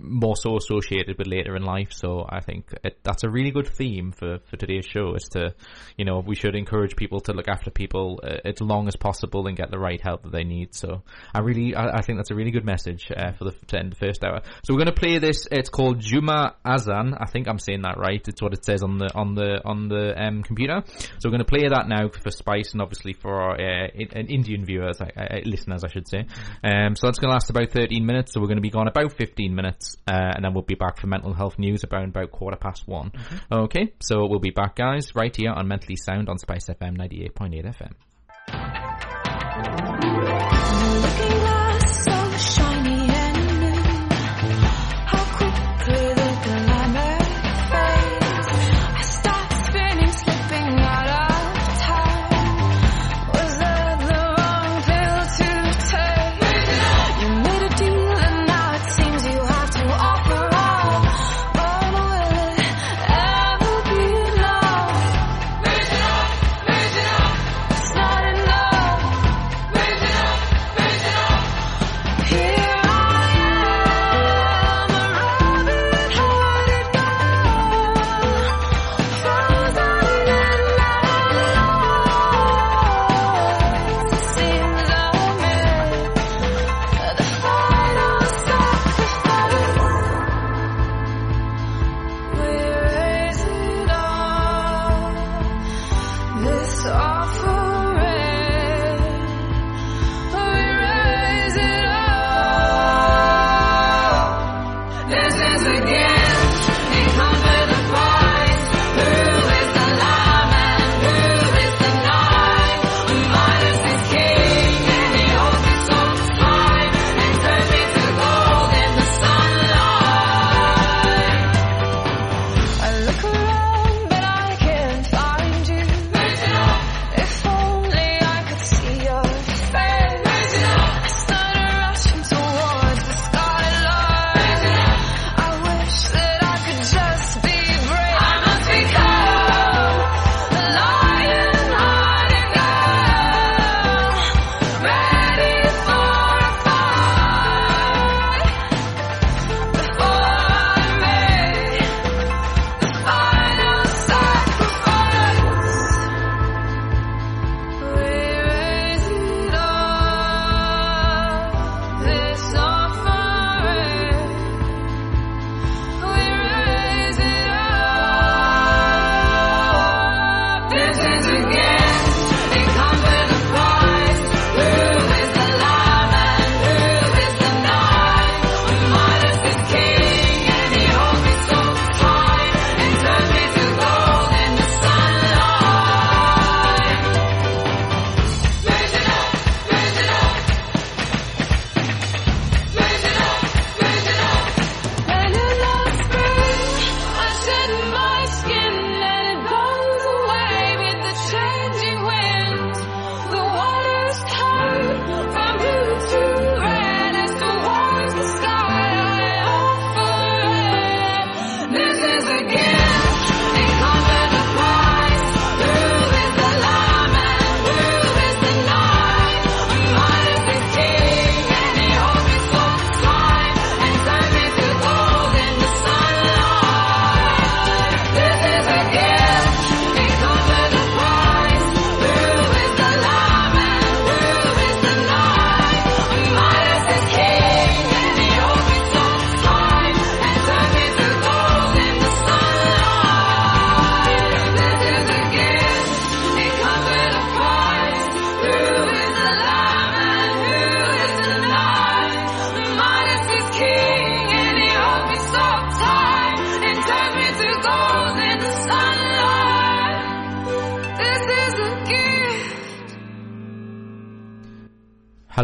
more 0.00 0.36
so 0.36 0.56
associated 0.56 1.18
with 1.18 1.26
later 1.26 1.56
in 1.56 1.62
life. 1.62 1.88
So 1.92 2.26
I 2.28 2.40
think 2.40 2.66
it, 2.84 2.98
that's 3.02 3.24
a 3.24 3.30
really 3.30 3.50
good 3.50 3.68
theme 3.68 4.12
for, 4.12 4.38
for 4.48 4.56
today's 4.56 4.86
show 4.86 5.14
is 5.14 5.24
to, 5.32 5.54
you 5.96 6.04
know, 6.04 6.22
we 6.24 6.34
should 6.34 6.54
encourage 6.54 6.96
people 6.96 7.20
to 7.20 7.32
look 7.32 7.48
after 7.48 7.70
people 7.70 8.20
uh, 8.22 8.36
as 8.44 8.60
long 8.60 8.88
as 8.88 8.96
possible 8.96 9.46
and 9.46 9.56
get 9.56 9.70
the 9.70 9.78
right 9.78 10.00
help 10.00 10.22
that 10.22 10.32
they 10.32 10.44
need. 10.44 10.74
So 10.74 11.02
I 11.34 11.40
really, 11.40 11.74
I, 11.74 11.98
I 11.98 12.02
think 12.02 12.18
that's 12.18 12.30
a 12.30 12.34
really 12.34 12.50
good 12.50 12.64
message 12.64 13.10
uh, 13.14 13.32
for 13.32 13.44
the 13.44 13.52
to 13.68 13.78
end 13.78 13.92
the 13.92 13.96
first 13.96 14.24
hour. 14.24 14.40
So 14.64 14.74
we're 14.74 14.84
going 14.84 14.94
to 14.94 15.00
play 15.00 15.18
this. 15.18 15.46
It's 15.50 15.68
called 15.68 16.00
Juma 16.00 16.56
Azan. 16.64 17.14
I 17.14 17.26
think 17.26 17.48
I'm 17.48 17.58
saying 17.58 17.82
that 17.82 17.98
right. 17.98 18.26
It's 18.26 18.42
what 18.42 18.52
it 18.52 18.64
says 18.64 18.82
on 18.82 18.98
the 18.98 19.10
on 19.14 19.34
the 19.34 19.60
on 19.64 19.88
the 19.88 20.14
um, 20.20 20.42
computer. 20.42 20.82
So 20.86 21.28
we're 21.28 21.32
going 21.32 21.44
to 21.44 21.44
play 21.44 21.68
that 21.68 21.88
now 21.88 22.08
for 22.08 22.30
Spice 22.30 22.72
and 22.72 22.82
obviously 22.82 23.12
for 23.12 23.40
our 23.40 23.54
uh, 23.54 23.88
in, 23.94 24.08
uh, 24.14 24.20
Indian 24.28 24.64
viewers, 24.64 25.00
uh, 25.00 25.06
uh, 25.16 25.38
listeners, 25.44 25.84
I 25.84 25.88
should 25.88 26.08
say. 26.08 26.26
Um, 26.64 26.96
so 26.96 27.06
that's 27.06 27.18
going 27.18 27.30
to 27.30 27.34
last 27.34 27.50
about 27.50 27.70
13 27.70 28.04
minutes. 28.04 28.32
So 28.32 28.40
we're 28.40 28.46
going 28.46 28.56
to 28.56 28.62
be 28.62 28.70
gone 28.70 28.88
about 28.88 29.12
15 29.12 29.54
minutes, 29.54 29.89
uh, 30.06 30.32
and 30.34 30.44
then 30.44 30.54
we'll 30.54 30.62
be 30.62 30.74
back 30.74 30.98
for 30.98 31.06
mental 31.06 31.32
health 31.32 31.58
news 31.58 31.84
about 31.84 32.04
about 32.04 32.30
quarter 32.30 32.56
past 32.56 32.86
one. 32.86 33.12
Okay, 33.50 33.92
so 34.00 34.26
we'll 34.26 34.38
be 34.38 34.50
back, 34.50 34.76
guys, 34.76 35.14
right 35.14 35.34
here 35.34 35.50
on 35.50 35.68
Mentally 35.68 35.96
Sound 35.96 36.28
on 36.28 36.38
Spice 36.38 36.66
FM 36.68 36.96
98.8 36.96 37.74
FM. 37.74 37.92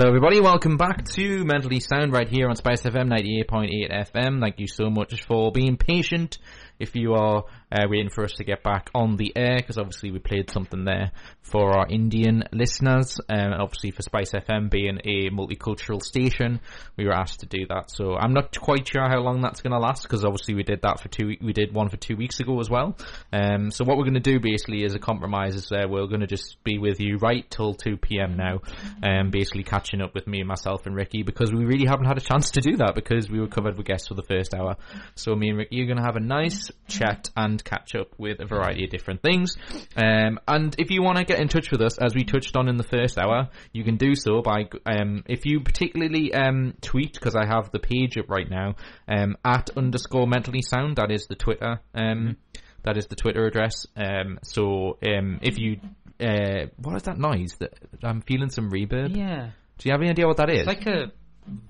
Hello, 0.06 0.14
everybody. 0.14 0.40
Welcome 0.40 0.76
back 0.76 1.04
to 1.14 1.44
Mentally 1.44 1.80
Sound 1.80 2.12
right 2.12 2.28
here 2.28 2.48
on 2.48 2.54
Spice 2.54 2.82
FM 2.82 3.08
98.8 3.10 4.12
FM. 4.12 4.40
Thank 4.40 4.60
you 4.60 4.68
so 4.68 4.88
much 4.88 5.24
for 5.24 5.50
being 5.50 5.76
patient. 5.76 6.38
If 6.78 6.94
you 6.94 7.14
are 7.14 7.42
uh, 7.72 7.86
waiting 7.88 8.10
for 8.10 8.24
us 8.24 8.32
to 8.34 8.44
get 8.44 8.62
back 8.62 8.90
on 8.94 9.16
the 9.16 9.32
air, 9.36 9.56
because 9.56 9.78
obviously 9.78 10.10
we 10.10 10.18
played 10.18 10.50
something 10.50 10.84
there 10.84 11.12
for 11.42 11.78
our 11.78 11.86
Indian 11.88 12.44
listeners, 12.52 13.18
um, 13.28 13.52
obviously 13.52 13.90
for 13.90 14.02
Spice 14.02 14.32
FM 14.32 14.70
being 14.70 14.98
a 15.04 15.30
multicultural 15.30 16.02
station, 16.02 16.60
we 16.96 17.04
were 17.04 17.12
asked 17.12 17.40
to 17.40 17.46
do 17.46 17.66
that. 17.68 17.90
So 17.90 18.16
I'm 18.16 18.32
not 18.32 18.58
quite 18.58 18.88
sure 18.88 19.08
how 19.08 19.20
long 19.20 19.40
that's 19.40 19.60
going 19.60 19.72
to 19.72 19.78
last, 19.78 20.02
because 20.02 20.24
obviously 20.24 20.54
we 20.54 20.62
did 20.62 20.82
that 20.82 21.00
for 21.00 21.08
two. 21.08 21.36
We 21.40 21.52
did 21.52 21.74
one 21.74 21.88
for 21.88 21.96
two 21.96 22.16
weeks 22.16 22.40
ago 22.40 22.58
as 22.60 22.70
well. 22.70 22.96
Um, 23.32 23.70
so 23.70 23.84
what 23.84 23.96
we're 23.96 24.04
going 24.04 24.14
to 24.14 24.20
do 24.20 24.40
basically 24.40 24.84
is 24.84 24.94
a 24.94 24.98
compromise 24.98 25.54
is 25.54 25.70
uh, 25.70 25.86
we're 25.88 26.06
going 26.06 26.20
to 26.20 26.26
just 26.26 26.62
be 26.64 26.78
with 26.78 27.00
you 27.00 27.18
right 27.18 27.48
till 27.50 27.74
2 27.74 27.96
p.m. 27.96 28.36
now, 28.36 28.60
um, 29.02 29.30
basically 29.30 29.62
catching 29.62 30.00
up 30.00 30.14
with 30.14 30.26
me, 30.26 30.40
and 30.40 30.48
myself, 30.48 30.86
and 30.86 30.94
Ricky 30.94 31.22
because 31.22 31.52
we 31.52 31.64
really 31.64 31.86
haven't 31.86 32.06
had 32.06 32.16
a 32.16 32.20
chance 32.20 32.50
to 32.52 32.60
do 32.60 32.76
that 32.76 32.94
because 32.94 33.30
we 33.30 33.40
were 33.40 33.48
covered 33.48 33.76
with 33.76 33.86
guests 33.86 34.08
for 34.08 34.14
the 34.14 34.22
first 34.22 34.54
hour. 34.54 34.76
So 35.14 35.34
me 35.34 35.50
and 35.50 35.58
Ricky 35.58 35.82
are 35.82 35.86
going 35.86 35.98
to 35.98 36.04
have 36.04 36.16
a 36.16 36.20
nice 36.20 36.70
chat 36.88 37.30
and 37.36 37.55
catch 37.64 37.94
up 37.94 38.14
with 38.18 38.40
a 38.40 38.46
variety 38.46 38.84
of 38.84 38.90
different 38.90 39.22
things. 39.22 39.56
Um, 39.96 40.38
and 40.46 40.74
if 40.78 40.90
you 40.90 41.02
want 41.02 41.18
to 41.18 41.24
get 41.24 41.38
in 41.38 41.48
touch 41.48 41.70
with 41.70 41.80
us, 41.80 41.98
as 41.98 42.14
we 42.14 42.24
touched 42.24 42.56
on 42.56 42.68
in 42.68 42.76
the 42.76 42.84
first 42.84 43.18
hour, 43.18 43.48
you 43.72 43.84
can 43.84 43.96
do 43.96 44.14
so 44.14 44.42
by 44.42 44.68
um, 44.84 45.22
if 45.26 45.46
you 45.46 45.60
particularly 45.60 46.32
um, 46.32 46.74
tweet 46.80 47.14
because 47.14 47.34
I 47.34 47.46
have 47.46 47.70
the 47.72 47.78
page 47.78 48.18
up 48.18 48.28
right 48.28 48.48
now 48.48 48.74
um, 49.08 49.36
at 49.44 49.70
underscore 49.76 50.26
mentally 50.26 50.62
sound. 50.62 50.96
That 50.96 51.10
is 51.10 51.26
the 51.26 51.36
Twitter. 51.36 51.80
Um, 51.94 52.36
that 52.84 52.96
is 52.96 53.06
the 53.06 53.16
Twitter 53.16 53.46
address. 53.46 53.86
Um, 53.96 54.38
so 54.42 54.98
um, 55.04 55.40
if 55.42 55.58
you 55.58 55.80
uh, 56.20 56.66
what 56.78 56.96
is 56.96 57.02
that 57.02 57.18
noise? 57.18 57.56
That 57.58 57.74
I'm 58.02 58.22
feeling 58.22 58.50
some 58.50 58.70
reverb. 58.70 59.16
Yeah. 59.16 59.50
Do 59.78 59.88
you 59.88 59.92
have 59.92 60.00
any 60.00 60.10
idea 60.10 60.26
what 60.26 60.38
that 60.38 60.50
is? 60.50 60.60
It's 60.60 60.66
like 60.66 60.86
a 60.86 61.12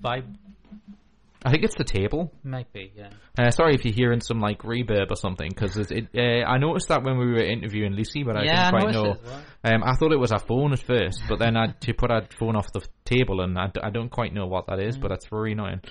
vibe. 0.01 0.35
I 1.47 1.51
think 1.51 1.63
it's 1.63 1.75
the 1.77 1.83
table. 1.85 2.33
Might 2.43 2.71
be, 2.73 2.91
yeah. 2.95 3.09
Uh, 3.37 3.49
sorry 3.51 3.73
if 3.75 3.85
you're 3.85 3.93
hearing 3.93 4.19
some 4.21 4.39
like 4.41 4.63
reverb 4.63 5.09
or 5.11 5.15
something, 5.15 5.49
because 5.49 5.77
it. 5.77 6.09
Uh, 6.15 6.43
I 6.45 6.57
noticed 6.57 6.89
that 6.89 7.03
when 7.03 7.17
we 7.17 7.25
were 7.27 7.43
interviewing 7.43 7.93
Lucy, 7.93 8.23
but 8.23 8.35
I 8.35 8.43
yeah, 8.43 8.69
didn't 8.71 8.81
quite 8.83 8.93
know. 8.93 9.11
as 9.11 9.17
well. 9.23 9.41
Um, 9.63 9.83
I 9.83 9.93
thought 9.95 10.11
it 10.11 10.19
was 10.19 10.31
our 10.31 10.39
phone 10.39 10.73
at 10.73 10.79
first, 10.79 11.21
but 11.29 11.39
then 11.39 11.55
I 11.55 11.67
to 11.81 11.93
put 11.93 12.11
our 12.11 12.23
phone 12.37 12.55
off 12.55 12.71
the 12.73 12.85
table, 13.05 13.41
and 13.41 13.57
I, 13.57 13.67
d- 13.67 13.81
I 13.81 13.89
don't 13.89 14.09
quite 14.09 14.33
know 14.33 14.45
what 14.47 14.67
that 14.67 14.79
is, 14.79 14.97
Mm. 14.97 15.01
but 15.01 15.07
that's 15.09 15.27
very 15.27 15.53
annoying. 15.53 15.81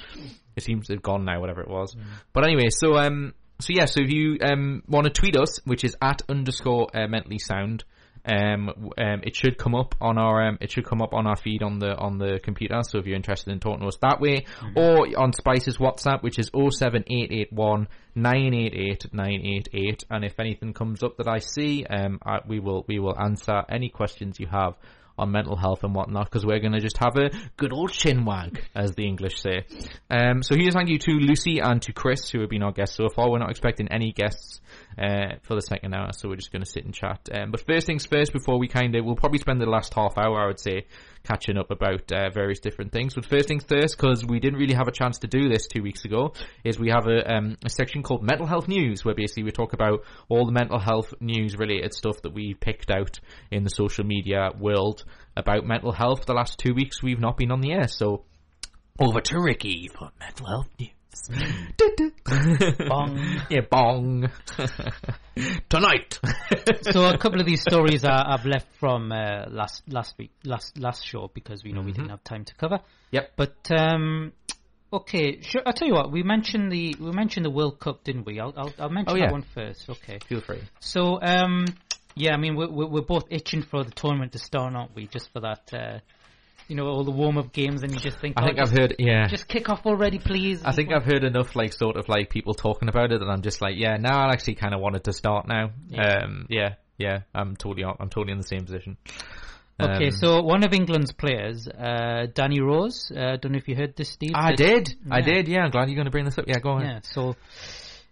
It 0.56 0.62
seems 0.62 0.86
to 0.88 0.92
have 0.94 1.02
gone 1.02 1.24
now, 1.24 1.40
whatever 1.40 1.62
it 1.62 1.68
was. 1.70 1.96
But 2.32 2.44
anyway, 2.44 2.68
so 2.70 2.96
um, 2.96 3.32
so 3.60 3.68
yeah, 3.70 3.86
so 3.86 4.00
if 4.02 4.10
you 4.12 4.38
um 4.42 4.82
want 4.86 5.04
to 5.04 5.10
tweet 5.10 5.36
us, 5.36 5.58
which 5.64 5.84
is 5.84 5.96
at 6.02 6.20
underscore 6.28 6.88
uh, 6.94 7.06
mentally 7.08 7.38
sound. 7.38 7.84
Um, 8.26 8.90
um, 8.98 9.20
it 9.22 9.36
should 9.36 9.56
come 9.56 9.74
up 9.74 9.94
on 10.00 10.18
our 10.18 10.48
um, 10.48 10.58
it 10.60 10.70
should 10.70 10.84
come 10.84 11.00
up 11.00 11.14
on 11.14 11.26
our 11.26 11.36
feed 11.36 11.62
on 11.62 11.78
the 11.78 11.96
on 11.96 12.18
the 12.18 12.40
computer. 12.42 12.80
So 12.82 12.98
if 12.98 13.06
you're 13.06 13.16
interested 13.16 13.52
in 13.52 13.60
talking 13.60 13.80
to 13.80 13.86
us 13.86 13.98
that 14.02 14.20
way, 14.20 14.46
or 14.74 15.06
on 15.16 15.32
Spice's 15.32 15.78
WhatsApp, 15.78 16.22
which 16.22 16.38
is 16.38 16.50
07881 16.54 17.88
988 18.14 19.12
988, 19.12 20.04
and 20.10 20.24
if 20.24 20.40
anything 20.40 20.72
comes 20.72 21.02
up 21.02 21.18
that 21.18 21.28
I 21.28 21.38
see, 21.38 21.84
um, 21.86 22.18
I, 22.24 22.40
we 22.46 22.58
will 22.58 22.84
we 22.88 22.98
will 22.98 23.18
answer 23.18 23.62
any 23.68 23.88
questions 23.88 24.40
you 24.40 24.48
have 24.48 24.74
on 25.18 25.30
mental 25.30 25.56
health 25.56 25.82
and 25.82 25.94
whatnot 25.94 26.26
because 26.26 26.44
we're 26.44 26.60
going 26.60 26.72
to 26.72 26.80
just 26.80 26.98
have 26.98 27.16
a 27.16 27.30
good 27.56 27.72
old 27.72 27.92
chin 27.92 28.24
wag, 28.24 28.62
as 28.74 28.92
the 28.92 29.06
English 29.06 29.40
say. 29.40 29.64
Um, 30.10 30.42
so 30.42 30.54
here's 30.54 30.74
thank 30.74 30.88
you 30.88 30.98
to 30.98 31.12
Lucy 31.12 31.58
and 31.60 31.80
to 31.82 31.92
Chris 31.92 32.28
who 32.30 32.40
have 32.40 32.50
been 32.50 32.62
our 32.62 32.72
guests 32.72 32.96
so 32.96 33.08
far. 33.08 33.30
We're 33.30 33.38
not 33.38 33.50
expecting 33.50 33.88
any 33.88 34.12
guests 34.12 34.60
uh, 34.98 35.36
for 35.42 35.54
the 35.54 35.62
second 35.62 35.94
hour, 35.94 36.12
so 36.12 36.28
we're 36.28 36.36
just 36.36 36.52
going 36.52 36.62
to 36.62 36.70
sit 36.70 36.84
and 36.84 36.94
chat. 36.94 37.28
Um, 37.32 37.50
but 37.50 37.66
first 37.66 37.86
things 37.86 38.06
first, 38.06 38.32
before 38.32 38.58
we 38.58 38.68
kind 38.68 38.94
of, 38.94 39.04
we'll 39.04 39.16
probably 39.16 39.38
spend 39.38 39.60
the 39.60 39.66
last 39.66 39.92
half 39.94 40.16
hour, 40.16 40.42
I 40.42 40.46
would 40.46 40.60
say, 40.60 40.86
catching 41.24 41.58
up 41.58 41.70
about 41.70 42.10
uh, 42.12 42.30
various 42.30 42.60
different 42.60 42.92
things. 42.92 43.14
But 43.14 43.26
first 43.26 43.48
things 43.48 43.64
first, 43.64 43.96
because 43.96 44.24
we 44.24 44.40
didn't 44.40 44.58
really 44.58 44.74
have 44.74 44.88
a 44.88 44.92
chance 44.92 45.18
to 45.18 45.26
do 45.26 45.48
this 45.48 45.66
two 45.66 45.82
weeks 45.82 46.04
ago, 46.04 46.32
is 46.64 46.78
we 46.78 46.90
have 46.90 47.06
a, 47.06 47.30
um, 47.30 47.56
a 47.64 47.70
section 47.70 48.02
called 48.02 48.22
Mental 48.22 48.46
Health 48.46 48.68
News, 48.68 49.04
where 49.04 49.14
basically 49.14 49.42
we 49.42 49.52
talk 49.52 49.72
about 49.72 50.04
all 50.28 50.46
the 50.46 50.52
mental 50.52 50.78
health 50.78 51.12
news 51.20 51.56
related 51.56 51.92
stuff 51.92 52.22
that 52.22 52.32
we 52.32 52.54
picked 52.54 52.90
out 52.90 53.18
in 53.50 53.64
the 53.64 53.70
social 53.70 54.04
media 54.04 54.50
world 54.58 55.04
about 55.36 55.66
mental 55.66 55.92
health. 55.92 56.26
The 56.26 56.34
last 56.34 56.58
two 56.58 56.74
weeks 56.74 57.02
we've 57.02 57.20
not 57.20 57.36
been 57.36 57.50
on 57.50 57.60
the 57.60 57.72
air, 57.72 57.88
so 57.88 58.24
over 58.98 59.20
to 59.20 59.40
Ricky 59.40 59.88
for 59.88 60.10
mental 60.18 60.46
health 60.46 60.68
news. 60.78 60.95
Bong. 62.88 63.40
Yeah, 63.50 63.60
bong. 63.70 64.28
Tonight. 65.68 66.18
so 66.82 67.04
a 67.06 67.18
couple 67.18 67.40
of 67.40 67.46
these 67.46 67.60
stories 67.62 68.04
are, 68.04 68.24
I've 68.26 68.44
left 68.46 68.66
from 68.80 69.12
uh, 69.12 69.46
last 69.50 69.82
last 69.88 70.14
week, 70.18 70.32
last 70.44 70.78
last 70.78 71.04
show 71.06 71.30
because 71.32 71.62
we 71.64 71.72
know 71.72 71.82
we 71.82 71.92
didn't 71.92 72.10
have 72.10 72.24
time 72.24 72.44
to 72.44 72.54
cover. 72.54 72.80
Yep. 73.12 73.32
But 73.36 73.56
um, 73.70 74.32
okay, 74.92 75.40
sure. 75.42 75.62
I'll 75.66 75.72
tell 75.72 75.88
you 75.88 75.94
what. 75.94 76.10
We 76.10 76.22
mentioned 76.22 76.72
the 76.72 76.94
we 77.00 77.12
mentioned 77.12 77.44
the 77.46 77.50
World 77.50 77.78
Cup, 77.80 78.04
didn't 78.04 78.26
we? 78.26 78.40
I'll 78.40 78.54
I'll, 78.56 78.72
I'll 78.78 78.88
mention 78.90 79.14
Oh, 79.14 79.16
yeah. 79.16 79.26
that 79.26 79.32
one 79.32 79.44
first. 79.54 79.88
Okay. 79.88 80.18
Feel 80.28 80.40
free. 80.40 80.62
So 80.80 81.20
um, 81.22 81.66
yeah, 82.14 82.32
I 82.34 82.36
mean 82.38 82.56
we're 82.56 82.70
we're 82.70 82.88
we're 82.88 83.02
both 83.02 83.24
itching 83.30 83.62
for 83.62 83.84
the 83.84 83.90
tournament 83.90 84.32
to 84.32 84.38
start, 84.38 84.74
aren't 84.74 84.94
we? 84.94 85.06
Just 85.06 85.32
for 85.32 85.40
that. 85.40 85.70
Uh, 85.72 85.98
you 86.68 86.76
know 86.76 86.86
all 86.86 87.04
the 87.04 87.10
warm 87.10 87.38
up 87.38 87.52
games, 87.52 87.82
and 87.82 87.92
you 87.92 87.98
just 87.98 88.18
think. 88.18 88.34
I 88.36 88.42
oh, 88.42 88.46
think 88.46 88.58
just, 88.58 88.72
I've 88.72 88.78
heard, 88.78 88.96
yeah. 88.98 89.26
Just 89.28 89.48
kick 89.48 89.68
off 89.68 89.86
already, 89.86 90.18
please. 90.18 90.62
I 90.64 90.72
think 90.72 90.92
I've 90.92 91.04
heard 91.04 91.24
enough, 91.24 91.56
like, 91.56 91.72
sort 91.72 91.96
of 91.96 92.08
like 92.08 92.30
people 92.30 92.54
talking 92.54 92.88
about 92.88 93.12
it, 93.12 93.20
and 93.20 93.30
I'm 93.30 93.42
just 93.42 93.60
like, 93.60 93.76
yeah, 93.76 93.96
now 93.96 94.26
I 94.26 94.32
actually 94.32 94.56
kind 94.56 94.74
of 94.74 94.80
wanted 94.80 95.04
to 95.04 95.12
start 95.12 95.46
now. 95.48 95.70
Yeah. 95.88 96.24
Um, 96.24 96.46
yeah, 96.48 96.74
yeah, 96.98 97.20
I'm 97.34 97.56
totally, 97.56 97.84
I'm 97.84 98.08
totally 98.08 98.32
in 98.32 98.38
the 98.38 98.46
same 98.46 98.64
position. 98.64 98.96
Okay, 99.78 100.06
Um, 100.06 100.10
so 100.10 100.42
one 100.42 100.64
of 100.64 100.72
England's 100.72 101.12
players, 101.12 101.68
uh, 101.68 102.26
Danny 102.32 102.60
Rose. 102.60 103.12
I 103.14 103.20
uh, 103.20 103.36
don't 103.36 103.52
know 103.52 103.58
if 103.58 103.68
you 103.68 103.76
heard 103.76 103.94
this, 103.94 104.08
Steve. 104.08 104.32
I 104.34 104.54
did, 104.54 104.96
I 105.10 105.20
did, 105.20 105.48
yeah. 105.48 105.64
I'm 105.64 105.70
glad 105.70 105.88
you're 105.88 105.96
going 105.96 106.06
to 106.06 106.10
bring 106.10 106.24
this 106.24 106.38
up. 106.38 106.46
Yeah, 106.48 106.60
go 106.60 106.70
on. 106.70 106.82
Yeah, 106.82 107.00
so 107.02 107.36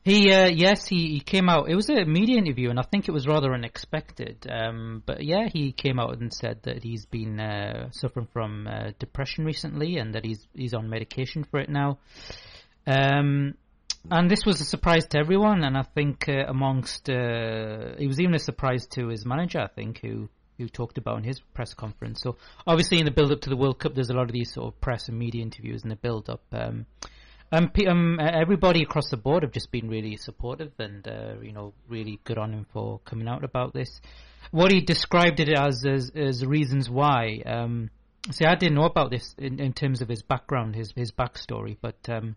he, 0.05 0.30
uh, 0.30 0.48
yes, 0.48 0.86
he, 0.86 1.09
he 1.09 1.20
came 1.20 1.48
out. 1.48 1.70
It 1.70 1.74
was 1.74 1.88
a 1.88 2.05
media 2.05 2.36
interview, 2.36 2.68
and 2.68 2.78
I 2.78 2.82
think 2.82 3.09
it 3.09 3.12
was 3.12 3.26
rather 3.26 3.55
unexpected. 3.55 4.46
Um, 4.50 5.02
but 5.07 5.24
yeah, 5.24 5.48
he 5.50 5.72
came 5.72 5.98
out 5.98 6.20
and 6.20 6.32
said 6.32 6.61
that 6.64 6.82
he's 6.82 7.07
been 7.07 7.40
uh, 7.40 7.90
suffering 7.90 8.28
from 8.30 8.66
uh, 8.66 8.90
depression 8.98 9.46
recently, 9.46 9.96
and 9.96 10.14
that 10.14 10.24
he's 10.26 10.46
he's 10.55 10.74
on 10.74 10.90
medication 10.90 11.44
for 11.44 11.59
it 11.59 11.70
now. 11.70 11.98
Um, 12.86 13.55
and 14.11 14.30
this 14.30 14.44
was 14.44 14.61
a 14.61 14.64
surprise 14.64 15.07
to 15.07 15.18
everyone, 15.18 15.64
and 15.64 15.74
I 15.74 15.84
think 15.94 16.28
uh, 16.28 16.44
amongst 16.48 17.09
uh, 17.09 17.94
it 17.98 18.07
was 18.07 18.20
even 18.20 18.34
a 18.34 18.38
surprise 18.38 18.86
to 18.88 19.09
his 19.09 19.24
manager, 19.24 19.61
I 19.61 19.68
think, 19.68 20.00
who 20.00 20.28
who 20.59 20.68
talked 20.68 20.98
about 20.98 21.16
in 21.16 21.24
his 21.24 21.40
press 21.40 21.72
conference. 21.72 22.20
So 22.20 22.36
obviously, 22.66 22.98
in 22.98 23.07
the 23.07 23.11
build 23.11 23.32
up 23.32 23.40
to 23.40 23.50
the 23.50 23.57
World 23.57 23.78
Cup, 23.78 23.94
there's 23.94 24.11
a 24.11 24.14
lot 24.14 24.26
of 24.26 24.32
these 24.32 24.52
sort 24.52 24.68
of 24.68 24.80
press 24.82 25.09
and 25.09 25.18
media 25.18 25.42
interviews 25.42 25.82
in 25.82 25.88
the 25.88 25.96
build 25.96 26.28
up. 26.28 26.42
Um, 26.52 26.84
um, 27.55 27.70
um, 27.88 28.20
everybody 28.20 28.82
across 28.82 29.11
the 29.11 29.16
board 29.16 29.42
have 29.42 29.52
just 29.52 29.70
been 29.70 29.88
really 29.88 30.16
supportive 30.16 30.72
and 30.78 31.07
uh, 31.07 31.34
you 31.42 31.52
know 31.52 31.72
really 31.88 32.20
good 32.24 32.38
on 32.38 32.52
him 32.52 32.66
for 32.72 33.00
coming 33.05 33.28
out 33.28 33.44
about 33.44 33.72
this. 33.72 34.00
What 34.50 34.72
he 34.72 34.80
described 34.80 35.40
it 35.40 35.48
as 35.48 35.84
as, 35.84 36.11
as 36.14 36.44
reasons 36.44 36.90
why. 36.90 37.42
Um, 37.46 37.90
see, 38.30 38.44
I 38.44 38.55
didn't 38.55 38.74
know 38.74 38.84
about 38.84 39.11
this 39.11 39.34
in, 39.38 39.61
in 39.61 39.72
terms 39.72 40.02
of 40.02 40.09
his 40.09 40.22
background, 40.22 40.74
his 40.74 40.92
his 40.96 41.12
backstory, 41.12 41.76
but 41.80 41.98
um, 42.09 42.36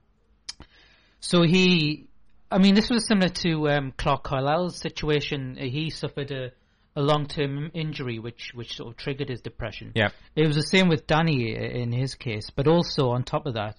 so 1.19 1.43
he, 1.43 2.07
I 2.51 2.59
mean, 2.59 2.75
this 2.75 2.89
was 2.89 3.07
similar 3.07 3.29
to 3.29 3.69
um, 3.69 3.93
Clarke 3.97 4.23
Carlisle's 4.23 4.77
situation. 4.77 5.57
He 5.57 5.89
suffered 5.89 6.31
a, 6.31 6.51
a 6.95 7.01
long-term 7.01 7.71
injury, 7.73 8.19
which 8.19 8.51
which 8.53 8.75
sort 8.75 8.89
of 8.91 8.97
triggered 8.97 9.29
his 9.29 9.41
depression. 9.41 9.91
Yeah. 9.95 10.09
It 10.35 10.45
was 10.45 10.55
the 10.55 10.63
same 10.63 10.89
with 10.89 11.07
Danny 11.07 11.55
in 11.55 11.91
his 11.91 12.15
case, 12.15 12.49
but 12.49 12.67
also 12.67 13.09
on 13.09 13.23
top 13.23 13.45
of 13.45 13.55
that, 13.55 13.77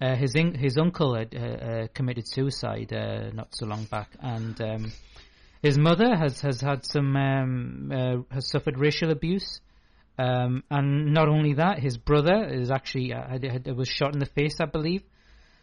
uh, 0.00 0.14
his 0.16 0.34
in- 0.34 0.54
his 0.54 0.78
uncle 0.78 1.14
had 1.14 1.34
uh, 1.34 1.38
uh, 1.38 1.86
committed 1.94 2.26
suicide 2.28 2.92
uh, 2.92 3.30
not 3.32 3.48
so 3.54 3.66
long 3.66 3.84
back, 3.84 4.10
and 4.20 4.60
um, 4.60 4.92
his 5.62 5.76
mother 5.78 6.16
has 6.16 6.40
has 6.40 6.60
had 6.60 6.84
some 6.84 7.16
um, 7.16 7.92
uh, 7.92 8.34
has 8.34 8.48
suffered 8.48 8.78
racial 8.78 9.10
abuse. 9.10 9.60
Um, 10.20 10.64
and 10.68 11.14
not 11.14 11.28
only 11.28 11.54
that, 11.54 11.78
his 11.78 11.96
brother 11.96 12.48
is 12.48 12.72
actually 12.72 13.10
had, 13.10 13.44
had, 13.44 13.76
was 13.76 13.88
shot 13.88 14.14
in 14.14 14.18
the 14.18 14.26
face, 14.26 14.56
I 14.60 14.64
believe. 14.64 15.04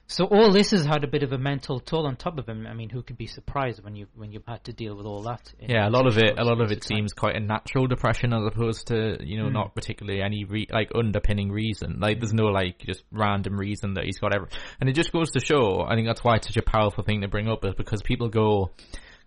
So 0.07 0.25
all 0.25 0.51
this 0.51 0.69
has 0.69 0.85
had 0.85 1.03
a 1.03 1.07
bit 1.07 1.23
of 1.23 1.31
a 1.31 1.37
mental 1.37 1.79
toll 1.79 2.05
on 2.05 2.15
top 2.15 2.37
of 2.37 2.47
him. 2.47 2.67
I 2.67 2.75
mean, 2.75 2.89
who 2.89 3.01
could 3.01 3.17
be 3.17 3.25
surprised 3.25 3.83
when 3.83 3.95
you 3.95 4.05
when 4.15 4.31
you've 4.31 4.45
had 4.47 4.63
to 4.65 4.73
deal 4.73 4.95
with 4.95 5.07
all 5.07 5.23
that? 5.23 5.51
in 5.59 5.71
Yeah, 5.71 5.87
a 5.87 5.89
lot 5.89 6.05
of 6.05 6.17
it, 6.19 6.37
a 6.37 6.43
lot 6.43 6.61
of 6.61 6.71
it 6.71 6.83
seems 6.83 7.11
quite 7.11 7.35
a 7.35 7.39
natural 7.39 7.87
depression 7.87 8.31
as 8.31 8.45
opposed 8.45 8.87
to, 8.87 9.17
you 9.25 9.39
know, 9.39 9.49
Mm. 9.49 9.53
not 9.53 9.75
particularly 9.75 10.21
any 10.21 10.43
re- 10.45 10.67
like 10.71 10.91
underpinning 10.93 11.51
reason. 11.51 11.99
Like, 11.99 12.19
there's 12.19 12.33
no 12.33 12.45
like 12.45 12.79
just 12.79 13.03
random 13.11 13.57
reason 13.57 13.95
that 13.95 14.03
he's 14.05 14.19
got 14.19 14.35
ever, 14.35 14.47
and 14.79 14.89
it 14.89 14.93
just 14.93 15.11
goes 15.11 15.31
to 15.31 15.39
show. 15.39 15.81
I 15.81 15.95
think 15.95 16.07
that's 16.07 16.23
why 16.23 16.35
it's 16.35 16.47
such 16.47 16.57
a 16.57 16.61
powerful 16.61 17.03
thing 17.03 17.21
to 17.21 17.27
bring 17.27 17.47
up 17.49 17.65
is 17.65 17.73
because 17.73 18.03
people 18.03 18.29
go, 18.29 18.71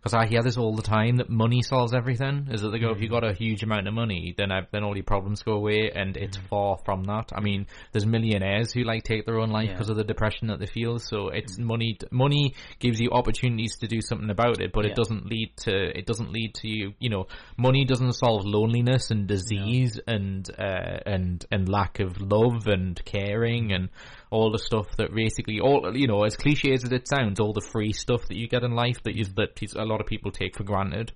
because 0.09 0.25
I 0.25 0.27
hear 0.29 0.43
this 0.43 0.57
all 0.57 0.75
the 0.75 0.83
time 0.83 1.17
that 1.17 1.29
money 1.29 1.61
solves 1.63 1.93
everything. 1.93 2.49
Is 2.51 2.63
that 2.63 2.71
they 2.71 2.79
go, 2.79 2.91
if 2.93 2.99
Mm. 2.99 3.03
you 3.03 3.09
got 3.11 3.25
a 3.25 3.35
huge 3.35 3.63
amount 3.63 3.89
of 3.89 3.95
money, 3.95 4.35
then 4.37 4.51
I, 4.51 4.63
then 4.73 4.83
all 4.83 4.97
your 4.97 5.05
problems 5.05 5.43
go 5.43 5.53
away, 5.53 5.91
and 5.95 6.17
it's 6.17 6.39
far 6.49 6.79
from 6.85 7.05
that. 7.05 7.31
I 7.35 7.41
mean, 7.41 7.67
there's 7.93 8.07
millionaires 8.07 8.73
who 8.73 8.85
like 8.85 9.03
take 9.05 9.27
their 9.27 9.39
own 9.39 9.51
life 9.51 9.67
Yeah. 9.69 9.75
because 9.75 9.91
of 9.91 9.97
the 9.97 10.05
depression 10.05 10.49
that 10.49 10.61
they 10.61 10.67
feel. 10.67 10.99
So 10.99 11.29
it's 11.29 11.59
money. 11.59 11.99
Money 12.11 12.55
gives 12.79 12.99
you 13.01 13.11
opportunities 13.11 13.77
to 13.81 13.87
do 13.87 14.01
something 14.01 14.31
about 14.31 14.61
it, 14.63 14.73
but 14.73 14.85
Yeah. 14.85 14.93
it 14.93 14.97
doesn't 14.97 15.27
lead 15.27 15.53
to. 15.65 15.99
It 15.99 16.07
doesn't 16.07 16.33
lead 16.33 16.55
to 16.63 16.69
you. 16.69 16.95
You 17.01 17.11
know, 17.11 17.27
money 17.59 17.85
doesn't 17.85 18.13
solve 18.15 18.47
loneliness 18.47 19.11
and 19.11 19.27
disease 19.27 20.01
and 20.07 20.49
uh, 20.59 21.01
and 21.05 21.45
and 21.51 21.69
lack 21.69 22.01
of 22.01 22.19
love 22.21 22.67
and 22.67 23.03
caring 23.05 23.73
and 23.73 23.91
all 24.31 24.51
the 24.51 24.59
stuff 24.59 24.87
that 24.97 25.15
basically 25.15 25.61
all 25.61 25.97
you 25.97 26.07
know 26.07 26.25
as 26.25 26.37
cliche 26.37 26.73
as 26.73 26.85
it 26.85 27.09
sounds 27.09 27.41
all 27.41 27.53
the 27.53 27.61
free 27.61 27.93
stuff 27.93 28.27
that 28.29 28.37
you 28.37 28.49
get 28.49 28.63
in 28.63 28.73
life 28.73 29.03
that 29.05 29.17
is 29.17 29.33
that 29.35 29.61
a 29.77 29.85
lot 29.85 30.01
of 30.01 30.07
people 30.07 30.31
take 30.31 30.57
for 30.57 30.65
granted. 30.65 31.13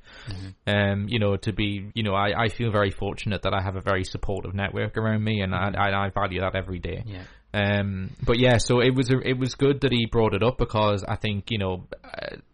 Um 0.67 1.07
you 1.09 1.19
know 1.19 1.37
to 1.37 1.53
be 1.53 1.91
you 1.95 2.03
know 2.03 2.15
I, 2.15 2.45
I 2.45 2.49
feel 2.49 2.71
very 2.71 2.91
fortunate 2.91 3.43
that 3.43 3.55
I 3.55 3.63
have 3.63 3.77
a 3.77 3.81
very 3.81 4.05
supportive 4.05 4.55
network 4.55 4.97
around 4.97 5.23
me 5.25 5.41
and 5.41 5.55
I, 5.55 5.73
I, 5.77 6.07
I 6.07 6.11
value 6.11 6.41
that 6.41 6.55
every 6.55 6.79
day. 6.79 7.03
Yeah. 7.07 7.25
um, 7.55 8.11
but 8.25 8.39
yeah, 8.39 8.57
so 8.59 8.81
it 8.81 8.95
was 8.95 9.11
it 9.11 9.39
was 9.39 9.55
good 9.55 9.83
that 9.83 9.93
he 9.93 10.07
brought 10.07 10.35
it 10.35 10.43
up 10.43 10.57
because 10.59 11.05
I 11.07 11.17
think 11.17 11.51
you 11.51 11.59
know 11.59 11.87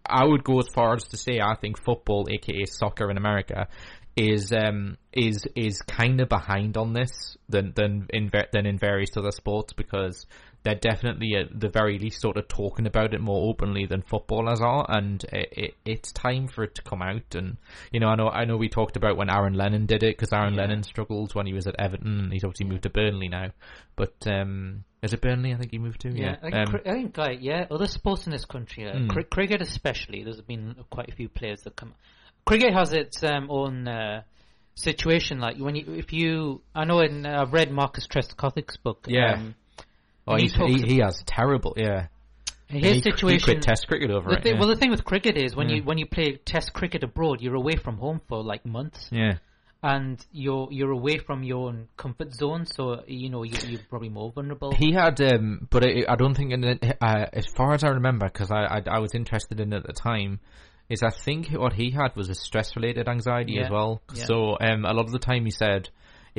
I 0.05 0.25
would 0.25 0.43
go 0.43 0.59
as 0.59 0.69
far 0.69 0.95
as 0.95 1.05
to 1.09 1.17
say 1.17 1.41
I 1.41 1.55
think 1.55 1.81
football, 1.81 2.27
aka 2.31 2.65
soccer 2.65 3.11
in 3.11 3.17
America, 3.17 3.69
is 4.17 4.53
um 4.53 4.97
is 5.13 5.47
is 5.55 5.81
kind 5.83 6.21
of 6.21 6.29
behind 6.29 6.77
on 6.77 6.93
this 6.93 7.37
than 7.49 7.73
than 7.77 8.09
in 8.11 8.31
than 8.53 8.67
in 8.67 8.79
various 8.79 9.17
other 9.17 9.31
sports 9.31 9.73
because 9.73 10.27
they're 10.69 10.75
definitely 10.93 11.35
at 11.35 11.59
the 11.59 11.71
very 11.71 11.99
least 11.99 12.21
sort 12.21 12.37
of 12.37 12.47
talking 12.47 12.87
about 12.87 13.15
it 13.15 13.21
more 13.21 13.49
openly 13.49 13.87
than 13.87 14.03
footballers 14.03 14.61
are, 14.61 14.85
and 14.89 15.25
it, 15.33 15.49
it, 15.53 15.75
it's 15.87 16.13
time 16.13 16.47
for 16.47 16.63
it 16.65 16.75
to 16.75 16.83
come 16.83 17.01
out. 17.01 17.35
And 17.35 17.57
you 17.91 18.01
know, 18.01 18.09
I 18.09 18.17
know 18.17 18.29
I 18.29 18.45
know 18.45 18.57
we 18.59 18.69
talked 18.69 18.97
about 18.97 19.17
when 19.17 19.31
Aaron 19.31 19.55
Lennon 19.55 19.87
did 19.87 20.03
it 20.03 20.17
because 20.17 20.33
Aaron 20.33 20.55
Yeah. 20.55 20.61
Lennon 20.63 20.83
struggled 20.83 21.35
when 21.35 21.47
he 21.47 21.55
was 21.55 21.67
at 21.67 21.77
Everton. 21.81 22.19
and 22.21 22.33
He's 22.33 22.45
obviously 22.45 22.67
moved 22.67 22.83
to 22.83 22.91
Burnley 22.91 23.29
now, 23.29 23.51
but 23.97 24.15
um, 24.27 24.85
is 25.03 25.13
it 25.15 25.21
Burnley? 25.23 25.55
I 25.55 25.57
think 25.57 25.71
he 25.71 25.79
moved 25.79 26.01
to. 26.03 26.11
Yeah, 26.11 26.23
Yeah, 26.25 26.37
I 26.43 26.51
think, 26.51 26.69
Um, 26.69 26.81
I 26.85 26.93
think 26.93 27.19
like 27.19 27.39
yeah, 27.41 27.67
other 27.71 27.87
sports 27.87 28.27
in 28.27 28.33
this 28.33 28.45
country, 28.45 28.87
uh, 28.87 28.95
Mm. 28.95 29.09
cri- 29.09 29.25
cricket 29.25 29.63
especially. 29.63 30.23
There's 30.23 30.41
been 30.43 30.75
quite 30.91 31.09
a 31.09 31.15
few 31.15 31.29
players 31.29 31.63
that 31.63 31.77
come. 31.77 31.95
Cricket 32.45 32.73
has 32.75 32.93
its 32.93 33.23
um, 33.25 33.49
own 33.51 33.89
uh, 33.89 34.23
situation. 34.75 35.39
Like 35.41 35.57
when 35.59 35.77
you, 35.77 35.85
if 35.95 36.13
you, 36.13 36.63
I 36.75 36.85
know 36.85 37.01
in 37.01 37.27
uh, 37.27 37.43
I've 37.43 37.53
read 37.53 37.71
Marcus 37.71 38.07
Trescothick's 38.07 38.77
book. 38.77 39.07
Yeah. 39.09 39.35
Um, 39.35 39.55
oh, 40.29 40.37
he 40.37 40.49
he, 40.49 40.83
he 40.95 40.99
has 40.99 41.23
terrible. 41.27 41.75
Yeah, 41.77 42.07
his 42.69 42.83
he, 42.83 42.93
He 42.95 43.01
situation. 43.03 43.45
quit 43.45 43.63
Test 43.63 43.87
cricket 43.89 44.11
over 44.11 44.31
the 44.31 44.37
it. 44.37 44.43
thing, 44.43 44.55
yeah. 44.55 44.59
Well, 44.61 44.69
the 44.69 44.77
thing 44.77 44.91
with 44.91 45.05
cricket 45.05 45.37
is 45.37 45.57
when 45.57 45.69
Yeah. 45.69 45.77
you 45.77 45.83
when 45.85 45.99
you 45.99 46.07
play 46.07 46.37
Test 46.45 46.73
cricket 46.73 47.03
abroad, 47.03 47.41
you're 47.41 47.55
away 47.55 47.77
from 47.77 47.97
home 47.97 48.21
for 48.29 48.43
like 48.43 48.65
months, 48.67 49.09
yeah. 49.11 49.39
and 49.83 50.25
you're 50.33 50.69
you're 50.71 50.91
away 50.91 51.19
from 51.19 51.43
your 51.43 51.69
own 51.69 51.89
comfort 51.97 52.35
zone. 52.35 52.67
So 52.67 53.03
you 53.07 53.31
know 53.31 53.43
you, 53.43 53.57
you're 53.67 53.81
probably 53.89 54.09
more 54.11 54.31
vulnerable. 54.33 54.73
He 54.73 54.93
had, 54.93 55.21
um, 55.21 55.67
but 55.71 55.85
it, 55.85 56.07
I 56.09 56.17
don't 56.17 56.35
think, 56.35 56.53
in 56.53 56.61
the, 56.63 56.97
uh, 57.01 57.27
as 57.33 57.47
far 57.47 57.75
as 57.75 57.85
I 57.85 57.89
remember, 57.89 58.27
because 58.27 58.51
I, 58.51 58.65
I 58.65 58.83
I 58.87 58.99
was 58.99 59.15
interested 59.15 59.61
in 59.61 59.73
it 59.73 59.77
at 59.79 59.87
the 59.87 59.93
time, 59.93 60.41
is 60.91 61.03
I 61.03 61.11
think 61.11 61.49
what 61.53 61.73
he 61.75 61.91
had 61.91 62.17
was 62.17 62.29
a 62.29 62.35
stress 62.35 62.75
related 62.77 63.09
anxiety 63.09 63.53
Yeah. 63.55 63.65
as 63.67 63.71
well. 63.71 64.03
So 64.13 64.57
um, 64.61 64.85
a 64.85 64.93
lot 64.93 65.07
of 65.07 65.13
the 65.13 65.19
time 65.19 65.45
he 65.45 65.51
said 65.51 65.89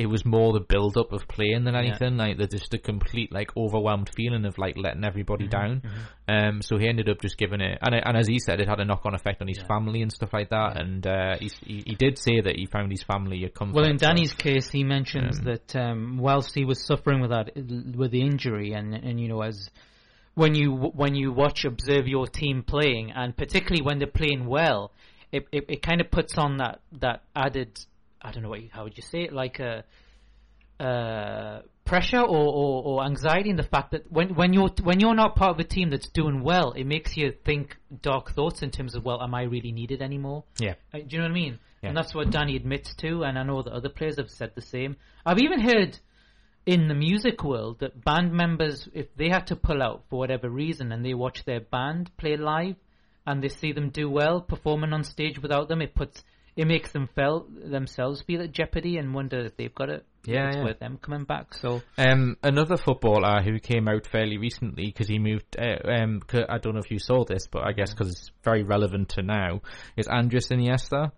it 0.00 0.06
was 0.06 0.24
more 0.24 0.52
the 0.52 0.60
build 0.60 0.96
up 0.96 1.12
of 1.12 1.28
playing 1.28 1.64
than 1.64 1.74
Yeah. 1.74 1.80
anything, 1.80 2.16
like 2.16 2.38
the 2.38 2.46
just 2.46 2.72
a 2.74 2.78
complete 2.78 3.30
like 3.32 3.50
overwhelmed 3.56 4.10
feeling 4.16 4.44
of 4.46 4.56
like 4.56 4.76
letting 4.76 5.04
everybody 5.04 5.46
Mm-hmm, 5.46 5.50
down. 5.50 5.82
Um, 6.28 6.62
so 6.62 6.78
he 6.78 6.88
ended 6.88 7.08
up 7.08 7.20
just 7.20 7.36
giving 7.36 7.60
it, 7.60 7.78
and 7.82 7.94
and 7.94 8.16
as 8.16 8.26
he 8.28 8.38
said, 8.38 8.60
it 8.60 8.68
had 8.68 8.80
a 8.80 8.84
knock 8.84 9.02
on 9.04 9.14
effect 9.14 9.42
on 9.42 9.48
his 9.48 9.58
Yeah. 9.58 9.66
family 9.66 10.00
and 10.02 10.10
stuff 10.12 10.32
like 10.32 10.48
that. 10.50 10.80
And 10.80 11.06
uh, 11.06 11.36
he's, 11.38 11.54
he 11.62 11.82
he 11.86 11.94
did 11.94 12.18
say 12.18 12.40
that 12.40 12.56
he 12.56 12.66
found 12.66 12.90
his 12.90 13.02
family 13.02 13.44
a 13.44 13.48
comfort. 13.50 13.74
Well, 13.76 13.84
in 13.90 13.98
so- 13.98 14.06
Danny's 14.06 14.32
case, 14.32 14.70
he 14.70 14.82
mentions 14.84 15.38
Um, 15.40 15.44
that 15.44 15.76
um, 15.76 16.18
whilst 16.18 16.54
he 16.54 16.64
was 16.64 16.84
suffering 16.86 17.20
with 17.20 17.30
that, 17.30 17.50
with 17.54 18.10
the 18.12 18.22
injury, 18.22 18.72
and 18.72 18.94
and 18.94 19.20
you 19.20 19.28
know, 19.28 19.42
as 19.42 19.70
when 20.34 20.54
you 20.54 20.72
when 20.72 21.14
you 21.14 21.32
watch 21.32 21.64
observe 21.64 22.06
your 22.06 22.26
team 22.26 22.62
playing, 22.62 23.10
and 23.10 23.36
particularly 23.36 23.82
when 23.82 23.98
they're 23.98 24.06
playing 24.22 24.46
well, 24.46 24.92
it 25.32 25.46
it, 25.52 25.64
it 25.68 25.82
kind 25.82 26.00
of 26.00 26.10
puts 26.10 26.38
on 26.38 26.56
that 26.58 26.80
that 27.00 27.22
added, 27.34 27.78
I 28.22 28.32
don't 28.32 28.42
know 28.42 28.48
what 28.48 28.62
you, 28.62 28.68
how 28.72 28.84
would 28.84 28.96
you 28.96 29.02
say 29.02 29.22
it, 29.22 29.32
like 29.32 29.60
a. 29.60 29.84
Uh, 30.78 31.60
pressure 31.84 32.20
or, 32.20 32.24
or, 32.24 32.82
or 32.84 33.04
anxiety 33.04 33.50
in 33.50 33.56
the 33.56 33.64
fact 33.64 33.90
that 33.90 34.10
when, 34.10 34.34
when 34.34 34.52
you're 34.52 34.70
when 34.82 35.00
you're 35.00 35.14
not 35.14 35.34
part 35.34 35.50
of 35.50 35.58
a 35.58 35.64
team 35.64 35.90
that's 35.90 36.08
doing 36.08 36.42
well, 36.42 36.72
it 36.72 36.84
makes 36.84 37.16
you 37.16 37.34
think 37.44 37.76
dark 38.00 38.30
thoughts 38.30 38.62
in 38.62 38.70
terms 38.70 38.94
of 38.94 39.04
well, 39.04 39.20
am 39.20 39.34
I 39.34 39.42
really 39.42 39.72
needed 39.72 40.00
anymore? 40.00 40.44
yeah. 40.58 40.74
Uh, 40.94 40.98
do 40.98 41.04
you 41.08 41.18
know 41.18 41.24
what 41.24 41.32
I 41.32 41.34
mean? 41.34 41.58
Yeah. 41.82 41.88
And 41.88 41.96
that's 41.96 42.14
what 42.14 42.30
Danny 42.30 42.56
admits 42.56 42.94
to, 42.96 43.24
and 43.24 43.38
I 43.38 43.42
know 43.42 43.62
that 43.62 43.72
other 43.72 43.88
players 43.88 44.16
have 44.18 44.30
said 44.30 44.52
the 44.54 44.62
same. 44.62 44.96
I've 45.26 45.40
even 45.40 45.60
heard 45.60 45.98
in 46.66 46.88
the 46.88 46.94
music 46.94 47.42
world 47.42 47.80
that 47.80 48.04
band 48.04 48.32
members, 48.32 48.88
if 48.92 49.06
they 49.16 49.28
had 49.28 49.46
to 49.48 49.56
pull 49.56 49.82
out 49.82 50.04
for 50.08 50.18
whatever 50.18 50.48
reason 50.48 50.92
and 50.92 51.04
they 51.04 51.14
watch 51.14 51.44
their 51.44 51.60
band 51.60 52.10
play 52.18 52.36
live 52.36 52.76
and 53.26 53.42
they 53.42 53.48
see 53.48 53.72
them 53.72 53.90
do 53.90 54.08
well 54.08 54.40
performing 54.40 54.92
on 54.92 55.02
stage 55.02 55.40
without 55.40 55.68
them, 55.68 55.82
it 55.82 55.94
puts 55.94 56.22
it 56.56 56.66
makes 56.66 56.92
them 56.92 57.08
feel 57.14 57.46
themselves 57.50 58.22
feel 58.22 58.42
at 58.42 58.52
jeopardy 58.52 58.98
and 58.98 59.14
wonder 59.14 59.38
if 59.40 59.56
they've 59.56 59.74
got 59.74 59.88
it. 59.88 60.04
Yeah, 60.24 60.48
it's 60.48 60.56
yeah. 60.56 60.64
worth 60.64 60.78
them 60.78 60.98
coming 61.00 61.24
back. 61.24 61.54
So 61.54 61.82
Um, 61.96 62.36
another 62.42 62.76
footballer 62.76 63.42
who 63.42 63.58
came 63.58 63.88
out 63.88 64.06
fairly 64.06 64.36
recently 64.36 64.86
because 64.86 65.08
he 65.08 65.18
moved. 65.18 65.56
Uh, 65.58 65.78
um, 65.88 66.20
I 66.32 66.58
don't 66.58 66.74
know 66.74 66.80
if 66.80 66.90
you 66.90 66.98
saw 66.98 67.24
this, 67.24 67.46
but 67.46 67.66
I 67.66 67.72
guess 67.72 67.92
because 67.92 68.10
it's 68.10 68.30
very 68.44 68.62
relevant 68.62 69.10
to 69.10 69.22
now, 69.22 69.62
is 69.96 70.08
Andres 70.08 70.48
Iniesta. 70.48 71.12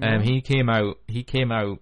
Um, 0.00 0.22
he 0.22 0.40
came 0.40 0.68
out. 0.68 0.98
He 1.06 1.22
came 1.22 1.50
out. 1.52 1.80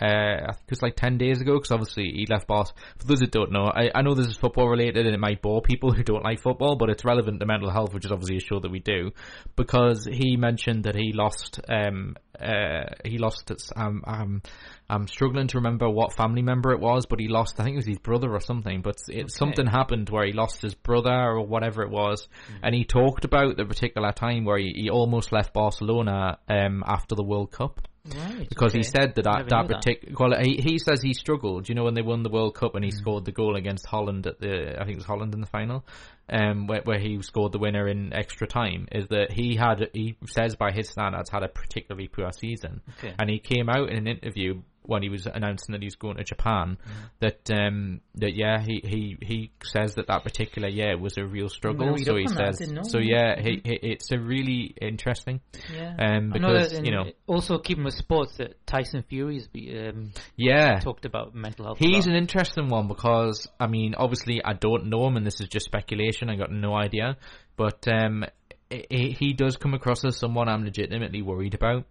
Uh, 0.00 0.06
I 0.48 0.52
think 0.52 0.64
it 0.66 0.70
was 0.70 0.82
like 0.82 0.96
ten 0.96 1.18
days 1.18 1.40
ago 1.40 1.54
because 1.54 1.70
obviously 1.70 2.04
he 2.14 2.26
left 2.28 2.46
Barca. 2.46 2.72
For 2.98 3.06
those 3.06 3.20
that 3.20 3.30
don't 3.30 3.52
know, 3.52 3.64
I, 3.74 3.90
I 3.94 4.02
know 4.02 4.14
this 4.14 4.26
is 4.26 4.36
football 4.36 4.68
related 4.68 5.06
and 5.06 5.14
it 5.14 5.18
might 5.20 5.42
bore 5.42 5.62
people 5.62 5.92
who 5.94 6.02
don't 6.02 6.22
like 6.24 6.40
football, 6.40 6.76
but 6.76 6.90
it's 6.90 7.04
relevant 7.04 7.40
to 7.40 7.46
mental 7.46 7.70
health, 7.70 7.94
which 7.94 8.04
is 8.04 8.12
obviously 8.12 8.36
a 8.36 8.40
show 8.40 8.60
that 8.60 8.70
we 8.70 8.80
do. 8.80 9.10
Because 9.56 10.06
he 10.10 10.36
mentioned 10.36 10.84
that 10.84 10.94
he 10.94 11.12
lost. 11.12 11.60
Um, 11.68 12.16
uh, 12.40 12.84
he 13.04 13.16
lost. 13.18 13.50
its- 13.50 13.72
Um, 13.74 14.02
um, 14.06 14.42
I'm 14.88 15.06
struggling 15.08 15.48
to 15.48 15.58
remember 15.58 15.88
what 15.88 16.12
family 16.14 16.42
member 16.42 16.70
it 16.72 16.80
was, 16.80 17.06
but 17.06 17.18
he 17.18 17.28
lost. 17.28 17.58
I 17.58 17.64
think 17.64 17.74
it 17.74 17.78
was 17.78 17.86
his 17.86 17.98
brother 17.98 18.30
or 18.32 18.40
something. 18.40 18.82
But 18.82 18.96
it, 19.08 19.30
something 19.32 19.66
happened 19.66 20.10
where 20.10 20.26
he 20.26 20.32
lost 20.32 20.62
his 20.62 20.74
brother 20.74 21.10
or 21.10 21.46
whatever 21.46 21.82
it 21.82 21.90
was, 21.90 22.28
and 22.62 22.74
he 22.74 22.84
talked 22.84 23.24
about 23.24 23.56
the 23.56 23.64
particular 23.64 24.12
time 24.12 24.44
where 24.44 24.58
he, 24.58 24.72
he 24.76 24.90
almost 24.90 25.32
left 25.32 25.52
Barcelona 25.54 26.38
um, 26.48 26.84
after 26.86 27.14
the 27.14 27.24
World 27.24 27.50
Cup 27.52 27.80
right, 28.14 28.48
because 28.48 28.72
he 28.72 28.82
said 28.82 29.14
that 29.16 29.24
Never 29.24 29.38
that, 29.38 29.42
knew 29.44 29.48
that 29.48 29.68
that. 29.68 29.76
particular 29.84 30.14
well, 30.18 30.40
he, 30.42 30.56
he 30.62 30.78
says 30.78 31.00
he 31.02 31.12
struggled. 31.14 31.68
You 31.68 31.74
know 31.74 31.84
when 31.84 31.94
they 31.94 32.02
won 32.02 32.22
the 32.22 32.30
World 32.30 32.54
Cup 32.54 32.74
and 32.74 32.84
he 32.84 32.90
Mm. 32.90 32.94
scored 32.98 33.24
the 33.24 33.32
goal 33.32 33.56
against 33.56 33.86
Holland 33.86 34.26
at 34.26 34.40
the 34.40 34.74
I 34.80 34.84
think 34.84 34.96
it 34.96 34.96
was 34.96 35.04
Holland 35.06 35.34
in 35.34 35.40
the 35.40 35.46
final, 35.46 35.84
um, 36.28 36.66
where, 36.66 36.82
where 36.84 36.98
he 36.98 37.20
scored 37.22 37.52
the 37.52 37.58
winner 37.58 37.88
in 37.88 38.12
extra 38.12 38.46
time. 38.46 38.86
Is 38.92 39.08
that 39.08 39.32
he 39.32 39.56
had 39.56 39.88
he 39.92 40.16
says 40.26 40.56
by 40.56 40.72
his 40.72 40.88
standards 40.88 41.30
had 41.30 41.42
a 41.42 41.48
particularly 41.48 42.08
poor 42.08 42.30
season, 42.32 42.82
Okay. 42.98 43.14
and 43.18 43.28
he 43.30 43.38
came 43.38 43.68
out 43.68 43.88
in 43.90 43.96
an 43.96 44.06
interview 44.06 44.62
when 44.86 45.02
he 45.02 45.08
was 45.08 45.26
announcing 45.26 45.72
that 45.72 45.82
he 45.82 45.86
was 45.86 45.96
going 45.96 46.16
to 46.16 46.24
Japan 46.24 46.76
Mm. 46.76 47.10
that 47.20 47.50
um 47.50 48.00
that 48.16 48.34
yeah 48.34 48.60
he 48.60 48.80
he 48.84 49.16
he 49.22 49.50
says 49.62 49.94
that 49.94 50.06
that 50.08 50.22
particular 50.24 50.68
year 50.68 50.96
was 50.98 51.16
a 51.18 51.24
real 51.24 51.48
struggle. 51.48 51.96
So 51.98 52.16
he 52.16 52.26
on 52.26 52.34
that, 52.34 52.48
I 52.48 52.50
says 52.52 52.90
so 52.90 52.98
yeah 52.98 53.40
he, 53.40 53.60
he, 53.64 53.78
it's 53.82 54.10
a 54.12 54.18
really 54.18 54.74
interesting 54.80 55.40
Yeah. 55.72 55.94
um 55.98 56.30
because 56.30 56.72
that 56.72 56.84
you 56.84 56.92
know 56.92 57.04
also 57.26 57.58
keeping 57.58 57.84
with 57.84 57.94
sports 57.94 58.36
that 58.38 58.64
Tyson 58.66 59.04
Fury's 59.08 59.48
be, 59.48 59.78
um, 59.78 60.12
yeah 60.36 60.80
talked 60.80 61.04
about 61.04 61.34
mental 61.34 61.66
health. 61.66 61.78
He's 61.78 62.06
a 62.06 62.10
an 62.10 62.16
interesting 62.16 62.68
one 62.68 62.88
because 62.88 63.48
I 63.60 63.66
mean, 63.66 63.94
obviously, 63.96 64.42
I 64.44 64.52
don't 64.54 64.86
know 64.86 65.06
him, 65.06 65.16
and 65.16 65.26
this 65.26 65.40
is 65.40 65.48
just 65.48 65.66
speculation. 65.66 66.28
I 66.30 66.36
got 66.36 66.50
no 66.50 66.74
idea, 66.74 67.16
but 67.56 67.86
um, 67.88 68.24
he, 68.70 69.16
he 69.18 69.32
does 69.32 69.56
come 69.56 69.74
across 69.74 70.04
as 70.04 70.16
someone 70.16 70.48
I'm 70.48 70.64
legitimately 70.64 71.22
worried 71.22 71.54
about 71.54 71.84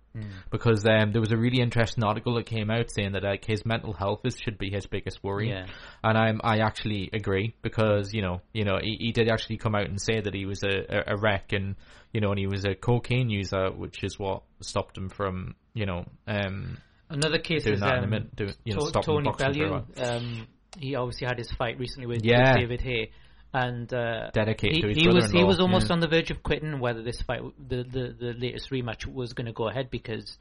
because 0.49 0.85
um, 0.85 1.11
there 1.11 1.21
was 1.21 1.31
a 1.31 1.37
really 1.37 1.59
interesting 1.59 2.03
article 2.03 2.35
that 2.35 2.45
came 2.45 2.69
out 2.69 2.89
saying 2.91 3.13
that 3.13 3.23
like 3.23 3.45
his 3.45 3.65
mental 3.65 3.93
health 3.93 4.21
is, 4.25 4.37
should 4.37 4.57
be 4.57 4.69
his 4.69 4.85
biggest 4.85 5.23
worry, 5.23 5.49
Yeah. 5.49 5.67
and 6.03 6.17
I'm 6.17 6.41
I 6.43 6.59
actually 6.59 7.09
agree 7.13 7.55
because 7.61 8.13
you 8.13 8.21
know 8.21 8.41
you 8.53 8.63
know 8.65 8.77
he, 8.81 8.97
he 8.99 9.11
did 9.11 9.29
actually 9.29 9.57
come 9.57 9.75
out 9.75 9.87
and 9.87 9.99
say 10.01 10.19
that 10.19 10.33
he 10.33 10.45
was 10.45 10.63
a, 10.63 11.03
a, 11.07 11.17
wreck 11.17 11.53
and 11.53 11.75
you 12.13 12.21
know 12.21 12.29
and 12.31 12.39
he 12.39 12.47
was 12.47 12.65
a 12.65 12.75
cocaine 12.75 13.29
user, 13.29 13.71
which 13.71 14.03
is 14.03 14.17
what 14.19 14.43
stopped 14.61 14.97
him 14.97 15.09
from 15.09 15.55
you 15.73 15.85
know 15.85 16.05
um, 16.27 16.77
Another 17.09 17.37
case 17.39 17.63
doing 17.63 17.75
is 17.75 17.81
that 17.81 18.03
um, 18.03 18.09
minute, 18.09 18.35
do, 18.35 18.49
you 18.63 18.75
know 18.75 18.89
To- 18.89 19.01
Tony 19.01 19.31
Bellew. 19.37 19.85
Um, 19.97 20.47
he 20.77 20.95
obviously 20.95 21.27
had 21.27 21.37
his 21.37 21.49
fight 21.51 21.79
recently 21.79 22.07
with, 22.07 22.25
Yeah. 22.25 22.51
with 22.53 22.59
David 22.61 22.81
Haye, 22.81 23.11
and 23.55 23.93
uh, 23.93 24.31
Dedicated 24.33 24.75
he, 24.75 24.81
to 24.81 24.87
his 24.89 24.97
he 24.97 25.07
was 25.07 25.31
he 25.31 25.43
was 25.43 25.59
almost 25.61 25.87
yeah. 25.87 25.93
on 25.93 25.99
the 26.01 26.09
verge 26.09 26.29
of 26.29 26.43
quitting 26.43 26.77
whether 26.79 27.01
this 27.01 27.21
fight, 27.21 27.41
the 27.69 27.83
the, 27.83 28.15
the 28.19 28.33
latest 28.33 28.69
rematch, 28.69 29.05
was 29.05 29.31
going 29.31 29.45
to 29.45 29.53
go 29.53 29.69
ahead 29.69 29.89
because 29.89 30.37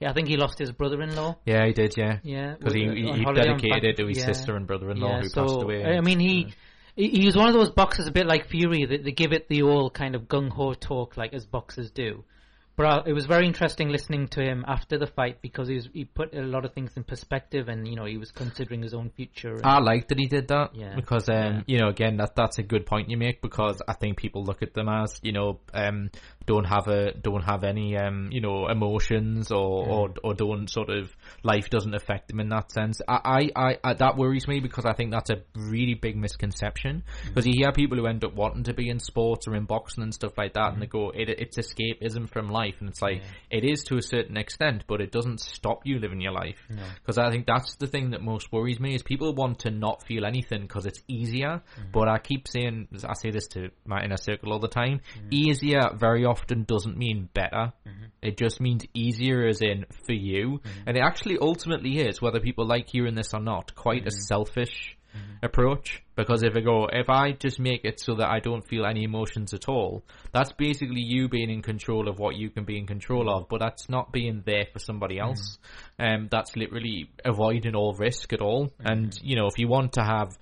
yeah, 0.00 0.10
I 0.10 0.12
think 0.14 0.26
he 0.26 0.36
lost 0.36 0.58
his 0.58 0.72
brother-in-law. 0.72 1.36
Yeah, 1.46 1.64
he 1.64 1.72
did. 1.72 1.94
Yeah, 1.96 2.18
Yeah, 2.24 2.54
because 2.58 2.74
he, 2.74 2.82
he, 2.82 3.12
he 3.12 3.24
dedicated 3.24 3.84
it 3.84 3.96
to 3.98 4.06
his 4.08 4.18
yeah. 4.18 4.26
sister 4.26 4.56
and 4.56 4.66
brother-in-law 4.66 5.08
Yeah, 5.08 5.20
who 5.20 5.28
so, 5.28 5.42
passed 5.42 5.62
away. 5.62 5.84
I 5.84 6.00
mean, 6.00 6.18
he 6.18 6.54
he 6.96 7.08
he 7.08 7.26
was 7.26 7.36
one 7.36 7.48
of 7.48 7.54
those 7.54 7.70
boxers, 7.70 8.08
a 8.08 8.10
bit 8.12 8.26
like 8.26 8.48
Fury, 8.48 8.84
that 8.84 9.04
they 9.04 9.12
give 9.12 9.32
it 9.32 9.48
the 9.48 9.62
all 9.62 9.88
kind 9.88 10.16
of 10.16 10.22
gung 10.22 10.50
ho 10.50 10.74
talk, 10.74 11.16
like 11.16 11.34
as 11.34 11.46
boxers 11.46 11.92
do. 11.92 12.24
But 12.76 13.08
it 13.08 13.14
was 13.14 13.24
very 13.24 13.46
interesting 13.46 13.88
listening 13.88 14.28
to 14.28 14.42
him 14.42 14.62
after 14.68 14.98
the 14.98 15.06
fight 15.06 15.40
because 15.40 15.66
he 15.66 15.76
was, 15.76 15.88
he 15.94 16.04
put 16.04 16.34
a 16.34 16.42
lot 16.42 16.66
of 16.66 16.74
things 16.74 16.92
in 16.96 17.04
perspective, 17.04 17.68
and 17.68 17.88
you 17.88 17.96
know 17.96 18.04
he 18.04 18.18
was 18.18 18.30
considering 18.32 18.82
his 18.82 18.92
own 18.92 19.08
future. 19.08 19.58
I 19.64 19.80
like 19.80 20.08
that 20.08 20.18
he 20.18 20.26
did 20.26 20.48
that 20.48 20.74
Yeah. 20.74 20.94
because, 20.94 21.28
um, 21.30 21.34
Yeah. 21.36 21.62
you 21.66 21.78
know, 21.80 21.88
again, 21.88 22.18
that 22.18 22.36
that's 22.36 22.58
a 22.58 22.62
good 22.62 22.84
point 22.84 23.08
you 23.08 23.16
make 23.16 23.40
because 23.40 23.80
I 23.88 23.94
think 23.94 24.18
people 24.18 24.44
look 24.44 24.62
at 24.62 24.74
them 24.74 24.88
as, 24.90 25.18
you 25.22 25.32
know, 25.32 25.60
um, 25.72 26.10
don't 26.46 26.64
have 26.64 26.86
a 26.86 27.12
don't 27.12 27.42
have 27.42 27.64
any, 27.64 27.96
um, 27.96 28.28
you 28.30 28.40
know, 28.40 28.68
emotions 28.68 29.50
or, 29.50 29.86
or 29.86 30.14
or 30.22 30.34
don't 30.34 30.70
sort 30.70 30.90
of 30.90 31.14
life 31.42 31.68
doesn't 31.70 31.94
affect 31.94 32.28
them 32.28 32.40
in 32.40 32.48
that 32.48 32.70
sense. 32.70 33.00
I, 33.08 33.50
I, 33.54 33.76
I, 33.82 33.94
that 33.94 34.16
worries 34.16 34.46
me 34.46 34.60
because 34.60 34.84
I 34.84 34.94
think 34.94 35.10
that's 35.10 35.30
a 35.30 35.42
really 35.54 35.94
big 35.94 36.16
misconception 36.16 37.02
mm. 37.02 37.28
because 37.28 37.46
you 37.46 37.54
hear 37.56 37.72
people 37.72 37.98
who 37.98 38.06
end 38.06 38.24
up 38.24 38.34
wanting 38.34 38.64
to 38.64 38.74
be 38.74 38.88
in 38.88 39.00
sports 39.00 39.48
or 39.48 39.56
in 39.56 39.64
boxing 39.64 40.04
and 40.04 40.14
stuff 40.14 40.38
like 40.38 40.54
that, 40.54 40.72
and 40.72 40.80
they 40.80 40.86
mm. 40.86 40.90
go, 40.90 41.10
it, 41.10 41.28
it's 41.28 41.58
escapism 41.58 42.30
from 42.30 42.48
life, 42.48 42.76
and 42.80 42.88
it's 42.88 43.02
like 43.02 43.22
it 43.50 43.64
is 43.64 43.82
to 43.84 43.96
a 43.96 44.02
certain 44.02 44.36
extent, 44.36 44.84
but 44.86 45.00
it 45.00 45.10
doesn't 45.10 45.40
stop 45.40 45.80
you 45.84 45.98
living 45.98 46.20
your 46.20 46.32
life. 46.32 46.58
Because 46.68 47.18
I 47.18 47.30
think 47.30 47.46
that's 47.46 47.76
the 47.76 47.86
thing 47.86 48.10
that 48.10 48.22
most 48.22 48.52
worries 48.52 48.78
me 48.78 48.94
is 48.94 49.02
people 49.02 49.34
want 49.34 49.60
to 49.60 49.70
not 49.70 50.06
feel 50.06 50.24
anything 50.24 50.62
because 50.62 50.86
it's 50.86 51.02
easier. 51.08 51.62
Mm. 51.80 51.92
But 51.92 52.08
I 52.08 52.18
keep 52.18 52.46
saying, 52.46 52.88
I 53.04 53.14
say 53.14 53.30
this 53.30 53.48
to 53.48 53.70
my 53.84 54.04
inner 54.04 54.16
circle 54.16 54.52
all 54.52 54.60
the 54.60 54.68
time. 54.68 55.00
Easier 55.30 55.82
very 55.94 56.24
often 56.24 56.35
doesn't 56.66 56.96
mean 56.96 57.28
better. 57.32 57.72
Mm-hmm. 57.86 58.04
It 58.22 58.36
just 58.36 58.60
means 58.60 58.84
easier 58.94 59.46
as 59.46 59.62
in 59.62 59.86
for 60.06 60.12
you, 60.12 60.58
mm-hmm. 60.58 60.88
and 60.88 60.96
it 60.96 61.00
actually 61.00 61.38
ultimately 61.40 61.98
is 61.98 62.20
whether 62.20 62.40
people 62.40 62.66
like 62.66 62.88
hearing 62.88 63.14
this 63.14 63.34
or 63.34 63.40
not. 63.40 63.74
Quite 63.74 64.02
a 64.02 64.10
mm-hmm. 64.10 64.20
selfish 64.20 64.96
approach 65.42 66.02
because 66.16 66.42
if 66.42 66.56
I 66.56 66.60
go 66.60 66.88
if 66.90 67.08
I 67.10 67.32
just 67.32 67.60
make 67.60 67.84
it 67.84 68.00
so 68.00 68.16
that 68.16 68.28
I 68.28 68.40
don't 68.40 68.66
feel 68.66 68.86
any 68.86 69.04
emotions 69.04 69.52
at 69.54 69.68
all 69.68 70.02
that's 70.32 70.52
basically 70.52 71.00
you 71.00 71.28
being 71.28 71.50
in 71.50 71.62
control 71.62 72.08
of 72.08 72.18
what 72.18 72.36
you 72.36 72.50
can 72.50 72.64
be 72.64 72.78
in 72.78 72.86
control 72.86 73.30
of 73.30 73.48
but 73.48 73.60
that's 73.60 73.88
not 73.88 74.12
being 74.12 74.42
there 74.44 74.66
for 74.72 74.78
somebody 74.78 75.18
else. 75.18 75.58
Um 75.98 76.28
that's 76.30 76.56
literally 76.56 77.10
avoiding 77.24 77.74
all 77.74 77.94
risk 77.94 78.32
at 78.32 78.40
all. 78.40 78.70
And 78.80 79.16
you 79.22 79.36
know 79.36 79.46
if 79.46 79.58
you 79.58 79.68
want 79.68 79.92
to 79.94 80.02
have 80.02 80.36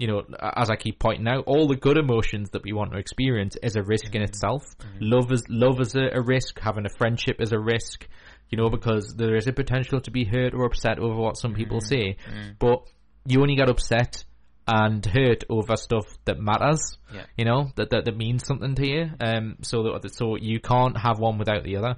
you 0.00 0.06
know, 0.06 0.22
as 0.56 0.70
I 0.70 0.76
keep 0.76 0.98
pointing 0.98 1.28
out, 1.28 1.44
all 1.46 1.68
the 1.68 1.76
good 1.76 1.98
emotions 1.98 2.50
that 2.50 2.64
we 2.64 2.72
want 2.72 2.92
to 2.92 2.98
experience 2.98 3.56
is 3.62 3.76
a 3.76 3.82
risk 3.82 4.06
in 4.14 4.22
mm-hmm. 4.22 4.30
itself. 4.30 4.64
Mm-hmm. 4.78 4.98
Love 5.00 5.30
is 5.30 5.44
love 5.50 5.78
is 5.80 5.94
a, 5.94 6.08
a 6.14 6.22
risk. 6.22 6.58
Having 6.58 6.86
a 6.86 6.88
friendship 6.88 7.36
is 7.38 7.52
a 7.52 7.58
risk. 7.58 8.08
You 8.48 8.56
know, 8.56 8.70
because 8.70 9.14
there 9.16 9.36
is 9.36 9.46
a 9.46 9.52
potential 9.52 10.00
to 10.00 10.10
be 10.10 10.24
hurt 10.24 10.54
or 10.54 10.64
upset 10.64 10.98
over 10.98 11.14
what 11.14 11.36
some 11.36 11.54
people 11.54 11.78
mm-hmm. 11.78 12.16
say, 12.16 12.16
but 12.58 12.82
you 13.24 13.40
only 13.42 13.54
get 13.54 13.68
upset 13.68 14.24
and 14.66 15.04
hurt 15.04 15.44
over 15.48 15.76
stuff 15.76 16.06
that 16.24 16.40
matters. 16.40 16.96
Yeah. 17.12 17.26
You 17.36 17.44
know 17.44 17.70
that, 17.76 17.90
that 17.90 18.06
that 18.06 18.16
means 18.16 18.46
something 18.46 18.74
to 18.74 18.88
you. 18.88 19.10
Um, 19.20 19.56
so 19.62 19.82
that 19.82 20.14
so 20.14 20.36
you 20.36 20.60
can't 20.60 20.96
have 20.96 21.18
one 21.18 21.38
without 21.38 21.62
the 21.62 21.76
other. 21.76 21.94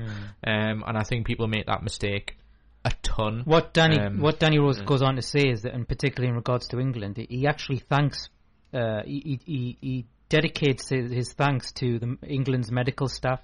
Um, 0.47 0.85
and 0.87 0.99
I 0.99 1.05
think 1.05 1.27
people 1.27 1.47
make 1.47 1.67
that 1.67 1.83
mistake 1.83 2.37
a 2.85 2.93
ton. 3.03 3.43
What 3.45 3.73
Danny 3.73 3.99
Um, 3.99 4.21
what 4.21 4.39
Danny 4.39 4.59
Rose 4.59 4.81
goes 4.81 5.03
on 5.03 5.17
to 5.17 5.23
say 5.23 5.49
is 5.49 5.63
that, 5.63 5.75
and 5.75 5.87
particularly 5.87 6.31
in 6.31 6.37
regards 6.37 6.69
to 6.69 6.81
England, 6.81 7.17
he 7.17 7.47
actually 7.47 7.79
thanks, 7.79 8.29
uh, 8.75 9.03
he, 9.05 9.41
he 9.45 9.79
he 9.81 10.07
dedicates 10.29 10.89
his, 10.89 11.13
his 11.13 11.33
thanks 11.33 11.73
to 11.73 11.99
the 11.99 12.17
England's 12.27 12.71
medical 12.73 13.09
staff, 13.09 13.41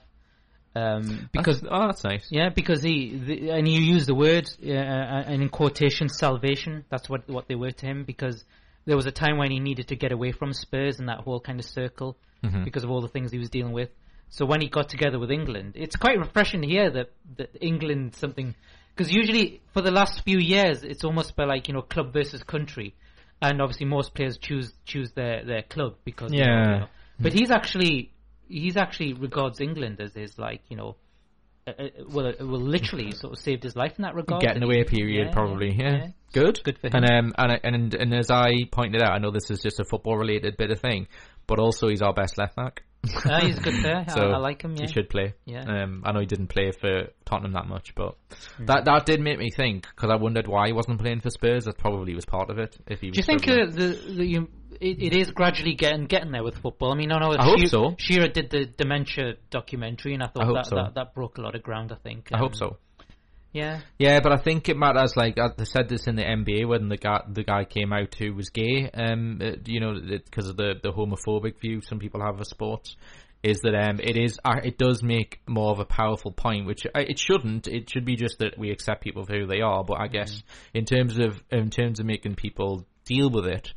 um, 0.75 1.29
because 1.33 1.63
oh, 1.69 1.87
that's 1.87 2.05
nice. 2.05 2.27
yeah, 2.31 2.49
because 2.55 2.83
he 2.83 3.17
the, 3.17 3.51
and 3.51 3.69
you 3.69 3.81
use 3.81 4.07
the 4.07 4.15
word 4.15 4.49
uh, 4.65 4.69
and 4.71 5.43
in 5.43 5.49
quotation 5.49 6.09
salvation. 6.09 6.85
That's 6.91 7.09
what 7.09 7.29
what 7.29 7.49
they 7.49 7.55
were 7.55 7.71
to 7.73 7.87
him 7.87 8.05
because 8.05 8.45
there 8.87 8.97
was 8.97 9.07
a 9.07 9.13
time 9.13 9.37
when 9.39 9.51
he 9.51 9.61
needed 9.61 9.89
to 9.89 9.97
get 9.97 10.13
away 10.13 10.33
from 10.33 10.53
Spurs 10.53 10.99
and 10.99 11.09
that 11.09 11.21
whole 11.21 11.41
kind 11.41 11.61
of 11.61 11.67
circle 11.67 12.17
Mm-hmm. 12.45 12.63
because 12.63 12.85
of 12.85 12.91
all 12.91 13.01
the 13.01 13.09
things 13.09 13.33
he 13.33 13.39
was 13.39 13.51
dealing 13.51 13.73
with. 13.73 13.91
So 14.29 14.47
when 14.47 14.61
he 14.61 14.69
got 14.69 14.89
together 14.89 15.19
with 15.19 15.33
England, 15.33 15.73
it's 15.75 15.97
quite 15.97 16.21
refreshing 16.21 16.63
to 16.63 16.69
hear 16.69 16.89
that 16.89 17.11
that 17.37 17.51
England 17.61 18.15
something 18.15 18.55
because 18.99 19.13
usually 19.13 19.61
for 19.73 19.81
the 19.81 19.93
last 19.93 20.25
few 20.25 20.39
years 20.39 20.83
it's 20.83 21.05
almost 21.05 21.37
by 21.37 21.45
like 21.45 21.69
you 21.69 21.75
know 21.75 21.83
club 21.83 22.13
versus 22.13 22.43
country, 22.43 22.95
and 23.41 23.63
obviously 23.63 23.87
most 23.87 24.13
players 24.15 24.37
choose 24.39 24.73
choose 24.85 25.13
their 25.13 25.45
their 25.45 25.63
club 25.63 25.95
because 26.05 26.33
know, 26.33 26.39
Yeah. 26.45 26.75
you 26.75 26.81
know. 26.81 26.87
but 27.21 27.33
he's 27.33 27.51
actually 27.53 28.13
he's 28.49 28.77
actually 28.77 29.13
regards 29.13 29.61
England 29.61 30.01
as 30.01 30.15
his 30.15 30.39
like 30.39 30.63
you 30.69 30.77
know. 30.77 30.97
Uh, 31.67 31.89
well, 32.09 32.33
well, 32.41 32.59
literally, 32.61 33.13
sort 33.13 33.35
of 33.35 33.39
saved 33.39 33.63
his 33.63 33.77
life 33.77 33.93
in 33.99 34.03
that 34.03 34.15
regard. 34.15 34.41
Getting 34.41 34.63
away 34.63 34.85
period, 34.85 35.27
yeah, 35.27 35.33
probably. 35.35 35.69
yeah, 35.71 35.83
Yeah, 35.83 35.97
yeah. 35.99 36.07
good, 36.33 36.65
Good 36.65 36.79
for 36.79 36.87
him. 36.87 37.05
And 37.05 37.11
um, 37.13 37.35
and 37.37 37.61
and 37.63 37.95
and 37.95 38.15
as 38.15 38.31
I 38.31 38.65
pointed 38.73 39.03
out, 39.03 39.13
I 39.13 39.19
know 39.19 39.31
this 39.31 39.51
is 39.51 39.61
just 39.61 39.79
a 39.79 39.85
football 39.85 40.17
related 40.17 40.57
bit 40.57 40.71
of 40.71 40.81
thing, 40.81 41.09
but 41.47 41.59
also 41.59 41.89
he's 41.89 42.01
our 42.01 42.15
best 42.15 42.39
left 42.39 42.57
back. 42.57 42.85
Ah, 43.25 43.41
he's 43.41 43.59
good 43.59 43.83
there. 43.83 44.05
I- 44.09 44.13
so 44.13 44.31
I 44.33 44.39
like 44.39 44.63
him, 44.63 44.75
yeah. 44.77 44.87
he 44.87 44.93
should 44.93 45.09
play. 45.09 45.35
Yeah. 45.45 45.63
Um, 45.63 46.03
I 46.05 46.13
know 46.13 46.21
he 46.21 46.27
didn't 46.27 46.49
play 46.49 46.73
for 46.73 47.09
Tottenham 47.25 47.53
that 47.53 47.67
much, 47.67 47.95
but 47.95 48.17
that 48.61 48.85
that 48.85 49.07
did 49.07 49.21
make 49.21 49.39
me 49.39 49.51
think 49.51 49.87
because 49.95 50.11
I 50.11 50.17
wondered 50.17 50.47
why 50.47 50.67
he 50.67 50.73
wasn't 50.73 51.01
playing 51.01 51.21
for 51.21 51.31
Spurs. 51.31 51.65
That 51.65 51.79
probably 51.79 52.15
was 52.15 52.25
part 52.25 52.51
of 52.51 52.59
it. 52.59 52.77
If 52.87 53.01
he 53.01 53.11
Do 53.11 53.19
you 53.19 53.23
think 53.23 53.47
uh, 53.49 53.67
the, 53.71 53.99
the 54.17 54.27
you, 54.27 54.49
it, 54.81 55.03
it 55.03 55.17
is 55.17 55.31
gradually 55.31 55.75
getting 55.75 56.07
getting 56.07 56.33
there 56.33 56.43
with 56.45 56.57
football? 56.59 56.93
I 56.93 56.97
mean, 56.97 57.13
I 57.13 57.19
know 57.21 57.33
I 57.33 57.45
hope 57.45 57.67
so. 57.69 57.95
Shearer 57.99 58.29
did 58.29 58.51
the 58.51 58.67
dementia 58.67 59.35
documentary, 59.51 60.15
and 60.15 60.23
I 60.23 60.27
thought 60.27 60.45
I 60.49 60.53
that, 60.55 60.67
so. 60.67 60.77
that 60.77 60.95
that 60.97 61.15
broke 61.15 61.39
a 61.39 61.41
lot 61.41 61.55
of 61.55 61.63
ground. 61.63 61.93
I 61.93 61.97
think. 61.97 62.29
I 62.33 62.39
hope 62.39 62.53
Um, 62.53 62.55
so. 62.55 62.77
Yeah. 63.53 63.81
Yeah, 63.99 64.21
but 64.21 64.33
I 64.33 64.37
think 64.37 64.69
it 64.69 64.77
matters. 64.77 65.17
Like 65.17 65.39
I 65.39 65.51
said 65.65 65.89
this 65.89 66.07
in 66.07 66.17
the 66.17 66.23
NBA 66.23 66.69
when 66.69 66.89
the 66.89 66.97
guy 66.97 67.23
the 67.29 67.45
guy 67.45 67.65
came 67.65 67.93
out 67.93 68.15
who 68.15 68.35
was 68.35 68.51
gay. 68.51 68.91
Um, 68.93 69.41
uh, 69.43 69.53
you 69.65 69.81
know, 69.81 69.95
because 70.01 70.49
of 70.49 70.57
the 70.57 70.75
the 70.83 70.93
homophobic 70.93 71.61
view 71.61 71.81
some 71.81 71.99
people 71.99 72.21
have 72.23 72.41
of 72.41 72.47
sports. 72.47 72.97
Is 73.41 73.61
that 73.61 73.75
um, 73.75 74.01
it 74.03 74.19
is 74.19 74.39
uh, 74.45 74.61
it 74.65 74.79
does 74.79 75.01
make 75.01 75.41
more 75.47 75.71
of 75.71 75.79
a 75.79 75.85
powerful 75.85 76.33
point, 76.33 76.67
which 76.67 76.87
uh, 76.87 76.91
it 77.01 77.21
shouldn't. 77.21 77.69
It 77.69 77.89
should 77.89 78.05
be 78.05 78.17
just 78.17 78.41
that 78.41 78.59
we 78.59 78.71
accept 78.73 79.03
people 79.03 79.25
for 79.25 79.33
who 79.33 79.47
they 79.47 79.61
are. 79.61 79.85
But 79.85 80.01
I 80.01 80.09
guess 80.09 80.43
in 80.75 80.85
terms 80.85 81.19
of 81.19 81.41
in 81.51 81.71
terms 81.71 82.01
of 82.01 82.07
making 82.07 82.35
people 82.35 82.85
deal 83.05 83.31
with 83.31 83.47
it, 83.47 83.73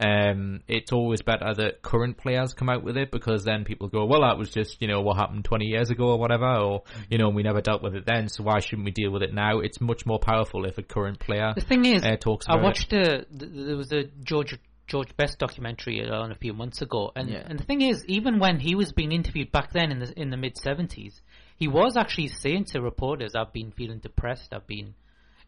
um, 0.00 0.60
it's 0.68 0.92
always 0.92 1.22
better 1.22 1.52
that 1.54 1.82
current 1.82 2.16
players 2.16 2.54
come 2.54 2.68
out 2.68 2.82
with 2.82 2.96
it 2.96 3.10
because 3.10 3.44
then 3.44 3.64
people 3.64 3.88
go, 3.88 4.04
well, 4.06 4.22
that 4.22 4.38
was 4.38 4.50
just 4.50 4.80
you 4.80 4.88
know 4.88 5.00
what 5.00 5.16
happened 5.16 5.44
20 5.44 5.66
years 5.66 5.90
ago 5.90 6.08
or 6.10 6.18
whatever, 6.18 6.46
or 6.56 6.82
you 7.10 7.18
know 7.18 7.28
we 7.28 7.42
never 7.42 7.60
dealt 7.60 7.82
with 7.82 7.94
it 7.94 8.06
then, 8.06 8.28
so 8.28 8.42
why 8.44 8.60
shouldn't 8.60 8.84
we 8.84 8.90
deal 8.90 9.10
with 9.10 9.22
it 9.22 9.34
now? 9.34 9.58
It's 9.60 9.80
much 9.80 10.06
more 10.06 10.18
powerful 10.18 10.64
if 10.64 10.78
a 10.78 10.82
current 10.82 11.18
player 11.18 11.52
The 11.54 11.60
thing 11.60 11.84
is, 11.84 12.04
uh, 12.04 12.16
talks 12.16 12.46
I 12.48 12.54
about 12.54 12.64
watched 12.64 12.92
a 12.92 13.24
th- 13.24 13.50
there 13.52 13.76
was 13.76 13.92
a 13.92 14.04
George 14.22 14.58
George 14.86 15.16
Best 15.16 15.38
documentary 15.38 16.06
on 16.08 16.30
a 16.30 16.34
few 16.34 16.52
months 16.52 16.82
ago, 16.82 17.10
and 17.16 17.30
Yeah. 17.30 17.42
and 17.48 17.58
the 17.58 17.64
thing 17.64 17.80
is, 17.80 18.04
even 18.06 18.38
when 18.38 18.60
he 18.60 18.74
was 18.74 18.92
being 18.92 19.12
interviewed 19.12 19.50
back 19.50 19.72
then 19.72 19.90
in 19.90 19.98
the 20.00 20.12
in 20.20 20.30
the 20.30 20.36
mid 20.36 20.56
seventies, 20.58 21.22
he 21.56 21.68
was 21.68 21.96
actually 21.96 22.28
saying 22.28 22.64
to 22.66 22.80
reporters, 22.82 23.34
"I've 23.34 23.52
been 23.52 23.70
feeling 23.72 23.98
depressed. 24.00 24.52
I've 24.52 24.66
been, 24.66 24.94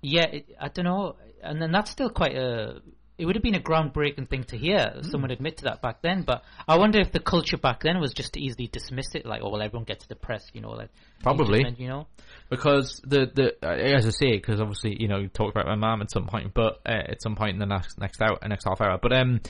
yeah, 0.00 0.26
it, 0.26 0.56
I 0.60 0.68
don't 0.68 0.86
know," 0.86 1.16
and 1.42 1.60
then 1.60 1.70
that's 1.70 1.90
still 1.90 2.10
quite 2.10 2.34
a. 2.36 2.80
It 3.18 3.24
would 3.24 3.34
have 3.34 3.43
been 3.43 3.55
a 3.55 3.60
groundbreaking 3.60 4.28
thing 4.28 4.44
to 4.44 4.59
hear 4.59 4.93
Hmm. 4.94 5.02
someone 5.10 5.30
admit 5.30 5.56
to 5.59 5.64
that 5.64 5.80
back 5.80 6.02
then, 6.02 6.22
but 6.22 6.44
I 6.68 6.76
wonder 6.76 6.98
if 7.01 7.12
the 7.12 7.20
culture 7.20 7.56
back 7.56 7.82
then 7.82 7.98
was 8.01 8.12
just 8.12 8.34
to 8.34 8.40
easily 8.40 8.66
dismiss 8.68 9.14
it, 9.14 9.24
like, 9.24 9.40
oh 9.43 9.51
well, 9.51 9.62
everyone 9.62 9.84
gets 9.84 10.06
depressed, 10.06 10.51
you 10.55 10.60
know, 10.60 10.72
like 10.72 10.90
Probably. 11.22 11.64
you 11.78 11.88
know. 11.88 12.06
because 12.51 13.01
the 13.05 13.30
the 13.34 13.56
uh, 13.66 13.72
as 13.74 14.06
I 14.06 14.10
say, 14.10 14.32
because 14.32 14.60
obviously 14.60 14.97
you 15.01 15.09
know 15.09 15.18
you 15.18 15.28
talked 15.28 15.56
about 15.56 15.66
my 15.66 15.74
mum 15.76 16.02
at 16.02 16.10
some 16.10 16.26
point, 16.26 16.52
but 16.55 16.80
uh, 16.86 16.93
at 17.09 17.22
some 17.22 17.36
point 17.36 17.55
in 17.55 17.59
the 17.59 17.66
next 17.66 17.98
next 17.98 18.20
hour, 18.20 18.38
next 18.47 18.64
half 18.68 18.80
hour. 18.80 18.98
But 19.01 19.12
um, 19.14 19.40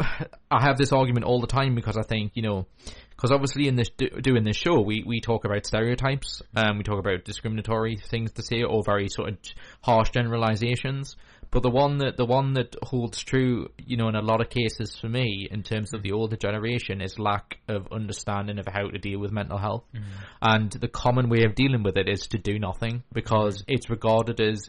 I 0.50 0.62
have 0.62 0.78
this 0.78 0.92
argument 0.92 1.26
all 1.26 1.40
the 1.40 1.46
time 1.46 1.74
because 1.74 1.96
I 1.96 2.02
think 2.02 2.32
you 2.34 2.42
know, 2.42 2.66
because 3.10 3.30
obviously 3.30 3.68
in 3.68 3.76
this 3.76 3.90
doing 3.90 4.44
this 4.44 4.56
show, 4.56 4.80
we 4.80 5.04
we 5.06 5.20
talk 5.20 5.44
about 5.44 5.66
stereotypes, 5.66 6.42
um, 6.56 6.78
we 6.78 6.84
talk 6.84 6.98
about 6.98 7.24
discriminatory 7.24 7.96
things 7.96 8.32
to 8.32 8.42
say 8.42 8.62
or 8.62 8.82
very 8.84 9.08
sort 9.08 9.30
of 9.30 9.38
harsh 9.82 10.10
generalizations. 10.10 11.16
But 11.50 11.62
the 11.62 11.70
one 11.70 11.98
that 11.98 12.16
the 12.16 12.26
one 12.26 12.54
that 12.54 12.76
holds 12.82 13.22
true, 13.22 13.68
you 13.78 13.96
know, 13.96 14.08
in 14.08 14.14
a 14.14 14.22
lot 14.22 14.40
of 14.40 14.50
cases 14.50 14.96
for 15.00 15.08
me, 15.08 15.48
in 15.50 15.62
terms 15.62 15.94
of 15.94 16.02
the 16.02 16.12
older 16.12 16.36
generation, 16.36 17.00
is 17.00 17.18
lack 17.18 17.58
of 17.68 17.88
understanding 17.90 18.58
of 18.58 18.66
how 18.66 18.88
to 18.88 18.98
deal 18.98 19.18
with 19.18 19.32
mental 19.32 19.58
health. 19.58 19.84
Mm. 19.94 20.02
And 20.42 20.70
the 20.72 20.88
common 20.88 21.28
way 21.28 21.44
of 21.44 21.54
dealing 21.54 21.82
with 21.82 21.96
it 21.96 22.08
is 22.08 22.26
to 22.28 22.38
do 22.38 22.58
nothing 22.58 23.02
because 23.12 23.64
it's 23.66 23.88
regarded 23.88 24.40
as 24.40 24.68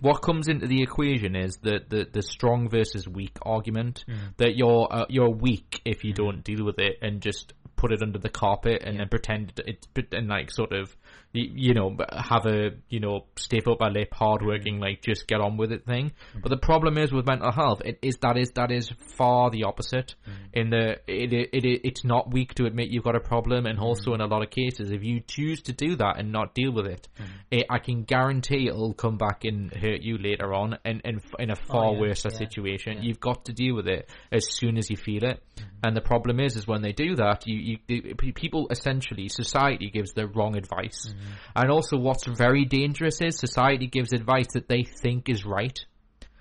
what 0.00 0.22
comes 0.22 0.48
into 0.48 0.66
the 0.66 0.82
equation 0.82 1.34
is 1.34 1.58
the 1.62 1.80
the, 1.88 2.06
the 2.10 2.22
strong 2.22 2.68
versus 2.68 3.08
weak 3.08 3.36
argument. 3.42 4.04
Mm. 4.08 4.36
That 4.36 4.56
you're 4.56 4.88
uh, 4.90 5.06
you're 5.08 5.30
weak 5.30 5.80
if 5.84 6.04
you 6.04 6.12
mm. 6.12 6.16
don't 6.16 6.44
deal 6.44 6.64
with 6.64 6.78
it 6.78 6.98
and 7.02 7.20
just 7.20 7.54
put 7.80 7.92
it 7.92 8.02
under 8.02 8.18
the 8.18 8.28
carpet 8.28 8.82
and 8.84 9.00
then 9.00 9.08
pretend 9.08 9.58
it 9.66 9.86
and 10.12 10.28
like 10.28 10.50
sort 10.50 10.72
of 10.72 10.94
you 11.32 11.74
know, 11.74 11.96
have 12.12 12.46
a, 12.46 12.70
you 12.88 13.00
know, 13.00 13.26
stiff 13.36 13.68
upper 13.68 13.90
lip, 13.90 14.12
hardworking, 14.12 14.80
like 14.80 15.02
just 15.02 15.28
get 15.28 15.40
on 15.40 15.56
with 15.56 15.70
it 15.70 15.86
thing. 15.86 16.12
Mm. 16.36 16.42
But 16.42 16.48
the 16.48 16.56
problem 16.56 16.98
is 16.98 17.12
with 17.12 17.26
mental 17.26 17.52
health, 17.52 17.82
it 17.84 17.98
is 18.02 18.16
that 18.22 18.36
is 18.36 18.50
that 18.56 18.72
is 18.72 18.90
far 19.16 19.50
the 19.50 19.64
opposite. 19.64 20.14
Mm. 20.28 20.32
In 20.52 20.70
the 20.70 20.90
it, 21.06 21.32
it, 21.32 21.48
it 21.52 21.80
it's 21.84 22.04
not 22.04 22.32
weak 22.32 22.54
to 22.54 22.66
admit 22.66 22.88
you've 22.88 23.04
got 23.04 23.14
a 23.14 23.20
problem, 23.20 23.66
and 23.66 23.78
also 23.78 24.10
mm. 24.10 24.14
in 24.16 24.20
a 24.20 24.26
lot 24.26 24.42
of 24.42 24.50
cases, 24.50 24.90
if 24.90 25.04
you 25.04 25.20
choose 25.20 25.62
to 25.62 25.72
do 25.72 25.96
that 25.96 26.18
and 26.18 26.32
not 26.32 26.54
deal 26.54 26.72
with 26.72 26.86
it, 26.86 27.08
it 27.50 27.66
I 27.70 27.78
can 27.78 28.02
guarantee 28.02 28.66
it'll 28.66 28.94
come 28.94 29.16
back 29.16 29.44
and 29.44 29.72
hurt 29.72 30.02
you 30.02 30.18
later 30.18 30.52
on, 30.52 30.78
and, 30.84 31.00
and 31.04 31.20
in 31.38 31.50
a 31.50 31.54
oh, 31.54 31.72
far 31.72 31.92
yeah, 31.92 32.00
worse 32.00 32.24
yeah, 32.24 32.30
situation. 32.30 33.02
You've 33.02 33.20
got 33.20 33.44
to 33.44 33.52
deal 33.52 33.76
with 33.76 33.86
it 33.86 34.08
as 34.32 34.52
soon 34.52 34.76
as 34.76 34.90
you 34.90 34.96
feel 34.96 35.24
it. 35.24 35.42
Mm-hmm. 35.56 35.66
And 35.82 35.96
the 35.96 36.00
problem 36.00 36.40
is, 36.40 36.56
is 36.56 36.66
when 36.66 36.82
they 36.82 36.92
do 36.92 37.16
that, 37.16 37.46
you, 37.46 37.78
you 37.86 38.14
people 38.34 38.68
essentially 38.70 39.28
society 39.28 39.90
gives 39.90 40.12
the 40.12 40.26
wrong 40.26 40.56
advice, 40.56 41.14
and 41.54 41.70
also 41.70 41.96
what's 41.96 42.26
very 42.26 42.64
dangerous 42.64 43.20
is 43.20 43.38
society 43.38 43.86
gives 43.86 44.12
advice 44.12 44.48
that 44.54 44.68
they 44.68 44.82
think 44.84 45.28
is 45.28 45.44
right. 45.44 45.78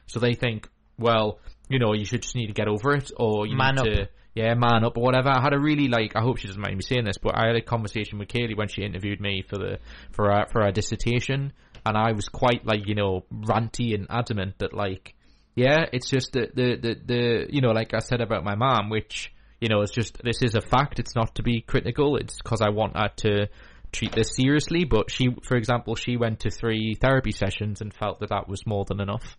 So 0.08 0.20
they 0.20 0.34
think, 0.34 0.68
well, 0.98 1.40
you 1.70 1.80
know, 1.80 1.94
you 1.94 2.06
should 2.06 2.24
just 2.24 2.36
need 2.36 2.48
to 2.48 2.54
get 2.54 2.68
over 2.68 2.94
it, 2.94 3.12
or 3.18 3.46
you 3.46 3.56
Man 3.56 3.76
need 3.76 3.80
up. 3.82 3.86
to, 3.86 4.10
yeah, 4.34 4.54
man 4.56 4.84
up 4.84 4.98
or 4.98 5.04
whatever. 5.04 5.30
I 5.30 5.42
had 5.42 5.54
a 5.54 5.60
really 5.60 5.88
like. 5.88 6.16
I 6.16 6.22
hope 6.22 6.38
she 6.38 6.48
doesn't 6.48 6.62
mind 6.62 6.76
me 6.76 6.82
saying 6.82 7.06
this, 7.06 7.18
but 7.18 7.38
I 7.38 7.48
had 7.48 7.56
a 7.56 7.62
conversation 7.62 8.20
with 8.20 8.28
Kaylee 8.28 8.58
when 8.58 8.68
she 8.68 8.84
interviewed 8.84 9.22
me 9.22 9.44
for 9.48 9.58
the 9.58 9.80
for 10.12 10.32
our 10.32 10.48
for 10.48 10.64
our 10.64 10.72
dissertation, 10.72 11.54
and 11.86 11.98
I 11.98 12.12
was 12.14 12.28
quite 12.28 12.66
like 12.66 12.88
you 12.88 12.96
know 12.96 13.26
ranty 13.32 13.94
and 13.94 14.08
adamant 14.10 14.60
that 14.60 14.74
like, 14.74 15.14
yeah, 15.56 15.86
it's 15.94 16.10
just 16.10 16.34
the 16.34 16.50
the 16.54 16.76
the, 16.76 16.96
the 17.06 17.46
you 17.50 17.62
know 17.62 17.72
like 17.72 17.94
I 17.94 18.00
said 18.00 18.22
about 18.22 18.44
my 18.44 18.56
mom, 18.56 18.90
which 18.90 19.32
you 19.62 19.70
know 19.70 19.82
it's 19.82 19.92
just 19.92 20.22
this 20.24 20.42
is 20.42 20.56
a 20.56 20.62
fact. 20.62 21.00
It's 21.00 21.16
not 21.16 21.36
to 21.36 21.44
be 21.44 21.62
critical. 21.62 22.16
It's 22.18 22.38
because 22.38 22.62
I 22.62 22.70
want 22.70 22.98
her 22.98 23.10
to 23.18 23.50
treat 23.92 24.12
this 24.14 24.36
seriously. 24.36 24.84
But 24.84 25.12
she, 25.12 25.28
for 25.44 25.58
example, 25.58 25.96
she 25.96 26.18
went 26.18 26.42
to 26.42 26.50
three 26.50 26.96
therapy 26.96 27.32
sessions 27.32 27.82
and 27.82 27.94
felt 27.94 28.20
that 28.20 28.30
that 28.30 28.48
was 28.48 28.66
more 28.66 28.86
than 28.86 29.00
enough. 29.00 29.38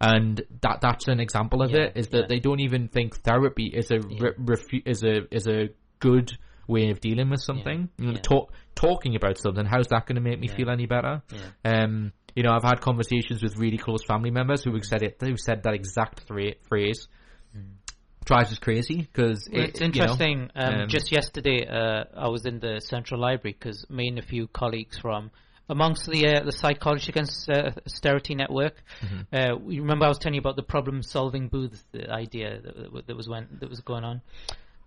And 0.00 0.40
that 0.62 0.80
that's 0.80 1.08
an 1.08 1.20
example 1.20 1.62
of 1.62 1.70
Yeah, 1.70 1.84
it. 1.84 1.92
Is 1.96 2.08
that 2.08 2.22
yeah. 2.22 2.26
they 2.28 2.38
don't 2.38 2.60
even 2.60 2.88
think 2.88 3.16
therapy 3.18 3.66
is 3.66 3.90
a 3.90 3.98
re- 4.00 4.32
refu- 4.38 4.86
is 4.86 5.02
a 5.02 5.26
is 5.34 5.46
a 5.46 5.68
good 5.98 6.30
way 6.66 6.90
of 6.90 7.00
dealing 7.00 7.28
with 7.30 7.40
something. 7.42 7.88
You 7.98 8.06
know, 8.06 8.12
yeah. 8.12 8.20
talk, 8.20 8.52
talking 8.74 9.16
about 9.16 9.36
something. 9.38 9.66
How's 9.66 9.88
that 9.88 10.06
going 10.06 10.16
to 10.16 10.22
make 10.22 10.38
me 10.38 10.46
Yeah. 10.48 10.54
feel 10.56 10.70
any 10.70 10.86
better? 10.86 11.22
Um, 11.64 12.12
you 12.36 12.44
know, 12.44 12.52
I've 12.52 12.62
had 12.62 12.80
conversations 12.80 13.42
with 13.42 13.56
really 13.56 13.76
close 13.76 14.04
family 14.04 14.30
members 14.30 14.62
who 14.62 14.72
have 14.74 14.84
said 14.84 15.02
it. 15.02 15.16
Who 15.20 15.36
said 15.36 15.64
that 15.64 15.74
exact 15.74 16.22
phrase. 16.68 17.08
Drives 18.30 18.52
us 18.52 18.60
crazy 18.60 19.08
because 19.12 19.48
Well, 19.52 19.64
it's 19.64 19.80
interesting. 19.80 20.50
um, 20.54 20.82
um, 20.82 20.88
just 20.88 21.10
yesterday, 21.10 21.66
uh, 21.66 22.04
I 22.16 22.28
was 22.28 22.46
in 22.46 22.60
the 22.60 22.80
central 22.80 23.20
library 23.20 23.56
because 23.58 23.84
me 23.90 24.06
and 24.06 24.20
a 24.20 24.22
few 24.22 24.46
colleagues 24.46 24.96
from 24.98 25.32
amongst 25.68 26.06
the 26.06 26.28
uh, 26.28 26.44
the 26.44 26.52
psychology 26.52 27.10
against 27.10 27.50
uh, 27.50 27.72
austerity 27.84 28.36
network. 28.36 28.84
Mm-hmm. 29.02 29.34
Uh, 29.34 29.56
we 29.56 29.80
remember 29.80 30.04
I 30.04 30.08
was 30.08 30.18
telling 30.18 30.34
you 30.34 30.40
about 30.40 30.54
the 30.54 30.62
problem 30.62 31.02
solving 31.02 31.48
booths, 31.48 31.82
the 31.90 32.08
idea 32.08 32.60
that, 32.62 33.06
that 33.08 33.16
was 33.16 33.28
when 33.28 33.48
that 33.58 33.68
was 33.68 33.80
going 33.80 34.04
on. 34.04 34.20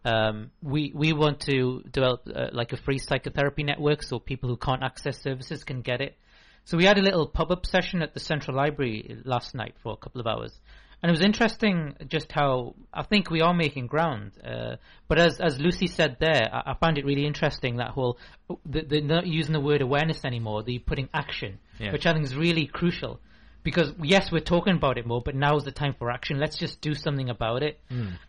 Um, 0.05 0.51
we 0.61 0.93
we 0.95 1.11
want 1.11 1.41
to 1.41 1.83
develop 1.91 2.21
uh, 2.33 2.47
like 2.53 2.71
a 2.71 2.77
free 2.77 2.97
psychotherapy 2.97 3.63
network 3.63 4.03
so 4.03 4.19
people 4.19 4.47
who 4.47 4.55
can't 4.55 4.83
access 4.83 5.21
services 5.21 5.65
can 5.65 5.81
get 5.81 5.99
it. 5.99 6.15
So 6.63 6.77
we 6.77 6.85
had 6.85 6.97
a 6.97 7.01
little 7.01 7.27
pub 7.27 7.51
up 7.51 7.65
session 7.65 8.01
at 8.01 8.13
the 8.13 8.21
Central 8.21 8.55
Library 8.55 9.17
last 9.25 9.53
night 9.53 9.75
for 9.83 9.91
a 9.91 9.97
couple 9.97 10.21
of 10.21 10.27
hours. 10.27 10.57
And 11.03 11.09
it 11.09 11.11
was 11.11 11.21
interesting 11.21 11.95
just 12.07 12.31
how 12.31 12.75
I 12.93 13.03
think 13.03 13.29
we 13.29 13.41
are 13.41 13.53
making 13.53 13.87
ground. 13.87 14.31
Uh, 14.41 14.77
but 15.09 15.19
as 15.19 15.41
as 15.41 15.59
Lucy 15.59 15.87
said 15.87 16.15
there, 16.21 16.49
I, 16.51 16.71
I 16.71 16.73
found 16.75 16.97
it 16.97 17.03
really 17.05 17.25
interesting 17.25 17.75
that 17.77 17.89
whole 17.89 18.17
the, 18.65 18.83
they're 18.87 19.01
not 19.01 19.27
using 19.27 19.51
the 19.51 19.59
word 19.59 19.81
awareness 19.81 20.23
anymore. 20.23 20.63
They're 20.63 20.79
putting 20.79 21.09
action, 21.13 21.59
Yeah. 21.77 21.91
which 21.91 22.05
I 22.05 22.13
think 22.13 22.23
is 22.23 22.37
really 22.37 22.67
crucial. 22.67 23.19
Because 23.63 23.91
yes, 24.01 24.31
we're 24.31 24.39
talking 24.41 24.75
about 24.75 24.97
it 24.97 25.05
more, 25.05 25.21
but 25.23 25.35
now 25.35 25.57
is 25.57 25.65
the 25.65 25.71
time 25.71 25.93
for 25.99 26.09
action. 26.09 26.37
Let's 26.39 26.57
just 26.57 26.79
do 26.79 26.93
something 26.93 27.29
about 27.29 27.63
it. 27.63 27.79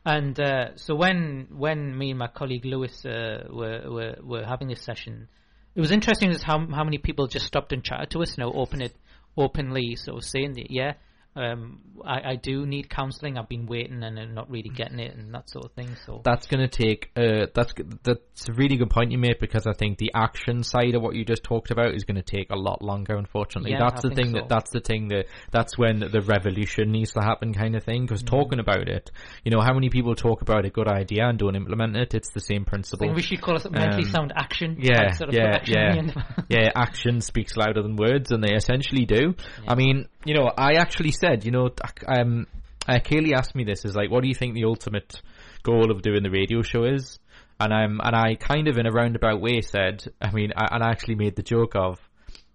And 0.04 0.38
uh, 0.40 0.76
so 0.76 0.96
when 0.96 1.46
when 1.50 1.96
me 1.96 2.10
and 2.10 2.18
my 2.18 2.26
colleague 2.28 2.64
Lewis 2.64 3.04
uh, 3.06 3.44
were, 3.50 3.82
were 3.88 4.16
were 4.20 4.44
having 4.44 4.66
this 4.66 4.82
session, 4.82 5.28
it 5.76 5.80
was 5.80 5.92
interesting 5.92 6.30
as 6.30 6.42
how 6.42 6.58
how 6.66 6.82
many 6.82 6.98
people 6.98 7.28
just 7.28 7.46
stopped 7.46 7.72
and 7.72 7.84
chatted 7.84 8.10
to 8.10 8.22
us, 8.22 8.36
you 8.36 8.42
know, 8.42 8.52
open 8.52 8.82
it 8.82 8.96
openly, 9.36 9.94
sort 9.96 10.18
of 10.18 10.24
saying 10.24 10.54
that 10.54 10.70
yeah, 10.72 10.94
um, 11.36 11.80
I, 12.04 12.32
I 12.32 12.36
do 12.36 12.64
need 12.66 12.88
counselling. 12.88 13.38
I've 13.38 13.48
been 13.48 13.66
waiting 13.66 14.02
and 14.02 14.18
I'm 14.18 14.34
not 14.34 14.50
really 14.50 14.68
getting 14.68 14.98
it, 15.00 15.16
and 15.16 15.34
that 15.34 15.50
sort 15.50 15.64
of 15.64 15.72
thing. 15.72 15.96
So 16.06 16.20
that's 16.24 16.46
going 16.46 16.60
to 16.60 16.68
take 16.68 17.10
uh, 17.16 17.46
that's 17.54 17.74
that's 18.02 18.48
a 18.48 18.52
really 18.52 18.76
good 18.76 18.90
point 18.90 19.10
you 19.12 19.18
made 19.18 19.38
because 19.40 19.66
I 19.66 19.72
think 19.72 19.98
the 19.98 20.12
action 20.14 20.62
side 20.62 20.94
of 20.94 21.02
what 21.02 21.14
you 21.14 21.24
just 21.24 21.42
talked 21.44 21.70
about 21.70 21.94
is 21.94 22.04
going 22.04 22.16
to 22.16 22.22
take 22.22 22.50
a 22.50 22.56
lot 22.56 22.82
longer. 22.82 23.16
Unfortunately, 23.16 23.72
Yeah, 23.72 23.78
that's 23.80 24.04
I 24.04 24.08
the 24.08 24.14
thing 24.14 24.26
so. 24.32 24.38
that 24.38 24.48
that's 24.48 24.70
the 24.70 24.80
thing 24.80 25.08
that 25.08 25.26
that's 25.50 25.76
when 25.76 25.98
the 26.00 26.20
revolution 26.20 26.92
needs 26.92 27.12
to 27.14 27.20
happen, 27.20 27.52
kind 27.52 27.74
of 27.76 27.84
thing. 27.84 28.06
Because 28.06 28.22
Mm. 28.22 28.26
talking 28.28 28.58
about 28.60 28.88
it, 28.88 29.10
you 29.44 29.50
know, 29.50 29.60
how 29.60 29.74
many 29.74 29.90
people 29.90 30.14
talk 30.14 30.42
about 30.42 30.64
a 30.64 30.70
good 30.70 30.88
idea 30.88 31.26
and 31.28 31.38
don't 31.38 31.56
implement 31.56 31.96
it? 31.96 32.14
It's 32.14 32.30
the 32.30 32.40
same 32.40 32.64
principle. 32.64 33.12
we 33.12 33.22
should 33.22 33.40
call 33.40 33.56
it 33.56 33.70
mentally 33.70 34.04
Um, 34.04 34.08
sound 34.10 34.32
action. 34.36 34.76
Yeah, 34.80 35.10
sort 35.12 35.30
of 35.30 35.34
yeah, 35.34 35.54
action 35.56 35.74
yeah, 35.74 35.96
in 35.96 36.06
the 36.06 36.12
end. 36.18 36.46
yeah. 36.48 36.70
Action 36.76 37.20
speaks 37.20 37.56
louder 37.56 37.82
than 37.82 37.96
words, 37.96 38.30
and 38.30 38.42
they 38.42 38.54
essentially 38.54 39.04
do. 39.04 39.34
I 39.66 39.74
mean, 39.74 40.06
you 40.24 40.34
know, 40.34 40.50
I 40.56 40.74
actually 40.74 41.10
said, 41.24 41.44
you 41.44 41.50
know, 41.50 41.70
um, 42.06 42.46
uh, 42.86 42.98
Kaylee 42.98 43.32
asked 43.34 43.54
me 43.54 43.64
this: 43.64 43.84
is 43.84 43.94
like, 43.94 44.10
what 44.10 44.22
do 44.22 44.28
you 44.28 44.34
think 44.34 44.54
the 44.54 44.64
ultimate 44.64 45.20
goal 45.62 45.90
of 45.90 46.02
doing 46.02 46.22
the 46.22 46.30
radio 46.30 46.62
show 46.62 46.84
is? 46.84 47.18
And 47.58 47.72
I'm, 47.72 48.00
and 48.02 48.14
I 48.14 48.34
kind 48.34 48.68
of 48.68 48.78
in 48.78 48.86
a 48.86 48.90
roundabout 48.90 49.40
way 49.40 49.60
said, 49.60 50.04
I 50.20 50.32
mean, 50.32 50.52
I, 50.56 50.74
and 50.74 50.82
I 50.82 50.90
actually 50.90 51.14
made 51.14 51.36
the 51.36 51.42
joke 51.42 51.76
of, 51.76 51.98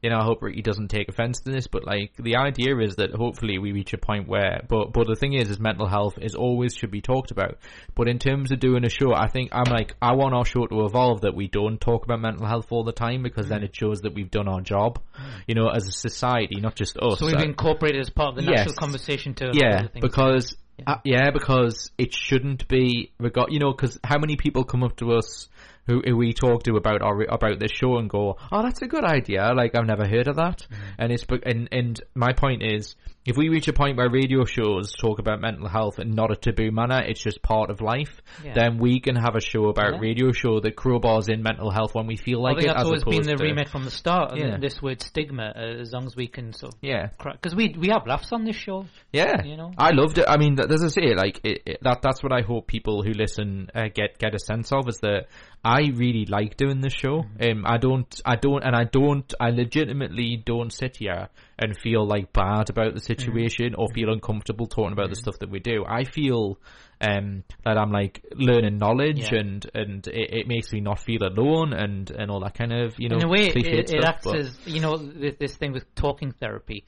you 0.02 0.10
know, 0.10 0.18
I 0.18 0.24
hope 0.24 0.42
Ricky 0.42 0.62
doesn't 0.62 0.88
take 0.88 1.10
offense 1.10 1.42
to 1.42 1.52
this, 1.52 1.68
but 1.68 1.86
like 1.86 2.14
the 2.18 2.38
idea 2.38 2.78
is 2.78 2.96
that 2.96 3.12
hopefully 3.14 3.58
we 3.58 3.74
reach 3.74 3.94
a 3.94 3.98
point 3.98 4.28
where, 4.28 4.62
but 4.68 4.94
but 4.94 5.08
the 5.08 5.16
thing 5.16 5.34
is, 5.34 5.50
is 5.50 5.60
mental 5.60 5.88
health 5.88 6.18
is 6.22 6.36
always 6.36 6.74
should 6.76 6.92
be 6.92 7.02
talked 7.02 7.32
about. 7.32 7.58
But 7.96 8.08
in 8.08 8.18
terms 8.20 8.52
of 8.52 8.60
doing 8.60 8.86
a 8.86 8.90
show, 8.90 9.14
I 9.14 9.28
think 9.28 9.50
I'm 9.52 9.72
like 9.72 9.96
I 10.02 10.14
want 10.14 10.34
our 10.34 10.46
show 10.46 10.66
to 10.68 10.86
evolve 10.86 11.22
that 11.22 11.36
we 11.36 11.48
don't 11.48 11.80
talk 11.82 12.06
about 12.06 12.22
mental 12.22 12.46
health 12.46 12.68
all 12.72 12.84
the 12.84 12.94
time 12.94 13.24
because 13.24 13.50
then 13.50 13.64
it 13.64 13.76
shows 13.76 14.02
that 14.02 14.14
we've 14.14 14.32
done 14.32 14.48
our 14.48 14.62
job, 14.62 15.00
you 15.48 15.56
know, 15.56 15.68
as 15.68 15.88
a 15.88 15.92
society, 15.92 16.62
not 16.62 16.76
just 16.76 16.98
us. 16.98 17.20
So 17.20 17.26
we've 17.26 17.36
Uh, 17.36 17.44
incorporated 17.44 18.00
as 18.00 18.10
part 18.10 18.30
of 18.30 18.36
the 18.36 18.44
Yes. 18.44 18.60
national 18.68 18.76
conversation 18.76 19.34
to 19.36 19.52
yeah, 19.54 19.88
because 20.00 20.56
yeah. 20.78 20.86
Uh, 20.88 20.98
yeah, 21.04 21.32
because 21.32 21.92
it 21.98 22.14
shouldn't 22.14 22.66
be 22.70 23.12
regard. 23.20 23.52
You 23.52 23.60
know, 23.60 23.72
because 23.72 24.00
how 24.02 24.18
many 24.18 24.38
people 24.38 24.64
come 24.64 24.82
up 24.82 24.96
to 24.98 25.12
us 25.14 25.50
who, 25.90 26.02
who 26.06 26.16
we 26.16 26.34
talk 26.34 26.64
to 26.64 26.76
about 26.76 27.02
our 27.02 27.22
about 27.24 27.60
this 27.60 27.72
show 27.72 27.98
and 27.98 28.10
go, 28.10 28.38
"Oh, 28.52 28.62
that's 28.64 28.82
a 28.82 28.88
good 28.88 29.04
idea." 29.04 29.52
Like 29.56 29.76
I've 29.76 29.88
never 29.88 30.08
heard 30.08 30.28
of 30.28 30.36
that, 30.38 30.66
and 30.98 31.12
it's 31.12 31.26
and 31.44 31.68
and 31.72 32.02
my 32.16 32.34
point 32.34 32.64
is, 32.64 32.96
if 33.26 33.36
we 33.38 33.50
reach 33.50 33.68
a 33.68 33.74
point 33.74 33.98
where 33.98 34.10
radio 34.10 34.46
shows 34.46 34.94
talk 34.94 35.20
about 35.20 35.42
mental 35.42 35.68
health 35.68 36.00
in 36.00 36.12
not 36.12 36.32
a 36.32 36.36
taboo 36.36 36.72
manner, 36.72 37.02
it's 37.02 37.22
just 37.22 37.42
part 37.42 37.70
of 37.70 37.82
life. 37.82 38.22
Yeah. 38.44 38.54
Then 38.54 38.78
we 38.78 39.00
can 39.00 39.16
have 39.16 39.36
a 39.36 39.42
show 39.42 39.66
about 39.70 39.96
Yeah. 39.96 40.00
radio 40.00 40.32
show 40.32 40.60
that 40.62 40.76
crowbars 40.76 41.30
in 41.30 41.44
mental 41.44 41.72
health 41.72 41.96
when 41.96 42.08
we 42.08 42.16
feel 42.16 42.42
like 42.42 42.58
I 42.58 42.60
think 42.62 42.72
it. 42.72 42.74
that's 42.76 42.86
always 42.86 43.04
been 43.04 43.24
the 43.24 43.36
to- 43.36 43.44
remit 43.44 43.70
from 43.70 43.84
the 43.86 43.92
start. 43.92 44.38
Yeah. 44.38 44.46
And 44.54 44.64
this 44.64 44.82
word 44.82 45.02
stigma, 45.02 45.54
uh, 45.56 45.82
as 45.82 45.92
long 45.92 46.06
as 46.06 46.16
we 46.16 46.28
can 46.28 46.54
sort 46.54 46.74
of 46.76 46.80
Yeah. 46.82 47.10
because 47.34 47.56
we 47.56 47.76
we 47.78 47.90
have 47.90 48.06
laughs 48.08 48.32
on 48.32 48.46
this 48.46 48.56
show. 48.56 48.86
Yeah, 49.12 49.44
You 49.44 49.58
know? 49.58 49.72
I 49.78 49.92
loved 49.92 50.18
it. 50.18 50.26
I 50.28 50.38
mean, 50.38 50.58
as 50.60 50.84
I 50.84 50.88
say, 50.88 51.14
like 51.16 51.40
it, 51.44 51.64
it, 51.66 51.78
that. 51.82 52.02
That's 52.02 52.24
what 52.24 52.32
I 52.32 52.42
hope 52.42 52.68
people 52.68 53.04
who 53.04 53.12
listen 53.12 53.70
uh, 53.76 53.90
get 53.94 54.18
get 54.20 54.34
a 54.34 54.40
sense 54.40 54.72
of 54.72 54.88
is 54.88 55.00
that 55.02 55.26
I 55.64 55.92
really 55.94 56.26
like 56.26 56.56
doing 56.56 56.80
this 56.80 56.94
show. 56.94 57.26
Um, 57.42 57.66
I 57.66 57.78
don't, 57.78 58.22
I 58.26 58.36
don't, 58.38 58.64
and 58.64 58.76
I 58.76 58.86
don't, 58.86 59.32
I 59.40 59.50
legitimately 59.50 60.42
don't 60.46 60.72
sit 60.72 60.98
here 60.98 61.28
and 61.58 61.78
feel 61.78 62.08
like 62.08 62.32
bad 62.32 62.70
about 62.70 62.94
the 62.94 63.02
situation 63.02 63.76
or 63.76 63.88
feel 63.94 64.10
uncomfortable 64.12 64.68
talking 64.68 64.94
about 64.94 65.10
the 65.10 65.16
stuff 65.18 65.40
that 65.40 65.50
we 65.50 65.60
do. 65.60 65.84
I 65.88 66.06
feel 66.06 66.58
um 67.02 67.44
that 67.64 67.78
I'm 67.78 67.92
like 67.92 68.22
learning 68.34 68.78
knowledge 68.78 69.32
Yeah. 69.32 69.40
and 69.40 69.70
and 69.74 70.08
it, 70.08 70.34
it 70.40 70.48
makes 70.48 70.74
me 70.74 70.82
not 70.82 71.00
feel 71.00 71.24
alone 71.24 71.72
and 71.72 72.12
and 72.12 72.30
all 72.30 72.42
that 72.42 72.56
kind 72.56 72.74
of 72.74 73.00
you 73.00 73.08
know 73.08 73.18
in 73.18 73.24
a 73.24 73.28
way, 73.30 73.48
it, 73.48 73.56
it, 73.56 73.88
stuff, 73.88 74.04
acts 74.06 74.28
as 74.28 74.60
you 74.66 74.82
know 74.82 74.98
this 74.98 75.56
thing 75.56 75.72
with 75.72 75.94
talking 75.96 76.34
therapy. 76.34 76.84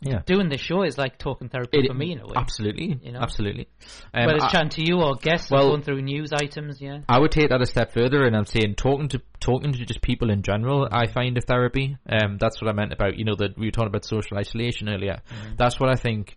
Yeah. 0.00 0.20
Doing 0.26 0.48
the 0.48 0.58
show 0.58 0.82
is 0.82 0.98
like 0.98 1.18
talking 1.18 1.48
therapy 1.48 1.78
It- 1.78 1.86
for 1.88 1.94
me 1.94 2.12
in 2.12 2.20
a 2.20 2.26
way. 2.26 2.34
Absolutely, 2.36 2.98
You 3.02 3.12
know? 3.12 3.20
absolutely. 3.20 3.68
Um, 4.12 4.26
Whether 4.26 4.36
it's 4.36 4.44
I- 4.44 4.50
chatting 4.50 4.68
to 4.70 4.82
you 4.86 5.00
or 5.00 5.14
guests 5.16 5.50
or 5.50 5.56
Well- 5.56 5.68
going 5.70 5.82
through 5.82 6.02
news 6.02 6.32
items, 6.32 6.80
yeah. 6.80 7.00
I 7.08 7.18
would 7.18 7.30
take 7.30 7.48
that 7.48 7.60
a 7.62 7.66
step 7.66 7.92
further, 7.92 8.24
and 8.26 8.36
I'm 8.36 8.44
saying 8.46 8.74
talking 8.76 9.08
to 9.08 9.22
talking 9.40 9.72
to 9.72 9.84
just 9.84 10.02
people 10.02 10.30
in 10.30 10.42
general. 10.42 10.88
I 10.90 11.06
find 11.06 11.36
a 11.38 11.40
therapy. 11.40 11.96
Um, 12.08 12.36
that's 12.38 12.60
what 12.60 12.68
I 12.68 12.72
meant 12.72 12.92
about 12.92 13.16
you 13.18 13.24
know 13.24 13.34
that 13.36 13.56
we 13.58 13.66
were 13.66 13.70
talking 13.70 13.88
about 13.88 14.04
social 14.04 14.36
isolation 14.38 14.88
earlier. 14.88 15.20
That's 15.56 15.78
what 15.80 15.88
I 15.90 15.94
think 15.94 16.36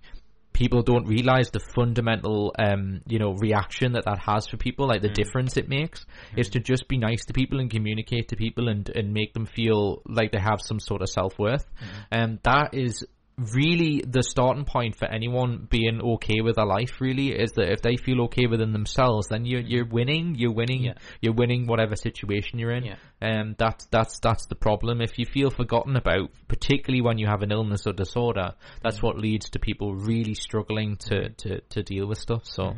people 0.51 0.81
don't 0.81 1.05
realize 1.07 1.51
the 1.51 1.59
fundamental 1.75 2.53
um 2.57 3.01
you 3.07 3.19
know 3.19 3.33
reaction 3.33 3.93
that 3.93 4.03
that 4.05 4.19
has 4.19 4.47
for 4.47 4.57
people, 4.57 4.87
like 4.87 5.01
the 5.01 5.07
difference 5.09 5.55
it 5.57 5.69
makes, 5.69 6.05
is 6.35 6.49
to 6.49 6.59
just 6.59 6.87
be 6.87 6.97
nice 6.97 7.23
to 7.25 7.33
people 7.33 7.59
and 7.59 7.69
communicate 7.69 8.29
to 8.29 8.35
people 8.35 8.67
and 8.67 8.89
and 8.89 9.13
make 9.13 9.33
them 9.33 9.45
feel 9.45 10.01
like 10.05 10.31
they 10.31 10.39
have 10.39 10.59
some 10.61 10.79
sort 10.79 11.01
of 11.01 11.09
self 11.09 11.37
worth, 11.39 11.65
and 12.11 12.39
that 12.43 12.73
is 12.73 13.05
really 13.53 14.03
the 14.05 14.23
starting 14.23 14.65
point 14.65 14.95
for 14.95 15.05
anyone 15.05 15.67
being 15.69 16.01
okay 16.01 16.41
with 16.41 16.55
their 16.55 16.65
life 16.65 16.99
really 16.99 17.29
is 17.29 17.53
that 17.53 17.71
if 17.71 17.81
they 17.81 17.95
feel 17.97 18.21
okay 18.23 18.47
within 18.47 18.73
themselves, 18.73 19.27
then 19.29 19.45
you're 19.45 19.61
you're 19.61 19.85
winning. 19.85 20.35
You're 20.35 20.53
winning. 20.53 20.83
Yeah. 20.83 20.93
You're 21.21 21.33
winning 21.33 21.67
whatever 21.67 21.95
situation 21.95 22.59
you're 22.59 22.71
in. 22.71 22.85
Yeah. 22.85 22.95
Um, 23.21 23.55
that's 23.57 23.85
that's 23.85 24.19
that's 24.19 24.45
the 24.47 24.55
problem. 24.55 25.01
If 25.01 25.17
you 25.17 25.25
feel 25.25 25.49
forgotten 25.49 25.95
about, 25.95 26.31
particularly 26.47 27.01
when 27.01 27.17
you 27.17 27.27
have 27.27 27.41
an 27.41 27.51
illness 27.51 27.87
or 27.87 27.93
disorder, 27.93 28.53
that's 28.81 29.01
what 29.01 29.17
leads 29.17 29.49
to 29.51 29.59
people 29.59 29.95
really 29.95 30.33
struggling 30.33 30.97
to 30.97 31.29
to 31.29 31.61
to 31.61 31.83
deal 31.83 32.07
with 32.07 32.17
stuff. 32.17 32.45
So. 32.45 32.75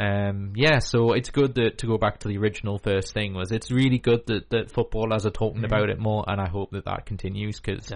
Um, 0.00 0.52
yeah, 0.54 0.78
so 0.78 1.12
it's 1.12 1.30
good 1.30 1.56
that 1.56 1.78
to 1.78 1.88
go 1.88 1.98
back 1.98 2.20
to 2.20 2.28
the 2.28 2.38
original 2.38 2.78
first 2.78 3.12
thing 3.12 3.34
was 3.34 3.50
it's 3.50 3.72
really 3.72 3.98
good 3.98 4.24
that, 4.26 4.48
that 4.50 4.70
footballers 4.70 5.26
are 5.26 5.30
talking 5.30 5.64
about 5.64 5.90
it 5.90 5.98
more, 5.98 6.24
and 6.28 6.40
I 6.40 6.48
hope 6.48 6.70
that 6.70 6.84
that 6.84 7.04
continues 7.04 7.58
because 7.58 7.92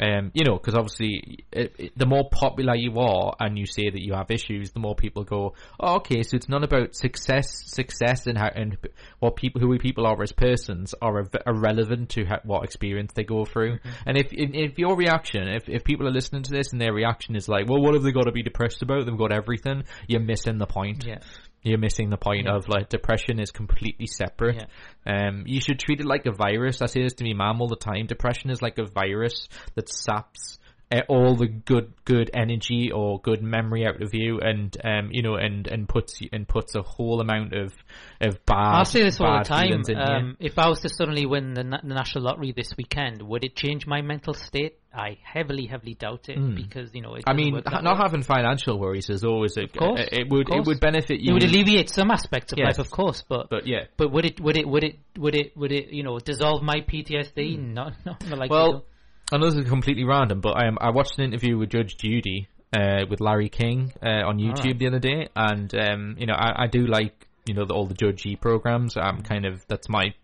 um, 0.00 0.30
you 0.32 0.44
know, 0.44 0.56
because 0.56 0.74
obviously, 0.74 1.44
it, 1.52 1.74
it, 1.78 1.98
the 1.98 2.06
more 2.06 2.28
popular 2.30 2.74
you 2.74 2.98
are 2.98 3.34
and 3.40 3.58
you 3.58 3.66
say 3.66 3.90
that 3.90 4.04
you 4.04 4.14
have 4.14 4.30
issues, 4.30 4.70
the 4.70 4.80
more 4.80 4.94
people 4.94 5.24
go, 5.24 5.54
oh, 5.80 5.96
okay, 5.96 6.22
so 6.22 6.36
it's 6.36 6.48
not 6.48 6.62
about 6.62 6.94
success, 6.94 7.64
success 7.66 8.26
and 8.26 8.38
how, 8.38 8.48
and 8.54 8.78
what 9.18 9.36
people, 9.36 9.60
who 9.60 9.76
people 9.78 10.06
are 10.06 10.22
as 10.22 10.32
persons 10.32 10.94
are 11.02 11.24
irre- 11.24 11.42
irrelevant 11.46 12.10
to 12.10 12.24
how, 12.24 12.38
what 12.44 12.64
experience 12.64 13.12
they 13.14 13.24
go 13.24 13.44
through. 13.44 13.78
And 14.06 14.16
if, 14.16 14.28
if, 14.32 14.50
if 14.52 14.78
your 14.78 14.96
reaction, 14.96 15.48
if, 15.48 15.68
if 15.68 15.84
people 15.84 16.06
are 16.06 16.12
listening 16.12 16.42
to 16.44 16.52
this 16.52 16.72
and 16.72 16.80
their 16.80 16.92
reaction 16.92 17.34
is 17.34 17.48
like, 17.48 17.68
well, 17.68 17.80
what 17.80 17.94
have 17.94 18.02
they 18.02 18.12
got 18.12 18.24
to 18.24 18.32
be 18.32 18.42
depressed 18.42 18.82
about? 18.82 19.06
They've 19.06 19.18
got 19.18 19.32
everything. 19.32 19.84
You're 20.06 20.20
missing 20.20 20.58
the 20.58 20.66
point. 20.66 21.04
Yeah. 21.06 21.18
You're 21.62 21.78
missing 21.78 22.10
the 22.10 22.16
point 22.16 22.46
Yeah. 22.46 22.56
of 22.56 22.68
like 22.68 22.88
depression 22.88 23.40
is 23.40 23.50
completely 23.50 24.06
separate. 24.06 24.66
Um, 25.04 25.44
you 25.46 25.60
should 25.60 25.78
treat 25.78 26.00
it 26.00 26.06
like 26.06 26.26
a 26.26 26.32
virus. 26.32 26.80
I 26.82 26.86
say 26.86 27.02
this 27.02 27.14
to 27.14 27.24
me 27.24 27.34
mum 27.34 27.60
all 27.60 27.68
the 27.68 27.76
time. 27.76 28.06
Depression 28.06 28.50
is 28.50 28.62
like 28.62 28.78
a 28.78 28.84
virus 28.84 29.48
that 29.74 29.88
saps 29.88 30.58
uh, 30.90 31.00
all 31.08 31.36
the 31.36 31.46
good 31.48 31.92
good 32.04 32.30
energy 32.32 32.90
or 32.90 33.20
good 33.20 33.42
memory 33.42 33.86
out 33.86 34.00
of 34.02 34.14
you, 34.14 34.40
and 34.40 34.74
um, 34.84 35.10
you 35.12 35.22
know, 35.22 35.34
and 35.34 35.66
and 35.66 35.86
puts 35.88 36.20
you, 36.20 36.28
and 36.32 36.48
puts 36.48 36.74
a 36.74 36.82
whole 36.82 37.20
amount 37.20 37.52
of 37.52 37.74
of 38.20 38.44
bad. 38.46 38.56
I'll 38.56 38.84
say 38.84 39.02
this 39.02 39.20
all 39.20 39.38
the 39.38 39.44
time. 39.44 39.68
feelings. 39.84 39.90
Um, 39.96 40.36
if 40.40 40.58
I 40.58 40.68
was 40.68 40.80
to 40.80 40.88
suddenly 40.88 41.24
win 41.26 41.54
the, 41.54 41.62
na- 41.64 41.80
the 41.82 41.94
national 41.94 42.24
lottery 42.24 42.52
this 42.52 42.72
weekend, 42.76 43.22
would 43.22 43.44
it 43.44 43.54
change 43.54 43.86
my 43.86 44.02
mental 44.02 44.34
state? 44.34 44.78
I 44.92 45.18
heavily, 45.22 45.66
heavily 45.66 45.94
doubt 45.94 46.28
it 46.28 46.38
Mm. 46.38 46.56
because 46.56 46.92
you 46.94 47.02
know. 47.02 47.14
It 47.14 47.24
I 47.26 47.32
mean, 47.34 47.62
ha- 47.64 47.80
not 47.82 47.98
having 47.98 48.22
financial 48.22 48.78
worries 48.80 49.08
is 49.10 49.22
always 49.22 49.56
a. 49.56 49.68
course, 49.68 50.00
it 50.10 50.28
would 50.30 50.40
of 50.40 50.46
course. 50.48 50.58
it 50.60 50.66
would 50.66 50.80
benefit 50.80 51.20
you. 51.20 51.30
It 51.30 51.34
would 51.34 51.44
alleviate 51.44 51.90
some 51.90 52.10
aspects 52.10 52.52
of 52.52 52.58
Yes. 52.58 52.66
life, 52.66 52.78
of 52.80 52.90
course, 52.90 53.22
but 53.28 53.48
But 53.50 53.66
yeah. 53.66 53.84
but 53.96 54.10
would 54.10 54.24
it 54.24 54.40
would 54.40 54.56
it 54.56 54.66
would 54.66 54.82
it 54.84 54.98
would 55.16 55.34
it 55.36 55.56
would 55.56 55.70
it 55.72 55.90
you 55.92 56.02
know 56.02 56.18
dissolve 56.18 56.62
my 56.62 56.80
PTSD? 56.80 57.58
No, 57.58 57.90
no, 58.04 58.16
not 58.28 58.38
like 58.38 58.50
Well, 58.50 58.84
I 59.30 59.36
know 59.36 59.50
this 59.50 59.62
is 59.62 59.68
completely 59.68 60.04
random, 60.04 60.40
but 60.40 60.56
I, 60.56 60.66
um, 60.68 60.78
I 60.80 60.90
watched 60.90 61.18
an 61.18 61.24
interview 61.24 61.56
with 61.58 61.68
Judge 61.70 61.96
Judy 61.98 62.48
uh, 62.76 63.04
with 63.08 63.20
Larry 63.20 63.50
King 63.50 63.92
uh, 64.02 64.26
on 64.26 64.38
YouTube 64.38 64.58
Alright. 64.58 64.78
the 64.78 64.86
other 64.88 64.98
day, 64.98 65.28
and 65.36 65.72
um, 65.74 66.16
you 66.18 66.26
know 66.26 66.34
I, 66.34 66.64
I 66.64 66.66
do 66.66 66.86
like 66.86 67.27
you 67.48 67.54
know 67.54 67.64
the, 67.64 67.74
all 67.74 67.86
the 67.86 67.94
Judge 67.94 68.22
G 68.22 68.36
programs. 68.36 68.96
I'm 68.96 69.22
kind 69.22 69.44
of 69.44 69.66
that's 69.66 69.88
my 69.88 70.14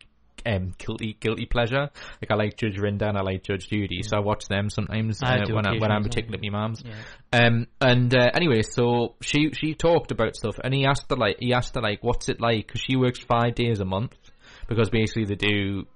um, 0.47 0.75
guilty 0.79 1.17
guilty 1.19 1.47
pleasure. 1.47 1.91
Like 2.21 2.31
I 2.31 2.35
like 2.35 2.57
Judge 2.57 2.77
Rinder 2.77 3.09
and 3.09 3.19
I 3.19 3.23
like 3.23 3.43
Judge 3.43 3.69
Judy, 3.69 4.03
so 4.03 4.17
I 4.17 4.21
watch 4.21 4.47
them 4.47 4.71
sometimes 4.71 5.21
I 5.23 5.39
uh, 5.39 5.55
when 5.55 5.67
I, 5.67 5.79
when 5.79 5.91
I'm 5.91 6.03
particularly 6.03 6.51
my 6.51 6.61
mum's. 6.61 6.83
Yeah. 6.85 7.47
Um, 7.47 7.67
and 7.81 8.15
uh, 8.15 8.31
anyway, 8.35 8.63
so 8.63 9.15
she 9.21 9.53
she 9.53 9.75
talked 9.75 10.11
about 10.11 10.37
stuff, 10.37 10.57
and 10.63 10.75
he 10.75 10.85
asked 10.85 11.07
her 11.11 11.17
like 11.17 11.37
he 11.41 11.53
asked 11.53 11.75
her 11.75 11.81
like, 11.81 12.03
what's 12.03 12.29
it 12.29 12.41
like? 12.41 12.67
Because 12.67 12.83
she 12.83 12.97
works 12.97 13.21
five 13.21 13.55
days 13.55 13.81
a 13.81 13.85
month, 13.85 14.17
because 14.69 14.91
basically 14.91 15.25
they 15.25 15.35
do 15.35 15.87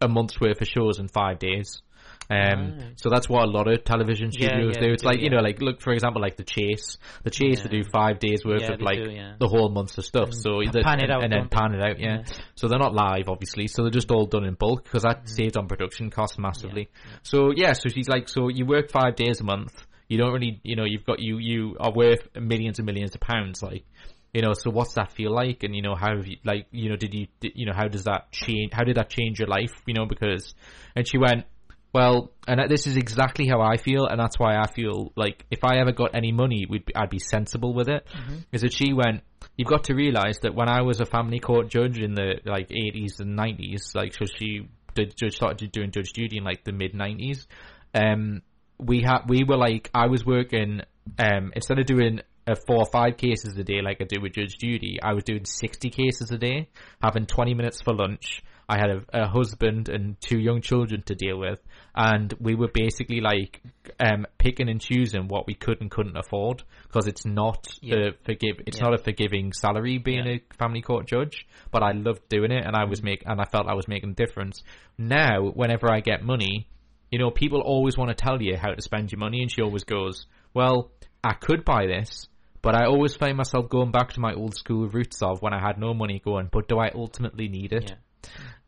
a 0.00 0.08
month's 0.08 0.40
worth 0.40 0.60
of 0.60 0.68
shows 0.68 0.98
in 0.98 1.08
five 1.08 1.38
days. 1.38 1.82
Um, 2.30 2.78
Right. 2.78 2.92
so 2.94 3.10
that's 3.10 3.28
what 3.28 3.42
a 3.42 3.50
lot 3.50 3.66
of 3.66 3.82
television 3.84 4.30
Yeah, 4.32 4.48
studios 4.50 4.74
yeah, 4.76 4.86
do. 4.86 4.92
It's 4.92 5.02
do, 5.02 5.08
like 5.08 5.20
you 5.20 5.30
know, 5.30 5.40
like 5.40 5.60
look 5.60 5.80
for 5.80 5.92
example, 5.92 6.22
like 6.22 6.36
the 6.36 6.44
Chase. 6.44 6.96
The 7.24 7.30
Chase 7.30 7.58
Yeah. 7.58 7.62
they 7.64 7.78
do 7.82 7.84
five 7.92 8.20
days 8.20 8.44
worth 8.44 8.62
Yeah, 8.62 8.74
of 8.74 8.80
like 8.80 9.02
do, 9.02 9.10
yeah. 9.10 9.34
the 9.38 9.48
whole 9.48 9.68
months 9.70 9.98
of 9.98 10.04
stuff. 10.04 10.32
so 10.32 10.62
pa- 10.64 10.70
the- 10.70 10.82
pan 10.82 11.00
it 11.00 11.04
and, 11.04 11.12
out, 11.12 11.24
and 11.24 11.32
then 11.32 11.48
pan 11.48 11.74
it 11.74 11.82
out. 11.82 11.98
Yeah. 11.98 12.18
Yeah. 12.18 12.34
So 12.54 12.68
they're 12.68 12.78
not 12.78 12.94
live, 12.94 13.28
obviously. 13.28 13.66
So 13.66 13.82
they're 13.82 13.90
just 13.90 14.10
all 14.12 14.26
done 14.26 14.44
in 14.44 14.54
bulk 14.54 14.84
because 14.84 15.02
that 15.02 15.28
saves 15.28 15.56
on 15.56 15.66
production 15.66 16.10
costs 16.10 16.38
massively. 16.38 16.88
So 17.22 17.50
yeah, 17.54 17.72
so 17.72 17.88
she's 17.88 18.08
like, 18.08 18.28
so 18.28 18.48
you 18.48 18.64
work 18.64 18.90
five 18.90 19.16
days 19.16 19.40
a 19.40 19.44
month. 19.44 19.74
You 20.08 20.18
don't 20.18 20.32
really, 20.32 20.60
you 20.62 20.76
know, 20.76 20.84
you've 20.84 21.04
got 21.04 21.18
you 21.20 21.38
you 21.38 21.76
are 21.80 21.92
worth 21.92 22.28
millions 22.40 22.78
and 22.78 22.86
millions 22.86 23.14
of 23.14 23.20
pounds, 23.20 23.62
like. 23.62 23.84
You 24.32 24.42
know, 24.42 24.52
so 24.52 24.70
what's 24.70 24.94
that 24.94 25.10
feel 25.10 25.34
like? 25.34 25.64
And 25.64 25.74
you 25.74 25.82
know, 25.82 25.96
how 25.96 26.14
have 26.16 26.24
you 26.28 26.36
like? 26.44 26.68
You 26.70 26.88
know, 26.90 26.94
did 26.94 27.12
you, 27.14 27.26
did, 27.40 27.50
you 27.56 27.66
know, 27.66 27.72
how 27.74 27.88
does 27.88 28.04
that 28.04 28.30
change? 28.30 28.72
How 28.72 28.84
did 28.84 28.94
that 28.96 29.10
change 29.10 29.40
your 29.40 29.48
life? 29.48 29.72
You 29.88 29.94
know, 29.94 30.06
because, 30.06 30.54
and 30.94 31.04
she 31.04 31.18
went, 31.18 31.46
well, 31.92 32.32
and 32.46 32.70
this 32.70 32.86
is 32.86 32.96
exactly 32.96 33.48
how 33.48 33.60
I 33.60 33.76
feel, 33.76 34.06
and 34.06 34.18
that's 34.20 34.38
why 34.38 34.56
I 34.56 34.66
feel 34.68 35.12
like 35.16 35.44
if 35.50 35.64
I 35.64 35.78
ever 35.78 35.92
got 35.92 36.14
any 36.14 36.30
money, 36.32 36.66
we'd 36.68 36.84
be, 36.84 36.94
I'd 36.94 37.10
be 37.10 37.18
sensible 37.18 37.74
with 37.74 37.88
it. 37.88 38.06
Is 38.52 38.60
that 38.62 38.72
she 38.72 38.92
went? 38.92 39.22
You've 39.56 39.68
got 39.68 39.84
to 39.84 39.94
realize 39.94 40.38
that 40.42 40.54
when 40.54 40.68
I 40.68 40.82
was 40.82 41.00
a 41.00 41.04
family 41.04 41.40
court 41.40 41.68
judge 41.68 41.98
in 41.98 42.14
the 42.14 42.40
like 42.44 42.70
eighties 42.70 43.18
and 43.20 43.34
nineties, 43.34 43.92
like 43.94 44.14
so 44.14 44.24
she 44.24 44.68
did 44.94 45.16
judge 45.16 45.36
started 45.36 45.72
doing 45.72 45.90
Judge 45.90 46.12
Judy 46.12 46.38
in 46.38 46.44
like 46.44 46.64
the 46.64 46.72
mid 46.72 46.94
nineties. 46.94 47.46
Um, 47.94 48.42
we 48.78 49.02
had 49.02 49.22
we 49.28 49.44
were 49.44 49.56
like 49.56 49.90
I 49.94 50.06
was 50.06 50.24
working 50.24 50.82
um 51.18 51.52
instead 51.54 51.78
of 51.78 51.86
doing 51.86 52.20
uh, 52.46 52.54
four 52.66 52.78
or 52.78 52.86
five 52.90 53.16
cases 53.16 53.56
a 53.56 53.64
day 53.64 53.82
like 53.82 54.00
I 54.00 54.04
do 54.04 54.20
with 54.20 54.34
Judge 54.34 54.58
Judy, 54.58 54.98
I 55.02 55.12
was 55.14 55.24
doing 55.24 55.44
sixty 55.44 55.90
cases 55.90 56.30
a 56.30 56.38
day, 56.38 56.68
having 57.02 57.26
twenty 57.26 57.54
minutes 57.54 57.80
for 57.82 57.94
lunch. 57.94 58.42
I 58.68 58.78
had 58.78 58.90
a, 58.90 59.24
a 59.24 59.28
husband 59.28 59.88
and 59.88 60.20
two 60.20 60.38
young 60.38 60.60
children 60.62 61.02
to 61.06 61.16
deal 61.16 61.38
with, 61.38 61.60
and 61.94 62.32
we 62.40 62.54
were 62.54 62.68
basically 62.72 63.20
like 63.20 63.60
um, 63.98 64.26
picking 64.38 64.68
and 64.68 64.80
choosing 64.80 65.28
what 65.28 65.46
we 65.46 65.54
could 65.54 65.80
and 65.80 65.90
couldn't 65.90 66.16
afford 66.16 66.62
because 66.84 67.06
it's 67.06 67.24
not 67.26 67.66
Yeah. 67.80 67.96
a 67.96 68.12
forgive. 68.24 68.60
It's 68.66 68.78
Yeah. 68.78 68.84
not 68.84 68.94
a 68.94 68.98
forgiving 68.98 69.52
salary 69.52 69.98
being 69.98 70.26
Yeah. 70.26 70.36
a 70.50 70.54
family 70.54 70.82
court 70.82 71.06
judge, 71.06 71.46
but 71.70 71.82
I 71.82 71.92
loved 71.92 72.28
doing 72.28 72.52
it, 72.52 72.64
and 72.64 72.76
I 72.76 72.84
Mm. 72.84 72.90
was 72.90 73.02
make 73.02 73.22
and 73.26 73.40
I 73.40 73.44
felt 73.44 73.66
I 73.66 73.74
was 73.74 73.88
making 73.88 74.10
a 74.10 74.14
difference. 74.14 74.62
Now, 74.98 75.50
whenever 75.50 75.90
I 75.92 76.00
get 76.00 76.22
money, 76.22 76.66
you 77.10 77.18
know, 77.18 77.30
people 77.30 77.60
always 77.60 77.98
want 77.98 78.08
to 78.10 78.14
tell 78.14 78.40
you 78.40 78.56
how 78.56 78.72
to 78.72 78.80
spend 78.82 79.10
your 79.10 79.18
money, 79.18 79.42
and 79.42 79.50
she 79.50 79.62
always 79.62 79.84
goes, 79.84 80.26
"Well, 80.54 80.92
I 81.24 81.34
could 81.34 81.64
buy 81.64 81.86
this." 81.86 82.28
But 82.62 82.74
I 82.74 82.84
always 82.84 83.16
find 83.16 83.36
myself 83.38 83.68
going 83.70 83.90
back 83.90 84.12
to 84.12 84.20
my 84.20 84.34
old 84.34 84.54
school 84.54 84.86
roots 84.86 85.22
of 85.22 85.40
when 85.40 85.54
I 85.54 85.58
had 85.58 85.78
no 85.78 85.94
money 85.94 86.20
going, 86.22 86.48
but 86.52 86.68
do 86.68 86.78
I 86.78 86.90
ultimately 86.94 87.48
need 87.48 87.72
it? 87.72 87.94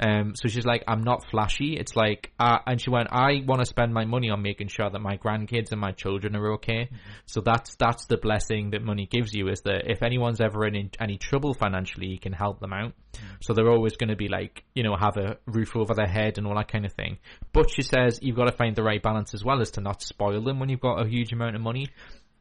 Um, 0.00 0.34
so 0.34 0.48
she's 0.48 0.64
like, 0.64 0.82
I'm 0.88 1.02
not 1.02 1.24
flashy. 1.30 1.76
It's 1.76 1.94
like, 1.94 2.32
uh, 2.38 2.58
and 2.66 2.80
she 2.80 2.90
went, 2.90 3.08
I 3.12 3.42
want 3.46 3.60
to 3.60 3.66
spend 3.66 3.94
my 3.94 4.04
money 4.04 4.30
on 4.30 4.42
making 4.42 4.68
sure 4.68 4.90
that 4.90 4.98
my 4.98 5.16
grandkids 5.16 5.70
and 5.70 5.80
my 5.80 5.92
children 5.92 6.34
are 6.34 6.54
okay. 6.54 6.90
So 7.26 7.40
that's 7.40 7.76
that's 7.76 8.06
the 8.06 8.16
blessing 8.16 8.70
that 8.70 8.82
money 8.82 9.06
gives 9.06 9.32
you 9.32 9.48
is 9.48 9.60
that 9.62 9.90
if 9.90 10.02
anyone's 10.02 10.40
ever 10.40 10.66
in 10.66 10.90
any 10.98 11.18
trouble 11.18 11.54
financially, 11.54 12.08
you 12.08 12.18
can 12.18 12.32
help 12.32 12.58
them 12.58 12.72
out. 12.72 12.94
So 13.40 13.52
they're 13.52 13.70
always 13.70 13.96
going 13.96 14.10
to 14.10 14.16
be 14.16 14.28
like, 14.28 14.64
you 14.74 14.82
know, 14.82 14.96
have 14.96 15.16
a 15.16 15.36
roof 15.46 15.76
over 15.76 15.94
their 15.94 16.08
head 16.08 16.38
and 16.38 16.46
all 16.46 16.56
that 16.56 16.72
kind 16.72 16.84
of 16.84 16.92
thing. 16.92 17.18
But 17.52 17.70
she 17.70 17.82
says 17.82 18.18
you've 18.22 18.36
got 18.36 18.46
to 18.46 18.56
find 18.56 18.74
the 18.74 18.82
right 18.82 19.02
balance 19.02 19.34
as 19.34 19.44
well 19.44 19.60
as 19.60 19.72
to 19.72 19.80
not 19.80 20.02
spoil 20.02 20.42
them 20.42 20.58
when 20.58 20.68
you've 20.68 20.80
got 20.80 21.00
a 21.00 21.08
huge 21.08 21.32
amount 21.32 21.54
of 21.54 21.62
money. 21.62 21.88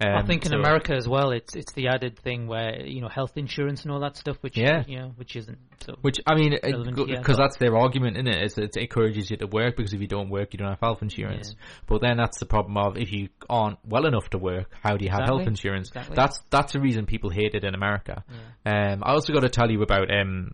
I 0.02 0.20
Um, 0.22 0.26
think 0.26 0.46
in 0.46 0.52
so- 0.52 0.58
America 0.58 0.96
as 0.96 1.08
well, 1.08 1.32
it's 1.32 1.56
it's 1.56 1.74
the 1.74 1.88
added 1.90 2.18
thing 2.18 2.48
where 2.48 2.86
you 2.86 3.02
know 3.02 3.08
health 3.08 3.38
insurance 3.38 3.84
and 3.84 3.92
all 3.92 4.00
that 4.00 4.18
stuff, 4.18 4.38
which 4.42 4.58
Yeah. 4.58 4.84
you 4.88 4.98
know, 5.00 5.12
which 5.16 5.36
isn't 5.36 5.60
so. 5.82 5.96
Which 6.02 6.20
I 6.26 6.36
mean, 6.36 6.58
because 6.62 7.38
that's 7.38 7.58
their 7.58 7.78
argument 7.78 8.18
in 8.18 8.28
it, 8.28 8.44
is 8.44 8.58
it 8.58 8.76
encourages 8.78 9.30
you 9.30 9.38
to 9.38 9.48
work 9.48 9.76
because 9.78 9.94
if 9.94 10.02
you 10.02 10.08
don't 10.08 10.30
work, 10.30 10.54
you 10.54 10.58
don't 10.58 10.70
have 10.70 10.80
health 10.80 11.02
insurance. 11.02 11.56
But 11.88 12.02
then 12.02 12.18
that's 12.18 12.40
the 12.40 12.46
problem 12.46 12.78
of 12.78 12.98
if 12.98 13.12
you 13.12 13.30
aren't 13.50 13.78
well 13.86 14.06
enough 14.06 14.30
to 14.32 14.38
work, 14.38 14.72
how 14.84 14.98
do 14.98 15.06
you 15.06 15.12
have 15.12 15.22
Exactly. 15.22 15.38
health 15.38 15.48
insurance? 15.48 15.88
Exactly. 15.90 16.16
That's 16.16 16.40
that's 16.50 16.74
the 16.74 16.80
reason 16.80 17.06
people 17.06 17.30
hate 17.30 17.54
it 17.54 17.64
in 17.64 17.76
America. 17.76 18.24
Um, 18.66 19.04
I 19.04 19.12
also 19.14 19.34
got 19.34 19.42
to 19.42 19.50
tell 19.50 19.70
you 19.70 19.82
about 19.84 20.10
um. 20.12 20.52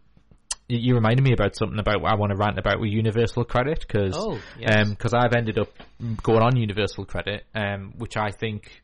You 0.69 0.95
reminded 0.95 1.23
me 1.23 1.31
about 1.31 1.55
something 1.55 1.79
about 1.79 2.01
what 2.01 2.11
I 2.11 2.15
want 2.15 2.31
to 2.33 2.37
rant 2.37 2.59
about 2.59 2.81
with 2.81 2.89
universal 2.91 3.45
credit 3.45 3.79
because 3.87 4.17
Oh, 4.17 4.37
yes. 4.59 4.97
I've 5.13 5.31
ended 5.33 5.57
up 5.57 5.69
going 6.23 6.41
on 6.41 6.57
universal 6.57 7.05
credit, 7.05 7.45
um, 7.55 7.93
which 7.97 8.17
I 8.17 8.31
think 8.31 8.83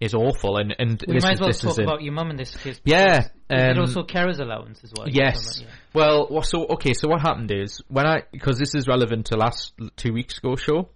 is 0.00 0.14
awful. 0.14 0.56
And 0.58 0.74
and 0.78 1.02
we 1.06 1.14
this 1.14 1.22
might 1.22 1.34
as 1.34 1.40
well 1.40 1.52
talk 1.52 1.78
about 1.78 2.02
your 2.02 2.12
mum 2.12 2.30
in 2.30 2.36
this 2.36 2.56
case. 2.56 2.80
Yeah, 2.84 3.18
Is 3.20 3.26
it 3.50 3.78
um, 3.78 3.80
also 3.80 4.02
carers 4.02 4.40
allowance 4.40 4.80
as 4.84 4.92
well? 4.96 5.08
Yes. 5.08 5.60
Yeah. 5.60 5.68
Well, 5.94 6.28
well, 6.30 6.42
so 6.42 6.66
okay, 6.66 6.94
so 6.94 7.08
what 7.08 7.20
happened 7.20 7.50
is 7.50 7.80
when 7.88 8.06
I 8.06 8.22
because 8.32 8.58
this 8.58 8.74
is 8.74 8.86
relevant 8.86 9.26
to 9.26 9.36
last 9.36 9.72
two 9.96 10.12
weeks 10.12 10.38
ago 10.38 10.56
show, 10.56 10.88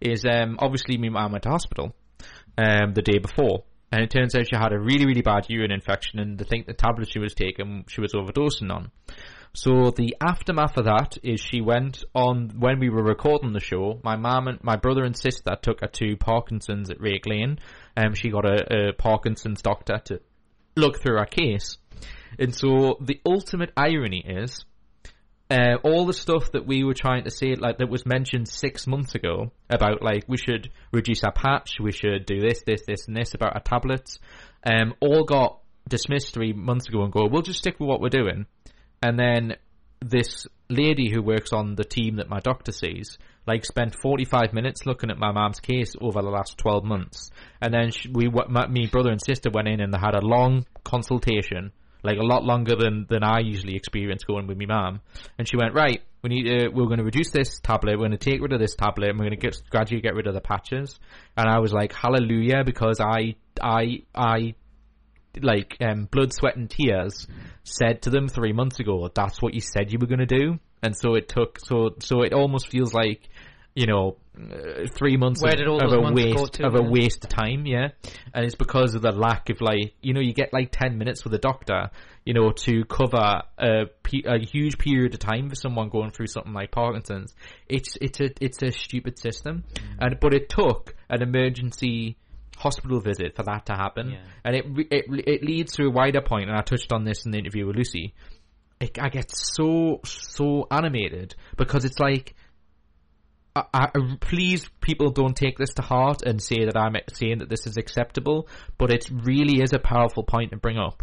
is 0.00 0.24
um 0.24 0.56
obviously 0.58 0.96
my 0.98 1.08
mum 1.08 1.32
went 1.32 1.44
to 1.44 1.50
hospital 1.50 1.94
um 2.58 2.94
the 2.94 3.02
day 3.02 3.18
before, 3.18 3.64
and 3.92 4.02
it 4.02 4.10
turns 4.10 4.34
out 4.34 4.46
she 4.48 4.56
had 4.56 4.72
a 4.72 4.78
really 4.78 5.06
really 5.06 5.22
bad 5.22 5.46
urine 5.48 5.72
infection, 5.72 6.18
and 6.18 6.38
the 6.38 6.44
thing 6.44 6.64
the 6.66 6.74
tablet 6.74 7.08
she 7.10 7.18
was 7.18 7.34
taking 7.34 7.84
she 7.88 8.00
was 8.00 8.12
overdosing 8.12 8.70
on. 8.70 8.90
So 9.52 9.90
the 9.90 10.16
aftermath 10.20 10.76
of 10.76 10.84
that 10.84 11.18
is 11.22 11.40
she 11.40 11.60
went 11.60 12.04
on 12.14 12.50
when 12.56 12.78
we 12.78 12.88
were 12.88 13.02
recording 13.02 13.52
the 13.52 13.60
show. 13.60 14.00
My 14.04 14.16
mum 14.16 14.46
and 14.46 14.62
my 14.62 14.76
brother 14.76 15.02
and 15.02 15.16
sister 15.16 15.56
took 15.60 15.80
her 15.80 15.88
to 15.88 16.16
Parkinson's 16.16 16.90
at 16.90 17.00
Rake 17.00 17.26
Lane. 17.26 17.58
Um, 17.96 18.14
she 18.14 18.30
got 18.30 18.44
a, 18.44 18.90
a 18.90 18.92
Parkinson's 18.92 19.60
doctor 19.60 19.98
to 20.04 20.20
look 20.76 21.00
through 21.00 21.18
her 21.18 21.26
case. 21.26 21.78
And 22.38 22.54
so 22.54 22.96
the 23.00 23.20
ultimate 23.26 23.72
irony 23.76 24.24
is 24.24 24.64
uh, 25.50 25.78
all 25.82 26.06
the 26.06 26.12
stuff 26.12 26.52
that 26.52 26.64
we 26.64 26.84
were 26.84 26.94
trying 26.94 27.24
to 27.24 27.30
say, 27.30 27.56
like 27.56 27.78
that 27.78 27.88
was 27.88 28.06
mentioned 28.06 28.48
six 28.48 28.86
months 28.86 29.16
ago 29.16 29.50
about 29.68 30.00
like 30.00 30.24
we 30.28 30.36
should 30.36 30.70
reduce 30.92 31.24
our 31.24 31.32
patch, 31.32 31.78
we 31.80 31.90
should 31.90 32.24
do 32.24 32.40
this, 32.40 32.62
this, 32.64 32.82
this, 32.86 33.08
and 33.08 33.16
this 33.16 33.34
about 33.34 33.54
our 33.54 33.62
tablets, 33.62 34.20
um, 34.64 34.94
all 35.00 35.24
got 35.24 35.58
dismissed 35.88 36.32
three 36.32 36.52
months 36.52 36.88
ago 36.88 37.02
and 37.02 37.12
go, 37.12 37.26
we'll 37.26 37.42
just 37.42 37.58
stick 37.58 37.80
with 37.80 37.88
what 37.88 38.00
we're 38.00 38.08
doing. 38.08 38.46
And 39.02 39.18
then 39.18 39.56
this 40.00 40.46
lady 40.68 41.10
who 41.10 41.22
works 41.22 41.52
on 41.52 41.74
the 41.74 41.84
team 41.84 42.16
that 42.16 42.28
my 42.28 42.40
doctor 42.40 42.72
sees, 42.72 43.18
like, 43.46 43.64
spent 43.64 43.96
45 44.00 44.52
minutes 44.52 44.86
looking 44.86 45.10
at 45.10 45.18
my 45.18 45.32
mom's 45.32 45.60
case 45.60 45.94
over 46.00 46.20
the 46.22 46.28
last 46.28 46.58
12 46.58 46.84
months. 46.84 47.30
And 47.60 47.72
then 47.72 47.90
she, 47.90 48.08
we, 48.08 48.30
my, 48.48 48.66
me 48.68 48.86
brother 48.86 49.10
and 49.10 49.20
sister 49.20 49.50
went 49.52 49.68
in 49.68 49.80
and 49.80 49.92
they 49.92 49.98
had 49.98 50.14
a 50.14 50.24
long 50.24 50.66
consultation, 50.84 51.72
like 52.02 52.18
a 52.18 52.24
lot 52.24 52.44
longer 52.44 52.76
than, 52.76 53.06
than 53.08 53.22
I 53.22 53.40
usually 53.40 53.76
experience 53.76 54.24
going 54.24 54.46
with 54.46 54.58
my 54.58 54.66
mom. 54.66 55.00
And 55.38 55.48
she 55.48 55.56
went, 55.56 55.74
right, 55.74 56.02
we 56.22 56.28
need 56.28 56.44
to, 56.44 56.68
we're 56.68 56.86
going 56.86 56.98
to 56.98 57.04
reduce 57.04 57.30
this 57.30 57.58
tablet, 57.60 57.98
we're 57.98 58.08
going 58.08 58.18
to 58.18 58.18
take 58.18 58.42
rid 58.42 58.52
of 58.52 58.60
this 58.60 58.74
tablet, 58.74 59.10
and 59.10 59.18
we're 59.18 59.26
going 59.26 59.40
to 59.40 59.46
get, 59.46 59.56
gradually 59.70 60.02
get 60.02 60.14
rid 60.14 60.26
of 60.26 60.34
the 60.34 60.40
patches. 60.40 60.98
And 61.36 61.48
I 61.48 61.58
was 61.58 61.72
like, 61.72 61.94
hallelujah, 61.94 62.62
because 62.64 63.00
I, 63.00 63.36
I, 63.60 64.02
I 64.14 64.54
like 65.40 65.76
um, 65.80 66.06
blood, 66.10 66.32
sweat, 66.32 66.56
and 66.56 66.68
tears 66.70 67.26
said 67.62 68.02
to 68.02 68.10
them 68.10 68.28
three 68.28 68.52
months 68.52 68.80
ago, 68.80 69.08
"That's 69.14 69.40
what 69.40 69.54
you 69.54 69.60
said 69.60 69.92
you 69.92 69.98
were 70.00 70.06
going 70.06 70.20
to 70.20 70.26
do," 70.26 70.58
and 70.82 70.96
so 70.96 71.14
it 71.14 71.28
took. 71.28 71.58
So 71.60 71.90
so 72.00 72.22
it 72.22 72.32
almost 72.32 72.68
feels 72.68 72.92
like 72.94 73.28
you 73.74 73.86
know 73.86 74.16
uh, 74.36 74.86
three 74.96 75.16
months 75.16 75.42
Where 75.42 75.52
of, 75.52 75.58
did 75.58 75.68
all 75.68 75.82
of 75.84 75.92
a 75.92 76.12
waste 76.12 76.54
to, 76.54 76.66
of 76.66 76.74
a 76.74 76.82
waste 76.82 77.24
of 77.24 77.30
time, 77.30 77.66
yeah. 77.66 77.88
And 78.34 78.44
it's 78.44 78.54
because 78.54 78.94
of 78.94 79.02
the 79.02 79.12
lack 79.12 79.50
of 79.50 79.60
like 79.60 79.94
you 80.02 80.14
know 80.14 80.20
you 80.20 80.32
get 80.32 80.52
like 80.52 80.70
ten 80.72 80.98
minutes 80.98 81.22
with 81.24 81.34
a 81.34 81.38
doctor, 81.38 81.90
you 82.24 82.34
know, 82.34 82.50
to 82.50 82.84
cover 82.84 83.42
a, 83.58 83.86
pe- 84.02 84.24
a 84.26 84.38
huge 84.38 84.78
period 84.78 85.14
of 85.14 85.20
time 85.20 85.48
for 85.48 85.54
someone 85.54 85.88
going 85.88 86.10
through 86.10 86.26
something 86.28 86.52
like 86.52 86.70
Parkinson's. 86.72 87.34
It's 87.68 87.96
it's 88.00 88.20
a 88.20 88.30
it's 88.40 88.62
a 88.62 88.72
stupid 88.72 89.18
system, 89.18 89.64
Mm. 89.74 89.96
and 90.00 90.20
but 90.20 90.34
it 90.34 90.48
took 90.48 90.94
an 91.08 91.22
emergency 91.22 92.16
hospital 92.60 93.00
visit 93.00 93.34
for 93.34 93.42
that 93.44 93.66
to 93.66 93.72
happen, 93.74 94.10
Yeah. 94.10 94.18
and 94.44 94.56
it 94.56 94.64
it 94.90 95.04
it 95.26 95.42
leads 95.42 95.72
to 95.72 95.84
a 95.84 95.90
wider 95.90 96.20
point, 96.20 96.48
and 96.48 96.56
I 96.58 96.62
touched 96.62 96.92
on 96.92 97.04
this 97.04 97.24
in 97.24 97.32
the 97.32 97.38
interview 97.38 97.66
with 97.66 97.76
Lucy. 97.76 98.14
It, 98.80 98.98
I 99.00 99.08
get 99.08 99.30
so 99.34 100.00
so 100.04 100.66
animated 100.70 101.34
because 101.56 101.84
it's 101.84 101.98
like. 101.98 102.34
I, 103.56 103.64
I, 103.74 103.88
please, 104.20 104.70
people 104.80 105.10
don't 105.10 105.36
take 105.36 105.58
this 105.58 105.74
to 105.74 105.82
heart 105.82 106.22
and 106.24 106.40
say 106.40 106.66
that 106.66 106.76
I'm 106.76 106.94
saying 107.12 107.38
that 107.38 107.48
this 107.48 107.66
is 107.66 107.76
acceptable, 107.76 108.48
but 108.78 108.92
it 108.92 109.10
really 109.10 109.60
is 109.60 109.72
a 109.72 109.80
powerful 109.80 110.22
point 110.22 110.52
to 110.52 110.56
bring 110.56 110.78
up. 110.78 111.02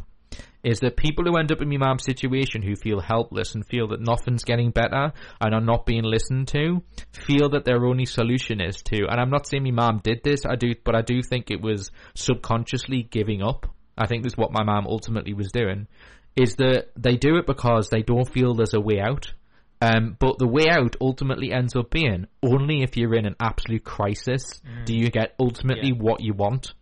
Is 0.67 0.81
that 0.81 0.97
people 0.97 1.23
who 1.23 1.37
end 1.37 1.49
up 1.53 1.61
in 1.61 1.69
my 1.69 1.77
mom's 1.77 2.03
situation 2.03 2.61
who 2.61 2.75
feel 2.75 2.99
helpless 2.99 3.55
and 3.55 3.65
feel 3.65 3.87
that 3.87 4.01
nothing's 4.01 4.43
getting 4.43 4.71
better 4.71 5.13
and 5.39 5.55
are 5.55 5.61
not 5.61 5.85
being 5.85 6.03
listened 6.03 6.49
to, 6.49 6.83
feel 7.13 7.47
that 7.51 7.63
their 7.63 7.85
only 7.85 8.03
solution 8.03 8.59
is 8.59 8.81
to, 8.83 9.07
and 9.09 9.17
I'm 9.17 9.29
not 9.29 9.47
saying 9.47 9.63
my 9.63 9.71
mom 9.71 10.01
did 10.03 10.23
this, 10.25 10.45
I 10.45 10.55
do, 10.55 10.75
but 10.83 10.93
I 10.93 11.03
do 11.03 11.21
think 11.21 11.51
it 11.51 11.61
was 11.61 11.89
subconsciously 12.15 13.03
giving 13.03 13.41
up. 13.41 13.73
I 13.97 14.07
think 14.07 14.23
this 14.23 14.33
is 14.33 14.37
what 14.37 14.51
my 14.51 14.63
mom 14.63 14.87
ultimately 14.87 15.33
was 15.33 15.53
doing, 15.53 15.87
is 16.35 16.55
that 16.55 16.89
they 16.97 17.15
do 17.15 17.37
it 17.37 17.47
because 17.47 17.87
they 17.87 18.01
don't 18.01 18.29
feel 18.29 18.53
there's 18.53 18.73
a 18.73 18.81
way 18.81 18.99
out. 18.99 19.31
Um, 19.79 20.17
but 20.19 20.37
the 20.37 20.47
way 20.47 20.69
out 20.69 20.95
ultimately 20.99 21.53
ends 21.53 21.75
up 21.77 21.91
being 21.91 22.25
only 22.43 22.81
if 22.81 22.97
you're 22.97 23.13
in 23.13 23.27
an 23.27 23.35
absolute 23.39 23.83
crisis 23.83 24.59
do 24.85 24.95
you 24.95 25.11
get 25.11 25.35
ultimately 25.39 25.91
what 25.93 26.19
you 26.19 26.33
want. 26.33 26.73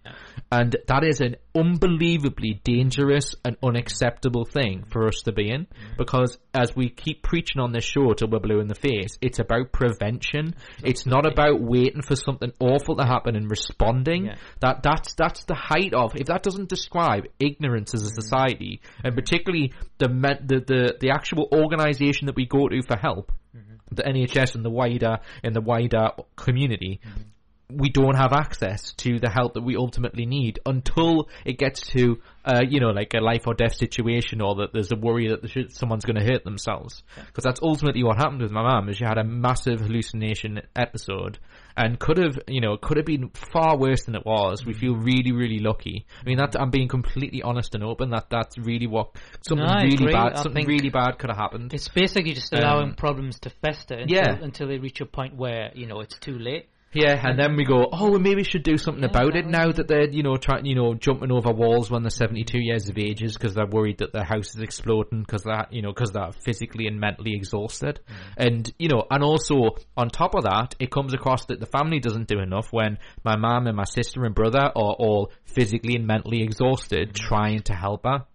And 0.52 0.76
that 0.88 1.04
is 1.04 1.22
an 1.22 1.36
unbelievably 1.56 2.62
dangerous 2.64 3.36
and 3.44 3.58
unacceptable 3.64 4.46
thing 4.46 4.84
for 4.90 5.08
us 5.08 5.22
to 5.24 5.32
be 5.32 5.50
in 5.50 5.66
mm. 5.66 5.98
because 5.98 6.38
as 6.54 6.76
we 6.76 6.90
keep 6.90 7.24
preaching 7.24 7.62
on 7.62 7.72
this 7.72 7.84
show 7.84 8.14
till 8.14 8.30
we're 8.30 8.40
blue 8.40 8.60
in 8.60 8.68
the 8.68 8.76
face, 8.76 9.18
it's 9.22 9.40
about 9.40 9.72
prevention. 9.72 10.56
It's 10.84 11.06
not 11.06 11.26
about 11.26 11.62
waiting 11.62 12.02
for 12.02 12.16
something 12.16 12.52
awful 12.60 12.98
to 12.98 13.06
happen 13.06 13.36
and 13.36 13.50
responding. 13.50 14.26
Yeah. 14.26 14.36
That 14.60 14.84
that's 14.84 15.14
that's 15.16 15.46
the 15.46 15.56
height 15.56 15.94
of 15.94 16.16
if 16.16 16.28
that 16.28 16.44
doesn't 16.44 16.70
describe 16.70 17.26
ignorance 17.40 17.94
as 17.94 18.08
a 18.08 18.12
mm. 18.12 18.16
society 18.16 18.82
and 19.04 19.16
particularly 19.16 19.74
the 19.98 20.08
the 20.08 20.60
the, 20.60 20.98
the 21.00 21.10
actual 21.12 21.48
organization 21.52 22.28
that 22.28 22.36
we 22.36 22.46
go 22.46 22.68
to 22.68 22.82
for 22.82 22.98
help, 22.98 23.32
mm-hmm. 23.56 23.76
the 23.92 24.04
NHS 24.04 24.56
and 24.56 24.66
the 24.66 24.70
wider 24.70 25.20
in 25.44 25.54
the 25.54 25.62
wider 25.62 26.10
community, 26.36 27.00
mm-hmm. 27.06 27.22
We 27.70 27.90
don't 27.90 28.16
have 28.16 28.32
access 28.32 28.94
to 28.94 29.20
the 29.20 29.30
help 29.30 29.56
that 29.56 29.64
we 29.64 29.76
ultimately 29.76 30.26
need 30.26 30.60
until 30.66 31.30
it 31.46 31.58
gets 31.58 31.82
to, 31.88 32.22
uh, 32.46 32.62
you 32.68 32.80
know, 32.80 32.90
like 32.92 33.14
a 33.16 33.20
life 33.20 33.48
or 33.48 33.54
death 33.56 33.74
situation, 33.76 34.40
or 34.42 34.56
that 34.56 34.72
there's 34.72 34.92
a 34.92 34.96
worry 34.96 35.28
that 35.30 35.50
sh- 35.50 35.74
someone's 35.74 36.06
going 36.06 36.16
to 36.18 36.24
hurt 36.24 36.44
themselves. 36.44 37.02
Because 37.26 37.44
that's 37.44 37.60
ultimately 37.64 38.04
what 38.04 38.18
happened 38.18 38.42
with 38.42 38.52
my 38.52 38.62
mum. 38.62 38.90
Is 38.90 38.98
she 38.98 39.04
had 39.04 39.18
a 39.18 39.24
massive 39.24 39.80
hallucination 39.80 40.62
episode, 40.76 41.40
and 41.76 42.00
could 42.00 42.18
have, 42.18 42.38
you 42.48 42.62
know, 42.62 42.78
could 42.78 42.98
have 42.98 43.06
been 43.06 43.30
far 43.34 43.78
worse 43.78 44.04
than 44.06 44.16
it 44.16 44.26
was. 44.26 44.64
We 44.64 44.74
feel 44.74 44.96
really, 44.96 45.32
really 45.32 45.60
lucky. 45.60 46.06
I 46.22 46.26
mean, 46.26 46.38
that 46.38 46.56
I'm 46.60 46.70
being 46.70 46.88
completely 46.88 47.42
honest 47.42 47.74
and 47.74 47.84
open. 47.84 48.12
That 48.12 48.30
that's 48.30 48.58
really 48.60 48.88
what 48.88 49.10
something 49.48 49.66
No, 49.66 49.74
really 49.82 49.96
agree. 49.96 50.14
bad, 50.14 50.34
I 50.34 50.44
something 50.44 50.68
really 50.68 50.90
bad 50.90 51.18
could 51.18 51.32
have 51.32 51.38
happened. 51.40 51.74
It's 51.74 51.90
basically 51.90 52.34
just 52.34 52.54
allowing 52.54 52.90
Um, 52.90 52.96
problems 52.96 53.40
to 53.40 53.50
fester 53.50 53.96
until, 53.96 54.16
yeah. 54.16 54.38
until 54.40 54.68
they 54.68 54.78
reach 54.78 55.02
a 55.02 55.06
point 55.08 55.36
where 55.36 55.72
you 55.74 55.88
know 55.88 56.02
it's 56.02 56.20
too 56.20 56.38
late. 56.38 56.68
Yeah, 56.96 57.20
and 57.22 57.38
then 57.38 57.58
we 57.58 57.66
go, 57.66 57.90
oh, 57.92 58.12
well, 58.12 58.20
maybe 58.20 58.38
we 58.38 58.44
should 58.44 58.64
do 58.64 58.78
something 58.78 59.04
about 59.04 59.36
it 59.36 59.46
now 59.46 59.70
that 59.70 59.90
they're, 59.90 60.10
you 60.10 60.24
know, 60.24 60.38
trying, 60.38 60.66
you 60.66 60.76
know, 60.76 60.94
jumping 60.94 61.30
over 61.30 61.52
walls 61.52 61.92
when 61.92 62.04
they're 62.04 62.10
72 62.10 62.58
years 62.58 62.88
of 62.88 62.98
ages 62.98 63.34
because 63.34 63.54
they're 63.54 63.68
worried 63.68 63.98
that 63.98 64.14
their 64.14 64.24
house 64.24 64.56
is 64.56 64.62
exploding 64.62 65.20
because 65.20 65.44
they're, 65.44 65.68
you 65.72 65.82
know, 65.82 65.92
because 65.92 66.12
they're 66.12 66.32
physically 66.32 66.88
and 66.88 66.98
mentally 66.98 67.36
exhausted. 67.36 68.00
Mm. 68.08 68.16
And, 68.38 68.74
you 68.80 68.88
know, 68.88 69.04
and 69.12 69.24
also 69.24 69.76
on 69.98 70.10
top 70.10 70.36
of 70.36 70.44
that, 70.44 70.76
it 70.80 70.90
comes 70.90 71.14
across 71.14 71.46
that 71.48 71.60
the 71.60 71.66
family 71.66 72.00
doesn't 72.00 72.30
do 72.30 72.40
enough 72.40 72.72
when 72.72 72.98
my 73.26 73.36
mum 73.36 73.68
and 73.68 73.76
my 73.76 73.84
sister 73.84 74.24
and 74.24 74.34
brother 74.34 74.64
are 74.64 74.72
all 74.74 75.34
physically 75.44 75.96
and 75.96 76.08
mentally 76.08 76.44
exhausted 76.44 77.10
mm. 77.10 77.14
trying 77.14 77.62
to 77.64 77.74
help 77.74 78.06
her. 78.06 78.26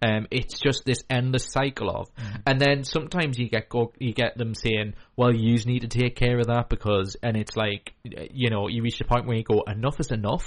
Um, 0.00 0.26
it's 0.30 0.58
just 0.58 0.84
this 0.84 1.02
endless 1.10 1.46
cycle 1.46 1.90
of, 1.90 2.08
and 2.46 2.60
then 2.60 2.84
sometimes 2.84 3.38
you 3.38 3.48
get 3.48 3.68
go, 3.68 3.92
you 3.98 4.12
get 4.12 4.38
them 4.38 4.54
saying, 4.54 4.94
"Well, 5.16 5.34
you 5.34 5.56
need 5.64 5.80
to 5.80 5.88
take 5.88 6.14
care 6.14 6.38
of 6.38 6.46
that 6.46 6.68
because," 6.68 7.16
and 7.22 7.36
it's 7.36 7.56
like, 7.56 7.94
you 8.04 8.50
know, 8.50 8.68
you 8.68 8.82
reach 8.82 8.98
the 8.98 9.04
point 9.04 9.26
where 9.26 9.36
you 9.36 9.42
go, 9.42 9.62
"Enough 9.66 9.98
is 9.98 10.12
enough. 10.12 10.46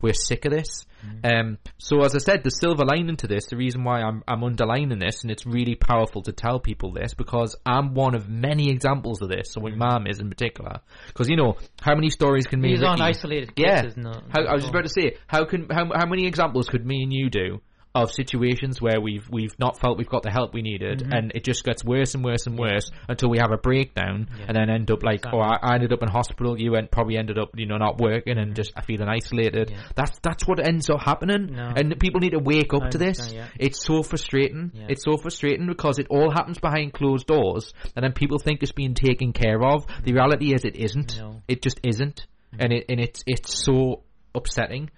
We're 0.00 0.14
sick 0.14 0.46
of 0.46 0.52
this." 0.52 0.86
Um, 1.22 1.58
so 1.78 2.00
as 2.02 2.14
I 2.14 2.18
said, 2.18 2.42
the 2.44 2.50
silver 2.50 2.84
lining 2.84 3.16
to 3.16 3.26
this, 3.26 3.46
the 3.46 3.56
reason 3.56 3.84
why 3.84 4.00
I'm 4.00 4.22
I'm 4.26 4.42
underlining 4.42 4.98
this, 4.98 5.22
and 5.22 5.30
it's 5.30 5.46
really 5.46 5.74
powerful 5.74 6.22
to 6.22 6.32
tell 6.32 6.58
people 6.58 6.92
this 6.92 7.14
because 7.14 7.56
I'm 7.66 7.94
one 7.94 8.14
of 8.14 8.28
many 8.28 8.70
examples 8.70 9.20
of 9.20 9.28
this. 9.28 9.52
So 9.52 9.60
my 9.60 9.74
mom 9.74 10.06
is 10.06 10.18
in 10.18 10.28
particular, 10.28 10.80
because 11.08 11.28
you 11.28 11.36
know 11.36 11.56
how 11.80 11.94
many 11.94 12.10
stories 12.10 12.46
can 12.46 12.60
me 12.60 12.70
These 12.70 12.82
aren't 12.82 13.00
isolated 13.00 13.52
yeah. 13.56 13.82
cases, 13.82 13.96
no. 13.96 14.12
How, 14.30 14.44
I 14.44 14.54
was 14.54 14.62
just 14.62 14.70
about 14.70 14.84
to 14.84 14.88
say, 14.88 15.16
how 15.26 15.44
can 15.44 15.68
how 15.70 15.90
how 15.94 16.06
many 16.06 16.26
examples 16.26 16.68
could 16.68 16.86
me 16.86 17.02
and 17.02 17.12
you 17.12 17.30
do 17.30 17.60
of 17.94 18.12
situations 18.12 18.80
where 18.80 19.00
we've 19.00 19.26
we've 19.30 19.58
not 19.58 19.80
felt 19.80 19.98
we've 19.98 20.08
got 20.08 20.22
the 20.22 20.30
help 20.30 20.52
we 20.54 20.62
needed, 20.62 21.00
Mm-hmm. 21.00 21.12
and 21.12 21.32
it 21.34 21.42
just 21.42 21.64
gets 21.64 21.84
worse 21.84 22.14
and 22.14 22.22
worse 22.24 22.46
and 22.46 22.58
worse 22.58 22.90
until 23.08 23.30
we 23.30 23.38
have 23.38 23.50
a 23.50 23.56
breakdown, 23.56 24.28
and 24.46 24.56
then 24.56 24.70
end 24.70 24.90
up 24.90 25.02
like, 25.02 25.24
oh, 25.32 25.40
I, 25.40 25.56
I 25.62 25.74
ended 25.74 25.92
up 25.92 26.02
in 26.02 26.08
hospital. 26.08 26.58
You 26.60 26.72
went 26.72 26.90
probably 26.90 27.16
ended 27.16 27.38
up, 27.38 27.50
you 27.56 27.66
know, 27.66 27.76
not 27.78 27.98
working 27.98 28.38
and 28.38 28.54
just 28.54 28.72
feeling 28.84 29.08
isolated. 29.08 29.70
Yeah. 29.70 29.82
That's 29.96 30.18
that's 30.22 30.46
what 30.46 30.64
ends 30.64 30.90
up 30.90 31.00
happening, 31.00 31.54
No. 31.56 31.72
and 31.76 31.98
people 31.98 32.20
need 32.20 32.32
to 32.32 32.38
wake 32.40 32.72
up 32.74 32.90
to 32.90 32.98
this. 32.98 33.34
It's 33.58 33.84
so 33.84 34.02
frustrating. 34.02 34.70
Yeah. 34.74 34.86
It's 34.90 35.02
so 35.04 35.16
frustrating 35.16 35.66
because 35.66 35.98
it 35.98 36.06
all 36.10 36.30
happens 36.30 36.58
behind 36.58 36.92
closed 36.92 37.26
doors, 37.26 37.72
and 37.96 38.04
then 38.04 38.12
people 38.12 38.38
think 38.38 38.62
it's 38.62 38.72
being 38.72 38.94
taken 38.94 39.32
care 39.32 39.60
of. 39.64 39.86
The 40.04 40.12
reality 40.12 40.54
is, 40.54 40.64
it 40.64 40.76
isn't. 40.76 41.18
No. 41.18 41.42
It 41.48 41.62
just 41.62 41.80
isn't, 41.82 42.26
and 42.58 42.72
it 42.72 42.84
and 42.88 43.00
it's 43.00 43.24
it's 43.26 43.64
so 43.64 44.02
upsetting. 44.34 44.90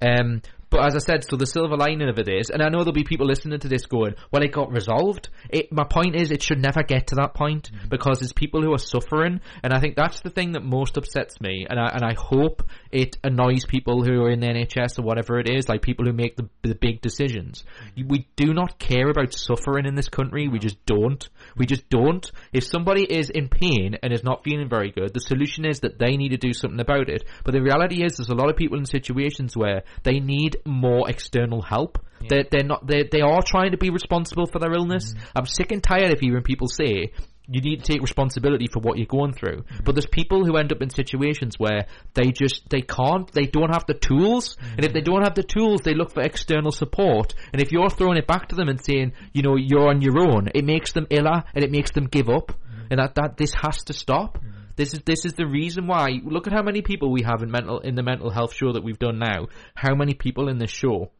Um, 0.00 0.42
but 0.72 0.86
as 0.86 0.96
I 0.96 0.98
said, 0.98 1.24
so 1.28 1.36
the 1.36 1.46
silver 1.46 1.76
lining 1.76 2.08
of 2.08 2.18
it 2.18 2.28
is, 2.28 2.48
and 2.48 2.62
I 2.62 2.70
know 2.70 2.78
there'll 2.78 2.92
be 2.92 3.04
people 3.04 3.26
listening 3.26 3.60
to 3.60 3.68
this 3.68 3.84
going, 3.84 4.14
"Well, 4.30 4.42
it 4.42 4.52
got 4.52 4.72
resolved." 4.72 5.28
It, 5.50 5.70
my 5.70 5.84
point 5.84 6.16
is, 6.16 6.30
it 6.30 6.42
should 6.42 6.60
never 6.60 6.82
get 6.82 7.08
to 7.08 7.16
that 7.16 7.34
point 7.34 7.70
mm-hmm. 7.70 7.88
because 7.88 8.22
it's 8.22 8.32
people 8.32 8.62
who 8.62 8.72
are 8.72 8.78
suffering, 8.78 9.42
and 9.62 9.74
I 9.74 9.80
think 9.80 9.96
that's 9.96 10.20
the 10.22 10.30
thing 10.30 10.52
that 10.52 10.64
most 10.64 10.96
upsets 10.96 11.40
me, 11.40 11.66
and 11.68 11.78
I 11.78 11.90
and 11.92 12.02
I 12.02 12.14
hope 12.14 12.62
it 12.90 13.18
annoys 13.22 13.66
people 13.66 14.02
who 14.02 14.22
are 14.22 14.30
in 14.30 14.40
the 14.40 14.46
NHS 14.46 14.98
or 14.98 15.02
whatever 15.02 15.38
it 15.38 15.48
is, 15.48 15.68
like 15.68 15.82
people 15.82 16.06
who 16.06 16.12
make 16.12 16.36
the 16.36 16.48
the 16.62 16.74
big 16.74 17.02
decisions. 17.02 17.64
Mm-hmm. 17.98 18.08
We 18.08 18.26
do 18.36 18.54
not 18.54 18.78
care 18.78 19.10
about 19.10 19.34
suffering 19.34 19.84
in 19.84 19.94
this 19.94 20.08
country. 20.08 20.48
We 20.48 20.58
just 20.58 20.84
don't. 20.86 21.28
We 21.56 21.66
just 21.66 21.88
don't. 21.90 22.30
If 22.52 22.64
somebody 22.64 23.04
is 23.04 23.28
in 23.28 23.48
pain 23.48 23.98
and 24.02 24.12
is 24.12 24.24
not 24.24 24.42
feeling 24.42 24.70
very 24.70 24.90
good, 24.90 25.12
the 25.12 25.20
solution 25.20 25.66
is 25.66 25.80
that 25.80 25.98
they 25.98 26.16
need 26.16 26.30
to 26.30 26.38
do 26.38 26.54
something 26.54 26.80
about 26.80 27.10
it. 27.10 27.24
But 27.44 27.52
the 27.52 27.62
reality 27.62 28.02
is, 28.04 28.16
there's 28.16 28.28
a 28.30 28.34
lot 28.34 28.48
of 28.48 28.56
people 28.56 28.78
in 28.78 28.86
situations 28.86 29.56
where 29.56 29.82
they 30.02 30.20
need 30.20 30.56
more 30.64 31.08
external 31.08 31.62
help. 31.62 31.98
They're, 32.28 32.44
they're 32.50 32.64
not. 32.64 32.86
They 32.86 33.08
they 33.10 33.20
are 33.20 33.42
trying 33.42 33.72
to 33.72 33.76
be 33.76 33.90
responsible 33.90 34.46
for 34.46 34.58
their 34.58 34.72
illness. 34.72 35.12
Mm. 35.12 35.20
I'm 35.36 35.46
sick 35.46 35.72
and 35.72 35.82
tired 35.82 36.12
of 36.12 36.20
hearing 36.20 36.42
people 36.42 36.68
say 36.68 37.12
you 37.48 37.60
need 37.60 37.84
to 37.84 37.92
take 37.92 38.00
responsibility 38.00 38.66
for 38.72 38.80
what 38.80 38.96
you're 38.98 39.06
going 39.06 39.32
through. 39.32 39.62
Mm. 39.62 39.84
But 39.84 39.94
there's 39.94 40.06
people 40.06 40.44
who 40.44 40.56
end 40.56 40.72
up 40.72 40.80
in 40.80 40.90
situations 40.90 41.58
where 41.58 41.86
they 42.14 42.30
just 42.30 42.68
they 42.70 42.82
can't, 42.82 43.30
they 43.32 43.46
don't 43.46 43.72
have 43.72 43.86
the 43.86 43.94
tools, 43.94 44.56
mm. 44.56 44.76
and 44.76 44.84
if 44.84 44.92
they 44.92 45.00
don't 45.00 45.22
have 45.22 45.34
the 45.34 45.42
tools, 45.42 45.80
they 45.82 45.94
look 45.94 46.12
for 46.12 46.22
external 46.22 46.70
support. 46.70 47.34
And 47.52 47.60
if 47.60 47.72
you're 47.72 47.90
throwing 47.90 48.18
it 48.18 48.26
back 48.26 48.48
to 48.48 48.54
them 48.54 48.68
and 48.68 48.82
saying, 48.82 49.12
you 49.32 49.42
know, 49.42 49.56
you're 49.56 49.88
on 49.88 50.00
your 50.00 50.18
own, 50.20 50.48
it 50.54 50.64
makes 50.64 50.92
them 50.92 51.06
iller 51.10 51.44
and 51.54 51.64
it 51.64 51.70
makes 51.70 51.90
them 51.90 52.06
give 52.06 52.28
up. 52.28 52.52
And 52.90 53.00
that 53.00 53.14
that 53.16 53.36
this 53.36 53.54
has 53.54 53.82
to 53.84 53.92
stop. 53.92 54.38
This 54.76 54.94
is 54.94 55.00
this 55.04 55.24
is 55.24 55.34
the 55.34 55.46
reason 55.46 55.86
why. 55.86 56.20
Look 56.24 56.46
at 56.46 56.52
how 56.52 56.62
many 56.62 56.82
people 56.82 57.10
we 57.10 57.22
have 57.22 57.42
in 57.42 57.50
mental 57.50 57.80
in 57.80 57.94
the 57.94 58.02
mental 58.02 58.30
health 58.30 58.54
show 58.54 58.72
that 58.72 58.84
we've 58.84 58.98
done 58.98 59.18
now. 59.18 59.48
How 59.74 59.94
many 59.94 60.14
people 60.14 60.48
in 60.48 60.58
this 60.58 60.70
show 60.70 61.10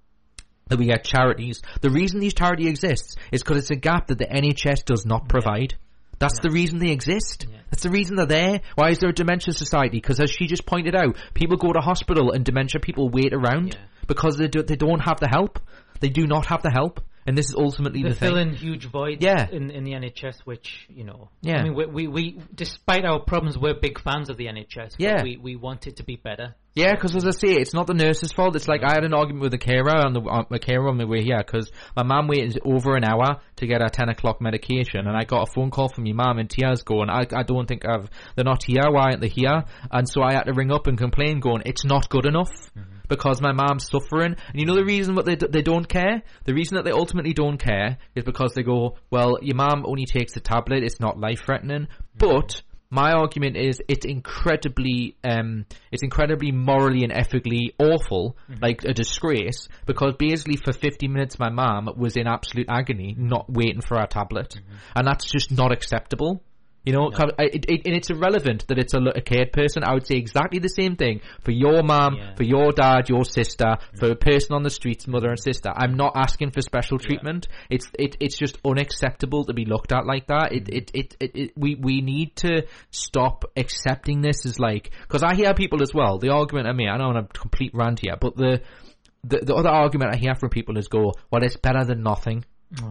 that 0.68 0.78
we 0.78 0.86
get 0.86 1.04
charities. 1.04 1.60
The 1.80 1.90
reason 1.90 2.20
these 2.20 2.34
charity 2.34 2.66
exists 2.66 3.16
is 3.30 3.42
because 3.42 3.58
it's 3.58 3.70
a 3.70 3.76
gap 3.76 4.06
that 4.06 4.18
the 4.18 4.26
NHS 4.26 4.84
does 4.84 5.04
not 5.04 5.28
provide. 5.28 5.74
That's 6.18 6.38
the 6.40 6.50
reason 6.50 6.78
they 6.78 6.92
exist. 6.92 7.46
That's 7.70 7.82
the 7.82 7.90
reason 7.90 8.16
they're 8.16 8.26
there. 8.26 8.60
Why 8.76 8.90
is 8.90 9.00
there 9.00 9.10
a 9.10 9.14
dementia 9.14 9.54
society? 9.54 9.98
Because 9.98 10.20
as 10.20 10.30
she 10.30 10.46
just 10.46 10.64
pointed 10.64 10.94
out, 10.94 11.16
people 11.34 11.56
go 11.56 11.72
to 11.72 11.80
hospital 11.80 12.30
and 12.30 12.44
dementia 12.44 12.80
people 12.80 13.08
wait 13.08 13.34
around 13.34 13.76
because 14.06 14.36
they 14.36 14.48
do, 14.48 14.62
they 14.62 14.76
don't 14.76 15.00
have 15.00 15.20
the 15.20 15.28
help. 15.28 15.58
They 16.00 16.08
do 16.08 16.26
not 16.26 16.46
have 16.46 16.62
the 16.62 16.70
help, 16.70 17.00
and 17.26 17.36
this 17.36 17.46
is 17.46 17.54
ultimately 17.54 18.02
They 18.02 18.10
the 18.10 18.14
fill 18.14 18.34
thing. 18.34 18.48
in 18.50 18.54
huge 18.54 18.86
voids 18.90 19.22
Yeah. 19.24 19.48
in, 19.50 19.70
in 19.70 19.84
the 19.84 19.92
NHS, 19.92 20.40
which, 20.44 20.86
you 20.88 21.04
know. 21.04 21.28
Yeah. 21.40 21.58
I 21.58 21.62
mean, 21.64 21.74
we, 21.74 21.86
we, 21.86 22.06
we, 22.08 22.40
despite 22.54 23.04
our 23.04 23.20
problems, 23.20 23.56
we're 23.58 23.74
big 23.74 24.00
fans 24.00 24.28
of 24.30 24.36
the 24.36 24.46
NHS. 24.46 24.92
but 24.92 25.00
Yeah. 25.00 25.22
We, 25.22 25.36
we 25.36 25.56
want 25.56 25.86
it 25.86 25.96
to 25.96 26.04
be 26.04 26.16
better. 26.16 26.54
Yeah, 26.74 26.92
because 26.94 27.14
as 27.14 27.26
I 27.26 27.32
say, 27.32 27.48
it's 27.56 27.74
not 27.74 27.86
the 27.86 27.92
nurse's 27.92 28.32
fault. 28.32 28.56
It's 28.56 28.66
like 28.66 28.82
I 28.82 28.92
had 28.94 29.04
an 29.04 29.12
argument 29.12 29.42
with 29.42 29.52
a 29.52 29.58
carer 29.58 29.94
on 29.94 30.14
the 30.14 30.20
on, 30.20 30.46
a 30.50 30.58
carer 30.58 30.88
on 30.88 30.96
the 30.96 31.06
way 31.06 31.22
here 31.22 31.36
because 31.36 31.70
my 31.94 32.02
mum 32.02 32.28
waited 32.28 32.58
over 32.64 32.96
an 32.96 33.04
hour 33.04 33.42
to 33.56 33.66
get 33.66 33.82
her 33.82 33.90
ten 33.90 34.08
o'clock 34.08 34.40
medication, 34.40 35.06
and 35.06 35.14
I 35.14 35.24
got 35.24 35.46
a 35.48 35.52
phone 35.52 35.70
call 35.70 35.90
from 35.94 36.06
your 36.06 36.16
mum 36.16 36.38
in 36.38 36.48
tears 36.48 36.82
going, 36.82 37.10
"I 37.10 37.26
I 37.30 37.42
don't 37.42 37.66
think 37.68 37.84
I've 37.86 38.08
they're 38.36 38.46
not 38.46 38.62
here. 38.64 38.84
Why 38.90 39.10
aren't 39.10 39.20
they 39.20 39.28
here?" 39.28 39.64
And 39.90 40.08
so 40.08 40.22
I 40.22 40.32
had 40.32 40.44
to 40.44 40.54
ring 40.54 40.72
up 40.72 40.86
and 40.86 40.96
complain, 40.96 41.40
going, 41.40 41.60
"It's 41.66 41.84
not 41.84 42.08
good 42.08 42.24
enough." 42.24 42.48
Mm-hmm. 42.74 42.91
Because 43.08 43.40
my 43.40 43.52
mom's 43.52 43.88
suffering, 43.88 44.36
and 44.48 44.60
you 44.60 44.66
know 44.66 44.74
the 44.74 44.84
reason 44.84 45.14
what 45.14 45.26
they 45.26 45.36
d- 45.36 45.48
they 45.50 45.62
don't 45.62 45.88
care. 45.88 46.22
The 46.44 46.54
reason 46.54 46.76
that 46.76 46.84
they 46.84 46.92
ultimately 46.92 47.32
don't 47.32 47.58
care 47.58 47.98
is 48.14 48.24
because 48.24 48.54
they 48.54 48.62
go, 48.62 48.96
well, 49.10 49.38
your 49.42 49.56
mom 49.56 49.84
only 49.86 50.06
takes 50.06 50.36
a 50.36 50.40
tablet; 50.40 50.82
it's 50.82 51.00
not 51.00 51.18
life 51.18 51.42
threatening. 51.44 51.88
But 52.16 52.62
my 52.92 53.12
argument 53.12 53.56
is 53.56 53.80
it's 53.88 54.04
incredibly 54.04 55.16
um 55.24 55.64
it's 55.90 56.02
incredibly 56.02 56.52
morally 56.52 57.02
and 57.02 57.12
ethically 57.12 57.74
awful 57.78 58.36
like 58.60 58.84
a 58.84 58.92
disgrace 58.92 59.66
because 59.86 60.12
basically 60.18 60.56
for 60.56 60.74
50 60.74 61.08
minutes 61.08 61.38
my 61.38 61.48
mom 61.48 61.88
was 61.96 62.18
in 62.18 62.26
absolute 62.26 62.66
agony 62.68 63.14
not 63.16 63.50
waiting 63.50 63.80
for 63.80 63.96
our 63.96 64.06
tablet. 64.06 64.60
And 64.94 65.06
that's 65.06 65.24
just 65.24 65.50
not 65.50 65.72
acceptable 65.72 66.42
you 66.84 66.92
know, 66.92 67.10
I- 67.14 67.44
it, 67.44 67.64
it, 67.68 67.86
and 67.86 67.94
it's 67.94 68.10
irrelevant 68.10 68.66
that 68.68 68.78
it's 68.78 68.94
a, 68.94 68.98
a 68.98 69.20
cared 69.20 69.52
person. 69.52 69.84
I 69.84 69.94
would 69.94 70.06
say 70.06 70.16
exactly 70.16 70.59
the 70.59 70.68
same 70.68 70.96
thing 70.96 71.20
for 71.42 71.52
your 71.52 71.82
mum, 71.82 72.16
for 72.36 72.42
your 72.42 72.72
dad, 72.72 73.09
your 73.09 73.24
sister, 73.24 73.64
mm. 73.64 73.98
for 73.98 74.10
a 74.10 74.16
person 74.16 74.54
on 74.54 74.62
the 74.62 74.70
streets, 74.70 75.06
mother 75.06 75.28
and 75.28 75.40
sister. 75.40 75.72
I'm 75.74 75.94
not 75.94 76.12
asking 76.16 76.50
for 76.50 76.60
special 76.60 76.98
treatment. 76.98 77.48
It's 77.70 77.88
it, 77.98 78.16
it's 78.20 78.36
just 78.36 78.59
unacceptable 78.64 79.44
to 79.44 79.54
be 79.54 79.64
looked 79.64 79.92
at 79.92 80.06
like 80.06 80.26
that. 80.26 80.52
It, 80.52 80.64
mm. 80.64 80.76
it, 80.76 80.90
it, 80.94 81.16
it, 81.20 81.30
it 81.34 81.52
we 81.56 81.76
we 81.76 82.00
need 82.00 82.36
to 82.36 82.66
stop 82.90 83.44
accepting 83.56 84.20
this 84.20 84.44
as 84.44 84.59
like 84.59 84.90
because 85.02 85.22
I 85.22 85.34
hear 85.34 85.54
people 85.54 85.82
as 85.82 85.94
well. 85.94 86.18
The 86.18 86.30
argument 86.30 86.66
I 86.66 86.72
mean, 86.72 86.88
I 86.88 86.96
know 86.96 87.04
I'm 87.04 87.16
on 87.16 87.24
a 87.24 87.28
complete 87.28 87.72
rant 87.74 88.00
here, 88.00 88.16
but 88.20 88.36
the 88.36 88.60
the, 89.24 89.38
the 89.38 89.54
other 89.54 89.68
argument 89.68 90.14
I 90.14 90.18
hear 90.18 90.34
from 90.34 90.50
people 90.50 90.76
is 90.78 90.88
go, 90.88 91.12
well, 91.30 91.44
it's 91.44 91.56
better 91.56 91.84
than 91.84 92.02
nothing. 92.02 92.44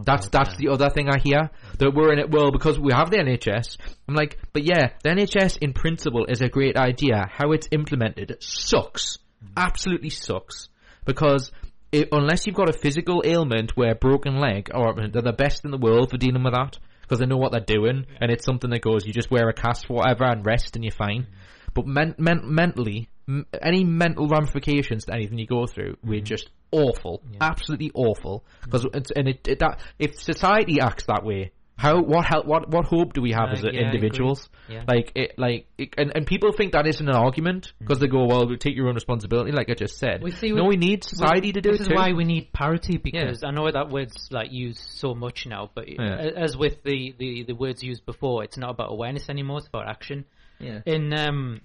That's 0.06 0.28
that's 0.30 0.58
the 0.58 0.70
other 0.70 0.90
thing 0.90 1.10
I 1.10 1.20
hear 1.20 1.50
that 1.80 1.94
we're 1.94 2.14
in 2.14 2.20
it. 2.20 2.30
Well, 2.30 2.52
because 2.52 2.80
we 2.80 2.94
have 2.94 3.10
the 3.10 3.18
NHS. 3.18 3.78
I'm 4.08 4.16
like, 4.16 4.38
but 4.54 4.64
yeah, 4.64 4.90
the 5.04 5.10
NHS 5.10 5.58
in 5.60 5.74
principle 5.74 6.26
is 6.26 6.42
a 6.42 6.50
great 6.50 6.78
idea. 6.78 7.28
How 7.32 7.52
it's 7.52 7.68
implemented 7.72 8.38
sucks. 8.40 9.18
Mm. 9.44 9.54
Absolutely 9.58 10.10
sucks. 10.10 10.70
Because 11.04 11.52
it, 11.92 12.10
unless 12.12 12.46
you've 12.46 12.56
got 12.56 12.70
a 12.70 12.74
physical 12.74 13.24
ailment 13.26 13.76
where 13.76 13.96
broken 13.96 14.40
leg, 14.40 14.70
or 14.74 14.94
they're 14.96 15.22
the 15.22 15.34
best 15.34 15.66
in 15.66 15.72
the 15.72 15.78
world 15.78 16.12
for 16.12 16.18
dealing 16.18 16.44
with 16.44 16.54
that 16.54 16.78
because 17.02 17.20
they 17.20 17.26
know 17.26 17.38
what 17.38 17.52
they're 17.52 17.60
doing, 17.60 18.06
and 18.22 18.32
it's 18.32 18.46
something 18.46 18.70
that 18.70 18.82
goes, 18.82 19.06
you 19.06 19.12
just 19.12 19.30
wear 19.32 19.50
a 19.50 19.54
cast 19.54 19.88
for 19.88 19.96
whatever 19.96 20.24
and 20.26 20.46
rest, 20.46 20.76
and 20.76 20.86
you're 20.86 20.94
fine. 20.94 21.24
Mm. 21.24 21.41
But 21.74 21.88
men- 21.88 22.16
men- 22.18 22.54
mentally, 22.54 23.10
m- 23.28 23.46
any 23.62 23.84
mental 23.84 24.28
ramifications 24.28 25.06
to 25.06 25.14
anything 25.14 25.38
you 25.38 25.48
go 25.48 25.66
through, 25.66 25.98
we're 26.04 26.22
just 26.22 26.50
awful, 26.72 27.22
absolutely 27.40 27.92
awful. 27.94 28.44
Because 28.64 28.86
and 29.16 29.28
it, 29.28 29.48
it 29.48 29.60
that 29.60 29.80
if 30.00 30.20
society 30.20 30.80
acts 30.82 31.06
that 31.06 31.24
way, 31.24 31.52
how 31.78 32.00
what 32.02 32.26
help 32.26 32.46
what 32.46 32.70
what 32.70 32.86
hope 32.86 33.14
do 33.14 33.22
we 33.22 33.32
have 33.32 33.50
Uh, 33.50 33.54
as 33.54 33.64
yeah, 33.64 33.82
individuals? 33.82 34.50
Yeah. 34.70 34.84
Like 34.88 35.14
it, 35.16 35.34
like 35.40 35.66
it, 35.78 35.96
and 35.98 36.12
and 36.16 36.28
people 36.28 36.52
think 36.52 36.74
that 36.74 36.86
isn't 36.86 37.08
an 37.10 37.16
argument 37.16 37.74
because 37.80 38.00
they 38.00 38.08
go, 38.08 38.26
well, 38.26 38.46
take 38.58 38.76
your 38.76 38.88
own 38.88 38.94
responsibility, 38.96 39.52
like 39.52 39.70
I 39.70 39.74
just 39.74 39.98
said. 39.98 40.22
We 40.22 40.32
see 40.32 40.52
no, 40.52 40.64
we- 40.64 40.70
we 40.70 40.78
need 40.78 41.04
society 41.04 41.52
to 41.54 41.62
do 41.62 41.72
this 41.72 41.80
it 41.80 41.84
is 41.84 41.88
too. 41.88 41.96
why 41.96 42.12
we 42.14 42.24
need 42.26 42.54
parity 42.54 42.98
because 42.98 43.44
I 43.44 43.50
know 43.52 43.70
that 43.72 43.90
word's 43.90 44.28
like 44.32 44.52
used 44.52 44.80
so 44.80 45.16
much 45.16 45.48
now, 45.48 45.72
but 45.74 45.88
Yeah. 45.90 46.18
as 46.36 46.56
with 46.56 46.84
the, 46.84 47.16
the, 47.18 47.44
the 47.44 47.56
words 47.56 47.82
used 47.82 48.06
before, 48.06 48.44
it's 48.44 48.58
not 48.58 48.70
about 48.72 48.92
awareness 48.92 49.30
anymore; 49.30 49.58
it's 49.60 49.68
about 49.68 49.88
action. 49.90 50.26
Yeah. 50.62 50.82
In 50.86 51.14
um, 51.14 51.62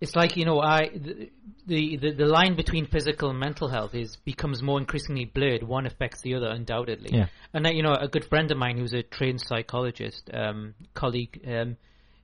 it's 0.00 0.14
like 0.14 0.36
you 0.36 0.44
know, 0.44 0.60
I 0.60 0.88
the, 0.88 1.30
the 1.66 1.96
the 1.96 2.10
the 2.12 2.26
line 2.26 2.54
between 2.56 2.86
physical 2.86 3.30
and 3.30 3.38
mental 3.38 3.68
health 3.68 3.94
is 3.94 4.16
becomes 4.24 4.62
more 4.62 4.78
increasingly 4.78 5.24
blurred. 5.24 5.62
One 5.62 5.86
affects 5.86 6.20
the 6.22 6.34
other 6.34 6.48
undoubtedly. 6.48 7.10
Yeah. 7.12 7.26
And 7.54 7.66
uh, 7.66 7.70
you 7.70 7.82
know, 7.82 7.94
a 7.94 8.08
good 8.08 8.24
friend 8.26 8.50
of 8.50 8.58
mine 8.58 8.76
who's 8.78 8.92
a 8.92 9.02
trained 9.02 9.40
psychologist, 9.40 10.30
um, 10.34 10.74
colleague, 10.94 11.40
um, 11.46 11.76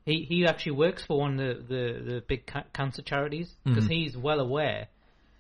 he 0.05 0.25
he 0.29 0.47
actually 0.47 0.73
works 0.73 1.03
for 1.05 1.19
one 1.19 1.41
of 1.41 1.69
the 1.69 1.75
the, 1.75 2.13
the 2.15 2.23
big 2.27 2.47
ca- 2.47 2.65
cancer 2.75 3.03
charities 3.03 3.55
because 3.65 3.87
Mhm. 3.87 3.93
he's 3.93 4.17
well 4.17 4.41
aware 4.41 4.89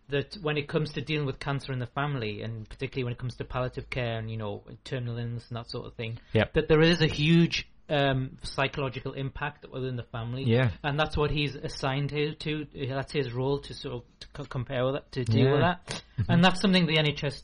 that 0.09 0.35
when 0.43 0.56
it 0.56 0.69
comes 0.69 0.93
to 0.93 1.01
dealing 1.01 1.27
with 1.27 1.39
cancer 1.39 1.73
in 1.73 1.78
the 1.78 1.86
family, 1.86 2.43
and 2.43 2.69
particularly 2.69 3.05
when 3.05 3.12
it 3.12 3.19
comes 3.19 3.36
to 3.36 3.44
palliative 3.44 3.89
care 3.90 4.19
and 4.19 4.31
you 4.31 4.36
know 4.36 4.62
terminal 4.85 5.19
illness 5.19 5.44
and 5.48 5.56
that 5.59 5.70
sort 5.70 5.86
of 5.86 5.94
thing, 5.94 6.19
Yep. 6.32 6.55
that 6.55 6.69
there 6.69 6.81
is 6.82 7.02
a 7.02 7.06
huge 7.06 7.69
um, 7.89 8.39
psychological 8.43 9.13
impact 9.13 9.67
within 9.71 9.97
the 9.97 10.03
family. 10.05 10.45
Yeah. 10.45 10.71
and 10.83 10.99
that's 10.99 11.17
what 11.17 11.31
he's 11.31 11.55
assigned 11.55 12.11
here 12.11 12.35
to. 12.35 12.67
That's 12.89 13.13
his 13.13 13.33
role 13.33 13.59
to 13.61 13.75
sort 13.75 13.95
of 13.97 14.03
to 14.21 14.27
co- 14.29 14.45
compare 14.45 14.85
with 14.85 14.95
that, 14.95 15.13
to 15.13 15.25
deal 15.25 15.51
with 15.53 15.61
that, 15.61 16.03
and 16.29 16.43
that's 16.45 16.61
something 16.61 16.87
the 16.87 16.97
NHS 16.97 17.43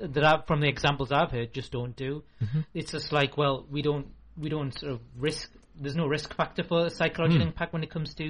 that 0.00 0.24
I, 0.24 0.42
from 0.46 0.60
the 0.60 0.68
examples 0.68 1.12
I've 1.12 1.30
heard 1.30 1.52
just 1.54 1.70
don't 1.70 1.94
do. 1.94 2.24
Mhm. 2.42 2.64
It's 2.74 2.92
just 2.92 3.12
like, 3.12 3.36
well, 3.36 3.66
we 3.70 3.82
don't 3.82 4.08
we 4.36 4.48
don't 4.48 4.76
sort 4.76 4.92
of 4.92 5.00
risk. 5.16 5.50
There's 5.80 5.96
no 5.96 6.06
risk 6.06 6.34
factor 6.34 6.64
for 6.64 6.88
psychological 6.90 7.42
Hmm. 7.42 7.48
impact 7.48 7.72
when 7.72 7.82
it 7.84 7.90
comes 7.90 8.14
to 8.16 8.24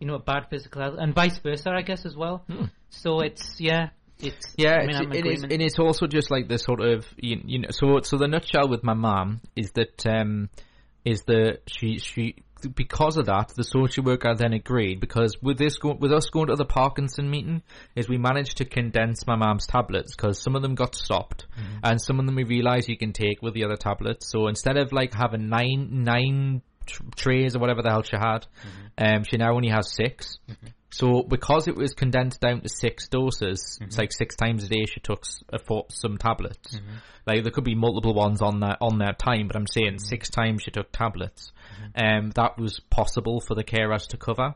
you 0.00 0.06
know 0.06 0.18
bad 0.18 0.48
physical 0.50 0.82
health, 0.82 0.96
and 0.98 1.14
vice 1.14 1.38
versa, 1.38 1.70
I 1.70 1.82
guess 1.82 2.04
as 2.04 2.16
well. 2.16 2.44
So 2.90 3.20
it's 3.20 3.60
yeah, 3.60 3.90
it's 4.18 4.54
Yeah, 4.56 4.76
I 4.76 4.86
mean, 4.86 5.12
it's, 5.12 5.16
it 5.18 5.26
is, 5.26 5.42
and 5.42 5.62
it's 5.62 5.78
also 5.78 6.06
just 6.06 6.30
like 6.30 6.48
the 6.48 6.58
sort 6.58 6.80
of 6.80 7.04
you, 7.16 7.40
you 7.44 7.58
know. 7.60 7.68
So, 7.70 8.00
so 8.02 8.16
the 8.16 8.26
nutshell 8.28 8.68
with 8.68 8.82
my 8.82 8.94
mum 8.94 9.40
is 9.54 9.70
that 9.72 10.04
um, 10.06 10.48
is 11.04 11.22
that 11.22 11.60
she 11.66 11.98
she 11.98 12.36
because 12.74 13.16
of 13.16 13.26
that 13.26 13.52
the 13.56 13.64
social 13.64 14.04
worker 14.04 14.34
then 14.34 14.52
agreed 14.52 15.00
because 15.00 15.36
with 15.42 15.58
this 15.58 15.76
go, 15.78 15.92
with 15.92 16.12
us 16.12 16.30
going 16.30 16.46
to 16.46 16.56
the 16.56 16.64
Parkinson 16.64 17.30
meeting 17.30 17.62
is 17.94 18.08
we 18.08 18.18
managed 18.18 18.58
to 18.58 18.64
condense 18.64 19.26
my 19.26 19.36
mum's 19.36 19.66
tablets 19.66 20.14
because 20.14 20.40
some 20.40 20.56
of 20.56 20.62
them 20.62 20.74
got 20.74 20.94
stopped 20.94 21.46
mm-hmm. 21.58 21.78
and 21.82 22.00
some 22.00 22.18
of 22.18 22.26
them 22.26 22.34
we 22.34 22.44
realised 22.44 22.88
you 22.88 22.96
can 22.96 23.12
take 23.12 23.42
with 23.42 23.54
the 23.54 23.64
other 23.64 23.76
tablets. 23.76 24.30
So 24.30 24.48
instead 24.48 24.76
of 24.76 24.92
like 24.92 25.12
having 25.12 25.48
nine 25.48 26.04
nine 26.04 26.62
tr- 26.86 27.02
trays 27.16 27.54
or 27.56 27.58
whatever 27.58 27.82
the 27.82 27.90
hell 27.90 28.02
she 28.02 28.16
had, 28.16 28.46
mm-hmm. 28.46 29.16
um, 29.16 29.24
she 29.24 29.36
now 29.36 29.54
only 29.54 29.68
has 29.68 29.92
6 29.94 30.38
mm-hmm. 30.48 30.66
So 30.96 31.22
because 31.22 31.66
it 31.66 31.76
was 31.76 31.92
condensed 31.92 32.40
down 32.40 32.60
to 32.60 32.68
six 32.68 33.08
doses, 33.08 33.78
it's 33.80 33.94
mm-hmm. 33.94 34.00
like 34.00 34.12
six 34.12 34.36
times 34.36 34.64
a 34.64 34.68
day 34.68 34.84
she 34.86 35.00
took 35.00 35.24
s- 35.24 35.42
a 35.52 35.58
fo- 35.58 35.86
some 35.88 36.18
tablets. 36.18 36.76
Mm-hmm. 36.76 36.94
Like 37.26 37.42
there 37.42 37.52
could 37.52 37.64
be 37.64 37.74
multiple 37.74 38.14
ones 38.14 38.40
on 38.42 38.60
that 38.60 38.78
on 38.80 38.98
their 38.98 39.14
time, 39.14 39.48
but 39.48 39.56
I'm 39.56 39.66
saying 39.66 39.94
mm-hmm. 39.94 40.04
six 40.06 40.30
times 40.30 40.62
she 40.62 40.70
took 40.70 40.92
tablets. 40.92 41.52
Um, 41.96 42.30
that 42.36 42.58
was 42.58 42.80
possible 42.80 43.40
for 43.40 43.54
the 43.54 43.64
carers 43.64 44.06
to 44.08 44.16
cover. 44.16 44.54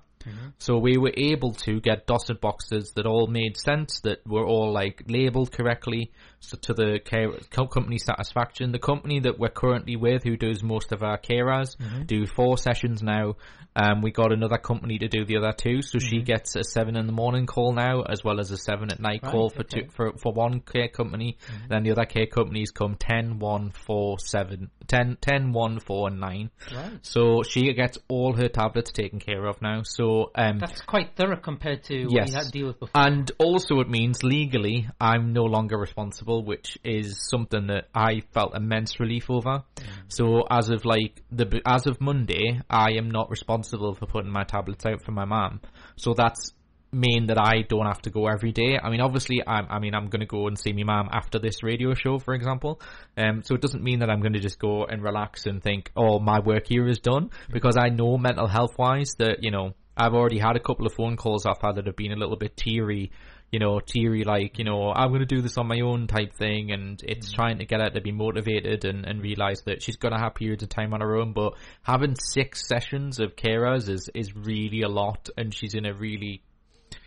So 0.58 0.76
we 0.76 0.98
were 0.98 1.12
able 1.16 1.52
to 1.64 1.80
get 1.80 2.06
dosset 2.06 2.40
boxes 2.40 2.92
that 2.96 3.06
all 3.06 3.28
made 3.28 3.56
sense, 3.56 4.00
that 4.00 4.26
were 4.26 4.44
all 4.44 4.72
like 4.72 5.04
labelled 5.08 5.52
correctly, 5.52 6.12
so 6.40 6.58
to 6.58 6.74
the 6.74 7.00
care 7.02 7.30
co- 7.50 7.66
company 7.66 7.98
satisfaction. 7.98 8.72
The 8.72 8.78
company 8.78 9.20
that 9.20 9.38
we're 9.38 9.48
currently 9.48 9.96
with, 9.96 10.24
who 10.24 10.36
does 10.36 10.62
most 10.62 10.92
of 10.92 11.02
our 11.02 11.18
carers, 11.18 11.76
Mhm. 11.78 12.06
do 12.06 12.26
four 12.26 12.58
sessions 12.58 13.02
now. 13.02 13.36
Um, 13.80 14.02
we 14.02 14.10
got 14.10 14.32
another 14.32 14.58
company 14.58 14.98
to 14.98 15.06
do 15.06 15.24
the 15.24 15.36
other 15.36 15.52
two, 15.52 15.82
so 15.82 16.00
she 16.00 16.18
Mhm. 16.18 16.24
gets 16.24 16.56
a 16.56 16.64
seven 16.64 16.96
in 16.96 17.06
the 17.06 17.12
morning 17.12 17.46
call 17.46 17.72
now, 17.72 18.02
as 18.02 18.24
well 18.24 18.40
as 18.40 18.50
a 18.50 18.56
seven 18.56 18.90
at 18.90 18.98
night 18.98 19.20
Right, 19.22 19.30
call 19.30 19.50
for 19.50 19.60
okay. 19.60 19.82
two 19.82 19.88
for 19.90 20.12
for 20.18 20.32
one 20.32 20.60
care 20.60 20.88
company. 20.88 21.36
Then 21.68 21.84
the 21.84 21.92
other 21.92 22.04
care 22.04 22.26
companies 22.26 22.72
come 22.72 22.96
10, 22.96 23.38
1, 23.38 23.70
4, 23.70 24.18
7, 24.18 24.70
10, 24.88 25.16
10, 25.20 25.52
1, 25.52 25.78
4, 25.78 26.08
and 26.08 26.18
9. 26.18 26.50
Right. 26.74 26.98
So 27.02 27.44
she 27.44 27.72
gets 27.72 27.98
all 28.08 28.32
her 28.34 28.48
tablets 28.48 28.90
taken 28.90 29.20
care 29.20 29.46
of 29.46 29.62
now. 29.62 29.82
So 29.84 30.32
um, 30.34 30.58
That's 30.58 30.80
quite 30.80 31.14
thorough 31.14 31.36
compared 31.36 31.84
to 31.84 32.06
what 32.06 32.12
yes. 32.14 32.28
you 32.30 32.34
had 32.34 32.44
to 32.46 32.50
deal 32.50 32.66
with 32.66 32.80
before. 32.80 33.00
And 33.00 33.30
also 33.38 33.78
it 33.78 33.88
means 33.88 34.24
legally 34.24 34.88
I'm 35.00 35.32
no 35.32 35.44
longer 35.44 35.78
responsible, 35.78 36.42
which 36.44 36.78
is 36.82 37.28
something 37.30 37.68
that 37.68 37.88
I 37.94 38.22
felt 38.32 38.56
immense 38.56 38.98
relief 38.98 39.30
over. 39.30 39.62
So 40.08 40.42
as 40.50 40.68
of 40.68 40.84
like 40.84 41.22
the 41.30 41.60
as 41.64 41.86
of 41.86 42.00
Monday, 42.00 42.60
I 42.68 42.94
am 42.96 43.08
not 43.10 43.30
responsible 43.30 43.67
for 43.70 44.06
putting 44.06 44.30
my 44.30 44.44
tablets 44.44 44.84
out 44.86 45.02
for 45.02 45.12
my 45.12 45.24
mum. 45.24 45.60
So 45.96 46.14
that's 46.14 46.52
mean 46.92 47.26
that 47.26 47.38
I 47.38 47.62
don't 47.62 47.86
have 47.86 48.00
to 48.02 48.10
go 48.10 48.26
every 48.26 48.52
day. 48.52 48.78
I 48.82 48.90
mean, 48.90 49.00
obviously, 49.00 49.42
I'm, 49.46 49.66
I 49.68 49.78
mean, 49.78 49.94
I'm 49.94 50.08
going 50.08 50.20
to 50.20 50.26
go 50.26 50.46
and 50.46 50.58
see 50.58 50.72
my 50.72 50.84
mum 50.84 51.08
after 51.12 51.38
this 51.38 51.62
radio 51.62 51.94
show, 51.94 52.18
for 52.18 52.34
example. 52.34 52.80
Um, 53.16 53.42
so 53.42 53.54
it 53.54 53.60
doesn't 53.60 53.82
mean 53.82 54.00
that 54.00 54.10
I'm 54.10 54.20
going 54.20 54.32
to 54.32 54.40
just 54.40 54.58
go 54.58 54.84
and 54.84 55.02
relax 55.02 55.46
and 55.46 55.62
think, 55.62 55.90
oh, 55.96 56.18
my 56.18 56.40
work 56.40 56.66
here 56.66 56.88
is 56.88 56.98
done, 56.98 57.30
because 57.50 57.76
I 57.76 57.88
know 57.88 58.16
mental 58.16 58.46
health 58.46 58.78
wise 58.78 59.14
that 59.18 59.42
you 59.42 59.50
know 59.50 59.74
I've 59.96 60.14
already 60.14 60.38
had 60.38 60.56
a 60.56 60.60
couple 60.60 60.86
of 60.86 60.94
phone 60.94 61.16
calls 61.16 61.44
I've 61.44 61.60
had 61.60 61.76
that 61.76 61.86
have 61.86 61.96
been 61.96 62.12
a 62.12 62.16
little 62.16 62.36
bit 62.36 62.56
teary. 62.56 63.10
You 63.50 63.58
know, 63.58 63.80
teary 63.80 64.24
like, 64.24 64.58
you 64.58 64.64
know, 64.64 64.92
I'm 64.92 65.08
going 65.08 65.20
to 65.20 65.26
do 65.26 65.40
this 65.40 65.56
on 65.56 65.66
my 65.66 65.80
own 65.80 66.06
type 66.06 66.34
thing, 66.34 66.70
and 66.70 67.02
it's 67.02 67.32
trying 67.32 67.58
to 67.58 67.64
get 67.64 67.80
her 67.80 67.88
to 67.90 68.00
be 68.00 68.12
motivated 68.12 68.84
and, 68.84 69.06
and 69.06 69.22
realize 69.22 69.62
that 69.62 69.82
she's 69.82 69.96
going 69.96 70.12
to 70.12 70.20
have 70.20 70.34
periods 70.34 70.62
of 70.62 70.68
time 70.68 70.92
on 70.92 71.00
her 71.00 71.16
own, 71.16 71.32
but 71.32 71.54
having 71.82 72.14
six 72.14 72.68
sessions 72.68 73.20
of 73.20 73.36
carers 73.36 73.88
is, 73.88 74.10
is 74.14 74.36
really 74.36 74.82
a 74.82 74.88
lot, 74.88 75.30
and 75.36 75.54
she's 75.54 75.74
in 75.74 75.86
a 75.86 75.94
really 75.94 76.42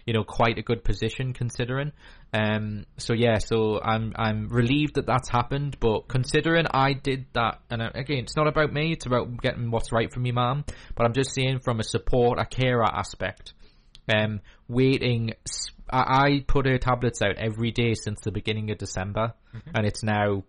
you 0.06 0.14
know, 0.14 0.24
quite 0.24 0.58
a 0.58 0.62
good 0.62 0.84
position 0.84 1.34
considering. 1.34 1.92
Um, 2.34 2.86
so 2.98 3.14
yeah, 3.14 3.38
so 3.38 3.80
I'm 3.82 4.14
I'm 4.16 4.50
relieved 4.50 4.96
that 4.96 5.06
that's 5.06 5.30
happened. 5.30 5.78
But 5.80 6.08
considering 6.08 6.66
I 6.72 6.94
did 6.94 7.26
that, 7.34 7.60
and 7.70 7.82
uh, 7.82 7.90
again, 7.94 8.20
it's 8.20 8.36
not 8.36 8.48
about 8.48 8.74
me; 8.74 8.94
it's 8.94 9.06
about 9.06 9.38
getting 9.42 9.72
what's 9.72 9.92
right 9.92 10.12
for 10.12 10.20
me, 10.20 10.32
mom. 10.32 10.66
But 10.96 11.06
I'm 11.06 11.14
just 11.14 11.34
saying, 11.34 11.60
from 11.60 11.80
a 11.80 11.84
support, 11.84 12.40
a 12.40 12.46
carer 12.46 12.84
aspect, 12.84 13.54
um, 14.14 14.42
waiting. 14.68 15.34
I, 15.92 16.26
I 16.26 16.44
put 16.48 16.66
her 16.66 16.78
tablets 16.78 17.22
out 17.22 17.38
every 17.38 17.72
day 17.72 17.94
since 17.94 18.22
the 18.22 18.32
beginning 18.32 18.72
of 18.72 18.78
December, 18.78 19.34
mm-hmm. 19.56 19.70
and 19.76 19.86
it's 19.86 20.04
now, 20.04 20.44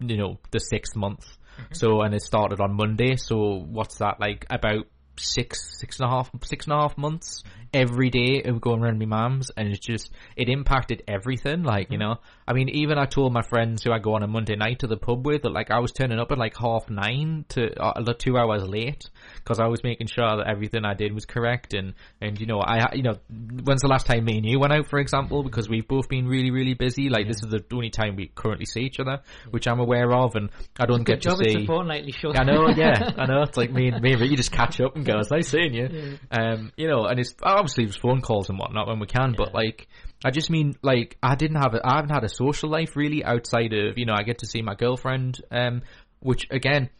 you 0.00 0.16
know, 0.16 0.38
the 0.50 0.60
sixth 0.60 0.96
month. 0.96 1.24
Mm-hmm. 1.24 1.74
So, 1.74 2.02
and 2.02 2.14
it 2.14 2.22
started 2.22 2.60
on 2.60 2.74
Monday. 2.74 3.16
So, 3.16 3.64
what's 3.66 3.98
that 3.98 4.20
like? 4.20 4.46
About 4.50 4.86
six, 5.18 5.78
six 5.78 5.98
and 6.00 6.08
a 6.08 6.10
half, 6.10 6.30
six 6.44 6.66
and 6.66 6.74
a 6.74 6.76
half 6.76 6.98
months 6.98 7.42
mm-hmm. 7.42 7.62
Every 7.76 8.08
day 8.08 8.42
of 8.42 8.58
going 8.60 8.82
around 8.82 8.98
my 8.98 9.04
mum's, 9.04 9.50
and 9.54 9.68
it's 9.68 9.78
just 9.78 10.10
it 10.34 10.48
impacted 10.48 11.02
everything. 11.06 11.62
Like 11.62 11.92
you 11.92 11.98
know, 11.98 12.16
I 12.48 12.54
mean, 12.54 12.70
even 12.70 12.98
I 12.98 13.04
told 13.04 13.32
my 13.32 13.42
friends 13.42 13.82
who 13.82 13.92
I 13.92 13.98
go 13.98 14.14
on 14.14 14.22
a 14.22 14.26
Monday 14.26 14.56
night 14.56 14.78
to 14.78 14.86
the 14.86 14.96
pub 14.96 15.26
with 15.26 15.42
that 15.42 15.50
like 15.52 15.70
I 15.70 15.80
was 15.80 15.92
turning 15.92 16.18
up 16.18 16.32
at 16.32 16.38
like 16.38 16.56
half 16.56 16.88
nine 16.88 17.44
to 17.50 17.78
uh, 17.78 18.12
two 18.18 18.38
hours 18.38 18.66
late 18.66 19.04
because 19.36 19.60
I 19.60 19.66
was 19.66 19.84
making 19.84 20.06
sure 20.06 20.38
that 20.38 20.46
everything 20.48 20.84
I 20.86 20.94
did 20.94 21.12
was 21.12 21.26
correct, 21.26 21.74
and 21.74 21.92
and 22.20 22.40
you 22.40 22.46
know, 22.46 22.60
I 22.60 22.94
you 22.94 23.02
know, 23.02 23.18
when's 23.28 23.82
the 23.82 23.88
last 23.88 24.06
time 24.06 24.24
me 24.24 24.38
and 24.38 24.46
you 24.46 24.58
went 24.58 24.72
out, 24.72 24.86
for 24.86 24.98
example, 24.98 25.42
because 25.42 25.68
we've 25.68 25.86
both 25.86 26.08
been 26.08 26.26
really 26.26 26.50
really 26.50 26.74
busy. 26.74 27.10
Like 27.10 27.28
this 27.28 27.42
is 27.44 27.50
the 27.50 27.62
only 27.72 27.90
time 27.90 28.16
we 28.16 28.28
currently 28.34 28.66
see 28.66 28.80
each 28.80 28.98
other, 28.98 29.20
which 29.50 29.68
I'm 29.68 29.80
aware 29.80 30.10
of, 30.12 30.34
and 30.34 30.48
I 30.80 30.86
don't 30.86 31.04
get 31.04 31.20
to 31.22 31.36
see. 31.36 31.44
it's 31.44 31.64
a 31.64 31.66
fortnightly 31.66 32.12
show. 32.12 32.32
I 32.32 32.44
know, 32.44 32.68
yeah, 32.70 33.10
I 33.18 33.26
know. 33.26 33.42
It's 33.42 33.58
like 33.58 33.70
me 33.70 33.88
and 33.88 34.00
me 34.02 34.12
and 34.12 34.20
Ricky 34.20 34.36
just 34.36 34.52
catch 34.52 34.80
up 34.80 34.96
and 34.96 35.04
go, 35.04 35.18
"It's 35.18 35.30
nice 35.30 35.48
seeing 35.48 35.74
you." 35.74 36.18
Um, 36.30 36.72
you 36.76 36.88
know, 36.88 37.04
and 37.04 37.20
it's 37.20 37.34
obviously 37.66 37.84
it's 37.84 37.96
phone 37.96 38.20
calls 38.20 38.48
and 38.48 38.58
whatnot 38.58 38.86
when 38.86 39.00
we 39.00 39.06
can, 39.06 39.34
but 39.36 39.52
like, 39.52 39.88
I 40.24 40.30
just 40.30 40.50
mean 40.50 40.76
like 40.82 41.18
I 41.22 41.34
didn't 41.34 41.56
have 41.56 41.74
a, 41.74 41.80
I 41.84 41.96
haven't 41.96 42.14
had 42.14 42.24
a 42.24 42.28
social 42.28 42.70
life 42.70 42.94
really 42.94 43.24
outside 43.24 43.72
of 43.72 43.98
you 43.98 44.06
know 44.06 44.14
I 44.14 44.22
get 44.22 44.38
to 44.38 44.46
see 44.46 44.62
my 44.62 44.74
girlfriend, 44.74 45.40
um, 45.50 45.82
which 46.20 46.46
again. 46.50 46.90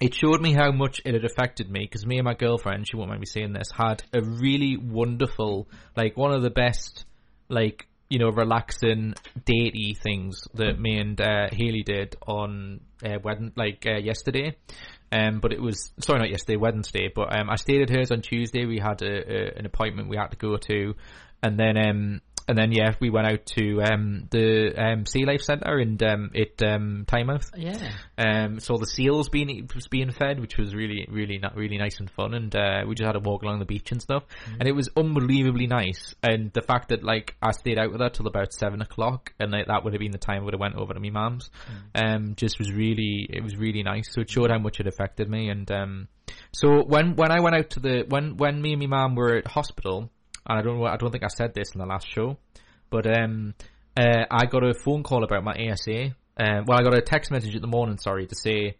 It 0.00 0.14
showed 0.14 0.40
me 0.40 0.52
how 0.52 0.72
much 0.72 1.00
it 1.04 1.14
had 1.14 1.24
affected 1.24 1.70
me 1.70 1.84
because 1.84 2.04
me 2.04 2.18
and 2.18 2.24
my 2.24 2.34
girlfriend, 2.34 2.88
she 2.88 2.96
won't 2.96 3.10
mind 3.10 3.20
me 3.20 3.26
saying 3.26 3.52
this, 3.52 3.68
had 3.72 4.02
a 4.12 4.20
really 4.20 4.76
wonderful, 4.76 5.68
like 5.96 6.16
one 6.16 6.32
of 6.32 6.42
the 6.42 6.50
best, 6.50 7.04
like 7.48 7.86
you 8.08 8.18
know, 8.18 8.30
relaxing, 8.30 9.14
datey 9.44 9.96
things 9.96 10.48
that 10.54 10.80
me 10.80 10.98
and 10.98 11.20
uh, 11.20 11.46
Haley 11.52 11.84
did 11.84 12.16
on 12.26 12.80
uh, 13.04 13.18
Wed- 13.22 13.52
like 13.54 13.86
uh, 13.86 13.98
yesterday. 13.98 14.56
Um, 15.12 15.40
but 15.40 15.52
it 15.52 15.60
was 15.60 15.92
sorry, 16.00 16.20
not 16.20 16.30
yesterday, 16.30 16.56
Wednesday. 16.56 17.12
But 17.14 17.36
um, 17.36 17.50
I 17.50 17.56
stayed 17.56 17.82
at 17.82 17.90
hers 17.90 18.10
on 18.10 18.22
Tuesday. 18.22 18.64
We 18.64 18.78
had 18.78 19.02
a, 19.02 19.06
a, 19.06 19.58
an 19.58 19.66
appointment 19.66 20.08
we 20.08 20.16
had 20.16 20.30
to 20.30 20.36
go 20.36 20.56
to, 20.56 20.94
and 21.42 21.58
then 21.58 21.76
um, 21.76 22.20
and 22.48 22.56
then 22.56 22.72
yeah, 22.72 22.94
we 23.00 23.10
went 23.10 23.26
out 23.26 23.46
to 23.46 23.82
um, 23.82 24.28
the 24.30 24.72
um, 24.76 25.06
Sea 25.06 25.24
Life 25.24 25.42
Centre 25.42 25.78
and 25.78 26.02
um, 26.02 26.30
it 26.34 26.62
um, 26.62 27.04
Tynemouth. 27.06 27.50
Yeah. 27.56 27.92
Um, 28.18 28.60
so 28.60 28.76
the 28.76 28.86
seals 28.86 29.28
being 29.28 29.68
was 29.74 29.88
being 29.88 30.10
fed, 30.10 30.40
which 30.40 30.56
was 30.56 30.74
really, 30.74 31.06
really 31.10 31.38
not 31.38 31.56
really 31.56 31.78
nice 31.78 32.00
and 32.00 32.10
fun, 32.10 32.34
and 32.34 32.54
uh, 32.54 32.82
we 32.86 32.94
just 32.94 33.06
had 33.06 33.16
a 33.16 33.20
walk 33.20 33.42
along 33.42 33.58
the 33.58 33.64
beach 33.64 33.92
and 33.92 34.00
stuff, 34.00 34.24
and 34.58 34.68
it 34.68 34.72
was 34.72 34.88
unbelievably 34.96 35.66
nice. 35.66 36.14
And 36.22 36.52
the 36.52 36.62
fact 36.62 36.88
that 36.88 37.02
like 37.02 37.36
I 37.42 37.52
stayed 37.52 37.78
out 37.78 37.92
with 37.92 38.00
her 38.00 38.10
till 38.10 38.26
about 38.26 38.52
seven 38.52 38.82
o'clock, 38.82 39.32
and 39.38 39.52
like, 39.52 39.66
that 39.66 39.84
would 39.84 39.92
have 39.92 40.00
been 40.00 40.12
the 40.12 40.18
time 40.18 40.42
I 40.42 40.44
would 40.44 40.54
have 40.54 40.60
went 40.60 40.76
over 40.76 40.94
to 40.94 41.00
my 41.00 41.10
mum's, 41.10 41.50
um, 41.94 42.34
just 42.36 42.58
was 42.58 42.72
really, 42.72 43.26
it 43.28 43.42
was 43.42 43.56
really 43.56 43.82
nice. 43.82 44.12
So 44.12 44.20
it 44.20 44.30
showed 44.30 44.50
how 44.50 44.58
much 44.58 44.80
it 44.80 44.86
affected 44.86 45.28
me, 45.28 45.48
and 45.48 45.70
um, 45.70 46.08
so 46.52 46.82
when 46.84 47.16
when 47.16 47.30
I 47.30 47.40
went 47.40 47.56
out 47.56 47.70
to 47.70 47.80
the 47.80 48.04
when 48.08 48.36
when 48.36 48.60
me 48.60 48.72
and 48.72 48.80
my 48.80 48.86
mum 48.86 49.14
were 49.14 49.36
at 49.36 49.46
hospital, 49.46 50.10
and 50.46 50.58
I 50.58 50.62
don't 50.62 50.82
I 50.84 50.96
don't 50.96 51.10
think 51.10 51.24
I 51.24 51.28
said 51.28 51.54
this 51.54 51.72
in 51.74 51.80
the 51.80 51.86
last 51.86 52.06
show, 52.08 52.36
but 52.90 53.06
um, 53.06 53.54
uh, 53.96 54.24
I 54.30 54.46
got 54.46 54.64
a 54.64 54.74
phone 54.74 55.02
call 55.02 55.24
about 55.24 55.44
my 55.44 55.54
ESA. 55.54 56.14
Um, 56.36 56.64
well, 56.66 56.78
I 56.78 56.82
got 56.82 56.94
a 56.94 57.02
text 57.02 57.30
message 57.30 57.54
in 57.54 57.60
the 57.60 57.68
morning, 57.68 57.98
sorry, 57.98 58.26
to 58.26 58.34
say 58.34 58.76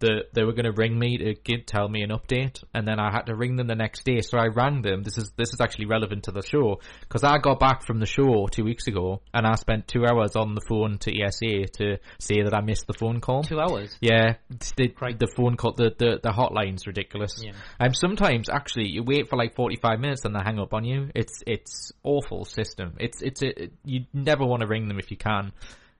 that 0.00 0.26
they 0.32 0.44
were 0.44 0.52
going 0.52 0.64
to 0.64 0.72
ring 0.72 0.98
me 0.98 1.18
to 1.18 1.34
give, 1.34 1.66
tell 1.66 1.88
me 1.88 2.02
an 2.02 2.10
update, 2.10 2.62
and 2.74 2.86
then 2.86 2.98
I 3.00 3.10
had 3.10 3.26
to 3.26 3.34
ring 3.34 3.56
them 3.56 3.66
the 3.66 3.74
next 3.74 4.04
day. 4.04 4.20
So 4.20 4.38
I 4.38 4.46
rang 4.46 4.82
them. 4.82 5.02
This 5.02 5.18
is 5.18 5.32
this 5.36 5.52
is 5.52 5.60
actually 5.60 5.86
relevant 5.86 6.24
to 6.24 6.32
the 6.32 6.42
show 6.42 6.80
because 7.00 7.24
I 7.24 7.38
got 7.38 7.58
back 7.58 7.86
from 7.86 8.00
the 8.00 8.06
show 8.06 8.46
two 8.50 8.64
weeks 8.64 8.86
ago, 8.86 9.22
and 9.32 9.46
I 9.46 9.54
spent 9.54 9.88
two 9.88 10.04
hours 10.06 10.36
on 10.36 10.54
the 10.54 10.60
phone 10.68 10.98
to 10.98 11.22
ESA 11.22 11.66
to 11.78 11.98
say 12.18 12.42
that 12.42 12.54
I 12.54 12.60
missed 12.60 12.86
the 12.86 12.94
phone 12.94 13.20
call. 13.20 13.42
Two 13.42 13.60
hours. 13.60 13.96
Yeah, 14.00 14.36
the, 14.50 14.92
the 15.18 15.32
phone 15.36 15.56
call, 15.56 15.72
the, 15.72 15.94
the, 15.96 16.20
the 16.22 16.30
hotline's 16.30 16.86
ridiculous. 16.86 17.42
Yeah. 17.42 17.52
Um, 17.80 17.94
sometimes 17.94 18.48
actually 18.48 18.88
you 18.88 19.02
wait 19.02 19.28
for 19.28 19.36
like 19.36 19.54
forty 19.54 19.76
five 19.76 20.00
minutes 20.00 20.24
and 20.24 20.34
they 20.34 20.40
hang 20.44 20.58
up 20.58 20.74
on 20.74 20.84
you. 20.84 21.10
It's 21.14 21.42
it's 21.46 21.92
awful 22.02 22.44
system. 22.44 22.94
It's 22.98 23.22
it's 23.22 23.42
a, 23.42 23.70
you 23.84 24.04
never 24.12 24.44
want 24.44 24.62
to 24.62 24.66
ring 24.66 24.88
them 24.88 24.98
if 24.98 25.10
you 25.10 25.16
can. 25.16 25.52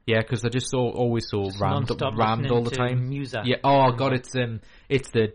Yeah, 0.07 0.21
because 0.21 0.41
they're 0.41 0.51
just 0.51 0.71
so 0.71 0.79
always 0.79 1.27
so 1.29 1.47
Just 1.47 1.61
rammed 1.61 1.89
non-stop 1.89 2.17
rammed 2.17 2.49
all 2.49 2.63
the 2.63 2.71
time. 2.71 3.09
Musa. 3.09 3.43
Yeah. 3.45 3.57
Oh 3.65 3.91
god, 3.91 4.13
it's 4.13 4.37
um, 4.37 4.61
it's 4.89 5.11
the 5.11 5.27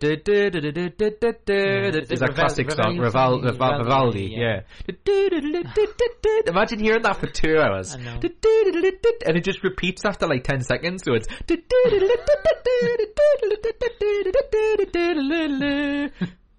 it's 2.09 2.21
Ravel- 2.21 2.35
classic 2.35 2.71
song, 2.71 2.95
Raval, 2.95 3.43
Raval, 3.43 3.83
Vivaldi, 3.83 4.33
yeah. 4.37 4.61
Imagine 6.47 6.79
hearing 6.79 7.01
that 7.01 7.17
for 7.19 7.27
two 7.27 7.57
hours. 7.57 7.95
I 7.95 7.97
And 9.25 9.35
it 9.35 9.43
just 9.43 9.61
repeats 9.61 10.05
after 10.05 10.25
like 10.25 10.45
ten 10.45 10.61
seconds. 10.61 11.03
So 11.03 11.15
it's 11.15 11.27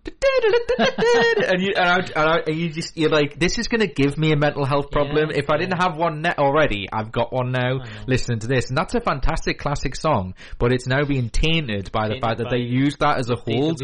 and 0.05 1.63
you 1.63 1.75
and, 1.77 1.89
I, 1.89 1.97
and, 1.97 2.11
I, 2.17 2.39
and 2.47 2.57
you 2.57 2.71
just 2.71 2.97
you're 2.97 3.11
like 3.11 3.39
this 3.39 3.59
is 3.59 3.69
going 3.69 3.83
to 3.83 3.87
give 3.87 4.19
me 4.19 4.33
a 4.33 4.37
mental 4.37 4.65
health 4.65 4.91
problem. 4.91 5.31
Yeah, 5.31 5.39
if 5.39 5.45
yeah. 5.49 5.55
I 5.55 5.59
didn't 5.59 5.81
have 5.81 5.97
one 5.97 6.23
net 6.23 6.39
already 6.39 6.89
I've 6.93 7.13
got 7.13 7.33
one 7.33 7.53
now 7.53 7.85
listening 8.07 8.41
to 8.41 8.49
this. 8.49 8.69
And 8.69 8.77
that's 8.77 8.95
a 8.95 9.01
fantastic 9.01 9.59
classic 9.59 9.95
song 9.95 10.35
but 10.59 10.73
it's 10.73 10.87
now 10.87 11.05
being 11.05 11.31
tainted 11.31 11.93
by 11.93 12.09
the 12.09 12.15
tainted 12.15 12.23
fact 12.23 12.39
that 12.39 12.51
they 12.51 12.59
use 12.59 12.97
that 12.99 13.19
as 13.19 13.31
a 13.31 13.37
whole 13.37 13.77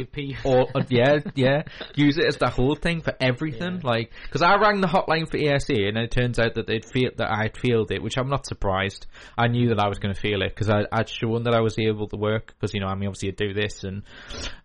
or 0.44 0.66
uh, 0.74 0.82
yeah 0.88 1.18
yeah 1.34 1.62
use 1.94 2.18
it 2.18 2.26
as 2.26 2.36
the 2.36 2.50
whole 2.50 2.74
thing 2.74 3.00
for 3.00 3.14
everything. 3.20 3.74
Yeah. 3.74 3.88
like 3.88 4.12
because 4.24 4.42
I 4.42 4.56
rang 4.56 4.80
the 4.80 4.88
hotline 4.88 5.30
for 5.30 5.36
ESA 5.36 5.86
and 5.86 5.96
it 5.96 6.10
turns 6.10 6.38
out 6.38 6.54
that 6.54 6.66
they'd 6.66 6.84
feel 6.84 7.10
that 7.16 7.30
I'd 7.30 7.56
failed 7.56 7.92
it 7.92 8.02
which 8.02 8.18
I'm 8.18 8.28
not 8.28 8.46
surprised. 8.46 9.06
I 9.36 9.46
knew 9.46 9.68
that 9.68 9.78
I 9.78 9.88
was 9.88 9.98
going 9.98 10.14
to 10.14 10.20
feel 10.20 10.42
it 10.42 10.54
because 10.54 10.68
I'd 10.68 11.08
shown 11.08 11.44
that 11.44 11.54
I 11.54 11.60
was 11.60 11.78
able 11.78 12.08
to 12.08 12.16
work 12.16 12.54
because 12.58 12.74
you 12.74 12.80
know 12.80 12.88
I 12.88 12.96
mean 12.96 13.08
obviously 13.08 13.28
I 13.28 13.32
do 13.32 13.54
this 13.54 13.84
and 13.84 14.02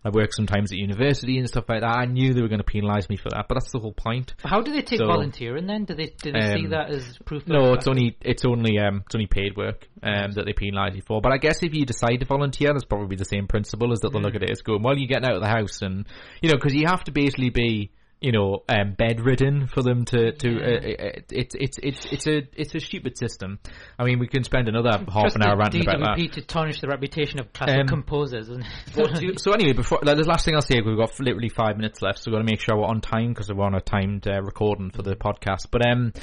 I 0.04 0.10
work 0.10 0.32
sometimes 0.32 0.72
at 0.72 0.78
university 0.78 1.43
and 1.44 1.48
stuff 1.50 1.64
like 1.68 1.82
that 1.82 1.96
I 1.96 2.06
knew 2.06 2.34
they 2.34 2.42
were 2.42 2.48
going 2.48 2.62
to 2.62 2.66
penalise 2.72 3.08
me 3.08 3.16
for 3.16 3.28
that 3.30 3.46
but 3.48 3.54
that's 3.54 3.70
the 3.70 3.78
whole 3.78 3.92
point 3.92 4.34
How 4.42 4.60
do 4.62 4.72
they 4.72 4.82
take 4.82 4.98
So- 4.98 5.06
volunteering 5.06 5.66
then? 5.66 5.84
Do 5.84 5.94
they 5.94 6.06
do 6.20 6.32
they 6.32 6.40
see 6.40 6.64
Um, 6.64 6.70
that 6.70 6.90
as 6.90 7.18
proof? 7.24 7.42
of 7.42 7.48
no, 7.48 7.72
it's 7.74 7.86
only 7.86 8.16
it's 8.22 8.44
only 8.44 8.78
um 8.78 9.02
it's 9.06 9.14
only 9.14 9.26
paid 9.28 9.56
work 9.56 9.86
um 10.02 10.32
that 10.32 10.44
they 10.46 10.52
penalise 10.54 10.96
you 10.96 11.02
for. 11.02 11.20
But 11.20 11.32
I 11.32 11.38
guess 11.38 11.62
if 11.62 11.74
you 11.74 11.84
decide 11.86 12.16
to 12.20 12.26
volunteer, 12.26 12.72
that's 12.72 12.84
probably 12.84 13.16
the 13.16 13.24
same 13.24 13.46
principle 13.46 13.92
as 13.92 14.00
that 14.00 14.12
they'll 14.12 14.22
look 14.22 14.34
at 14.34 14.42
it 14.42 14.50
as 14.50 14.62
going, 14.62 14.82
well, 14.82 14.96
you're 14.98 15.08
getting 15.08 15.26
out 15.28 15.36
of 15.36 15.42
the 15.42 15.48
house, 15.48 15.82
and 15.82 16.06
you 16.42 16.48
know, 16.50 16.56
because 16.56 16.74
you 16.74 16.86
have 16.86 17.04
to 17.04 17.12
basically 17.12 17.50
be 17.50 17.90
you 18.24 18.32
know 18.32 18.62
um, 18.70 18.94
bedridden 18.96 19.66
for 19.66 19.82
them 19.82 20.06
to 20.06 20.32
to 20.32 20.48
uh, 20.48 20.76
uh, 20.76 21.20
it's 21.30 21.54
it's 21.54 21.78
it's 21.82 22.06
it's 22.06 22.26
a 22.26 22.42
it's 22.56 22.74
a 22.74 22.80
stupid 22.80 23.18
system. 23.18 23.58
I 23.98 24.04
mean, 24.04 24.18
we 24.18 24.28
can 24.28 24.44
spend 24.44 24.66
another 24.66 24.92
half 24.92 25.06
Trust 25.06 25.36
an 25.36 25.42
hour 25.42 25.58
ranting 25.58 25.82
about 25.82 26.16
that. 26.16 26.32
To 26.32 26.40
tarnish 26.40 26.80
the 26.80 26.88
reputation 26.88 27.38
of 27.38 27.52
classical 27.52 27.82
Um, 27.82 27.86
composers. 27.86 28.48
And 28.48 28.64
What 28.94 29.14
do 29.14 29.26
you- 29.26 29.34
so 29.36 29.52
anyway, 29.52 29.74
before 29.74 29.98
like, 30.02 30.16
the 30.16 30.24
last 30.24 30.46
thing 30.46 30.54
I'll 30.54 30.62
say, 30.62 30.80
we've 30.80 30.96
got 30.96 31.20
literally 31.20 31.50
five 31.50 31.76
minutes 31.76 32.00
left, 32.00 32.20
so 32.20 32.30
we've 32.30 32.36
got 32.36 32.46
to 32.46 32.50
make 32.50 32.60
sure 32.62 32.78
we're 32.78 32.86
on 32.86 33.02
time 33.02 33.34
because 33.34 33.52
we're 33.52 33.62
on 33.62 33.74
a 33.74 33.82
timed 33.82 34.26
uh, 34.26 34.40
recording 34.40 34.90
for 34.90 35.02
the 35.02 35.16
podcast. 35.16 35.66
But 35.70 35.86
um, 35.86 36.14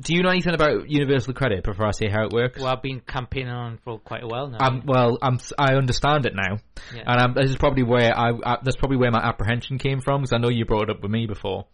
do 0.00 0.14
you 0.14 0.22
know 0.22 0.30
anything 0.30 0.54
about 0.54 0.90
universal 0.90 1.32
credit 1.34 1.62
before 1.64 1.86
I 1.86 1.92
say 1.92 2.08
how 2.08 2.24
it 2.26 2.32
works? 2.32 2.58
well, 2.58 2.68
I've 2.68 2.82
been 2.82 3.00
campaigning 3.00 3.52
on 3.52 3.78
for 3.84 3.98
quite 4.00 4.22
a 4.24 4.26
while 4.26 4.48
now. 4.48 4.58
Um, 4.60 4.82
well, 4.86 5.18
I'm, 5.22 5.38
I 5.58 5.74
understand 5.74 6.26
it 6.26 6.34
now, 6.34 6.58
Yeah. 6.94 7.02
and 7.06 7.20
um, 7.20 7.34
this 7.34 7.50
is 7.50 7.56
probably 7.56 7.84
where 7.84 8.16
I, 8.16 8.30
I 8.44 8.56
that's 8.62 8.76
probably 8.76 8.96
where 8.96 9.10
my 9.12 9.20
apprehension 9.22 9.78
came 9.78 10.00
from 10.00 10.22
because 10.22 10.32
I 10.32 10.38
know 10.38 10.48
you 10.50 10.64
brought 10.64 10.84
it 10.84 10.90
up 10.90 11.02
with 11.02 11.10
me 11.12 11.26
before. 11.26 11.66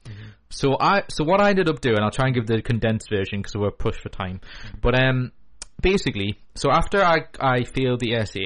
So 0.51 0.77
I 0.81 1.05
so 1.09 1.25
what 1.25 1.41
I 1.41 1.51
ended 1.51 1.69
up 1.69 1.81
doing, 1.81 1.99
I'll 2.01 2.11
try 2.11 2.27
and 2.27 2.35
give 2.35 2.47
the 2.47 2.61
condensed 2.61 3.09
version 3.09 3.41
because 3.41 3.55
we're 3.57 3.71
pushed 3.71 4.01
for 4.03 4.09
time. 4.11 4.41
But 4.83 5.01
um, 5.01 5.33
basically, 5.81 6.39
so 6.55 6.71
after 6.71 7.03
I 7.03 7.21
I 7.41 7.65
failed 7.65 8.01
the 8.01 8.15
ESA, 8.17 8.41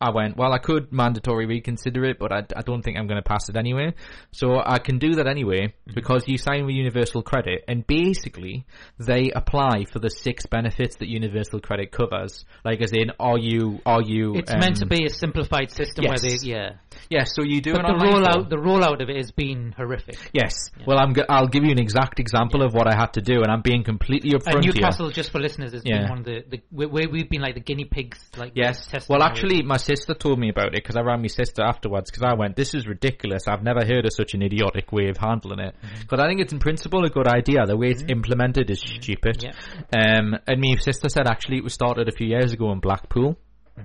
I 0.00 0.10
went, 0.10 0.36
well, 0.36 0.52
I 0.52 0.58
could 0.58 0.92
mandatory 0.92 1.46
reconsider 1.46 2.04
it, 2.04 2.18
but 2.18 2.32
I, 2.32 2.42
I 2.54 2.62
don't 2.62 2.82
think 2.82 2.98
I'm 2.98 3.06
going 3.06 3.22
to 3.22 3.28
pass 3.28 3.48
it 3.48 3.56
anyway. 3.56 3.94
So 4.32 4.60
I 4.64 4.78
can 4.78 4.98
do 4.98 5.14
that 5.16 5.26
anyway 5.26 5.74
because 5.94 6.28
you 6.28 6.36
sign 6.38 6.66
with 6.66 6.74
Universal 6.74 7.22
Credit, 7.22 7.64
and 7.66 7.86
basically 7.86 8.66
they 8.98 9.30
apply 9.34 9.84
for 9.90 9.98
the 9.98 10.10
six 10.10 10.46
benefits 10.46 10.96
that 10.96 11.08
Universal 11.08 11.60
Credit 11.60 11.90
covers. 11.90 12.44
Like, 12.64 12.82
as 12.82 12.92
in, 12.92 13.12
are 13.18 13.38
you 13.38 13.80
are 13.86 14.02
you? 14.02 14.34
It's 14.36 14.52
um, 14.52 14.60
meant 14.60 14.76
to 14.76 14.86
be 14.86 15.04
a 15.06 15.10
simplified 15.10 15.70
system 15.70 16.04
yes. 16.04 16.22
where 16.22 16.30
they, 16.30 16.36
yeah. 16.46 16.70
Yeah, 17.08 17.24
so 17.24 17.42
you 17.42 17.60
do 17.60 17.72
But 17.72 17.86
the 17.86 17.92
rollout, 17.92 18.32
form. 18.32 18.48
the 18.48 18.56
rollout 18.56 19.02
of 19.02 19.08
it 19.08 19.16
has 19.16 19.30
been 19.30 19.72
horrific. 19.76 20.18
Yes. 20.32 20.70
Well, 20.86 20.98
I'm. 20.98 21.12
Go- 21.12 21.24
I'll 21.28 21.48
give 21.48 21.64
you 21.64 21.70
an 21.70 21.78
exact 21.78 22.20
example 22.20 22.62
of 22.62 22.74
what 22.74 22.86
I 22.86 22.94
had 22.94 23.12
to 23.14 23.20
do, 23.20 23.42
and 23.42 23.50
I'm 23.50 23.62
being 23.62 23.84
completely 23.84 24.30
upfront 24.32 24.56
And 24.56 24.64
here. 24.64 24.74
Newcastle, 24.74 25.10
just 25.10 25.30
for 25.30 25.40
listeners, 25.40 25.72
has 25.72 25.82
Yeah. 25.84 26.00
been 26.02 26.08
one 26.10 26.18
of 26.18 26.24
the, 26.24 26.44
the 26.48 26.62
where 26.70 27.08
we've 27.08 27.28
been 27.28 27.42
like 27.42 27.54
the 27.54 27.60
guinea 27.60 27.84
pigs. 27.84 28.18
Like 28.36 28.52
Yes. 28.54 28.88
Well, 29.08 29.22
actually, 29.22 29.62
my 29.62 29.76
sister 29.86 30.14
told 30.14 30.38
me 30.38 30.48
about 30.48 30.68
it 30.68 30.82
because 30.82 30.96
I 30.96 31.02
rang 31.02 31.20
my 31.22 31.28
sister 31.28 31.62
afterwards 31.62 32.10
because 32.10 32.24
I 32.24 32.34
went, 32.34 32.56
"This 32.56 32.74
is 32.74 32.86
ridiculous. 32.86 33.46
I've 33.48 33.62
never 33.62 33.84
heard 33.84 34.04
of 34.04 34.12
such 34.12 34.34
an 34.34 34.42
idiotic 34.42 34.92
way 34.92 35.08
of 35.08 35.16
handling 35.16 35.60
it." 35.60 35.74
Mm-hmm. 35.74 36.00
Because 36.00 36.20
I 36.20 36.28
think 36.28 36.40
it's 36.40 36.52
in 36.52 36.58
principle 36.58 37.04
a 37.04 37.10
good 37.10 37.28
idea. 37.28 37.66
The 37.66 37.76
way 37.76 37.88
it's 37.88 38.04
implemented 38.08 38.70
is 38.70 38.80
stupid. 38.80 39.42
Yeah. 39.42 39.52
Um, 39.96 40.36
and 40.46 40.60
my 40.60 40.76
sister 40.76 41.08
said 41.08 41.26
actually 41.26 41.58
it 41.58 41.64
was 41.64 41.74
started 41.74 42.08
a 42.08 42.12
few 42.12 42.26
years 42.26 42.52
ago 42.52 42.72
in 42.72 42.80
Blackpool 42.80 43.38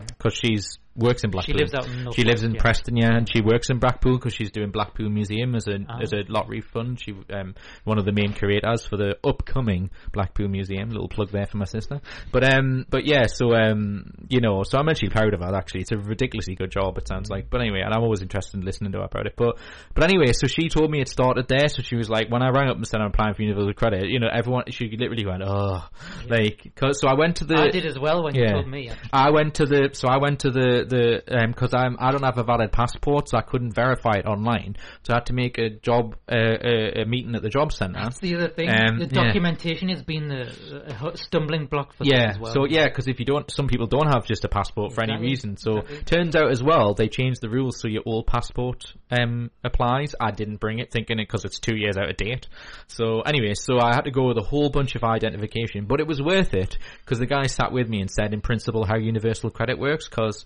because 0.07 0.33
she's 0.33 0.79
works 0.95 1.23
in 1.23 1.31
Blackpool. 1.31 1.55
Mm-hmm. 1.55 1.59
lives 1.59 1.73
out 1.73 1.87
in 1.87 2.03
North 2.03 2.15
She 2.15 2.23
lives 2.23 2.43
in 2.43 2.53
yeah. 2.55 2.61
Preston, 2.61 2.97
yeah, 2.97 3.15
and 3.15 3.27
she 3.31 3.41
works 3.41 3.69
in 3.69 3.79
Blackpool 3.79 4.17
because 4.17 4.33
she's 4.33 4.51
doing 4.51 4.71
Blackpool 4.71 5.09
Museum 5.09 5.55
as 5.55 5.67
a 5.67 5.77
Ah. 5.89 5.99
as 6.01 6.13
a 6.13 6.23
lottery 6.27 6.61
fund. 6.61 6.99
She 7.01 7.13
um 7.33 7.55
one 7.85 7.97
of 7.97 8.05
the 8.05 8.11
main 8.11 8.33
curators 8.33 8.85
for 8.85 8.97
the 8.97 9.15
upcoming 9.23 9.89
Blackpool 10.11 10.47
Museum. 10.49 10.89
Little 10.89 11.07
plug 11.07 11.31
there 11.31 11.45
for 11.45 11.57
my 11.57 11.65
sister. 11.65 12.01
But 12.31 12.43
um 12.53 12.85
but 12.89 13.05
yeah, 13.05 13.27
so 13.27 13.53
um 13.55 14.11
you 14.29 14.41
know, 14.41 14.63
so 14.63 14.77
I'm 14.77 14.89
actually 14.89 15.09
proud 15.09 15.33
of 15.33 15.39
her. 15.41 15.55
Actually, 15.55 15.81
it's 15.81 15.91
a 15.91 15.97
ridiculously 15.97 16.55
good 16.55 16.71
job. 16.71 16.97
It 16.97 17.07
sounds 17.07 17.29
like. 17.29 17.49
But 17.49 17.61
anyway, 17.61 17.81
and 17.85 17.93
I'm 17.93 18.01
always 18.03 18.21
interested 18.21 18.57
in 18.59 18.65
listening 18.65 18.91
to 18.93 18.99
her 18.99 19.05
about 19.05 19.25
it. 19.27 19.33
But 19.37 19.57
but 19.93 20.03
anyway, 20.03 20.33
so 20.33 20.47
she 20.47 20.69
told 20.69 20.91
me 20.91 21.01
it 21.01 21.07
started 21.07 21.47
there. 21.47 21.67
So 21.69 21.81
she 21.81 21.95
was 21.95 22.09
like, 22.09 22.29
when 22.29 22.41
I 22.41 22.49
rang 22.49 22.69
up 22.69 22.75
and 22.77 22.85
said 22.87 22.99
I'm 23.01 23.07
applying 23.07 23.33
for 23.33 23.41
Universal 23.43 23.73
Credit, 23.73 24.09
you 24.09 24.19
know, 24.19 24.27
everyone 24.31 24.63
she 24.69 24.89
literally 24.97 25.25
went, 25.25 25.43
oh, 25.45 25.83
like 26.27 26.71
'cause- 26.75 26.99
so 26.99 27.07
I 27.07 27.13
went 27.15 27.37
to 27.37 27.45
the 27.45 27.55
I 27.57 27.69
did 27.69 27.85
as 27.85 27.97
well 27.97 28.23
when 28.23 28.35
you 28.35 28.47
told 28.47 28.67
me. 28.67 28.89
actually. 28.89 29.09
I 29.13 29.29
went 29.31 29.55
to 29.55 29.65
the 29.65 29.89
so 29.93 30.07
I 30.07 30.17
went 30.17 30.39
to 30.41 30.51
the 30.51 30.85
the 30.91 31.23
because 31.47 31.73
I'm 31.73 31.97
I 31.99 32.11
don't 32.11 32.23
have 32.23 32.37
a 32.37 32.43
valid 32.43 32.71
passport, 32.71 33.29
so 33.29 33.37
I 33.37 33.41
couldn't 33.41 33.73
verify 33.73 34.17
it 34.17 34.25
online. 34.25 34.75
So 35.03 35.13
I 35.13 35.17
had 35.17 35.25
to 35.27 35.33
make 35.33 35.57
a 35.57 35.69
job 35.69 36.15
uh, 36.31 36.35
a, 36.35 37.01
a 37.01 37.05
meeting 37.05 37.35
at 37.35 37.41
the 37.41 37.49
job 37.49 37.73
centre. 37.73 37.99
That's 37.99 38.19
the 38.19 38.35
other 38.35 38.49
thing. 38.49 38.69
Um, 38.69 38.99
the 38.99 39.05
yeah. 39.05 39.23
documentation 39.23 39.89
has 39.89 40.03
been 40.03 40.27
the 40.27 40.95
uh, 41.01 41.15
stumbling 41.15 41.65
block 41.65 41.93
for 41.93 42.03
Yeah, 42.03 42.37
well. 42.39 42.53
so 42.53 42.65
yeah, 42.65 42.87
because 42.87 43.07
if 43.07 43.19
you 43.19 43.25
don't, 43.25 43.49
some 43.49 43.67
people 43.67 43.87
don't 43.87 44.07
have 44.07 44.25
just 44.25 44.45
a 44.45 44.49
passport 44.49 44.93
for 44.93 45.03
any 45.03 45.19
reason. 45.19 45.57
So 45.57 45.79
exactly. 45.79 46.03
turns 46.03 46.35
out 46.35 46.51
as 46.51 46.61
well, 46.61 46.93
they 46.93 47.07
changed 47.07 47.41
the 47.41 47.49
rules 47.49 47.79
so 47.79 47.87
your 47.87 48.03
old 48.05 48.27
passport 48.27 48.93
um 49.09 49.49
applies. 49.63 50.13
I 50.19 50.31
didn't 50.31 50.57
bring 50.57 50.79
it, 50.79 50.91
thinking 50.91 51.19
it 51.19 51.27
because 51.27 51.45
it's 51.45 51.59
two 51.59 51.75
years 51.75 51.97
out 51.97 52.09
of 52.09 52.17
date. 52.17 52.47
So 52.87 53.21
anyway, 53.21 53.53
so 53.53 53.79
I 53.79 53.95
had 53.95 54.05
to 54.05 54.11
go 54.11 54.27
with 54.27 54.37
a 54.37 54.43
whole 54.43 54.69
bunch 54.69 54.95
of 54.95 55.03
identification, 55.03 55.85
but 55.85 55.99
it 55.99 56.07
was 56.07 56.21
worth 56.21 56.53
it 56.53 56.77
because 57.03 57.19
the 57.19 57.25
guy 57.25 57.47
sat 57.47 57.71
with 57.71 57.89
me 57.89 58.01
and 58.01 58.11
said, 58.11 58.33
in 58.33 58.41
principle, 58.41 58.85
how 58.85 58.97
universal 58.97 59.49
credit 59.49 59.79
works 59.79 60.07
because. 60.07 60.45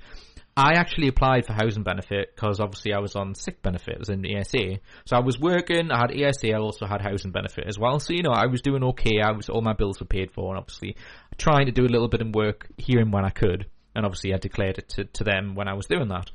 I 0.57 0.73
actually 0.76 1.10
applied 1.10 1.45
for 1.45 1.52
housing 1.52 1.84
benefit 1.84 2.34
because 2.34 2.61
obviously 2.61 2.94
I 2.94 2.99
was 2.99 3.15
on 3.15 3.36
sick 3.36 3.61
benefit 3.61 3.98
as 3.99 4.07
in 4.07 4.22
the 4.22 4.38
ESA. 4.38 4.80
So 5.06 5.18
I 5.18 5.19
was 5.19 5.38
working, 5.38 5.91
I 5.91 5.99
had 5.99 6.11
ESA, 6.11 6.53
I 6.53 6.60
also 6.60 6.86
had 6.86 7.02
housing 7.02 7.32
benefit 7.32 7.65
as 7.68 7.77
well. 7.77 7.99
So, 7.99 8.14
you 8.14 8.23
know, 8.23 8.32
I 8.32 8.45
was 8.45 8.61
doing 8.61 8.82
okay. 8.84 9.19
I 9.22 9.32
was, 9.32 9.49
all 9.49 9.61
my 9.61 9.73
bills 9.73 9.99
were 9.99 10.06
paid 10.06 10.32
for 10.32 10.52
and 10.52 10.57
obviously 10.57 10.95
trying 11.38 11.65
to 11.65 11.73
do 11.73 11.84
a 11.84 11.91
little 11.91 12.07
bit 12.07 12.22
of 12.22 12.34
work 12.34 12.68
here 12.77 12.99
and 12.99 13.11
when 13.11 13.26
I 13.26 13.32
could. 13.32 13.65
And 13.95 14.06
obviously 14.06 14.34
I 14.34 14.38
declared 14.38 14.77
it 14.77 14.90
to, 14.90 15.03
to 15.03 15.23
them 15.26 15.56
when 15.56 15.68
I 15.68 15.73
was 15.73 15.88
doing 15.88 16.07
that. 16.07 16.32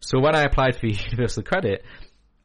So 0.00 0.18
when 0.18 0.34
I 0.34 0.42
applied 0.42 0.76
for 0.76 0.86
universal 0.86 1.44
credit, 1.44 1.84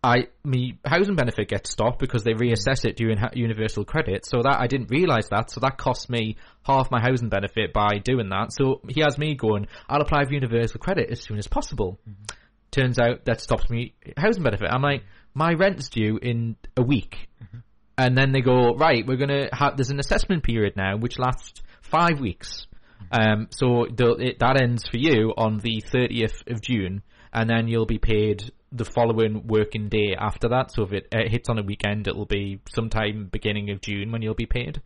I 0.02 0.28
my 0.44 0.78
housing 0.86 1.16
benefit 1.16 1.50
gets 1.50 1.72
stopped 1.72 2.00
because 2.00 2.24
they 2.24 2.32
reassess 2.32 2.86
it 2.86 2.96
during 2.96 3.18
universal 3.34 3.84
credit. 3.84 4.26
So 4.26 4.42
that 4.44 4.58
I 4.60 4.68
didn't 4.68 4.90
realise 4.90 5.28
that. 5.30 5.52
So 5.52 5.60
that 5.60 5.78
cost 5.78 6.10
me 6.10 6.38
half 6.64 6.90
my 6.90 7.02
housing 7.02 7.30
benefit 7.30 7.74
by 7.74 7.98
doing 7.98 8.30
that. 8.30 8.54
So 8.54 8.82
he 8.88 9.02
has 9.02 9.18
me 9.18 9.36
going, 9.36 9.68
I'll 9.90 10.02
apply 10.02 10.26
for 10.26 10.34
universal 10.34 10.80
credit 10.80 11.10
as 11.10 11.22
soon 11.22 11.38
as 11.38 11.48
possible. 11.48 12.00
Mm-hmm. 12.10 12.38
Turns 12.72 13.00
out 13.00 13.26
that 13.26 13.42
stops 13.42 13.70
me 13.70 13.94
housing 14.16 14.44
benefit. 14.44 14.70
I'm 14.72 14.82
like, 14.82 15.04
my 15.34 15.54
rent's 15.54 15.90
due 15.90 16.18
in 16.22 16.56
a 16.78 16.82
week. 16.82 17.28
Mm-hmm. 17.44 17.58
And 17.98 18.18
then 18.18 18.32
they 18.32 18.42
go, 18.42 18.76
right, 18.76 19.06
we're 19.06 19.18
gonna 19.18 19.50
have, 19.52 19.76
there's 19.76 19.90
an 19.90 20.00
assessment 20.00 20.44
period 20.44 20.78
now, 20.78 20.96
which 20.96 21.20
lasts 21.20 21.62
five 21.82 22.22
weeks. 22.22 22.68
Mm-hmm. 23.12 23.32
Um, 23.32 23.48
so 23.52 23.88
the, 23.94 24.12
it, 24.16 24.40
that 24.40 24.62
ends 24.62 24.88
for 24.88 24.98
you 24.98 25.34
on 25.36 25.58
the 25.58 25.84
30th 25.94 26.50
of 26.50 26.62
June, 26.62 27.02
and 27.34 27.50
then 27.50 27.68
you'll 27.68 27.86
be 27.86 27.98
paid 27.98 28.52
the 28.72 28.86
following 28.86 29.48
working 29.48 29.90
day 29.90 30.16
after 30.18 30.50
that. 30.50 30.72
So 30.72 30.84
if 30.84 30.94
it 30.94 31.08
uh, 31.14 31.28
hits 31.28 31.50
on 31.50 31.58
a 31.58 31.64
weekend, 31.64 32.08
it'll 32.08 32.26
be 32.26 32.62
sometime 32.70 33.30
beginning 33.32 33.72
of 33.72 33.82
June 33.82 34.12
when 34.12 34.22
you'll 34.22 34.36
be 34.36 34.46
paid. 34.46 34.82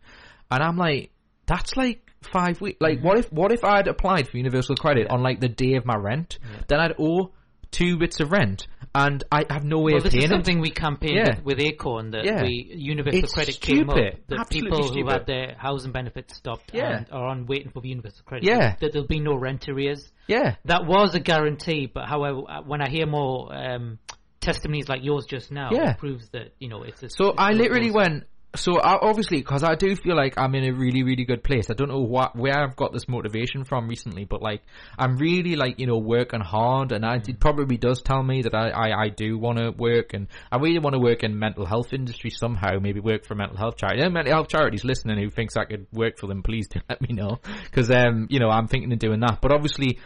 And 0.50 0.62
I'm 0.62 0.76
like, 0.76 1.10
that's 1.46 1.76
like 1.76 2.10
five 2.22 2.60
weeks. 2.60 2.78
Like, 2.80 3.00
what 3.02 3.18
if 3.18 3.32
what 3.32 3.52
if 3.52 3.64
I'd 3.64 3.88
applied 3.88 4.28
for 4.28 4.36
universal 4.36 4.76
credit 4.76 5.10
on 5.10 5.22
like 5.22 5.40
the 5.40 5.48
day 5.48 5.74
of 5.74 5.84
my 5.84 5.96
rent? 5.96 6.38
Then 6.68 6.80
I'd 6.80 6.94
owe 6.98 7.32
two 7.74 7.98
bits 7.98 8.20
of 8.20 8.30
rent, 8.30 8.66
and 8.94 9.22
I 9.32 9.44
have 9.50 9.64
no 9.64 9.78
way 9.80 9.92
well, 9.92 9.98
of 9.98 10.04
this 10.04 10.12
paying 10.12 10.24
is 10.24 10.30
it. 10.30 10.34
something 10.34 10.60
we 10.60 10.70
campaigned 10.70 11.16
Yeah. 11.16 11.36
with, 11.36 11.58
with 11.58 11.60
Acorn 11.60 12.12
that 12.12 12.24
Yeah. 12.24 12.42
we 12.42 12.72
universal 12.74 13.18
It's 13.24 13.34
credit 13.34 13.60
came 13.60 13.90
up. 13.90 13.96
That 13.96 14.38
Absolutely 14.38 14.70
people 14.70 14.82
who 14.82 14.88
stupid. 14.92 15.12
had 15.12 15.26
their 15.26 15.54
housing 15.58 15.92
benefits 15.92 16.36
stopped 16.36 16.70
Yeah. 16.72 16.98
and 16.98 17.06
are 17.10 17.26
on 17.26 17.46
waiting 17.46 17.70
for 17.72 17.80
the 17.80 17.88
universal 17.88 18.22
credit. 18.24 18.46
Yeah. 18.48 18.76
that 18.80 18.92
there'll 18.92 19.08
be 19.08 19.20
no 19.20 19.34
rent 19.34 19.68
arrears. 19.68 20.10
Yeah. 20.28 20.56
That 20.66 20.86
was 20.86 21.14
a 21.14 21.20
guarantee, 21.20 21.86
but 21.92 22.06
however, 22.08 22.42
uh, 22.48 22.62
when 22.62 22.80
I 22.80 22.88
hear 22.88 23.06
more 23.06 23.52
um, 23.54 23.98
testimonies 24.40 24.88
like 24.88 25.02
yours 25.02 25.26
just 25.26 25.50
now, 25.50 25.70
Yeah. 25.72 25.92
it 25.92 25.98
proves 25.98 26.28
that 26.30 26.54
you 26.60 26.68
know 26.68 26.82
it's. 26.82 27.02
A, 27.02 27.08
So 27.10 27.30
it's 27.30 27.34
I 27.38 27.52
literally 27.52 27.90
process. 27.90 28.10
went. 28.10 28.24
So 28.56 28.78
I, 28.78 28.98
obviously, 29.00 29.38
because 29.38 29.64
I 29.64 29.74
do 29.74 29.96
feel 29.96 30.14
like 30.14 30.38
I'm 30.38 30.54
in 30.54 30.64
a 30.64 30.72
really, 30.72 31.02
really 31.02 31.24
good 31.24 31.42
place. 31.42 31.70
I 31.70 31.74
don't 31.74 31.88
know 31.88 32.02
what 32.02 32.36
where 32.36 32.56
I've 32.56 32.76
got 32.76 32.92
this 32.92 33.08
motivation 33.08 33.64
from 33.64 33.88
recently, 33.88 34.24
but 34.24 34.42
like 34.42 34.62
I'm 34.96 35.16
really 35.16 35.56
like 35.56 35.80
you 35.80 35.86
know 35.86 35.98
working 35.98 36.40
hard, 36.40 36.92
and 36.92 37.04
I, 37.04 37.16
it 37.16 37.40
probably 37.40 37.76
does 37.76 38.00
tell 38.00 38.22
me 38.22 38.42
that 38.42 38.54
I 38.54 38.70
I, 38.70 39.02
I 39.04 39.08
do 39.08 39.36
want 39.38 39.58
to 39.58 39.72
work, 39.72 40.14
and 40.14 40.28
I 40.52 40.58
really 40.58 40.78
want 40.78 40.94
to 40.94 41.00
work 41.00 41.24
in 41.24 41.36
mental 41.36 41.66
health 41.66 41.92
industry 41.92 42.30
somehow. 42.30 42.78
Maybe 42.80 43.00
work 43.00 43.24
for 43.24 43.34
a 43.34 43.36
mental 43.36 43.56
health 43.56 43.76
charity. 43.76 44.02
Any 44.02 44.12
mental 44.12 44.32
health 44.32 44.48
charities 44.48 44.84
listening 44.84 45.18
who 45.18 45.30
thinks 45.30 45.56
I 45.56 45.64
could 45.64 45.86
work 45.92 46.18
for 46.18 46.28
them, 46.28 46.42
please 46.44 46.68
do 46.68 46.80
let 46.88 47.00
me 47.00 47.08
know 47.14 47.40
because 47.64 47.90
um 47.90 48.28
you 48.30 48.38
know 48.38 48.50
I'm 48.50 48.68
thinking 48.68 48.92
of 48.92 49.00
doing 49.00 49.20
that. 49.20 49.40
But 49.42 49.52
obviously, 49.52 49.98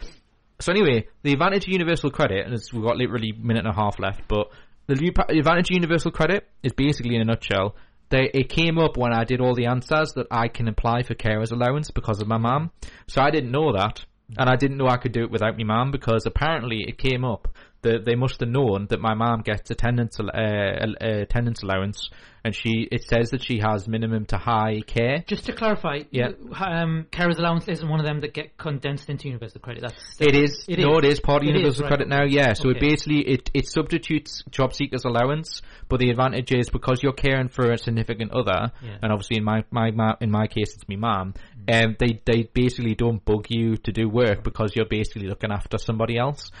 so 0.59 0.71
anyway, 0.71 1.07
the 1.21 1.33
advantage 1.33 1.65
of 1.65 1.69
universal 1.69 2.09
credit, 2.09 2.47
and 2.47 2.59
we've 2.73 2.83
got 2.83 2.97
literally 2.97 3.31
a 3.31 3.45
minute 3.45 3.65
and 3.65 3.73
a 3.73 3.75
half 3.75 3.99
left, 3.99 4.27
but 4.27 4.47
the 4.87 5.37
advantage 5.37 5.69
of 5.69 5.75
universal 5.75 6.09
credit 6.09 6.49
is 6.63 6.73
basically 6.73 7.15
in 7.15 7.21
a 7.21 7.25
nutshell. 7.25 7.75
They, 8.09 8.29
it 8.33 8.49
came 8.49 8.77
up 8.77 8.97
when 8.97 9.13
I 9.13 9.23
did 9.23 9.39
all 9.39 9.55
the 9.55 9.67
answers 9.67 10.13
that 10.13 10.27
I 10.31 10.47
can 10.47 10.67
apply 10.67 11.03
for 11.03 11.13
carers 11.13 11.51
allowance 11.51 11.91
because 11.91 12.21
of 12.21 12.27
my 12.27 12.37
mum. 12.37 12.71
So 13.07 13.21
I 13.21 13.29
didn't 13.29 13.51
know 13.51 13.73
that, 13.73 14.03
and 14.37 14.49
I 14.49 14.55
didn't 14.55 14.77
know 14.77 14.87
I 14.87 14.97
could 14.97 15.11
do 15.11 15.23
it 15.23 15.31
without 15.31 15.57
my 15.57 15.63
mum 15.63 15.91
because 15.91 16.25
apparently 16.25 16.83
it 16.87 16.97
came 16.97 17.23
up 17.23 17.47
that 17.81 18.05
they 18.05 18.15
must 18.15 18.39
have 18.41 18.49
known 18.49 18.87
that 18.89 18.99
my 18.99 19.13
mum 19.13 19.41
gets 19.41 19.69
attendance 19.71 20.19
uh, 20.19 20.23
uh, 20.25 20.85
attendance 20.99 21.63
allowance, 21.63 22.09
and 22.43 22.53
she 22.55 22.87
it 22.91 23.03
says 23.03 23.31
that 23.31 23.41
she 23.43 23.59
has 23.59 23.87
minimum 23.87 24.25
to 24.27 24.37
high 24.37 24.81
care. 24.85 25.23
Just 25.27 25.45
to 25.45 25.53
clarify, 25.53 25.99
Yeah. 26.11 26.29
um, 26.59 27.05
carers 27.11 27.37
allowance 27.39 27.67
isn't 27.67 27.87
one 27.87 27.99
of 27.99 28.05
them 28.05 28.21
that 28.21 28.33
get 28.33 28.57
condensed 28.57 29.09
into 29.09 29.27
universal 29.27 29.61
credit. 29.61 29.81
That's 29.81 30.15
It 30.19 30.35
is. 30.35 30.65
It 30.67 30.79
no, 30.79 30.97
is. 30.99 31.05
it 31.05 31.05
is 31.05 31.19
part 31.21 31.43
of 31.43 31.47
It 31.47 31.51
is, 31.51 31.55
universal 31.61 31.83
right. 31.83 31.89
credit 31.89 32.07
now. 32.09 32.23
Yeah. 32.25 32.53
So 32.53 32.69
it 32.69 32.79
basically 32.79 33.21
it 33.27 33.49
it 33.53 33.67
substitutes 33.67 34.43
job 34.51 34.73
seekers 34.73 35.05
allowance, 35.05 35.61
but 35.87 35.99
the 35.99 36.09
advantage 36.09 36.51
is 36.51 36.69
because 36.69 37.01
you're 37.01 37.13
caring 37.13 37.47
for 37.47 37.71
a 37.71 37.77
significant 37.77 38.31
other, 38.31 38.71
Yeah. 38.83 38.97
and 39.01 39.11
obviously 39.11 39.37
in 39.37 39.43
my 39.43 39.63
my 39.71 39.89
in 40.21 40.31
my 40.31 40.47
case 40.47 40.73
it's 40.75 40.87
my 40.89 40.95
mum. 40.97 41.33
Mm. 41.67 41.85
Um, 41.85 41.95
they 41.99 42.19
they 42.25 42.43
basically 42.53 42.95
don't 42.95 43.23
bug 43.23 43.45
you 43.49 43.77
to 43.77 43.91
do 43.91 44.09
work 44.09 44.43
because 44.43 44.75
you're 44.75 44.85
basically 44.89 45.27
looking 45.27 45.51
after 45.51 45.77
somebody 45.77 46.17
else. 46.17 46.51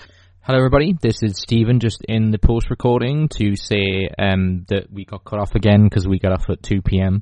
Hello, 0.49 0.57
everybody. 0.57 0.95
This 0.99 1.21
is 1.21 1.37
Stephen, 1.37 1.79
just 1.79 2.03
in 2.09 2.31
the 2.31 2.39
post 2.39 2.71
recording 2.71 3.29
to 3.37 3.55
say 3.55 4.09
um, 4.17 4.65
that 4.69 4.91
we 4.91 5.05
got 5.05 5.23
cut 5.23 5.37
off 5.37 5.53
again 5.53 5.83
because 5.83 6.07
we 6.07 6.17
got 6.17 6.31
off 6.31 6.49
at 6.49 6.63
2 6.63 6.81
p.m. 6.81 7.21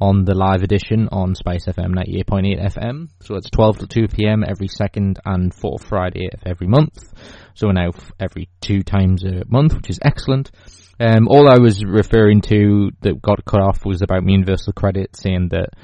on 0.00 0.24
the 0.24 0.34
live 0.34 0.62
edition 0.62 1.06
on 1.12 1.34
Spice 1.34 1.66
FM 1.66 1.94
98.8 1.94 2.74
FM. 2.74 3.08
So 3.20 3.34
it's 3.34 3.50
12 3.50 3.80
to 3.80 3.86
2 3.88 4.08
p.m. 4.08 4.42
every 4.48 4.68
second 4.68 5.20
and 5.26 5.52
fourth 5.52 5.84
Friday 5.84 6.30
of 6.32 6.40
every 6.46 6.66
month. 6.66 7.12
So 7.52 7.66
we're 7.66 7.74
now 7.74 7.90
every 8.18 8.48
two 8.62 8.82
times 8.82 9.22
a 9.22 9.44
month, 9.48 9.74
which 9.74 9.90
is 9.90 9.98
excellent. 10.00 10.50
Um, 10.98 11.28
all 11.28 11.50
I 11.50 11.58
was 11.58 11.84
referring 11.84 12.40
to 12.48 12.88
that 13.02 13.20
got 13.20 13.44
cut 13.44 13.60
off 13.60 13.84
was 13.84 14.00
about 14.00 14.26
universal 14.26 14.72
credit, 14.72 15.14
saying 15.14 15.50
that 15.50 15.74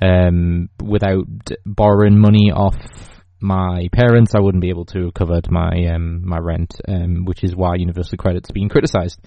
um, 0.00 0.70
without 0.82 1.26
borrowing 1.66 2.18
money 2.18 2.50
off 2.50 3.17
my 3.40 3.88
parents, 3.92 4.34
I 4.34 4.40
wouldn't 4.40 4.62
be 4.62 4.70
able 4.70 4.86
to 4.86 5.04
have 5.04 5.14
covered 5.14 5.50
my 5.50 5.86
um, 5.94 6.26
my 6.26 6.38
rent, 6.38 6.80
um, 6.88 7.24
which 7.24 7.44
is 7.44 7.54
why 7.54 7.76
universal 7.76 8.18
credit's 8.18 8.50
being 8.50 8.68
criticised. 8.68 9.20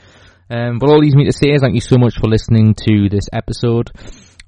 Um, 0.49 0.79
but 0.79 0.89
all 0.89 1.01
these 1.01 1.15
me 1.15 1.25
to 1.25 1.31
say 1.31 1.51
is 1.51 1.61
thank 1.61 1.75
you 1.75 1.81
so 1.81 1.97
much 1.97 2.19
for 2.19 2.27
listening 2.27 2.75
to 2.88 3.07
this 3.09 3.29
episode 3.31 3.89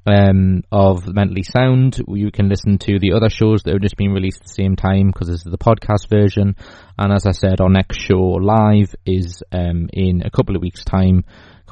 um, 0.06 0.64
of 0.72 1.08
Mentally 1.08 1.44
Sound. 1.44 2.02
You 2.08 2.32
can 2.32 2.50
listen 2.50 2.78
to 2.80 3.00
the 3.00 3.14
other 3.14 3.30
shows 3.30 3.64
that 3.64 3.72
have 3.72 3.82
just 3.82 3.96
been 3.96 4.12
released 4.12 4.42
at 4.42 4.48
the 4.48 4.54
same 4.54 4.76
time 4.76 5.08
because 5.08 5.28
this 5.28 5.46
is 5.46 5.52
the 5.52 5.58
podcast 5.58 6.10
version. 6.10 6.56
And 6.98 7.14
as 7.14 7.26
I 7.26 7.32
said, 7.32 7.62
our 7.62 7.70
next 7.70 8.02
show 8.02 8.20
live 8.20 8.94
is 9.06 9.44
um, 9.52 9.90
in 9.94 10.24
a 10.26 10.30
couple 10.30 10.56
of 10.56 10.62
weeks' 10.62 10.84
time 10.84 11.24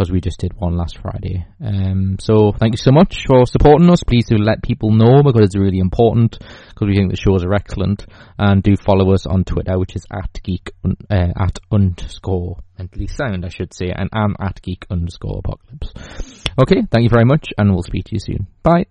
because 0.02 0.12
we 0.12 0.20
just 0.20 0.40
did 0.40 0.52
one 0.60 0.76
last 0.76 0.98
Friday. 0.98 1.46
Um, 1.64 2.18
so 2.20 2.54
thank 2.54 2.74
you 2.74 2.78
so 2.78 2.92
much 2.92 3.28
for 3.28 3.46
supporting 3.46 3.88
us. 3.92 4.04
Please 4.04 4.26
do 4.26 4.36
let 4.36 4.64
people 4.64 4.92
know 4.92 5.22
because 5.22 5.42
it's 5.42 5.56
really 5.56 5.78
important 5.78 6.40
because 6.40 6.88
we 6.88 6.96
think 6.96 7.12
the 7.12 7.18
shows 7.18 7.44
are 7.44 7.54
excellent. 7.54 8.08
And 8.40 8.64
do 8.64 8.76
follow 8.76 9.14
us 9.14 9.28
on 9.28 9.44
Twitter, 9.44 9.78
which 9.78 9.96
is 9.96 10.08
at 10.12 10.42
geek 10.42 10.72
uh, 10.84 11.28
at 11.40 11.60
underscore 11.72 12.58
mentally 12.80 13.06
sound, 13.06 13.46
I 13.46 13.50
should 13.50 13.76
say, 13.76 13.92
and 13.96 14.10
I'm 14.12 14.36
at 14.40 14.60
geek 14.64 14.88
underscore 14.90 15.42
apocalypse. 15.46 15.94
Okay, 16.60 16.82
thank 16.90 17.04
you 17.04 17.10
very 17.10 17.26
much, 17.26 17.50
and 17.60 17.72
we'll 17.72 17.84
speak 17.84 18.06
to 18.06 18.16
you 18.16 18.20
soon. 18.20 18.48
Bye. 18.64 18.86